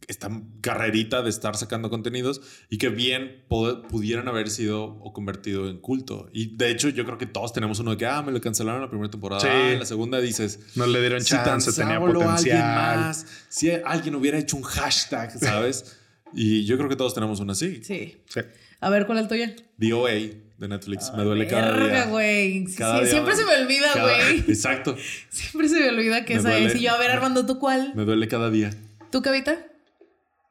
esta 0.08 0.30
carrerita 0.62 1.22
de 1.22 1.30
estar 1.30 1.58
sacando 1.58 1.90
contenidos 1.90 2.40
y 2.70 2.78
que 2.78 2.88
bien 2.88 3.44
pudieran 3.50 4.30
haber 4.30 4.50
sido 4.50 4.86
o 4.86 5.12
convertido 5.12 5.68
en 5.68 5.80
culto. 5.80 6.30
Y 6.32 6.56
de 6.56 6.72
hecho 6.72 6.88
yo 6.88 7.04
creo 7.04 7.18
que 7.18 7.26
todos 7.26 7.52
tenemos 7.52 7.80
uno 7.80 7.92
de 7.92 7.98
que, 7.98 8.06
ah, 8.06 8.22
me 8.22 8.32
lo 8.32 8.40
cancelaron 8.40 8.82
la 8.82 8.90
primera 8.90 9.12
temporada. 9.12 9.42
Sí. 9.42 9.48
Ah, 9.50 9.74
en 9.74 9.80
la 9.80 9.86
segunda 9.86 10.22
dices, 10.22 10.62
No 10.76 10.86
le 10.88 11.02
dieron 11.02 11.20
si 11.20 11.32
chance, 11.32 11.74
tenía 11.74 12.00
solo 12.00 12.14
potencial. 12.14 12.62
alguien 12.62 12.76
más, 12.76 13.26
si 13.50 13.72
alguien 13.72 14.16
hubiera 14.16 14.38
hecho 14.38 14.56
un 14.56 14.64
hashtag, 14.64 15.38
¿sabes? 15.38 15.98
Y 16.34 16.66
yo 16.66 16.78
creo 16.78 16.90
que 16.90 16.96
todos 16.96 17.14
tenemos 17.14 17.40
uno 17.40 17.52
así. 17.54 17.84
Sí. 17.84 18.18
Sí. 18.28 18.40
A 18.80 18.90
ver, 18.90 19.06
¿cuál 19.06 19.18
es 19.20 19.24
el 19.24 19.30
tuyo? 19.30 19.46
The 19.80 19.94
OA 19.94 20.12
de 20.58 20.68
Netflix. 20.68 21.12
me 21.16 21.24
duele 21.24 21.48
cada 21.48 21.78
día. 21.88 22.06
güey. 22.06 22.68
Sí, 22.68 22.76
Cada 22.78 23.04
sí, 23.04 23.12
siempre 23.12 23.34
me- 23.36 23.40
se 23.40 23.46
me 23.46 23.56
olvida, 23.64 23.88
cada- 23.94 24.14
güey. 24.24 24.40
Exacto. 24.48 24.96
Siempre 25.30 25.70
se 25.70 25.80
me 25.80 25.90
olvida 25.90 26.26
que 26.26 26.34
Me 26.36 26.40
esa 26.40 26.50
duele. 26.50 26.66
es. 26.68 26.76
Y 26.76 26.82
yo, 26.82 26.92
a 26.94 26.98
ver, 27.00 27.12
Armando, 27.12 27.46
¿tú 27.46 27.60
cuál? 27.60 27.94
Me 27.96 28.06
duele 28.06 28.28
cada 28.28 28.50
día. 28.50 28.72
¿Tú, 29.12 29.22
Cavita? 29.22 29.58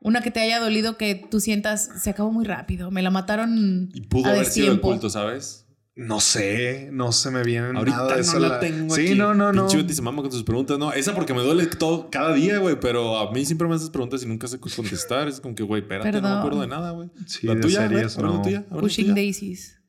Una 0.01 0.21
que 0.23 0.31
te 0.31 0.41
haya 0.41 0.61
dolido 0.61 0.97
que 0.97 1.15
tú 1.31 1.41
sientas, 1.41 1.89
se 2.01 2.11
acabó 2.11 2.31
muy 2.31 2.45
rápido. 2.45 2.91
Me 2.93 3.03
la 3.03 3.11
mataron 3.11 3.91
Y 3.93 4.03
pudo 4.03 4.27
a 4.29 4.31
haber 4.33 4.47
sido 4.47 4.73
el 4.73 4.81
culto, 4.81 5.11
¿sabes? 5.11 5.66
No 5.99 6.21
sé, 6.21 6.91
no 6.93 7.11
se 7.11 7.31
me 7.31 7.43
viene 7.43 7.69
Ahorita 7.79 7.97
nada 7.97 8.09
de 8.11 8.15
no 8.17 8.21
eso. 8.21 8.39
la 8.39 8.61
tengo 8.61 8.95
Sí, 8.95 9.01
aquí. 9.07 9.15
no, 9.15 9.33
no, 9.35 9.51
no. 9.51 9.67
Pinche 9.67 9.95
se 9.95 10.03
mama 10.03 10.21
con 10.21 10.31
tus 10.31 10.43
preguntas. 10.45 10.79
No, 10.79 10.93
esa 10.93 11.15
porque 11.15 11.33
me 11.33 11.41
duele 11.43 11.65
todo 11.67 12.11
cada 12.11 12.35
día, 12.35 12.59
güey. 12.59 12.79
Pero 12.79 13.17
a 13.19 13.33
mí 13.33 13.47
siempre 13.47 13.67
me 13.67 13.77
haces 13.77 13.89
preguntas 13.89 14.23
y 14.23 14.27
nunca 14.27 14.47
sé 14.47 14.61
contestar. 14.61 15.27
Es 15.27 15.41
como 15.41 15.55
que, 15.55 15.63
güey, 15.63 15.81
espérate, 15.81 16.09
no 16.09 16.13
Perdón. 16.13 16.33
me 16.33 16.39
acuerdo 16.39 16.61
de 16.61 16.67
nada, 16.67 16.91
güey. 16.91 17.09
Sí, 17.27 17.47
la 17.47 17.59
tuya, 17.59 17.89
series, 17.89 18.17
la 18.19 18.23
no. 18.25 18.43
tuya. 18.43 18.67
la 18.71 18.77
Pushing 18.79 19.05
tuya. 19.07 19.15
Daisies. 19.15 19.81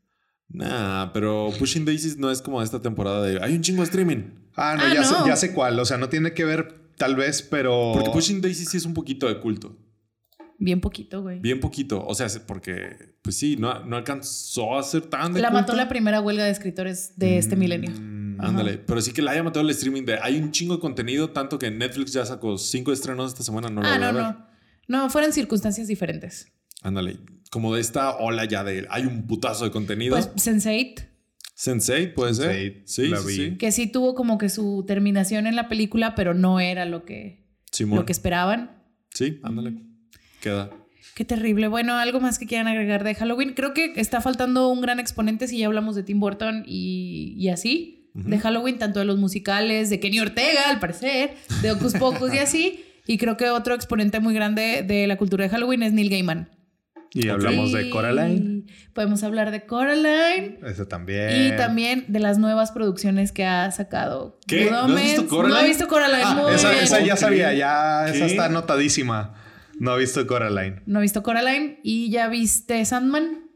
Nah, 0.48 1.12
pero 1.12 1.50
Pushing 1.60 1.84
Daisies 1.84 2.18
no 2.18 2.32
es 2.32 2.42
como 2.42 2.62
esta 2.62 2.82
temporada 2.82 3.22
de 3.24 3.44
hay 3.44 3.54
un 3.54 3.62
chingo 3.62 3.82
de 3.82 3.88
streaming. 3.88 4.24
Ah, 4.56 4.76
no, 4.78 4.84
Ah, 4.86 4.94
ya, 4.94 5.02
no. 5.02 5.08
Sé, 5.08 5.16
ya 5.28 5.36
sé 5.36 5.52
cuál. 5.54 5.78
O 5.78 5.84
sea, 5.84 5.98
no 5.98 6.08
tiene 6.08 6.34
que 6.34 6.46
ver 6.46 6.74
tal 6.98 7.18
vez, 7.18 7.42
pero... 7.42 7.92
Porque 7.94 8.12
Pushing 8.12 8.40
Daisies 8.42 8.70
sí 8.70 8.78
es 8.78 8.86
un 8.86 8.94
poquito 8.94 9.28
de 9.28 9.42
culto. 9.42 9.76
Bien 10.60 10.82
poquito, 10.82 11.22
güey. 11.22 11.40
Bien 11.40 11.60
poquito. 11.60 12.04
O 12.06 12.16
sea, 12.16 12.28
porque, 12.48 13.14
pues 13.22 13.38
sí, 13.38 13.58
no, 13.58 13.84
no 13.86 13.96
alcanzó 13.96 14.78
a 14.78 14.84
ser 14.84 15.02
tan 15.04 15.34
de 15.34 15.42
La 15.42 15.50
culto. 15.50 15.62
mató 15.62 15.76
la 15.76 15.88
primera 15.88 16.20
huelga 16.20 16.46
de 16.46 16.52
escritores 16.52 17.14
de 17.18 17.38
este 17.38 17.56
milenio. 17.56 17.92
Mm, 17.92 18.40
Ajá. 18.40 18.50
Ándale, 18.50 18.78
pero 18.80 19.00
sí 19.02 19.12
que 19.14 19.22
la 19.22 19.32
haya 19.32 19.44
matado 19.44 19.64
el 19.66 19.70
streaming 19.72 20.04
de 20.06 20.18
hay 20.22 20.38
un 20.38 20.52
chingo 20.52 20.76
de 20.76 20.80
contenido, 20.80 21.30
tanto 21.30 21.60
que 21.60 21.70
Netflix 21.70 22.14
ya 22.14 22.26
sacó 22.26 22.58
cinco 22.58 22.92
estrenos 22.92 23.32
esta 23.34 23.44
semana, 23.44 23.70
no 23.70 23.82
lo 23.82 23.88
ah, 23.88 23.98
voy 23.98 24.04
a 24.08 24.12
no, 24.12 24.18
ver. 24.18 24.24
no. 24.24 24.48
No, 25.04 25.10
fueron 25.10 25.32
circunstancias 25.34 25.88
diferentes. 25.88 26.52
Ándale, 26.82 27.20
como 27.52 27.76
de 27.76 27.82
esta 27.82 28.16
ola 28.18 28.46
ya 28.46 28.64
de 28.64 28.88
hay 28.90 29.04
un 29.06 29.28
putazo 29.28 29.66
de 29.66 29.72
contenido. 29.72 30.16
Pues 30.16 30.34
Sense8, 30.36 31.06
Sensei, 31.54 32.14
puede 32.14 32.34
ser. 32.36 32.52
Sense8, 32.52 32.82
Sí, 32.86 33.08
la 33.08 33.18
sí, 33.18 33.28
vi. 33.28 33.34
sí. 33.52 33.58
que 33.58 33.72
sí 33.72 33.88
tuvo 33.88 34.16
como 34.16 34.38
que 34.38 34.50
su 34.50 34.86
terminación 34.88 35.46
en 35.48 35.56
la 35.56 35.68
película, 35.70 36.16
pero 36.16 36.34
no 36.34 36.60
era 36.60 36.86
lo 36.86 37.04
que, 37.06 37.48
Simón. 37.72 38.00
lo 38.00 38.06
que 38.06 38.12
esperaban. 38.12 38.84
Sí, 39.14 39.40
ándale. 39.44 39.74
Queda. 40.42 40.70
Qué 41.16 41.26
terrible. 41.26 41.68
Bueno, 41.68 41.96
algo 41.96 42.20
más 42.20 42.38
que 42.38 42.46
quieran 42.46 42.68
agregar 42.68 43.04
de 43.04 43.16
Halloween. 43.16 43.54
Creo 43.54 43.74
que 43.74 43.94
está 43.96 44.22
faltando 44.22 44.70
un 44.70 44.82
gran 44.82 45.00
exponente 45.00 45.48
si 45.48 45.58
ya 45.58 45.66
hablamos 45.66 45.96
de 45.96 46.04
Tim 46.04 46.20
Burton 46.20 46.64
y, 46.66 47.34
y 47.38 47.50
así. 47.50 47.94
De 48.14 48.40
Halloween, 48.40 48.80
tanto 48.80 49.00
de 49.00 49.06
los 49.06 49.18
musicales, 49.20 49.92
de 49.92 50.00
Kenny 50.00 50.20
Ortega, 50.20 50.72
al 50.72 50.80
parecer, 50.80 51.36
de 51.62 51.72
Ocus 51.72 51.94
Pocus 51.94 52.34
y 52.34 52.40
así. 52.40 52.84
Y 53.06 53.20
creo 53.20 53.38
que 53.38 53.50
otro 53.50 53.76
exponente 53.76 54.20
muy 54.20 54.34
grande 54.34 54.84
de 54.86 55.06
la 55.06 55.18
cultura 55.18 55.44
de 55.44 55.50
Halloween 55.50 55.84
es 55.84 55.94
Neil 55.94 56.10
Gaiman. 56.10 56.50
Y 57.14 57.30
hablamos 57.30 57.72
de 57.72 57.90
Coraline. 57.90 58.66
Podemos 58.94 59.24
hablar 59.24 59.52
de 59.52 59.66
Coraline. 59.66 60.60
Ese 60.66 60.86
también. 60.86 61.54
Y 61.54 61.56
también 61.56 62.06
de 62.08 62.20
las 62.20 62.38
nuevas 62.38 62.72
producciones 62.72 63.32
que 63.32 63.46
ha 63.46 63.72
sacado. 63.72 64.40
¿Qué? 64.48 64.70
¿No 64.70 64.80
has 64.80 64.96
visto 64.96 65.28
Coraline? 65.28 65.60
No 65.60 65.66
he 65.66 65.68
visto 65.68 65.88
Coraline. 65.88 66.24
Ah, 66.24 66.36
muy 66.36 66.54
esa, 66.54 66.72
bien. 66.72 66.84
esa 66.84 67.00
ya 67.00 67.16
sabía, 67.16 67.54
ya 67.54 68.08
esa 68.08 68.26
está 68.26 68.46
anotadísima. 68.46 69.34
No 69.80 69.96
he 69.96 70.00
visto 70.00 70.26
Coraline. 70.26 70.82
No 70.86 71.00
he 71.00 71.02
visto 71.04 71.24
Coraline. 71.24 71.80
¿Y 71.84 72.10
ya 72.10 72.28
viste 72.28 72.84
Sandman? 72.86 73.50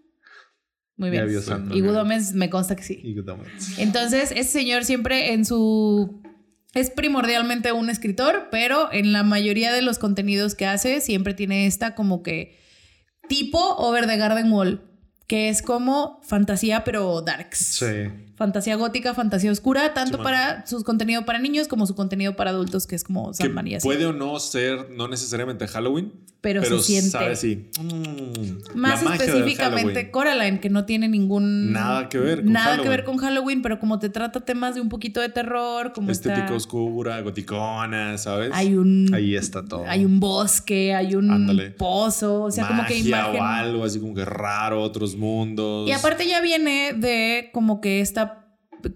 Muy 0.98 1.10
bien. 1.10 1.24
Ya 1.24 1.30
vio 1.30 1.42
Sandman. 1.42 1.78
Y 1.78 1.82
Good 1.82 1.96
Omens 1.96 2.34
me 2.34 2.50
consta 2.50 2.76
que 2.76 2.84
sí. 2.84 3.00
Y 3.04 3.16
Good 3.16 3.30
Omens. 3.30 3.80
Entonces, 3.80 4.32
ese 4.32 4.52
señor 4.52 4.84
siempre 4.86 5.34
en 5.34 5.46
su... 5.46 6.22
Es 6.74 6.90
primordialmente 6.90 7.74
un 7.74 7.90
escritor, 7.90 8.48
pero 8.50 8.94
en 8.94 9.12
la 9.12 9.24
mayoría 9.24 9.74
de 9.74 9.82
los 9.82 10.00
contenidos 10.00 10.56
que 10.56 10.66
hace 10.66 11.02
siempre 11.02 11.34
tiene 11.34 11.66
esta 11.66 11.96
como 11.96 12.24
que 12.24 12.58
tipo 13.28 13.60
Over 13.76 14.08
the 14.08 14.16
Garden 14.16 14.52
Wall, 14.52 14.91
que 15.32 15.48
es 15.48 15.62
como 15.62 16.20
fantasía, 16.24 16.84
pero 16.84 17.22
darks. 17.22 17.58
Sí. 17.58 17.86
Fantasía 18.36 18.76
gótica, 18.76 19.14
fantasía 19.14 19.50
oscura, 19.52 19.94
tanto 19.94 20.22
para 20.22 20.66
su 20.68 20.84
contenido 20.84 21.24
para 21.26 21.38
niños 21.40 21.68
como 21.70 21.86
su 21.86 21.96
contenido 21.96 22.36
para 22.36 22.50
adultos, 22.50 22.86
que 22.88 22.96
es 22.96 23.04
como 23.06 23.30
Que 23.30 23.36
Sandman 23.38 23.68
y 23.68 23.76
así. 23.76 23.86
puede 23.88 24.06
o 24.08 24.14
no 24.14 24.38
ser, 24.40 24.90
no 24.90 25.08
necesariamente 25.08 25.68
Halloween, 25.68 26.12
Pero 26.42 26.66
se 26.66 26.80
siente. 26.80 27.12
sabe 27.12 27.34
así. 27.34 27.70
mm, 27.80 28.76
Más 28.80 29.04
específicamente. 29.04 30.10
Coraline, 30.10 30.60
que 30.60 30.72
no 30.72 30.86
tiene 30.86 31.08
ningún... 31.08 31.72
Nada 31.72 32.10
que 32.10 32.18
ver 32.18 32.42
con 32.44 32.52
Nada 32.52 32.66
que 32.66 32.72
Halloween. 32.78 32.90
ver 32.90 33.04
con 33.06 33.18
Halloween, 33.18 33.62
pero 33.62 33.80
como 33.80 34.00
te 34.00 34.10
trata 34.10 34.40
temas 34.42 34.74
de 34.74 34.82
un 34.82 34.90
poquito 34.90 35.22
de 35.22 35.30
terror, 35.30 35.94
como 35.94 36.10
Estética 36.12 36.46
está- 36.46 36.56
oscura, 36.56 37.22
goticona, 37.22 38.18
¿sabes? 38.18 38.50
Hay 38.56 38.74
un... 38.74 39.12
Ahí 39.14 39.36
está 39.36 39.64
todo. 39.64 39.86
Hay 39.88 40.04
un 40.04 40.20
bosque, 40.20 40.96
hay 40.96 41.14
un 41.14 41.30
Ándale. 41.30 41.70
pozo, 41.72 42.42
o 42.46 42.52
sea, 42.52 42.68
como 42.68 42.86
que 42.88 42.98
imagen... 42.98 43.40
o 43.40 43.46
algo 43.46 43.84
así 43.86 44.00
como 44.00 44.16
que 44.16 44.26
raro, 44.26 44.82
otros 44.82 45.16
mundos. 45.22 45.88
Y 45.88 45.94
aparte 45.94 46.28
ya 46.28 46.42
viene 46.42 46.94
de 46.94 47.50
como 47.54 47.80
que 47.80 48.02
esta 48.02 48.40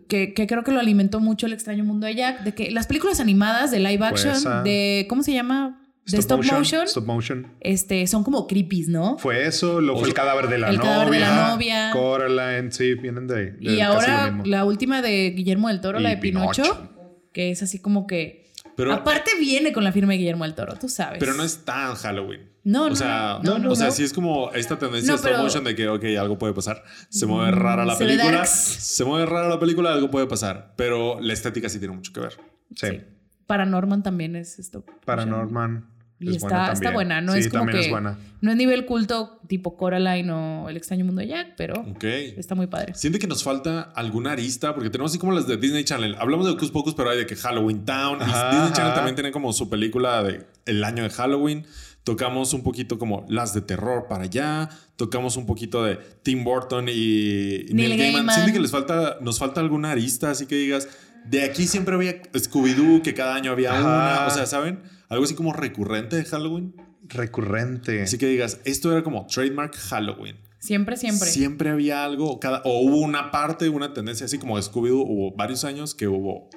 que, 0.09 0.33
que 0.33 0.47
creo 0.47 0.63
que 0.63 0.71
lo 0.71 0.79
alimentó 0.79 1.19
mucho 1.19 1.45
el 1.45 1.53
extraño 1.53 1.83
mundo 1.85 2.07
de 2.07 2.15
Jack, 2.15 2.41
de 2.43 2.53
que 2.55 2.71
las 2.71 2.87
películas 2.87 3.19
animadas 3.19 3.69
de 3.71 3.79
live 3.79 3.99
Pues, 4.09 4.25
action, 4.25 4.51
ah. 4.51 4.61
de 4.63 5.05
¿cómo 5.07 5.21
se 5.23 5.31
llama? 5.33 5.79
De 6.07 6.17
stop, 6.19 6.43
motion, 6.43 6.83
Stop 6.87 7.05
motion. 7.05 7.47
este, 7.61 8.05
son 8.05 8.23
como 8.23 8.45
creepies, 8.45 8.89
¿no? 8.89 9.17
Fue 9.17 9.47
eso, 9.47 9.81
lo 9.81 9.97
fue 9.97 10.07
el 10.07 10.13
cadáver 10.13 10.47
de 10.49 10.59
la 10.59 10.69
El 10.69 10.77
novia. 10.77 10.89
cadáver 10.91 11.13
de 11.13 11.19
la 11.19 11.49
novia. 11.49 11.91
Coraline, 11.93 12.71
sí, 12.71 12.93
vienen 12.95 13.25
de. 13.27 13.51
de 13.53 13.57
y 13.59 13.79
ahora 13.81 14.39
la 14.45 14.65
última 14.65 15.01
de 15.01 15.31
Guillermo 15.35 15.67
del 15.67 15.81
Toro, 15.81 15.99
la 15.99 16.09
de 16.09 16.17
Pinocho, 16.17 16.61
Pinocho. 16.61 16.91
que 17.33 17.49
es 17.51 17.63
así 17.63 17.79
como 17.79 18.05
que 18.05 18.51
Pero, 18.75 18.93
aparte 18.93 19.31
viene 19.39 19.71
con 19.73 19.83
la 19.83 19.91
firma 19.91 20.11
de 20.13 20.19
Guillermo 20.19 20.43
del 20.43 20.53
Toro, 20.53 20.75
tú 20.75 20.89
sabes. 20.89 21.17
pero 21.19 21.33
no 21.33 21.43
es 21.43 21.65
tan 21.65 21.95
Halloween. 21.95 22.41
No, 22.65 22.85
o 22.85 22.89
no, 22.89 22.95
sea, 22.95 23.39
no, 23.43 23.59
no, 23.59 23.71
o 23.71 23.75
sea, 23.75 23.85
no. 23.87 23.91
sí 23.93 24.03
es 24.03 24.11
como 24.11 24.51
esta 24.51 24.77
tendencia 24.77 25.07
No, 25.07 25.13
de 25.13 25.17
stop 25.17 25.31
pero- 25.31 25.43
motion 25.43 25.63
de 25.63 25.75
que, 25.75 25.87
ok, 25.87 26.03
algo 26.19 26.37
puede 26.39 26.53
pasar. 26.53 26.83
Se 27.09 27.25
mueve 27.27 27.51
rara 27.51 27.85
la 27.85 27.95
se 27.95 28.05
película. 28.05 28.45
Se 28.45 29.05
mueve 29.05 29.25
rara 29.27 29.47
la 29.47 29.59
película, 29.59 29.93
algo 29.93 30.09
puede 30.11 30.25
pasar. 30.27 30.73
Pero 30.75 31.19
la 31.21 31.31
estética 31.33 31.69
sí 31.69 31.79
tiene 31.79 31.95
mucho 31.95 32.11
que 32.11 32.19
ver. 32.21 32.33
Sí. 32.75 32.87
Sí. 32.89 33.01
Paranorman 33.45 34.01
también 34.01 34.35
es 34.35 34.57
esto. 34.59 34.83
Paranorman. 35.05 35.87
Y 36.19 36.29
es 36.29 36.35
está, 36.37 36.47
buena 36.47 36.71
está 36.73 36.91
buena, 36.91 37.21
no 37.21 37.33
sí, 37.33 37.39
es 37.39 37.49
como 37.49 37.65
también 37.65 37.77
que 37.77 37.85
es 37.85 37.91
buena. 37.91 38.17
no 38.39 38.51
es 38.51 38.57
nivel 38.57 38.85
culto 38.85 39.41
tipo 39.47 39.75
Coraline 39.75 40.31
o 40.31 40.69
El 40.69 40.77
extraño 40.77 41.03
mundo 41.03 41.19
de 41.19 41.27
Jack, 41.27 41.55
pero 41.57 41.85
está 42.01 42.55
muy 42.55 42.67
padre. 42.67 42.93
Siente 42.95 43.19
que 43.19 43.27
nos 43.27 43.43
falta 43.43 43.81
alguna 43.81 44.31
arista, 44.31 44.73
porque 44.73 44.89
tenemos 44.89 45.11
así 45.11 45.19
como 45.19 45.33
las 45.33 45.45
de 45.45 45.57
Disney 45.57 45.83
Channel. 45.83 46.15
Hablamos 46.17 46.45
de 46.45 46.53
Hocus 46.53 46.71
Pocus, 46.71 46.95
pero 46.95 47.09
hay 47.09 47.17
de 47.17 47.25
que 47.25 47.35
Halloween 47.35 47.83
Town. 47.83 48.21
Ajá, 48.21 48.51
Disney 48.51 48.71
Channel 48.71 48.93
también 48.93 49.15
tiene 49.15 49.31
como 49.31 49.51
su 49.51 49.69
película 49.69 50.23
de 50.23 50.45
el 50.65 50.83
año 50.83 51.03
de 51.03 51.09
Halloween. 51.09 51.65
Tocamos 52.05 52.53
un 52.53 52.63
poquito 52.63 52.97
como 52.97 53.25
las 53.27 53.53
de 53.53 53.61
terror 53.61 54.05
para 54.07 54.23
allá. 54.23 54.69
Tocamos 54.95 55.35
un 55.37 55.45
poquito 55.45 55.83
de 55.83 55.97
Tim 56.23 56.43
Burton 56.43 56.87
y, 56.87 56.93
Neil 56.93 57.75
Neil 57.75 57.89
Gaiman. 57.97 58.13
Gaiman. 58.13 58.35
Siente 58.35 58.53
que 58.53 58.59
les 58.59 58.71
falta, 58.71 59.17
nos 59.21 59.37
falta 59.37 59.59
alguna 59.59 59.91
arista, 59.91 60.29
así 60.29 60.45
que 60.45 60.55
digas, 60.55 60.87
de 61.25 61.43
aquí 61.43 61.67
siempre 61.67 61.95
había 61.95 62.21
Scooby-Doo, 62.31 63.01
que 63.01 63.13
cada 63.13 63.35
año 63.35 63.51
había 63.51 63.71
Ajá. 63.71 63.81
una. 63.81 64.27
O 64.27 64.29
sea, 64.29 64.45
¿saben? 64.45 64.94
Algo 65.09 65.23
así 65.25 65.35
como 65.35 65.53
recurrente 65.53 66.15
de 66.15 66.25
Halloween. 66.25 66.75
Recurrente. 67.07 68.01
Así 68.01 68.17
que 68.17 68.25
digas, 68.27 68.59
esto 68.65 68.91
era 68.91 69.03
como 69.03 69.25
trademark 69.27 69.75
Halloween. 69.75 70.37
Siempre, 70.59 70.97
siempre. 70.97 71.29
Siempre 71.29 71.69
había 71.69 72.03
algo, 72.03 72.39
cada, 72.39 72.61
o 72.65 72.79
hubo 72.81 72.97
una 72.97 73.29
parte, 73.31 73.69
una 73.69 73.93
tendencia, 73.93 74.25
así 74.25 74.39
como 74.39 74.57
Scooby-Doo, 74.57 75.05
hubo 75.07 75.35
varios 75.35 75.63
años 75.63 75.93
que 75.93 76.07
hubo 76.07 76.49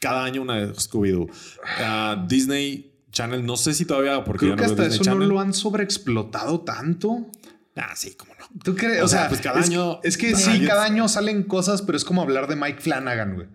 cada 0.00 0.24
año 0.24 0.42
una 0.42 0.56
de 0.56 0.72
Scooby-Doo. 0.74 1.28
Ah, 1.80 2.24
Disney 2.28 2.92
Channel, 3.10 3.44
no 3.44 3.56
sé 3.56 3.74
si 3.74 3.84
todavía, 3.84 4.22
porque 4.22 4.46
Creo 4.46 4.50
ya 4.50 4.56
que 4.56 4.66
no 4.66 4.70
hasta 4.70 4.86
eso 4.86 5.02
no 5.04 5.24
lo 5.24 5.40
han 5.40 5.52
sobreexplotado 5.54 6.60
tanto. 6.60 7.26
Ah, 7.74 7.94
sí, 7.96 8.14
cómo 8.14 8.32
no. 8.38 8.46
¿Tú 8.62 8.74
crees? 8.76 9.02
O 9.02 9.06
O, 9.06 9.08
sea, 9.08 9.20
sea, 9.20 9.28
pues 9.28 9.40
cada 9.40 9.60
es, 9.60 9.66
año- 9.66 10.00
Es 10.04 10.16
que 10.16 10.34
sí, 10.36 10.64
cada 10.66 10.84
año 10.84 11.08
salen 11.08 11.42
cosas, 11.42 11.82
pero 11.82 11.96
es 11.98 12.04
como 12.04 12.22
hablar 12.22 12.46
de 12.46 12.56
Mike 12.56 12.80
Flanagan, 12.80 13.34
güey. 13.34 13.48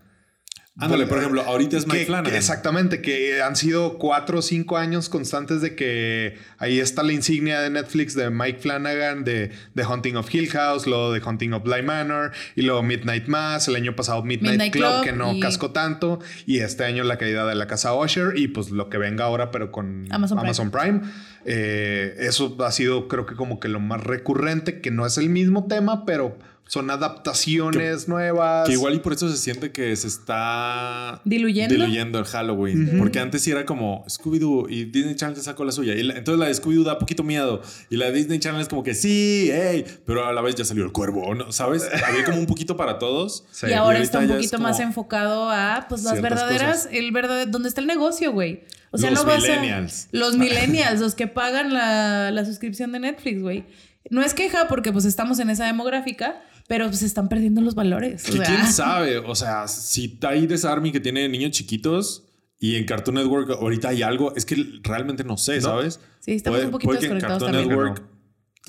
Ándale, 0.80 1.06
por 1.06 1.18
ejemplo, 1.18 1.42
ahorita 1.42 1.78
es 1.78 1.86
Mike 1.86 2.00
Que- 2.00 2.06
Flanagan. 2.06 2.32
que 2.32 2.38
exactamente, 2.38 3.02
que 3.02 3.42
han 3.42 3.58
sido 3.58 3.98
cuatro 3.98 4.40
o 4.40 4.42
cinco 4.42 4.78
años 4.78 5.10
constantes 5.10 5.62
de 5.62 5.76
que 5.76 6.38
ahí 6.58 6.80
está 6.80 7.04
la 7.04 7.12
insignia 7.12 7.60
de 7.60 7.70
Netflix 7.70 8.16
de 8.16 8.30
Mike 8.30 8.60
Flanagan, 8.60 9.26
de 9.26 9.52
The 9.76 9.86
Hunting 9.86 10.16
of 10.16 10.34
Hill 10.34 10.50
House, 10.50 10.88
luego 10.88 11.12
de 11.12 11.22
Hunting 11.22 11.52
of 11.52 11.64
Bly 11.64 11.84
Manor, 11.84 12.32
y 12.56 12.62
luego 12.62 12.82
Midnight 12.84 13.28
Mass, 13.28 13.68
el 13.68 13.76
año 13.76 13.96
pasado 13.98 14.24
Midnight, 14.24 14.54
Midnight 14.54 14.74
Club, 14.74 14.92
Club 14.94 15.04
que 15.04 15.12
no 15.12 15.34
y- 15.34 15.40
cascó 15.42 15.72
tanto, 15.72 16.20
y 16.46 16.60
este 16.60 16.86
año 16.86 17.04
la 17.04 17.18
caída 17.18 17.46
de 17.46 17.56
la 17.56 17.68
casa 17.68 17.94
Usher, 17.94 18.38
y 18.38 18.48
pues 18.48 18.72
lo 18.72 18.90
que 18.90 18.98
venga 18.98 19.26
ahora, 19.26 19.52
pero 19.52 19.72
con 19.74 20.06
Amazon 20.10 20.40
Amazon, 20.40 20.72
Prime. 20.72 21.02
Eh, 21.46 22.16
eso 22.20 22.56
ha 22.64 22.72
sido, 22.72 23.10
creo 23.10 23.26
que 23.26 23.36
como 23.36 23.60
que 23.60 23.68
lo 23.68 23.82
más 23.82 24.02
recurrente, 24.04 24.80
que 24.80 24.90
no 24.90 25.06
es 25.06 25.18
el 25.18 25.30
mismo 25.30 25.68
tema, 25.68 26.06
pero 26.06 26.38
son 26.72 26.90
adaptaciones 26.90 28.08
nuevas. 28.08 28.66
Que 28.66 28.74
igual 28.74 28.94
y 28.96 29.00
por 29.00 29.12
eso 29.12 29.30
se 29.30 29.36
siente 29.36 29.74
que 29.74 29.94
se 29.98 30.08
está 30.08 31.22
¿Diluyendo? 31.26 31.74
diluyendo 31.76 32.18
el 32.20 32.24
Halloween. 32.26 32.96
Porque 32.98 33.20
antes 33.20 33.42
sí 33.42 33.52
era 33.52 33.66
como 33.66 34.06
Scooby-Doo 34.08 34.68
y 34.70 34.86
Disney 34.86 35.16
Channel 35.16 35.36
te 35.36 35.42
sacó 35.42 35.66
la 35.66 35.74
suya. 35.74 35.96
Y 35.96 36.04
la- 36.04 36.16
entonces 36.18 36.40
la 36.40 36.46
de 36.48 36.54
Scooby-Doo 36.54 36.84
da 36.86 36.98
poquito 36.98 37.24
miedo. 37.24 37.62
Y 37.90 37.98
la 37.98 38.06
de 38.06 38.14
Disney 38.14 38.40
Channel 38.40 38.62
es 38.62 38.70
como 38.70 38.84
que 38.84 38.94
sí, 38.94 39.50
hey, 39.52 39.84
pero 40.06 40.26
a 40.26 40.32
la 40.32 40.42
vez 40.42 40.56
ya 40.56 40.64
salió 40.64 40.86
el 40.86 40.94
cuervo, 40.94 41.36
¿no? 41.36 41.52
¿sabes? 41.52 41.84
Había 42.08 42.24
como 42.24 42.38
un 42.38 42.46
poquito 42.48 42.78
para 42.78 43.00
todos. 43.00 43.44
Sí. 43.52 43.68
y 43.70 43.74
ahora 43.74 44.00
Y 44.00 44.04
está 44.04 44.20
un 44.20 44.30
poquito 44.30 44.56
es 44.56 44.62
más 44.62 44.80
enfocado 44.80 45.50
a 45.52 45.86
pues 45.90 46.04
las 46.04 46.22
verdaderas, 46.22 46.84
cosas. 46.84 46.90
el 46.94 47.12
verdadero, 47.12 47.52
donde 47.52 47.68
está 47.68 47.82
el 47.82 47.88
negocio, 47.88 48.32
güey. 48.32 48.64
O 48.92 48.98
sea, 48.98 49.12
Los 49.12 49.20
no 49.26 49.30
vas 49.30 49.42
millennials. 49.44 50.06
a 50.06 50.18
los 50.18 50.38
millennials, 50.38 51.00
los 51.02 51.16
que 51.16 51.28
pagan 51.28 51.74
la, 51.74 52.32
la 52.32 52.46
suscripción 52.46 52.92
de 52.94 53.00
Netflix, 53.00 53.42
güey. 53.42 53.66
No 54.10 54.22
es 54.24 54.34
queja 54.34 54.68
porque 54.68 54.92
pues 54.92 55.06
estamos 55.06 55.40
en 55.40 55.50
esa 55.50 55.66
demográfica, 55.66 56.42
pero 56.72 56.88
pues 56.88 57.02
están 57.04 57.28
perdiendo 57.28 57.60
los 57.60 57.76
valores. 57.76 58.24
o 58.24 58.32
Que 58.32 58.38
sea. 58.38 58.46
quién 58.46 58.66
sabe, 58.72 59.18
o 59.18 59.36
sea, 59.36 59.68
si 59.68 60.06
está 60.06 60.30
ahí 60.30 60.48
Desarmy 60.48 60.94
que 60.94 61.02
tiene 61.02 61.28
niños 61.28 61.52
chiquitos 61.52 62.24
y 62.62 62.78
en 62.78 62.86
Cartoon 62.86 63.16
Network 63.16 63.50
ahorita 63.52 63.90
hay 63.90 64.04
algo, 64.04 64.34
es 64.38 64.46
que 64.46 64.56
realmente 64.82 65.26
no 65.26 65.36
sé, 65.36 65.56
No. 65.58 65.62
¿sabes? 65.64 66.00
Sí, 66.22 66.32
estamos 66.32 66.60
Puede- 66.60 66.66
un 66.68 66.72
poquito 66.72 66.88
puede 66.88 67.00
que 67.02 67.06
en 67.08 67.14
desconectados 67.16 67.44
Cartoon 67.44 67.68
también. 67.68 67.78
Network 67.94 68.10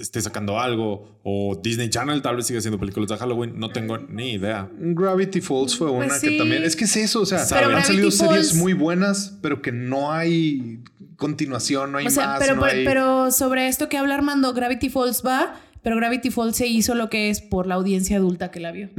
esté 0.00 0.20
sacando 0.20 0.58
algo 0.58 1.20
o 1.22 1.60
Disney 1.62 1.90
Channel 1.90 2.20
tal 2.22 2.34
vez 2.34 2.46
siga 2.48 2.58
haciendo 2.58 2.80
películas 2.80 3.08
de 3.10 3.16
Halloween, 3.18 3.56
no 3.60 3.70
tengo 3.70 3.98
ni 3.98 4.32
idea. 4.32 4.68
Gravity 4.80 5.40
Falls 5.40 5.76
fue 5.76 5.88
una 5.88 6.08
Pues 6.08 6.20
que 6.22 6.28
sí. 6.30 6.38
también. 6.38 6.64
Es 6.64 6.74
que 6.74 6.86
es 6.86 6.96
eso, 6.96 7.20
o 7.20 7.26
sea, 7.26 7.46
Pero 7.48 7.76
han 7.76 7.84
salido 7.84 8.10
series 8.10 8.52
Falls- 8.52 8.58
muy 8.58 8.72
buenas, 8.72 9.38
pero 9.42 9.62
que 9.62 9.70
no 9.70 10.10
hay 10.12 10.82
continuación, 11.16 11.92
no 11.92 11.98
hay 11.98 12.06
O 12.06 12.10
sea, 12.10 12.26
más. 12.26 12.38
pero, 12.40 12.54
no 12.56 12.62
por- 12.62 12.70
hay- 12.70 12.84
pero 12.84 13.30
sobre 13.30 13.68
esto 13.68 13.88
que 13.88 13.96
habla 13.96 14.16
Armando, 14.16 14.52
Gravity 14.54 14.88
Falls 14.90 15.22
va, 15.24 15.60
pero 15.82 15.96
Gravity 15.96 16.30
Falls 16.30 16.56
se 16.56 16.66
hizo 16.66 16.94
lo 16.94 17.08
que 17.10 17.30
es 17.30 17.40
por 17.40 17.66
la 17.66 17.74
audiencia 17.74 18.16
adulta 18.16 18.50
que 18.50 18.60
la 18.60 18.72
vio. 18.72 18.90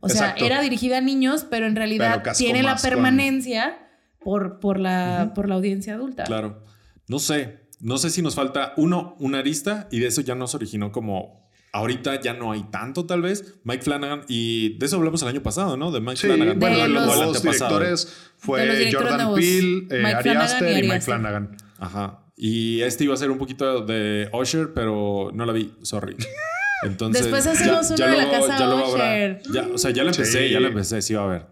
O 0.00 0.08
sea, 0.08 0.20
Exacto. 0.28 0.44
era 0.44 0.60
dirigida 0.60 0.98
a 0.98 1.00
niños, 1.00 1.46
pero 1.48 1.66
en 1.66 1.76
realidad 1.76 2.20
Pero 2.22 2.36
tiene 2.36 2.62
la 2.62 2.74
con- 2.74 2.82
permanencia 2.82 3.78
por, 4.20 4.60
por, 4.60 4.78
la, 4.78 5.32
por 5.34 5.48
la 5.48 5.54
audiencia 5.54 5.94
adulta. 5.94 6.24
Claro. 6.24 6.62
No 7.08 7.18
sé. 7.18 7.60
No 7.80 7.98
sé 7.98 8.10
si 8.10 8.22
nos 8.22 8.34
falta 8.34 8.72
uno, 8.76 9.16
una 9.18 9.38
arista 9.38 9.88
y 9.90 9.98
de 10.00 10.06
eso 10.06 10.20
ya 10.20 10.34
nos 10.34 10.54
originó 10.54 10.92
como. 10.92 11.44
Ahorita 11.72 12.20
ya 12.20 12.34
no 12.34 12.52
hay 12.52 12.62
tanto, 12.70 13.04
tal 13.04 13.20
vez. 13.20 13.56
Mike 13.64 13.82
Flanagan, 13.82 14.22
y 14.28 14.78
de 14.78 14.86
eso 14.86 14.96
hablamos 14.96 15.20
el 15.22 15.28
año 15.28 15.42
pasado, 15.42 15.76
¿no? 15.76 15.90
De 15.90 16.00
Mike 16.00 16.16
Sí, 16.18 16.26
Flanagan. 16.28 16.60
bueno, 16.60 16.78
De 16.78 16.88
los 16.88 17.18
los- 17.18 17.42
directores 17.42 18.06
De 18.06 18.12
fue 18.38 18.64
los 18.66 18.78
directores 18.78 19.10
Jordan. 19.12 19.34
Peele, 19.34 19.86
eh, 19.90 20.14
Ari 20.14 20.30
Aster 20.30 20.70
y 20.70 20.74
Mike 20.82 20.86
Aster. 20.94 21.02
Flanagan. 21.02 21.56
Ajá. 21.78 22.20
Y 22.36 22.80
este 22.82 23.04
iba 23.04 23.14
a 23.14 23.16
ser 23.16 23.30
un 23.30 23.38
poquito 23.38 23.80
de 23.82 24.28
Usher, 24.32 24.72
pero 24.74 25.30
no 25.32 25.46
la 25.46 25.52
vi, 25.52 25.72
sorry. 25.82 26.16
Entonces, 26.84 27.22
Después 27.22 27.46
hacemos 27.46 27.90
uno 27.90 28.06
de 28.06 28.16
la 28.16 28.30
casa 28.30 28.58
ya 28.58 28.64
habrá- 28.66 28.84
Usher. 28.88 29.42
ya, 29.52 29.68
o 29.72 29.78
sea, 29.78 29.90
ya 29.92 30.04
la 30.04 30.10
empecé, 30.10 30.46
Sí. 30.48 30.52
ya 30.52 30.60
la 30.60 30.68
empecé, 30.68 31.00
sí 31.00 31.14
va 31.14 31.22
a 31.22 31.24
haber. 31.24 31.46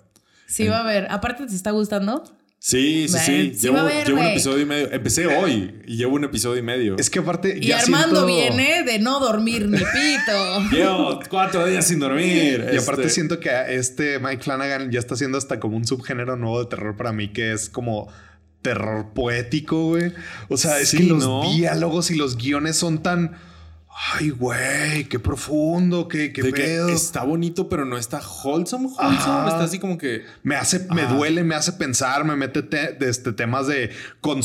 Sí, 0.47 0.69
va 0.69 0.81
a 0.81 0.85
ver. 0.87 1.07
Aparte, 1.11 1.47
¿te 1.47 1.55
está 1.55 1.71
gustando? 1.71 2.23
Sí, 2.59 3.09
sí, 3.09 3.19
sí. 3.19 3.53
Llevo, 3.61 3.79
un 3.83 4.19
episodio 4.21 4.61
y 4.61 4.67
medio. 4.67 4.93
Empecé 4.93 5.27
hoy 5.27 5.81
y 5.85 5.97
llevo 5.97 6.15
un 6.15 6.23
episodio 6.25 6.59
y 6.61 6.63
medio. 6.63 6.97
Es 6.97 7.11
que 7.11 7.19
aparte. 7.19 7.59
Y 7.61 7.67
ya 7.69 7.79
Armando 7.81 8.25
siento- 8.25 8.27
viene 8.27 8.85
de 8.85 8.99
no 9.01 9.19
dormir 9.19 9.67
ni 9.69 9.79
pito. 9.79 10.61
Llevo 10.71 11.19
cuatro 11.29 11.67
días 11.67 11.89
sin 11.89 11.99
dormir. 11.99 12.65
Y 12.73 12.77
aparte 12.77 13.03
este. 13.03 13.15
siento 13.15 13.41
que 13.41 13.51
este 13.71 14.21
Mike 14.21 14.45
Flanagan 14.45 14.93
ya 14.93 15.01
está 15.01 15.15
haciendo 15.15 15.39
hasta 15.39 15.59
como 15.59 15.77
un 15.77 15.85
subgénero 15.85 16.37
nuevo 16.37 16.61
de 16.63 16.67
terror 16.67 16.97
para 16.97 17.13
mí 17.13 17.33
que 17.33 17.53
es 17.53 17.69
como 17.69 18.13
terror 18.63 19.13
poético, 19.15 19.89
güey. 19.89 20.13
O 20.49 20.57
sea, 20.57 20.79
es 20.81 20.91
Sí, 20.91 20.99
que 20.99 21.03
los 21.05 21.25
¿no? 21.25 21.53
diálogos 21.55 22.11
y 22.11 22.15
los 22.17 22.37
guiones 22.37 22.77
son 22.77 23.03
tan... 23.03 23.33
Ay, 24.15 24.31
güey, 24.31 25.05
qué 25.05 25.19
profundo, 25.19 26.09
qué, 26.09 26.33
qué 26.33 26.43
de 26.43 26.53
que 26.55 26.63
pedo. 26.63 26.89
está 26.89 27.25
bonito, 27.25 27.69
pero 27.69 27.85
no 27.85 27.99
está 27.99 28.23
wholesome, 28.43 28.87
wholesome. 28.87 29.17
Ajá. 29.17 29.49
Está 29.51 29.65
así 29.65 29.79
como 29.79 29.99
que. 29.99 30.25
Me 30.43 30.57
hace, 30.57 30.87
me 30.95 31.05
duele, 31.05 31.45
me 31.45 31.55
hace 31.55 31.73
pensar, 31.75 32.25
me 32.25 32.35
mete 32.35 32.63
te- 32.63 32.95
de 32.95 33.11
este, 33.11 33.33
temas 33.35 33.67
de 33.67 33.91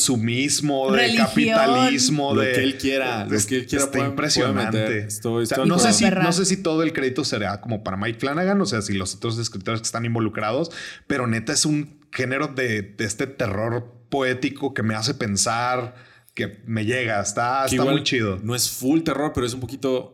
consumismo, 0.02 0.92
de 0.92 0.98
Religión. 0.98 1.28
capitalismo, 1.28 2.34
Lo 2.36 2.42
de 2.42 2.52
que 2.54 2.64
él 2.64 2.78
quiera, 2.78 3.24
lo 3.26 3.30
que 3.30 3.56
él 3.56 3.66
quiera 3.68 3.86
Está 3.86 3.92
puede- 3.98 4.10
impresionante. 4.10 4.72
puede 4.72 4.84
meter. 4.90 5.08
Estoy- 5.08 5.44
O 5.44 5.46
sea, 5.46 5.56
estoy 5.58 5.70
no, 5.70 5.80
sé 5.80 5.88
de 5.88 5.94
si, 5.94 6.06
no 6.10 6.32
sé 6.34 6.46
si 6.46 6.58
todo 6.58 6.84
el 6.84 6.94
crédito 6.94 7.24
será 7.24 7.62
como 7.62 7.84
para 7.84 7.98
Mike 7.98 8.20
Flanagan, 8.20 8.60
o 8.62 8.66
sea, 8.66 8.82
si 8.82 8.94
los 8.94 9.16
otros 9.16 9.38
escritores 9.40 9.82
que 9.82 9.86
están 9.86 10.06
involucrados, 10.06 10.72
pero 11.08 11.28
neta 11.28 11.54
es 11.54 11.66
un 11.66 12.00
género 12.12 12.48
de, 12.48 12.82
de 12.82 13.06
este 13.06 13.28
terror 13.28 13.94
poético 14.10 14.74
que 14.74 14.84
me 14.84 14.96
hace 14.96 15.14
pensar, 15.14 15.96
que 16.34 16.60
me 16.66 16.86
llega, 16.86 17.20
está, 17.22 17.64
está 17.66 17.76
igual 17.76 17.96
muy 17.96 18.04
chido. 18.04 18.40
No 18.44 18.56
es 18.56 18.70
full 18.70 19.02
terror, 19.02 19.32
pero 19.34 19.46
es 19.46 19.54
un 19.54 19.60
poquito. 19.60 20.14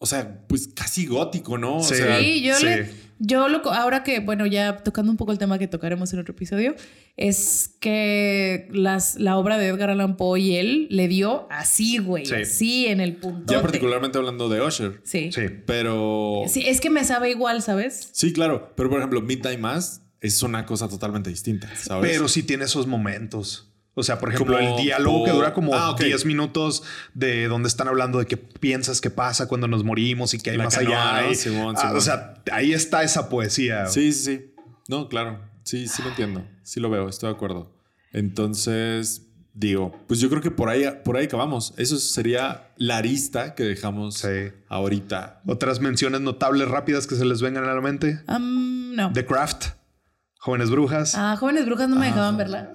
o 0.00 0.06
sea, 0.06 0.44
pues 0.48 0.68
casi 0.68 1.06
gótico, 1.06 1.56
¿no? 1.56 1.76
O 1.78 1.82
Sí. 1.82 1.94
sea, 1.94 2.18
Sí, 2.18 2.42
yo 2.42 2.54
sí. 2.56 2.66
le. 2.66 2.90
Yo 3.20 3.48
lo. 3.48 3.64
Ahora 3.72 4.02
que, 4.02 4.18
bueno, 4.20 4.44
ya 4.44 4.78
tocando 4.78 5.10
un 5.10 5.16
poco 5.16 5.32
el 5.32 5.38
tema 5.38 5.58
que 5.58 5.66
tocaremos 5.68 6.12
en 6.12 6.18
otro 6.18 6.34
episodio, 6.34 6.74
es 7.16 7.76
que 7.80 8.68
las, 8.72 9.14
la 9.18 9.38
obra 9.38 9.56
de 9.56 9.68
Edgar 9.68 9.88
Allan 9.88 10.16
Poe 10.18 10.40
y 10.40 10.56
él 10.56 10.88
le 10.90 11.08
dio 11.08 11.46
así, 11.50 11.98
güey. 11.98 12.26
Sí. 12.26 12.34
Así 12.34 12.86
en 12.86 13.00
el 13.00 13.16
punto. 13.16 13.50
ya 13.54 13.62
particularmente 13.62 14.18
hablando 14.18 14.48
de 14.50 14.60
Usher. 14.60 15.00
Sí. 15.04 15.30
Sí. 15.32 15.42
Pero. 15.64 16.42
Sí, 16.48 16.64
es 16.66 16.80
que 16.82 16.90
me 16.90 17.04
sabe 17.04 17.30
igual, 17.30 17.62
¿sabes? 17.62 18.10
Sí, 18.12 18.32
claro. 18.34 18.72
Pero 18.76 18.90
por 18.90 18.98
ejemplo, 18.98 19.22
Midnight 19.22 19.60
Mass 19.60 20.02
es 20.24 20.42
una 20.42 20.64
cosa 20.66 20.88
totalmente 20.88 21.30
distinta, 21.30 21.68
¿sabes? 21.76 22.10
Pero 22.10 22.28
sí 22.28 22.42
tiene 22.42 22.64
esos 22.64 22.86
momentos. 22.86 23.70
O 23.96 24.02
sea, 24.02 24.18
por 24.18 24.30
ejemplo, 24.34 24.56
Como 24.56 24.76
el 24.76 24.82
diálogo 24.82 25.24
que 25.24 25.30
dura 25.30 25.52
como 25.54 25.72
Ah, 25.72 25.90
ok. 25.90 26.00
10 26.02 26.24
minutos 26.24 26.82
de 27.14 27.46
donde 27.46 27.68
están 27.68 27.86
hablando 27.86 28.18
de 28.18 28.26
qué 28.26 28.36
piensas 28.36 29.00
que 29.00 29.08
pasa 29.10 29.46
cuando 29.46 29.68
nos 29.68 29.84
morimos 29.84 30.34
y 30.34 30.38
que 30.40 30.50
hay 30.50 30.56
La 30.56 30.64
más 30.64 30.74
canoa, 30.76 31.18
allá. 31.18 31.26
¿no? 31.26 31.32
y- 31.32 31.34
Simón, 31.36 31.74
ah, 31.78 31.80
Simón. 31.80 31.96
O 31.96 32.00
sea, 32.00 32.34
ahí 32.50 32.72
está 32.72 33.04
esa 33.04 33.28
poesía. 33.28 33.86
Sí, 33.86 34.12
sí, 34.12 34.24
sí. 34.24 34.54
No, 34.88 35.08
claro. 35.08 35.38
Sí, 35.62 35.86
sí 35.86 36.02
lo 36.02 36.08
entiendo. 36.08 36.44
Sí 36.64 36.80
lo 36.80 36.90
veo, 36.90 37.08
estoy 37.08 37.28
de 37.30 37.36
acuerdo. 37.36 37.72
Entonces, 38.12 39.28
digo, 39.54 39.92
pues 40.08 40.18
yo 40.18 40.28
creo 40.28 40.42
que 40.42 40.50
por 40.50 40.68
ahí, 40.68 40.84
por 41.04 41.16
ahí 41.16 41.26
acabamos. 41.26 41.72
Eso 41.76 41.96
sería 41.98 42.72
la 42.76 42.96
arista 42.96 43.54
que 43.54 43.62
dejamos 43.62 44.16
Sí. 44.18 44.50
ahorita. 44.68 45.42
Otras 45.46 45.78
menciones 45.80 46.20
notables 46.20 46.66
rápidas 46.68 47.06
que 47.06 47.14
se 47.14 47.24
les 47.24 47.40
vengan 47.42 47.64
a 47.64 47.74
la 47.74 47.80
mente. 47.80 48.20
No. 48.28 49.12
The 49.12 49.24
Craft, 49.24 49.66
Jóvenes 50.44 50.68
Brujas. 50.68 51.14
Ah, 51.14 51.36
jóvenes 51.40 51.64
brujas 51.64 51.88
no 51.88 51.96
me 51.96 52.04
dejaban 52.04 52.36
verla. 52.36 52.70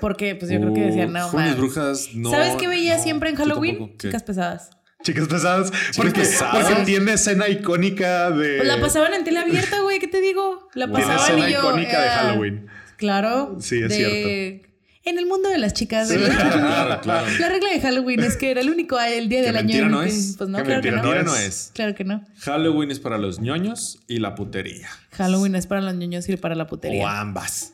Porque, 0.00 0.36
pues 0.36 0.52
yo 0.52 0.60
creo 0.60 0.72
que 0.72 0.82
decían, 0.82 1.12
no, 1.12 1.26
Jóvenes 1.28 1.50
man. 1.52 1.60
brujas, 1.60 2.10
no. 2.14 2.30
¿Sabes 2.30 2.54
qué 2.54 2.68
veía 2.68 2.96
no, 2.96 3.02
siempre 3.02 3.30
en 3.30 3.34
Halloween? 3.34 3.98
Chicas 3.98 4.22
pesadas. 4.22 4.70
Chicas 5.02 5.26
pesadas. 5.26 5.72
porque, 5.96 6.20
pesadas. 6.20 6.66
porque 6.68 6.84
tiene 6.84 7.14
escena 7.14 7.48
icónica 7.48 8.30
de. 8.30 8.58
Pues 8.58 8.68
la 8.68 8.80
pasaban 8.80 9.14
en 9.14 9.24
tele 9.24 9.40
abierta, 9.40 9.80
güey, 9.80 9.98
¿qué 9.98 10.06
te 10.06 10.20
digo? 10.20 10.68
La 10.74 10.86
Wow. 10.86 10.94
Tiene 10.94 11.12
pasaban 11.12 11.38
escena 11.40 11.50
y 11.50 11.52
yo. 11.54 11.58
icónica 11.58 12.00
de 12.00 12.06
eh, 12.06 12.10
Halloween. 12.10 12.66
Claro. 12.96 13.56
Sí, 13.58 13.82
es 13.82 13.88
de- 13.88 14.67
En 15.08 15.18
el 15.18 15.26
mundo 15.26 15.48
de 15.48 15.58
las 15.58 15.72
chicas. 15.74 16.08
del- 16.08 16.22
Claro, 16.28 17.00
claro. 17.00 17.26
La 17.38 17.48
regla 17.48 17.70
de 17.70 17.80
Halloween 17.80 18.20
es 18.20 18.36
que 18.36 18.50
era 18.50 18.60
el 18.60 18.68
único 18.70 18.98
el 19.00 19.28
día 19.28 19.40
¿Qué 19.40 19.46
del 19.46 19.56
año. 19.56 19.64
mentira 19.66 19.86
en 19.86 19.92
no 19.92 20.00
que- 20.00 20.08
es? 20.08 20.34
Pues 20.36 20.50
no, 20.50 20.58
¿Qué 20.58 20.64
claro 20.64 20.82
que 20.82 20.90
mentira 20.90 21.02
no. 21.02 21.14
Mentira 21.14 21.22
no 21.24 21.36
es. 21.46 21.70
Claro 21.74 21.94
que 21.94 22.04
no. 22.04 22.24
Halloween 22.40 22.90
es 22.90 23.00
para 23.00 23.18
los 23.18 23.40
ñoños 23.40 24.00
y 24.06 24.18
la 24.18 24.34
putería. 24.34 24.88
Halloween 25.12 25.54
es 25.54 25.66
para 25.66 25.80
los 25.80 25.94
niños 25.94 26.28
y 26.28 26.36
para 26.36 26.54
la 26.54 26.64
O 26.64 26.66
putería. 26.66 27.20
ambas. 27.20 27.72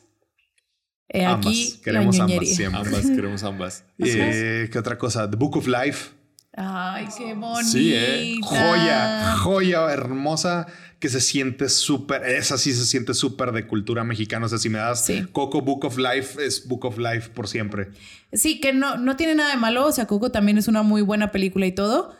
Eh, 1.09 1.23
Ambas. 1.25 1.45
aquí 1.47 1.79
Queremos 1.83 2.19
ambas 2.19 2.47
siempre. 2.49 2.79
Ambas, 2.79 3.05
queremos 3.15 3.43
ambas. 3.43 3.83
Eh, 3.99 4.69
¿Qué 4.71 4.79
otra 4.79 4.97
cosa? 4.97 5.29
The 5.29 5.35
Book 5.37 5.57
of 5.57 5.67
Life. 5.67 6.09
Ay, 6.57 7.05
qué 7.17 7.33
bonita. 7.33 7.63
Sí, 7.63 7.91
¿eh? 7.93 8.35
Joya, 8.41 9.35
joya 9.39 9.91
hermosa 9.91 10.65
que 10.99 11.09
se 11.09 11.19
siente 11.21 11.69
súper, 11.69 12.23
esa 12.23 12.57
sí 12.57 12.73
se 12.73 12.85
siente 12.85 13.13
súper 13.13 13.51
de 13.51 13.67
cultura 13.67 14.03
mexicana. 14.03 14.45
O 14.45 14.49
sea, 14.49 14.57
si 14.57 14.69
me 14.69 14.79
das 14.79 15.05
Sí. 15.05 15.25
Coco 15.31 15.61
Book 15.61 15.85
of 15.85 15.97
Life, 15.97 16.43
es 16.43 16.67
Book 16.67 16.85
of 16.85 16.97
Life 16.97 17.29
por 17.29 17.47
siempre. 17.47 17.89
Sí, 18.33 18.59
que 18.59 18.73
no, 18.73 18.97
no 18.97 19.15
tiene 19.15 19.35
nada 19.35 19.51
de 19.51 19.57
malo. 19.57 19.85
O 19.85 19.91
sea, 19.91 20.07
Coco 20.07 20.31
también 20.31 20.57
es 20.57 20.67
una 20.67 20.81
muy 20.83 21.01
buena 21.01 21.31
película 21.31 21.65
y 21.65 21.71
todo. 21.73 22.15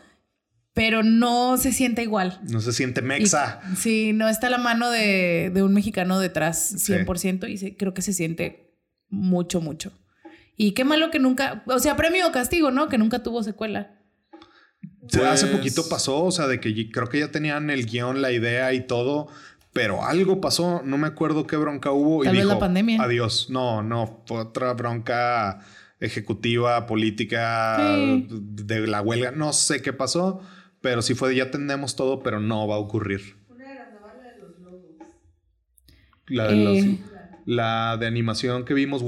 Pero 0.74 1.02
no 1.02 1.56
se 1.56 1.72
siente 1.72 2.02
igual. 2.02 2.38
No 2.50 2.60
se 2.60 2.70
siente 2.72 3.00
Y- 3.00 3.04
mexa. 3.04 3.62
sí, 3.78 4.12
no 4.12 4.28
está 4.28 4.50
la 4.50 4.58
mano 4.58 4.90
de, 4.90 5.50
de 5.54 5.62
un 5.62 5.72
mexicano 5.72 6.18
detrás 6.20 6.74
100% 6.76 7.48
y 7.48 7.56
se- 7.56 7.76
creo 7.78 7.94
que 7.94 8.02
se 8.02 8.12
siente 8.12 8.74
mucho, 9.08 9.62
mucho. 9.62 9.92
Y 10.54 10.72
qué 10.72 10.84
malo 10.84 11.10
que 11.10 11.18
nunca, 11.18 11.62
o 11.66 11.78
sea, 11.78 11.96
premio 11.96 12.26
o 12.28 12.32
castigo, 12.32 12.70
¿no? 12.70 12.88
Que 12.88 12.98
nunca 12.98 13.22
tuvo 13.22 13.42
secuela. 13.42 13.98
Sí, 15.08 15.20
Hace 15.20 15.46
Pues- 15.46 15.58
poquito 15.58 15.88
pasó, 15.88 16.24
o 16.24 16.30
sea, 16.30 16.46
de 16.46 16.60
que 16.60 16.90
creo 16.90 17.08
que 17.08 17.18
ya 17.20 17.30
tenían 17.30 17.70
el 17.70 17.86
guion, 17.86 18.22
la 18.22 18.32
idea 18.32 18.72
y 18.72 18.86
todo, 18.86 19.28
pero 19.72 20.04
algo 20.04 20.40
pasó, 20.40 20.82
no 20.84 20.98
me 20.98 21.06
acuerdo 21.06 21.46
qué 21.46 21.56
bronca 21.56 21.90
hubo. 21.92 22.22
Tal 22.24 22.34
y 22.34 22.38
vez 22.38 22.44
dijo, 22.46 22.54
la 22.54 22.60
pandemia. 22.60 23.02
Adiós. 23.02 23.48
No, 23.50 23.82
no, 23.82 24.22
fue 24.26 24.38
otra 24.38 24.72
bronca 24.74 25.60
ejecutiva, 26.00 26.86
política, 26.86 27.76
Sí. 27.96 28.26
de 28.30 28.86
la 28.86 29.00
huelga, 29.02 29.30
no 29.32 29.52
sé 29.52 29.80
qué 29.82 29.92
pasó, 29.92 30.40
pero 30.80 31.02
sí 31.02 31.14
fue, 31.14 31.30
de, 31.30 31.36
ya 31.36 31.50
tenemos 31.50 31.96
todo, 31.96 32.22
pero 32.22 32.40
no 32.40 32.66
va 32.68 32.76
a 32.76 32.78
ocurrir. 32.78 33.36
La 36.28 36.48
de, 36.48 36.54
Eh. 36.54 36.64
los- 36.64 37.10
la 37.46 37.96
de 37.98 38.06
animación 38.06 38.64
que 38.64 38.74
vimos, 38.74 39.02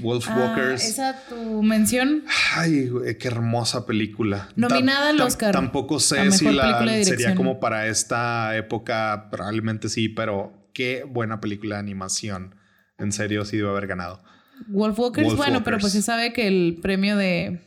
Wolfwalkers. 0.00 0.82
Ah, 0.82 0.88
esa 0.88 1.24
tu 1.28 1.62
mención. 1.62 2.24
Ay, 2.56 2.88
güey, 2.88 3.18
qué 3.18 3.28
hermosa 3.28 3.86
película. 3.86 4.48
Nominada 4.56 5.10
al 5.10 5.20
Oscar. 5.20 5.52
Tampoco 5.52 6.00
sé 6.00 6.30
si 6.32 6.50
la 6.50 7.04
sería 7.04 7.34
como 7.34 7.60
para 7.60 7.86
esta 7.86 8.56
época, 8.56 9.28
probablemente 9.30 9.88
sí, 9.88 10.08
pero 10.08 10.52
qué 10.72 11.04
buena 11.08 11.40
película 11.40 11.76
de 11.76 11.80
animación. 11.80 12.54
En 12.98 13.12
serio, 13.12 13.44
sí 13.44 13.56
debe 13.56 13.70
haber 13.70 13.86
ganado. 13.86 14.22
Wolf 14.66 14.98
bueno, 14.98 15.64
pero 15.64 15.78
pues 15.78 15.92
se 15.92 15.98
Walkers. 15.98 16.04
sabe 16.04 16.32
que 16.32 16.46
el 16.46 16.78
premio 16.82 17.16
de, 17.16 17.60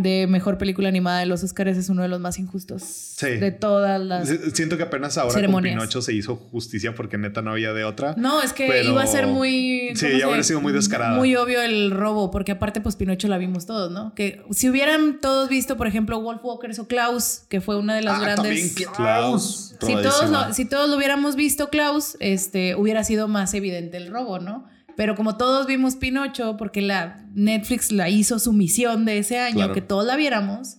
de 0.00 0.28
mejor 0.28 0.58
película 0.58 0.88
animada 0.88 1.18
de 1.18 1.26
los 1.26 1.42
Oscars 1.42 1.76
es 1.76 1.88
uno 1.88 2.02
de 2.02 2.08
los 2.08 2.20
más 2.20 2.38
injustos 2.38 3.16
de 3.20 3.50
todas 3.50 4.00
las. 4.00 4.28
Siento 4.54 4.76
que 4.76 4.84
apenas 4.84 5.18
ahora 5.18 5.34
ceremonias. 5.34 5.74
con 5.74 5.80
Pinocho 5.80 6.02
se 6.02 6.12
hizo 6.14 6.36
justicia 6.36 6.94
porque 6.94 7.18
neta 7.18 7.42
no 7.42 7.50
había 7.50 7.72
de 7.72 7.82
otra. 7.82 8.14
No, 8.16 8.40
es 8.40 8.52
que 8.52 8.68
Pero- 8.68 8.90
iba 8.92 9.02
a 9.02 9.06
ser 9.08 9.26
muy. 9.26 9.90
Sí, 9.96 10.06
¿cómo 10.06 10.18
ya 10.20 10.26
habría 10.26 10.44
sido 10.44 10.60
muy 10.60 10.72
descarada. 10.72 11.16
Muy 11.16 11.34
obvio 11.34 11.60
el 11.62 11.90
robo, 11.90 12.30
porque 12.30 12.52
aparte, 12.52 12.80
pues 12.80 12.94
Pinocho 12.94 13.26
la 13.26 13.38
vimos 13.38 13.66
todos, 13.66 13.90
¿no? 13.90 14.14
Que 14.14 14.40
si 14.52 14.70
hubieran 14.70 15.18
todos 15.20 15.48
visto, 15.48 15.76
por 15.76 15.88
ejemplo, 15.88 16.20
Wolfwalkers 16.20 16.78
o 16.78 16.86
Klaus, 16.86 17.40
que 17.48 17.60
fue 17.60 17.76
una 17.76 17.96
de 17.96 18.02
las 18.02 18.18
Ah, 18.18 18.22
grandes. 18.22 18.74
también 18.74 18.92
Klaus. 18.94 19.74
Si 19.80 19.92
todos, 19.94 20.30
lo, 20.30 20.54
si 20.54 20.64
todos 20.64 20.88
lo 20.88 20.96
hubiéramos 20.96 21.34
visto, 21.34 21.70
Klaus, 21.70 22.16
este, 22.20 22.76
hubiera 22.76 23.02
sido 23.02 23.26
más 23.26 23.52
evidente 23.54 23.96
el 23.96 24.12
robo, 24.12 24.38
¿no? 24.38 24.64
Pero 24.98 25.14
como 25.14 25.36
todos 25.36 25.68
vimos 25.68 25.94
Pinocho, 25.94 26.56
porque 26.56 26.82
la 26.82 27.24
Netflix 27.32 27.92
la 27.92 28.08
hizo 28.08 28.40
su 28.40 28.52
misión 28.52 29.04
de 29.04 29.18
ese 29.18 29.38
año, 29.38 29.54
Claro. 29.54 29.72
que 29.74 29.80
todos 29.80 30.04
la 30.04 30.16
viéramos, 30.16 30.78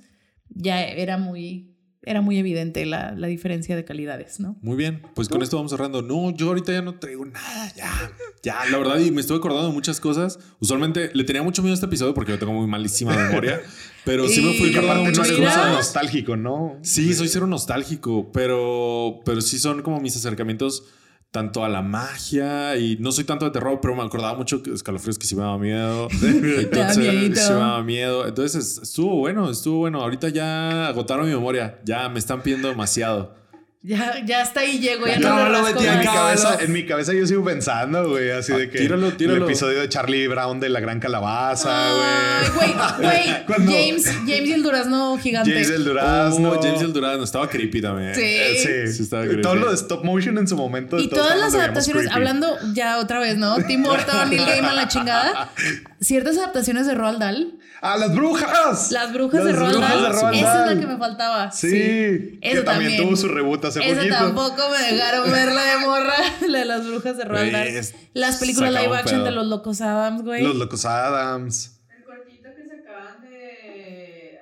ya 0.50 0.84
era 0.84 1.18
muy, 1.18 1.74
era 2.04 2.20
muy 2.20 2.38
evidente 2.38 2.86
la, 2.86 3.14
la 3.14 3.28
diferencia 3.28 3.78
de 3.78 3.86
calidades, 3.86 4.42
¿no? 4.42 4.58
Muy 4.62 4.76
bien, 4.76 5.02
pues 5.16 5.30
con 5.30 5.42
esto 5.42 5.56
vamos 5.56 5.72
cerrando. 5.72 6.02
No, 6.02 6.32
yo 6.32 6.48
ahorita 6.50 6.74
ya 6.74 6.82
no 6.82 6.96
traigo 7.00 7.24
nada, 7.26 7.72
ya, 7.78 8.12
ya, 8.44 8.66
la 8.70 8.78
verdad, 8.78 9.00
y 9.00 9.10
me 9.12 9.22
estoy 9.22 9.38
acordando 9.38 9.68
de 9.70 9.74
muchas 9.74 10.02
cosas. 10.02 10.38
Usualmente 10.60 11.12
le 11.14 11.24
tenía 11.24 11.42
mucho 11.42 11.62
miedo 11.62 11.72
a 11.72 11.76
este 11.76 11.86
episodio 11.86 12.14
porque 12.14 12.34
yo 12.34 12.40
tengo 12.40 12.52
muy 12.52 12.68
malísima 12.68 13.16
memoria, 13.16 13.62
pero 14.04 14.28
sí 14.28 14.42
me 14.42 14.54
fui 14.56 14.72
acordando 14.76 15.06
muchas 15.06 15.32
cosas. 15.32 15.72
nostálgico, 15.72 16.36
¿no? 16.36 16.78
Sí, 16.82 17.14
soy 17.14 17.30
cero 17.30 17.48
nostálgico, 17.48 18.34
pero, 18.34 19.22
pero 19.24 19.40
sí 19.40 19.58
son 19.60 19.82
como 19.82 20.02
mis 20.02 20.18
acercamientos 20.18 20.84
tanto 21.32 21.64
a 21.64 21.70
la 21.70 21.82
magia 21.82 22.76
y 22.78 22.98
no 23.00 23.12
soy 23.12 23.24
tanto 23.24 23.46
de 23.46 23.52
terror, 23.52 23.80
pero 23.82 23.96
me 23.96 24.04
acordaba 24.04 24.36
mucho 24.36 24.64
que 24.64 24.74
escalofríos 24.74 25.20
que 25.20 25.28
sí 25.28 25.36
me 25.36 25.44
daba 25.44 25.58
miedo. 25.58 26.08
Entonces, 26.22 26.96
sí 26.96 27.30
me 27.30 27.60
daba 27.60 27.84
miedo. 27.84 28.28
Entonces 28.28 28.80
estuvo 28.82 29.16
bueno, 29.16 29.50
estuvo 29.50 29.80
bueno. 29.80 30.02
Ahorita 30.02 30.30
ya 30.30 30.88
agotaron 30.88 31.26
mi 31.26 31.34
memoria, 31.34 31.80
ya 31.86 32.10
me 32.10 32.20
están 32.20 32.42
pidiendo 32.42 32.68
demasiado. 32.68 33.39
Ya, 33.82 34.22
ya 34.26 34.42
hasta 34.42 34.60
ahí 34.60 34.78
llego, 34.80 35.08
ya 35.08 35.20
no, 35.20 35.36
no 35.46 35.50
lo 35.50 35.62
metí 35.64 35.86
En 35.88 36.00
mi, 36.00 36.06
cabeza, 36.06 36.58
en 36.60 36.74
mi 36.74 36.86
cabeza 36.86 37.14
yo 37.14 37.26
sigo 37.26 37.46
pensando, 37.46 38.10
güey, 38.10 38.30
así 38.32 38.52
Ah, 38.52 38.58
de 38.58 38.70
que 38.70 38.78
tíralo, 38.78 39.14
tíralo. 39.14 39.38
el 39.38 39.44
episodio 39.44 39.80
de 39.80 39.88
Charlie 39.88 40.28
Brown 40.28 40.60
de 40.60 40.68
la 40.68 40.82
gran 40.82 41.00
calabaza, 41.00 41.70
Ay, 41.72 42.50
güey. 42.58 42.74
güey, 43.00 43.24
Cuando- 43.48 43.72
James, 43.72 44.06
James 44.06 44.50
y 44.50 44.52
el 44.52 44.64
durazno 44.64 45.18
gigante. 45.18 45.52
James 45.54 45.70
el 45.70 45.86
Durazno. 45.86 46.50
Oh, 46.52 46.62
James 46.62 46.82
el 46.82 46.92
Durazno 46.92 47.24
estaba 47.24 47.48
creepy 47.50 47.82
también. 47.82 48.14
Sí. 48.16 48.22
Eh, 48.22 48.56
sí, 48.88 48.94
Sí, 48.98 49.04
estaba 49.04 49.24
creepy. 49.24 49.42
todo 49.44 49.56
lo 49.56 49.70
de 49.70 49.76
stop 49.76 50.04
motion 50.04 50.38
en 50.38 50.48
su 50.50 50.58
momento. 50.58 51.00
Y 51.00 51.08
todas 51.08 51.40
las 51.40 51.56
adaptaciones, 51.56 52.08
hablando 52.12 52.58
ya 52.74 52.98
otra 52.98 53.20
vez, 53.20 53.38
¿no? 53.38 53.56
Tim 53.66 53.82
Burton, 53.84 54.30
Neil 54.30 54.46
Gaiman, 54.46 54.76
la 54.76 54.90
chingada. 54.90 55.52
Ciertas 56.02 56.38
adaptaciones 56.38 56.88
de 56.88 56.96
Roald 56.96 57.20
Dahl. 57.20 57.60
¡Ah, 57.82 57.98
las 57.98 58.14
brujas! 58.16 58.92
Las 58.92 59.12
brujas 59.14 59.44
de 59.44 59.52
Roald 59.52 59.74
brujas 59.78 59.90
Dahl. 59.92 60.02
de 60.04 60.10
Roald 60.22 60.36
Esa 60.36 60.66
es 60.70 60.76
la 60.76 60.82
que 60.82 60.88
me 60.88 60.98
faltaba. 60.98 61.52
Sí, 61.52 61.70
Sí. 61.70 62.40
que 62.42 62.62
también, 62.62 62.98
tuvo 63.02 63.16
su 63.18 63.28
reboot 63.28 63.66
hace 63.66 63.80
Esa 63.84 63.96
poquito. 63.98 64.16
tampoco 64.16 64.64
me 64.72 64.94
dejaron 64.96 65.32
ver 65.32 65.52
la 65.52 65.64
de 65.64 65.78
morra, 65.86 66.14
la 66.48 66.60
de 66.60 66.66
las 66.66 66.88
brujas 66.88 67.18
de 67.18 67.26
Roald 67.26 67.52
Dahl. 67.52 67.64
Ves, 67.74 67.96
Las 68.14 68.38
películas 68.38 68.72
live 68.74 68.88
un 68.88 68.96
action 68.98 69.24
de 69.26 69.32
los 69.32 69.48
locos 69.48 69.82
Adams, 69.82 70.24
güey. 70.24 70.42
Los 70.44 70.56
Locos 70.56 70.86
Adams. 70.86 71.80
El 71.98 72.04
cortito 72.06 72.50
que 72.56 72.64
sacaban 72.70 73.22
de. 73.22 74.40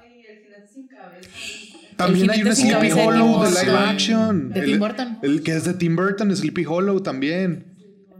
Ay, 0.00 0.22
el 0.28 0.42
jinete 0.44 0.68
sin 0.72 0.86
cabeza. 0.86 1.28
También 1.96 2.30
hay 2.30 2.38
sin 2.54 2.54
Sleepy 2.70 2.88
de 2.88 2.92
Hollow 3.06 3.42
de 3.44 3.50
live 3.50 3.76
action. 3.76 4.52
De 4.52 4.60
el, 4.60 4.66
Tim 4.66 4.78
Burton. 4.78 5.18
El 5.22 5.42
que 5.42 5.56
es 5.56 5.64
de 5.64 5.74
Tim 5.74 5.96
Burton, 5.96 6.34
Sleepy 6.36 6.64
Hollow 6.66 7.00
también. 7.02 7.66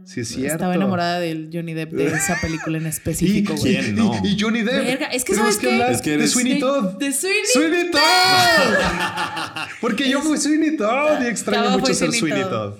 Sí, 0.05 0.21
es 0.21 0.29
cierto. 0.29 0.53
Estaba 0.53 0.75
enamorada 0.75 1.19
del 1.19 1.49
Johnny 1.53 1.73
Depp 1.73 1.91
de 1.93 2.07
esa 2.07 2.37
película 2.41 2.77
en 2.77 2.85
específico, 2.87 3.53
¿Y, 3.55 3.59
güey. 3.59 3.77
¿Quién 3.77 3.95
no? 3.95 4.19
y, 4.23 4.27
y 4.29 4.39
Johnny 4.39 4.61
Depp. 4.63 4.83
Verga, 4.85 5.05
es 5.07 5.23
que 5.23 5.33
¿sabes 5.35 5.57
qué? 5.57 5.71
hablar 5.71 5.91
Es 5.91 6.01
que 6.01 6.17
de 6.17 6.27
Sweeney 6.27 6.53
De- 6.55 6.59
Todd. 6.59 6.85
De 6.97 7.11
Sweeney. 7.13 7.41
Sweeney 7.53 7.91
Todd. 7.91 8.01
Porque 9.79 10.09
yo 10.09 10.21
fui 10.21 10.37
Sweeney 10.37 10.77
Todd 10.77 11.21
y 11.23 11.27
extraño 11.27 11.77
mucho 11.77 11.93
ser 11.93 12.11
Sweeney 12.11 12.41
Todd. 12.43 12.49
Todd. 12.49 12.73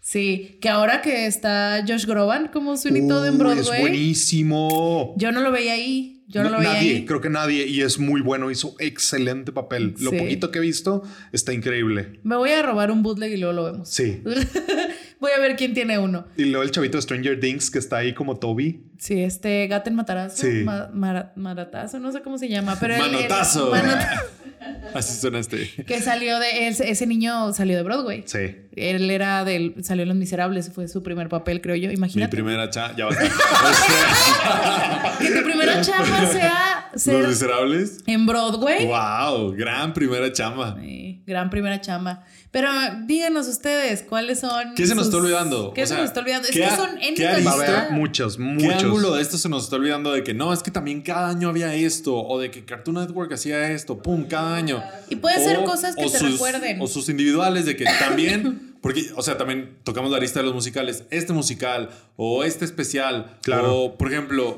Sí, 0.00 0.58
que 0.62 0.68
ahora 0.70 1.02
que 1.02 1.26
está 1.26 1.84
Josh 1.86 2.06
Groban 2.06 2.48
como 2.48 2.76
Sweeney 2.76 3.06
Todd 3.08 3.26
en 3.26 3.36
Broadway. 3.38 3.60
Es 3.76 3.80
buenísimo. 3.80 5.14
Yo 5.18 5.32
no 5.32 5.40
lo 5.40 5.52
veía 5.52 5.74
ahí. 5.74 6.14
Yo 6.30 6.42
no, 6.42 6.50
lo 6.50 6.58
veía 6.58 6.74
nadie, 6.74 6.90
ahí. 6.96 7.04
creo 7.06 7.22
que 7.22 7.30
nadie. 7.30 7.66
Y 7.66 7.80
es 7.80 7.98
muy 7.98 8.20
bueno. 8.20 8.50
Hizo 8.50 8.74
excelente 8.80 9.50
papel. 9.50 9.94
Lo 9.98 10.10
poquito 10.12 10.50
que 10.50 10.58
he 10.58 10.62
visto 10.62 11.02
está 11.32 11.54
increíble. 11.54 12.20
Me 12.22 12.36
voy 12.36 12.50
a 12.50 12.62
robar 12.62 12.90
un 12.90 13.02
bootleg 13.02 13.32
y 13.32 13.36
luego 13.38 13.54
lo 13.54 13.64
vemos. 13.72 13.88
Sí. 13.88 14.22
voy 15.20 15.30
a 15.36 15.40
ver 15.40 15.56
quién 15.56 15.74
tiene 15.74 15.98
uno. 15.98 16.26
Y 16.36 16.44
luego 16.46 16.62
el 16.62 16.70
chavito 16.70 16.96
de 16.98 17.02
Stranger 17.02 17.38
Things 17.40 17.70
que 17.70 17.78
está 17.78 17.98
ahí 17.98 18.14
como 18.14 18.36
Toby. 18.38 18.84
Sí, 18.98 19.22
este 19.22 19.66
Gaten 19.68 19.94
Matarazo. 19.94 20.36
Sí. 20.42 20.62
Ma- 20.64 20.88
mara- 20.92 21.32
maratazo, 21.36 21.98
no 22.00 22.10
sé 22.12 22.20
cómo 22.22 22.36
se 22.38 22.48
llama. 22.48 22.76
Pero 22.80 22.94
el- 22.96 23.02
el- 23.02 23.12
Manotazo. 23.12 23.70
Manota- 23.70 24.22
Así 24.94 25.18
suena 25.20 25.38
este. 25.38 25.70
que 25.86 26.00
salió 26.00 26.38
de. 26.40 26.66
Ese, 26.68 26.90
ese 26.90 27.06
niño 27.06 27.52
salió 27.52 27.76
de 27.76 27.82
Broadway. 27.84 28.24
Sí. 28.26 28.56
Él 28.74 29.10
era 29.10 29.44
del. 29.44 29.74
Salió 29.84 30.02
en 30.02 30.08
Los 30.08 30.18
Miserables. 30.18 30.72
Fue 30.72 30.88
su 30.88 31.02
primer 31.02 31.28
papel, 31.28 31.60
creo 31.60 31.76
yo. 31.76 31.88
Mi 31.88 31.94
Imagínate. 31.94 32.30
primera 32.30 32.68
cha... 32.70 32.94
Ya 32.96 33.06
va. 33.06 33.12
Que 35.18 35.30
tu 35.30 35.42
primera 35.44 35.80
chamba 35.80 36.26
sea 36.32 36.90
ser 36.94 37.20
Los 37.20 37.28
Miserables. 37.28 37.98
en 38.06 38.26
Broadway. 38.26 38.86
Wow, 38.86 39.52
gran 39.56 39.92
primera 39.92 40.32
chamba. 40.32 40.76
Sí, 40.80 41.22
gran 41.26 41.50
primera 41.50 41.80
chamba. 41.80 42.24
Pero 42.50 42.70
díganos 43.06 43.46
ustedes, 43.46 44.02
¿cuáles 44.02 44.40
son? 44.40 44.74
¿Qué 44.74 44.86
se 44.86 44.94
nos 44.94 45.04
sus- 45.06 45.14
está 45.14 45.22
olvidando? 45.22 45.72
¿Qué 45.74 45.82
O 45.82 45.86
se 45.86 45.88
sea, 45.90 45.98
nos 45.98 46.06
está 46.06 46.20
olvidando? 46.20 46.48
Es 46.48 46.54
¿qué 46.54 46.62
que 46.62 46.70
son 46.76 46.96
qué 46.98 47.08
N 47.08 47.26
arista? 47.28 47.50
Va 47.50 47.54
a 47.54 47.58
cantidad. 47.58 47.78
haber 47.80 47.92
muchos, 47.92 48.36
¿Qué 48.36 48.42
muchos. 48.42 48.82
ángulo 48.84 49.14
de 49.16 49.22
esto 49.22 49.36
se 49.36 49.48
nos 49.50 49.64
está 49.64 49.76
olvidando 49.76 50.12
de 50.12 50.22
que 50.24 50.32
no, 50.32 50.52
es 50.54 50.62
que 50.62 50.70
también 50.70 51.02
cada 51.02 51.28
año 51.28 51.50
había 51.50 51.74
esto, 51.74 52.16
o 52.16 52.40
de 52.40 52.50
que 52.50 52.64
Cartoon 52.64 52.96
Network 52.96 53.30
hacía 53.34 53.70
esto, 53.72 53.98
pum, 54.02 54.24
cada 54.26 54.56
año? 54.56 54.82
Y 55.10 55.16
puede 55.16 55.44
ser 55.44 55.62
cosas 55.64 55.94
que 55.94 56.04
te 56.04 56.18
sus- 56.18 56.32
recuerden. 56.32 56.80
O 56.80 56.86
sus 56.86 57.08
individuales 57.10 57.66
de 57.66 57.76
que 57.76 57.84
también, 57.98 58.76
porque, 58.80 59.10
o 59.14 59.22
sea, 59.22 59.36
también 59.36 59.76
tocamos 59.84 60.10
la 60.10 60.18
lista 60.18 60.40
de 60.40 60.46
los 60.46 60.54
musicales, 60.54 61.04
este 61.10 61.34
musical 61.34 61.90
o 62.16 62.44
este 62.44 62.64
especial, 62.64 63.36
Claro. 63.42 63.76
o 63.76 63.98
por 63.98 64.10
ejemplo, 64.10 64.56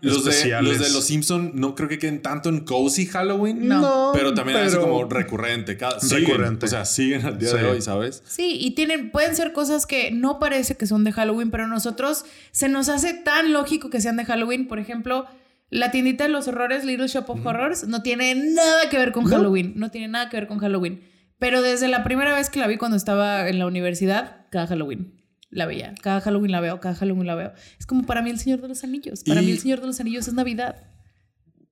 los 0.00 0.24
de, 0.24 0.60
los 0.62 0.78
de 0.78 0.90
Los 0.90 1.04
Simpson 1.04 1.52
no 1.54 1.74
creo 1.74 1.88
que 1.88 1.98
queden 1.98 2.22
tanto 2.22 2.48
en 2.48 2.60
Cozy 2.60 3.06
Halloween, 3.06 3.68
No. 3.68 4.10
pero 4.14 4.34
también 4.34 4.58
es 4.58 4.76
como 4.76 5.04
recurrente, 5.04 5.76
cada, 5.76 6.00
siguen, 6.00 6.26
Recurrente. 6.26 6.66
o 6.66 6.68
sea, 6.68 6.84
siguen 6.84 7.24
al 7.26 7.38
día 7.38 7.50
Sí. 7.50 7.56
de 7.58 7.64
hoy, 7.66 7.82
¿sabes? 7.82 8.22
Sí, 8.26 8.56
y 8.60 8.72
tienen, 8.72 9.10
pueden 9.10 9.34
ser 9.36 9.52
cosas 9.52 9.86
que 9.86 10.10
no 10.10 10.38
parece 10.38 10.76
que 10.76 10.86
son 10.86 11.04
de 11.04 11.12
Halloween, 11.12 11.50
pero 11.50 11.64
a 11.64 11.68
nosotros 11.68 12.24
se 12.52 12.68
nos 12.68 12.88
hace 12.88 13.14
tan 13.14 13.52
lógico 13.52 13.90
que 13.90 14.00
sean 14.00 14.16
de 14.16 14.24
Halloween. 14.24 14.68
Por 14.68 14.78
ejemplo, 14.78 15.26
la 15.70 15.90
tiendita 15.90 16.24
de 16.24 16.30
los 16.30 16.48
horrores, 16.48 16.84
Little 16.84 17.08
Shop 17.08 17.28
of 17.28 17.44
Horrors, 17.44 17.86
no 17.88 18.02
tiene 18.02 18.34
nada 18.34 18.88
que 18.88 18.96
ver 18.98 19.12
con 19.12 19.24
Halloween. 19.26 19.74
No 19.76 19.90
tiene 19.90 20.08
nada 20.08 20.30
que 20.30 20.36
ver 20.38 20.46
con 20.46 20.58
Halloween. 20.58 21.02
Pero 21.38 21.62
desde 21.62 21.88
la 21.88 22.02
primera 22.04 22.34
vez 22.34 22.50
que 22.50 22.58
la 22.58 22.66
vi 22.66 22.78
cuando 22.78 22.96
estaba 22.96 23.48
en 23.48 23.58
la 23.58 23.66
universidad, 23.66 24.46
cada 24.50 24.66
Halloween 24.66 25.17
la 25.50 25.66
veía. 25.66 25.94
Cada 26.02 26.20
Halloween 26.20 26.52
la 26.52 26.60
veo, 26.60 26.80
cada 26.80 26.94
Halloween 26.94 27.26
la 27.26 27.34
veo. 27.34 27.52
Es 27.78 27.86
como 27.86 28.04
para 28.04 28.22
mí 28.22 28.30
el 28.30 28.38
Señor 28.38 28.60
de 28.60 28.68
los 28.68 28.84
Anillos. 28.84 29.22
Para 29.24 29.42
Y- 29.42 29.46
mí 29.46 29.52
el 29.52 29.58
Señor 29.58 29.80
de 29.80 29.86
los 29.86 29.98
Anillos 30.00 30.28
es 30.28 30.34
Navidad. 30.34 30.76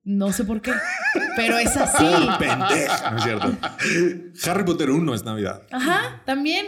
No 0.04 0.32
sé 0.32 0.44
por 0.44 0.62
qué, 0.62 0.72
pero 1.36 1.58
es 1.58 1.76
así. 1.76 2.04
Pendeja, 2.38 3.10
¿no 3.10 3.16
es 3.18 3.24
cierto? 3.24 3.56
Harry 4.44 4.64
Potter 4.64 4.90
1 4.90 5.14
es 5.14 5.24
Navidad. 5.24 5.62
Ajá, 5.72 6.22
también. 6.24 6.64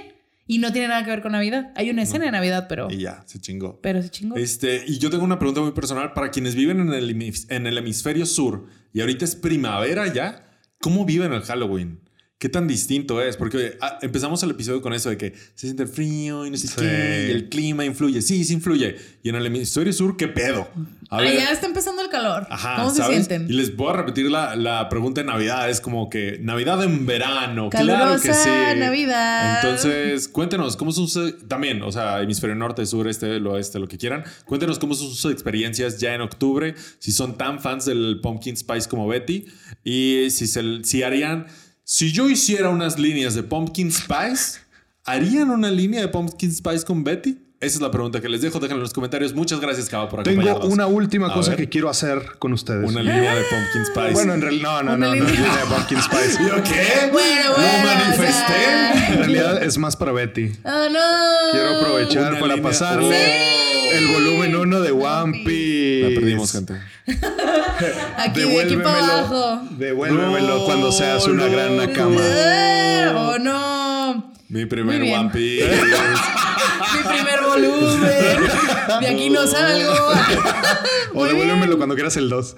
Y 0.51 0.59
no 0.59 0.73
tiene 0.73 0.89
nada 0.89 1.05
que 1.05 1.11
ver 1.11 1.21
con 1.23 1.33
Navidad. 1.33 1.73
Hay 1.77 1.91
una 1.91 2.03
escena 2.03 2.25
de 2.25 2.31
Navidad, 2.33 2.67
pero, 2.71 2.91
Y 2.91 2.97
ya, 2.99 3.23
se 3.27 3.39
chingó. 3.39 3.81
pero 3.83 4.03
se 4.03 4.09
chingó. 4.11 4.35
Este, 4.37 4.83
y 4.87 4.99
yo 4.99 5.11
tengo 5.11 5.23
una 5.23 5.39
pregunta 5.39 5.61
muy 5.61 5.73
personal 5.73 6.15
para 6.15 6.31
quienes 6.31 6.55
viven 6.55 6.81
en 6.81 6.93
el, 6.95 7.11
en 7.51 7.67
el 7.67 7.79
hemisferio 7.79 8.25
sur 8.25 8.67
y 8.95 9.01
ahorita 9.03 9.25
es 9.27 9.37
primavera 9.37 10.13
ya. 10.13 10.45
¿Cómo 10.81 11.05
viven 11.05 11.33
el 11.35 11.43
Halloween? 11.43 12.01
¿Qué 12.41 12.49
tan 12.49 12.69
distinto 12.69 13.21
es? 13.21 13.37
Porque 13.37 13.77
ah, 13.81 13.99
empezamos 14.01 14.41
el 14.45 14.51
episodio 14.51 14.81
con 14.81 14.93
eso 14.93 15.11
de 15.11 15.17
que 15.17 15.33
se 15.57 15.67
siente 15.67 15.89
frío 15.89 16.47
y 16.47 16.51
no 16.53 16.57
sé 16.57 16.69
Sí. 16.69 16.75
qué, 16.79 17.27
y 17.29 17.33
el 17.33 17.49
clima 17.49 17.85
influye. 17.85 18.23
Sí, 18.23 18.45
sí 18.45 18.55
influye. 18.55 18.95
Y 19.25 19.31
en 19.31 19.35
el 19.35 19.45
hemisferio 19.47 19.93
sur, 19.93 20.17
¿qué 20.17 20.29
pedo? 20.29 20.69
A 21.11 21.21
ver, 21.21 21.35
está 21.35 21.67
empezando 21.67 22.01
el 22.01 22.09
calor. 22.11 22.47
Ajá, 22.49 22.77
¿Cómo 22.77 22.95
se 22.95 23.03
sienten? 23.03 23.47
Y 23.51 23.55
les 23.55 23.75
voy 23.75 23.91
a 23.91 23.95
repetir 23.95 24.31
la, 24.31 24.55
la 24.55 24.89
pregunta 24.89 25.21
de 25.21 25.27
Navidad. 25.27 25.69
Es 25.69 25.81
como 25.81 26.09
que 26.09 26.39
Navidad 26.41 26.81
en 26.85 27.07
verano. 27.07 27.71
claro 27.71 28.21
que 28.23 28.29
Calurosa 28.29 28.45
sí. 28.75 28.79
Navidad. 28.79 29.61
Entonces, 29.65 30.29
cuéntenos 30.29 30.77
cómo 30.77 30.93
son 30.93 31.09
sus... 31.09 31.49
También, 31.49 31.83
o 31.83 31.91
sea, 31.91 32.23
hemisferio 32.23 32.55
norte, 32.55 32.87
sur, 32.87 33.09
este, 33.09 33.39
el 33.39 33.47
oeste, 33.49 33.81
lo 33.81 33.89
que 33.89 33.99
quieran. 33.99 34.23
Cuéntenos 34.45 34.79
cómo 34.79 34.95
son 34.95 35.09
sus 35.13 35.33
experiencias 35.33 35.99
ya 35.99 36.15
en 36.15 36.21
octubre. 36.21 36.77
Si 37.01 37.11
son 37.11 37.37
tan 37.37 37.59
fans 37.59 37.87
del 37.87 38.21
Pumpkin 38.23 38.57
Spice 38.57 38.89
como 38.89 39.09
Betty. 39.09 39.45
Y 39.83 40.29
si, 40.31 40.47
se, 40.47 40.63
si 40.85 41.03
harían... 41.03 41.47
Si 41.91 42.13
yo 42.13 42.29
hiciera 42.29 42.69
unas 42.69 42.99
líneas 42.99 43.35
de 43.35 43.43
Pumpkin 43.43 43.91
Spice, 43.91 44.59
¿harían 45.07 45.49
una 45.49 45.71
línea 45.71 46.03
de 46.03 46.09
Pumpkin 46.09 46.53
Spice 46.53 46.85
con 46.85 47.03
Betty? 47.03 47.39
Esa 47.61 47.77
es 47.77 47.81
la 47.81 47.91
pregunta 47.91 48.21
que 48.21 48.29
les 48.29 48.43
dejo. 48.43 48.61
Déjenlo 48.61 48.81
en 48.81 48.83
los 48.83 48.93
comentarios. 48.93 49.33
Muchas 49.33 49.59
gracias, 49.59 49.89
Cava, 49.89 50.07
por 50.07 50.23
Tengo 50.23 50.43
acompañarnos. 50.43 50.71
una 50.75 50.87
última 50.87 51.29
A 51.29 51.33
cosa 51.33 51.53
ver. 51.53 51.61
que 51.61 51.69
quiero 51.71 51.89
hacer 51.89 52.33
con 52.39 52.53
ustedes. 52.53 52.87
Una 52.91 53.03
línea 53.03 53.35
de 53.35 53.43
Pumpkin 53.45 53.87
Spice. 53.87 54.13
Bueno, 54.13 54.35
en 54.35 54.43
realidad, 54.43 54.83
no, 54.83 54.83
no, 54.83 54.95
Una 54.97 55.07
no, 55.07 55.15
no, 55.15 55.25
es 55.29 55.33
línea. 55.33 55.57
de 55.57 55.65
Pumpkin 55.65 56.03
Spice. 56.03 56.39
¿Yo 56.47 56.63
qué? 56.63 57.09
Bueno, 57.11 57.49
Lo 57.49 57.55
bueno, 57.57 57.85
manifesté. 57.85 58.29
o 58.29 58.37
sea. 58.37 59.09
En 59.15 59.19
realidad 59.21 59.63
es 59.63 59.79
más 59.79 59.97
para 59.97 60.13
Betty. 60.13 60.53
¡Oh, 60.65 60.89
no! 60.91 61.51
Quiero 61.53 61.77
aprovechar 61.79 62.33
Una 62.33 62.41
para 62.41 62.55
línea- 62.57 62.71
pasarle 62.71 63.17
Oh. 63.17 63.68
El 63.93 64.07
volumen 64.09 64.57
1 64.57 64.81
de 64.81 64.91
One 64.93 65.43
Piece. 65.45 66.09
La 66.11 66.21
perdimos, 66.21 66.53
gente. 66.53 66.75
Aquí, 68.17 68.41
de 68.41 68.61
aquí 68.63 68.77
para 68.77 68.99
abajo. 68.99 69.63
Devuélvemelo 69.79 70.59
No, 70.59 70.65
cuando 70.65 70.91
seas 70.93 71.27
una 71.27 71.47
no, 71.47 71.53
gran 71.53 71.77
no. 71.77 71.87
nakama. 71.87 72.21
¡Eh! 72.23 73.13
¡Oh, 73.15 73.39
no! 73.39 74.33
Mi 74.49 74.67
primer. 74.67 75.01
One 75.03 75.31
Piece. 75.33 75.69
Mi 75.69 77.03
primer 77.09 77.41
volumen. 77.47 78.11
De 79.01 79.07
aquí 79.09 79.31
no 79.31 79.47
salgo. 79.47 79.93
O 81.15 81.25
devuélvemelo 81.25 81.79
cuando 81.79 81.95
quieras 81.97 82.17
el 82.17 82.29
2. 82.29 82.57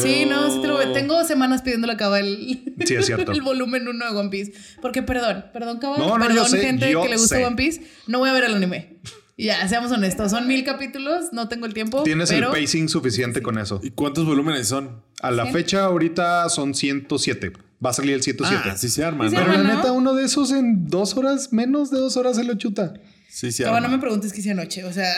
Sí, 0.00 0.24
no, 0.26 0.50
sí 0.52 0.60
te 0.60 0.66
lo 0.66 0.92
Tengo 0.92 1.22
semanas 1.24 1.62
pidiéndole 1.62 1.92
a 1.92 1.96
Cava 1.96 2.18
el, 2.18 2.64
Sí, 2.84 2.94
es 2.94 3.06
cierto. 3.06 3.30
el 3.30 3.42
volumen 3.42 3.86
1 3.86 4.10
de 4.12 4.16
One 4.18 4.28
Piece. 4.30 4.52
Porque, 4.80 5.02
perdón, 5.02 5.44
perdón. 5.52 5.78
No, 5.82 5.96
no, 5.98 6.14
perdón, 6.14 6.34
yo 6.34 6.44
sé, 6.46 6.58
gente 6.60 6.90
yo 6.90 7.02
que 7.02 7.10
le 7.10 7.16
gusta 7.16 7.36
sé. 7.36 7.44
One 7.44 7.54
Piece. 7.54 7.82
No 8.08 8.18
voy 8.18 8.30
a 8.30 8.32
ver 8.32 8.44
el 8.44 8.54
anime. 8.56 8.96
Ya, 9.36 9.66
seamos 9.68 9.90
honestos. 9.92 10.30
Son 10.30 10.46
mil 10.46 10.64
capítulos, 10.64 11.32
no 11.32 11.48
tengo 11.48 11.66
el 11.66 11.74
tiempo. 11.74 12.02
Tienes 12.02 12.30
pero 12.30 12.54
el 12.54 12.60
pacing 12.62 12.88
suficiente 12.88 13.42
con 13.42 13.58
eso. 13.58 13.80
¿Y 13.82 13.90
cuántos 13.90 14.26
volúmenes 14.26 14.68
son? 14.68 15.02
A 15.20 15.30
la 15.30 15.46
fecha 15.46 15.84
ahorita 15.84 16.48
son 16.48 16.74
107. 16.74 17.52
Va 17.84 17.90
a 17.90 17.92
salir 17.92 18.14
el 18.14 18.22
107. 18.22 18.62
Ah, 18.70 18.76
sí 18.76 18.88
se 18.88 19.04
arman. 19.04 19.30
Sí 19.30 19.36
se 19.36 19.42
¿no? 19.42 19.48
Pero 19.50 19.62
la 19.62 19.74
neta, 19.74 19.92
uno 19.92 20.14
de 20.14 20.24
esos 20.24 20.52
en 20.52 20.86
dos 20.88 21.16
horas, 21.16 21.52
menos 21.52 21.90
de 21.90 21.98
dos 21.98 22.16
horas 22.16 22.36
se 22.36 22.44
lo 22.44 22.54
chuta. 22.54 22.94
Sí 23.28 23.50
se 23.50 23.64
arman. 23.64 23.82
no 23.82 23.88
me 23.88 23.98
preguntes 23.98 24.32
qué 24.32 24.40
hice 24.40 24.50
anoche. 24.52 24.84
O 24.84 24.92
sea, 24.92 25.12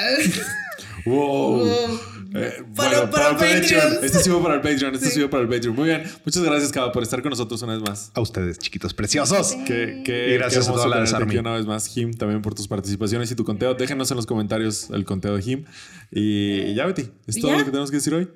Wow. 1.05 1.65
Wow. 1.67 2.01
Eh, 2.35 2.65
Para- 2.75 2.89
bueno, 2.99 3.11
para 3.13 3.37
para, 3.39 3.53
el 3.55 3.61
Patreon. 3.61 3.81
Patreons. 3.83 4.05
Este 4.05 4.19
sí 4.19 4.31
fue 4.31 4.43
para 4.43 4.55
el 4.57 4.61
Patreon. 4.61 4.95
Este 4.95 5.11
Sí. 5.11 5.25
para 5.29 5.43
el 5.45 5.49
Patreon. 5.49 5.75
Muy 5.77 5.89
bien. 5.89 6.03
Muchas 6.25 6.43
gracias, 6.43 6.73
Cava, 6.73 6.91
por 6.91 7.03
estar 7.05 7.23
con 7.23 7.31
nosotros 7.31 7.63
una 7.63 7.75
vez 7.75 7.83
más. 7.83 8.11
A 8.15 8.21
ustedes, 8.21 8.59
chiquitos 8.59 8.93
preciosos. 8.93 9.53
Que, 9.67 10.03
que, 10.05 10.31
Y 10.31 10.35
gracias 10.35 10.65
qué 10.67 10.71
a 10.71 10.75
toda 10.75 10.89
la 10.89 11.03
aquí 11.05 11.37
una 11.39 11.53
vez 11.55 11.65
más, 11.65 11.87
Jim, 11.87 12.13
también 12.13 12.43
por 12.43 12.55
tus 12.55 12.67
participaciones 12.67 13.31
y 13.31 13.37
tu 13.37 13.45
conteo. 13.45 13.75
Déjenos 13.75 14.11
en 14.11 14.17
los 14.17 14.27
comentarios 14.27 14.91
el 14.91 15.05
conteo 15.05 15.37
de 15.37 15.43
Jim. 15.43 15.65
Y 16.11 16.75
ya, 16.75 16.87
Betty, 16.87 17.09
es 17.27 17.37
¿Y 17.37 17.41
todo 17.41 17.53
ya? 17.53 17.59
lo 17.59 17.65
que 17.65 17.71
tenemos 17.71 17.91
que 17.91 17.97
decir 17.99 18.15
hoy. 18.15 18.29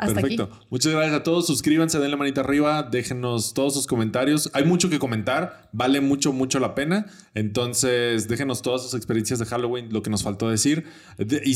Hasta 0.00 0.20
Perfecto. 0.20 0.48
Muchas 0.70 0.92
gracias 0.92 1.14
a 1.14 1.22
todos. 1.22 1.46
Suscríbanse, 1.46 1.98
denle 1.98 2.16
manita 2.16 2.40
arriba, 2.40 2.82
déjenos 2.82 3.52
todos 3.54 3.74
sus 3.74 3.86
comentarios. 3.86 4.50
Hay 4.54 4.64
mucho 4.64 4.88
que 4.88 4.98
comentar, 4.98 5.68
vale 5.72 6.00
mucho, 6.00 6.32
mucho 6.32 6.58
la 6.58 6.74
pena. 6.74 7.06
Entonces, 7.34 8.28
déjenos 8.28 8.62
todas 8.62 8.82
sus 8.82 8.94
experiencias 8.94 9.38
de 9.38 9.44
Halloween, 9.46 9.92
lo 9.92 10.02
que 10.02 10.08
nos 10.10 10.22
faltó 10.22 10.48
decir. 10.48 10.84
De- 11.18 11.42
y, 11.44 11.54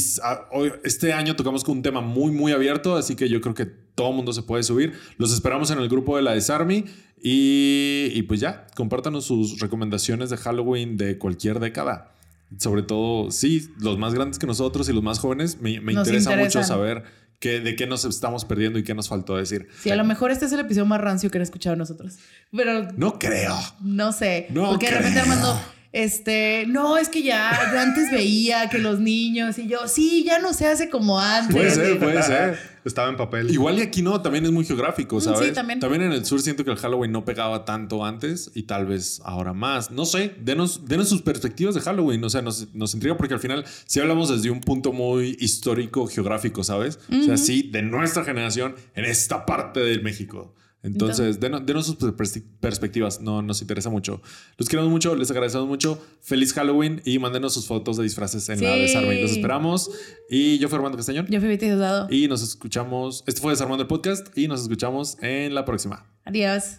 hoy- 0.53 0.73
este 0.85 1.13
año 1.13 1.37
tocamos 1.37 1.65
con 1.65 1.79
un 1.79 1.83
tema 1.83 2.01
muy, 2.03 2.33
muy 2.33 2.53
abierto, 2.53 2.97
así 2.97 3.17
que 3.17 3.29
yo 3.29 3.41
creo 3.41 3.55
que 3.55 3.65
todo 3.67 4.11
el 4.11 4.17
mundo 4.17 4.33
se 4.33 4.43
puede 4.43 4.63
subir. 4.63 4.93
Los 5.19 5.33
esperamos 5.33 5.71
en 5.71 5.79
el 5.79 5.89
grupo 5.89 6.17
de 6.17 6.23
la 6.23 6.33
Desarmy. 6.33 6.85
Y, 7.27 8.11
y 8.13 8.23
pues 8.25 8.41
ya, 8.41 8.67
compártanos 8.77 9.25
sus 9.25 9.59
recomendaciones 9.61 10.29
de 10.29 10.37
Halloween 10.37 10.99
de 10.99 11.17
cualquier 11.17 11.59
década. 11.59 12.11
Sobre 12.59 12.83
todo, 12.83 13.31
sí, 13.31 13.69
los 13.81 13.99
más 13.99 14.13
grandes 14.15 14.39
que 14.39 14.47
nosotros 14.47 14.89
y 14.91 14.93
los 14.93 15.03
más 15.03 15.19
jóvenes. 15.19 15.59
Me, 15.61 15.81
me 15.81 15.93
interesa 15.95 16.37
mucho 16.37 16.59
saber 16.63 17.05
qué, 17.45 17.61
de 17.61 17.77
qué 17.77 17.87
nos 17.87 18.07
estamos 18.07 18.47
perdiendo 18.47 18.79
y 18.79 18.85
qué 18.85 18.95
nos 18.95 19.07
faltó 19.09 19.37
decir. 19.37 19.69
sí, 19.79 19.91
a 19.91 19.97
lo 19.97 20.05
mejor 20.05 20.31
este 20.31 20.47
es 20.47 20.53
el 20.53 20.61
episodio 20.61 20.87
más 20.87 20.99
rancio 20.99 21.31
que 21.31 21.37
he 21.37 21.43
escuchado 21.43 21.77
nosotros. 21.77 22.17
Pero 22.51 22.89
No 22.97 23.19
creo. 23.19 23.55
No 23.83 24.13
sé. 24.13 24.47
No 24.49 24.71
porque 24.71 24.87
de 24.87 24.93
repente. 24.93 25.21
Armando, 25.21 25.61
este, 25.95 26.65
no, 26.67 26.97
es 26.99 27.09
que 27.09 27.23
ya, 27.23 27.71
yo 27.73 27.79
antes 27.79 28.11
veía 28.11 28.69
que 28.69 28.79
los 28.79 28.99
niños 28.99 29.61
y 29.61 29.69
yo, 29.69 29.87
sí, 29.87 30.25
ya 30.27 30.41
no 30.41 30.53
se 30.53 30.67
hace 30.67 30.91
como 30.91 31.21
antes. 31.21 31.55
Puede 31.55 31.71
ser, 31.71 31.99
puede 32.01 32.21
ser. 32.21 32.59
Estaba 32.85 33.09
en 33.09 33.17
papel. 33.17 33.49
Igual 33.49 33.79
y 33.79 33.83
aquí 33.83 34.03
no, 34.03 34.21
también 34.21 34.45
es 34.45 34.51
muy 34.51 34.65
geográfico, 34.65 35.17
Mm, 35.17 35.21
sí, 35.21 35.25
¿sabes? 35.27 35.53
también. 35.55 35.81
en 36.03 36.11
el 36.11 36.27
sur 36.27 36.43
siento 36.43 36.65
que 36.65 36.73
el 36.73 36.79
Halloween 36.79 37.13
no 37.13 37.25
pegaba 37.25 37.65
tanto 37.65 38.05
antes 38.05 38.51
y 38.57 38.65
tal 38.65 38.87
vez 38.87 39.23
ahora 39.25 39.53
más. 39.53 39.93
No 39.93 40.05
sé, 40.05 40.35
denos, 40.41 40.85
denos 40.85 41.09
sus 41.09 41.23
perspectivas 41.23 41.77
de 41.77 41.81
Halloween. 41.81 42.25
O 42.25 42.29
sea, 42.29 42.43
nos, 42.43 42.75
nos 42.75 42.93
intriga 42.95 43.17
porque 43.17 43.35
al 43.35 43.41
final 43.41 43.65
sí 43.87 44.01
hablamos 44.01 44.31
desde 44.31 44.51
un 44.51 44.61
punto 44.61 44.93
muy 44.93 45.37
histórico, 45.39 46.09
geográfico, 46.09 46.65
¿sabes? 46.65 46.99
O 47.09 47.23
sea, 47.23 47.37
sí, 47.37 47.71
de 47.73 47.83
nuestra 47.83 48.25
generación 48.25 48.75
en 48.97 49.05
esta 49.05 49.47
parte 49.47 49.79
de 49.79 50.01
México. 50.01 50.53
Entonces, 50.85 51.41
denos, 51.41 51.67
denos 51.67 51.87
sus 51.87 51.97
pers- 51.99 52.43
perspectivas. 52.61 53.21
No 53.21 53.43
nos 53.43 53.61
interesa 53.63 53.91
mucho. 53.91 54.21
Los 54.59 54.69
queremos 54.69 54.91
mucho, 54.91 55.17
les 55.17 55.31
agradecemos 55.31 55.67
mucho. 55.67 56.01
Feliz 56.21 56.53
Halloween 56.53 57.01
y 57.05 57.19
mándenos 57.19 57.55
sus 57.55 57.67
fotos 57.67 57.97
de 57.97 58.03
disfraces 58.05 58.49
en 58.51 58.63
la 58.63 58.75
Sí. 58.75 58.81
Desarme. 58.83 59.21
Los 59.21 59.33
esperamos. 59.33 59.91
Y 60.31 60.59
yo 60.59 60.69
fui 60.69 60.77
Armando 60.77 60.97
Castañón. 60.99 61.27
Yo 61.29 61.41
fui 61.41 61.49
Betty 61.49 61.67
Diosdado. 61.67 62.07
Y 62.11 62.29
nos 62.29 62.43
escuchamos. 62.43 63.25
Este 63.27 63.41
fue 63.41 63.53
Desarmando 63.53 63.83
el 63.83 63.89
Podcast 63.89 64.37
y 64.37 64.47
nos 64.47 64.61
escuchamos 64.63 65.17
en 65.23 65.55
la 65.55 65.65
próxima. 65.65 66.07
Adiós. 66.25 66.79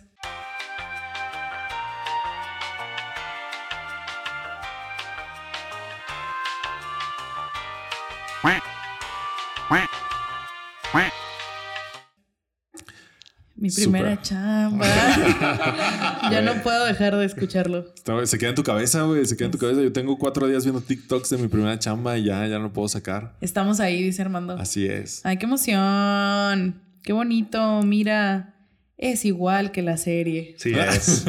Mi 13.66 13.72
primera 13.72 14.22
chamba. 14.22 14.86
ya 16.32 16.42
no 16.42 16.62
puedo 16.62 16.86
dejar 16.86 17.16
de 17.16 17.26
escucharlo. 17.26 17.94
Se 18.26 18.38
queda 18.38 18.50
en 18.50 18.56
tu 18.56 18.64
cabeza, 18.64 19.02
güey. 19.04 19.26
Se 19.26 19.36
queda 19.36 19.46
en 19.48 19.52
tu 19.52 19.58
cabeza. 19.58 19.82
Yo 19.82 19.92
tengo 19.92 20.18
cuatro 20.20 20.48
días 20.48 20.64
viendo 20.64 20.82
TikToks 20.82 21.32
de 21.32 21.38
mi 21.38 21.48
primera 21.48 21.80
chamba 21.80 22.18
y 22.18 22.26
ya, 22.26 22.46
ya 22.48 22.60
no 22.60 22.72
puedo 22.72 22.88
sacar. 22.88 23.36
Estamos 23.42 23.80
ahí, 23.80 24.04
dice 24.04 24.22
Armando. 24.22 24.54
Así 24.58 24.86
es. 24.86 25.22
Ay, 25.26 25.38
qué 25.38 25.46
emoción. 25.46 26.80
Qué 27.02 27.14
bonito. 27.14 27.82
Mira, 27.82 28.56
es 28.98 29.26
igual 29.26 29.72
que 29.72 29.82
la 29.82 29.98
serie. 29.98 30.56
Sí, 30.58 30.74
es. 30.78 31.26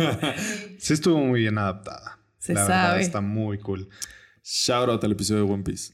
Sí 0.79 0.93
estuvo 0.93 1.19
muy 1.19 1.41
bien 1.41 1.57
adaptada. 1.57 2.19
Se 2.39 2.53
La 2.55 2.63
verdad, 2.63 2.89
sabe. 2.91 3.03
está 3.03 3.21
muy 3.23 3.59
cool. 3.59 3.89
Shout 4.45 4.89
out 4.89 5.03
al 5.03 5.13
episodio 5.13 5.45
de 5.47 5.53
One 5.53 5.63
Piece. 5.65 5.93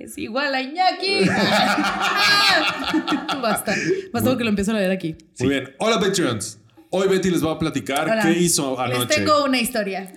Es 0.00 0.16
igual 0.16 0.54
a 0.54 0.62
Iñaki. 0.62 1.26
Basta. 3.42 3.74
Basta 4.12 4.28
porque 4.30 4.44
lo 4.44 4.50
empiezo 4.50 4.70
a 4.70 4.74
leer 4.74 4.90
aquí. 4.90 5.14
Muy 5.38 5.48
bien. 5.50 5.74
Hola, 5.78 6.00
Patreons. 6.00 6.58
Hoy 6.88 7.06
Betty 7.06 7.30
les 7.30 7.44
va 7.44 7.52
a 7.52 7.58
platicar 7.58 8.08
Hola. 8.08 8.22
qué 8.22 8.32
hizo 8.32 8.80
anoche. 8.80 8.98
Les 9.00 9.08
tengo 9.08 9.44
una 9.44 9.60
historia. 9.60 10.10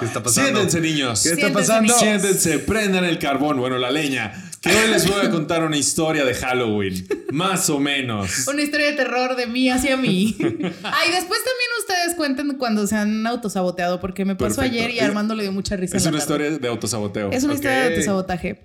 ¿Qué 0.00 0.06
está 0.06 0.22
pasando? 0.22 0.50
Siéntense, 0.50 0.80
niños. 0.80 1.22
¿Qué 1.22 1.28
está 1.30 1.40
Siéntense, 1.46 1.68
pasando? 1.72 1.82
niños. 1.82 1.98
Siéntense, 2.00 2.58
prendan 2.60 3.04
el 3.04 3.18
carbón, 3.20 3.58
bueno, 3.58 3.78
la 3.78 3.90
leña. 3.92 4.32
Que 4.60 4.70
hoy 4.70 4.90
les 4.90 5.08
voy 5.08 5.24
a 5.26 5.30
contar 5.30 5.62
una 5.64 5.76
historia 5.76 6.24
de 6.24 6.34
Halloween. 6.34 7.06
Más 7.32 7.68
o 7.70 7.78
menos. 7.80 8.46
Una 8.48 8.62
historia 8.62 8.86
de 8.86 8.92
terror 8.92 9.34
de 9.36 9.46
mí 9.46 9.70
hacia 9.70 9.96
mí. 9.96 10.36
Ay, 10.40 11.10
después 11.10 11.40
también 11.40 11.70
ustedes 11.80 12.14
cuenten 12.16 12.56
cuando 12.58 12.86
se 12.86 12.94
han 12.96 13.26
autosaboteado, 13.26 14.00
porque 14.00 14.24
me 14.24 14.36
pasó 14.36 14.56
Perfecto. 14.56 14.78
ayer 14.84 14.90
y 14.94 15.00
Armando 15.00 15.34
le 15.34 15.42
dio 15.44 15.52
mucha 15.52 15.74
risa. 15.76 15.96
Es 15.96 16.02
una 16.04 16.12
tarde. 16.12 16.22
historia 16.22 16.58
de 16.58 16.68
autosaboteo. 16.68 17.30
Es 17.32 17.42
una 17.44 17.54
historia 17.54 17.78
de 17.78 17.86
autosabotaje. 17.88 18.62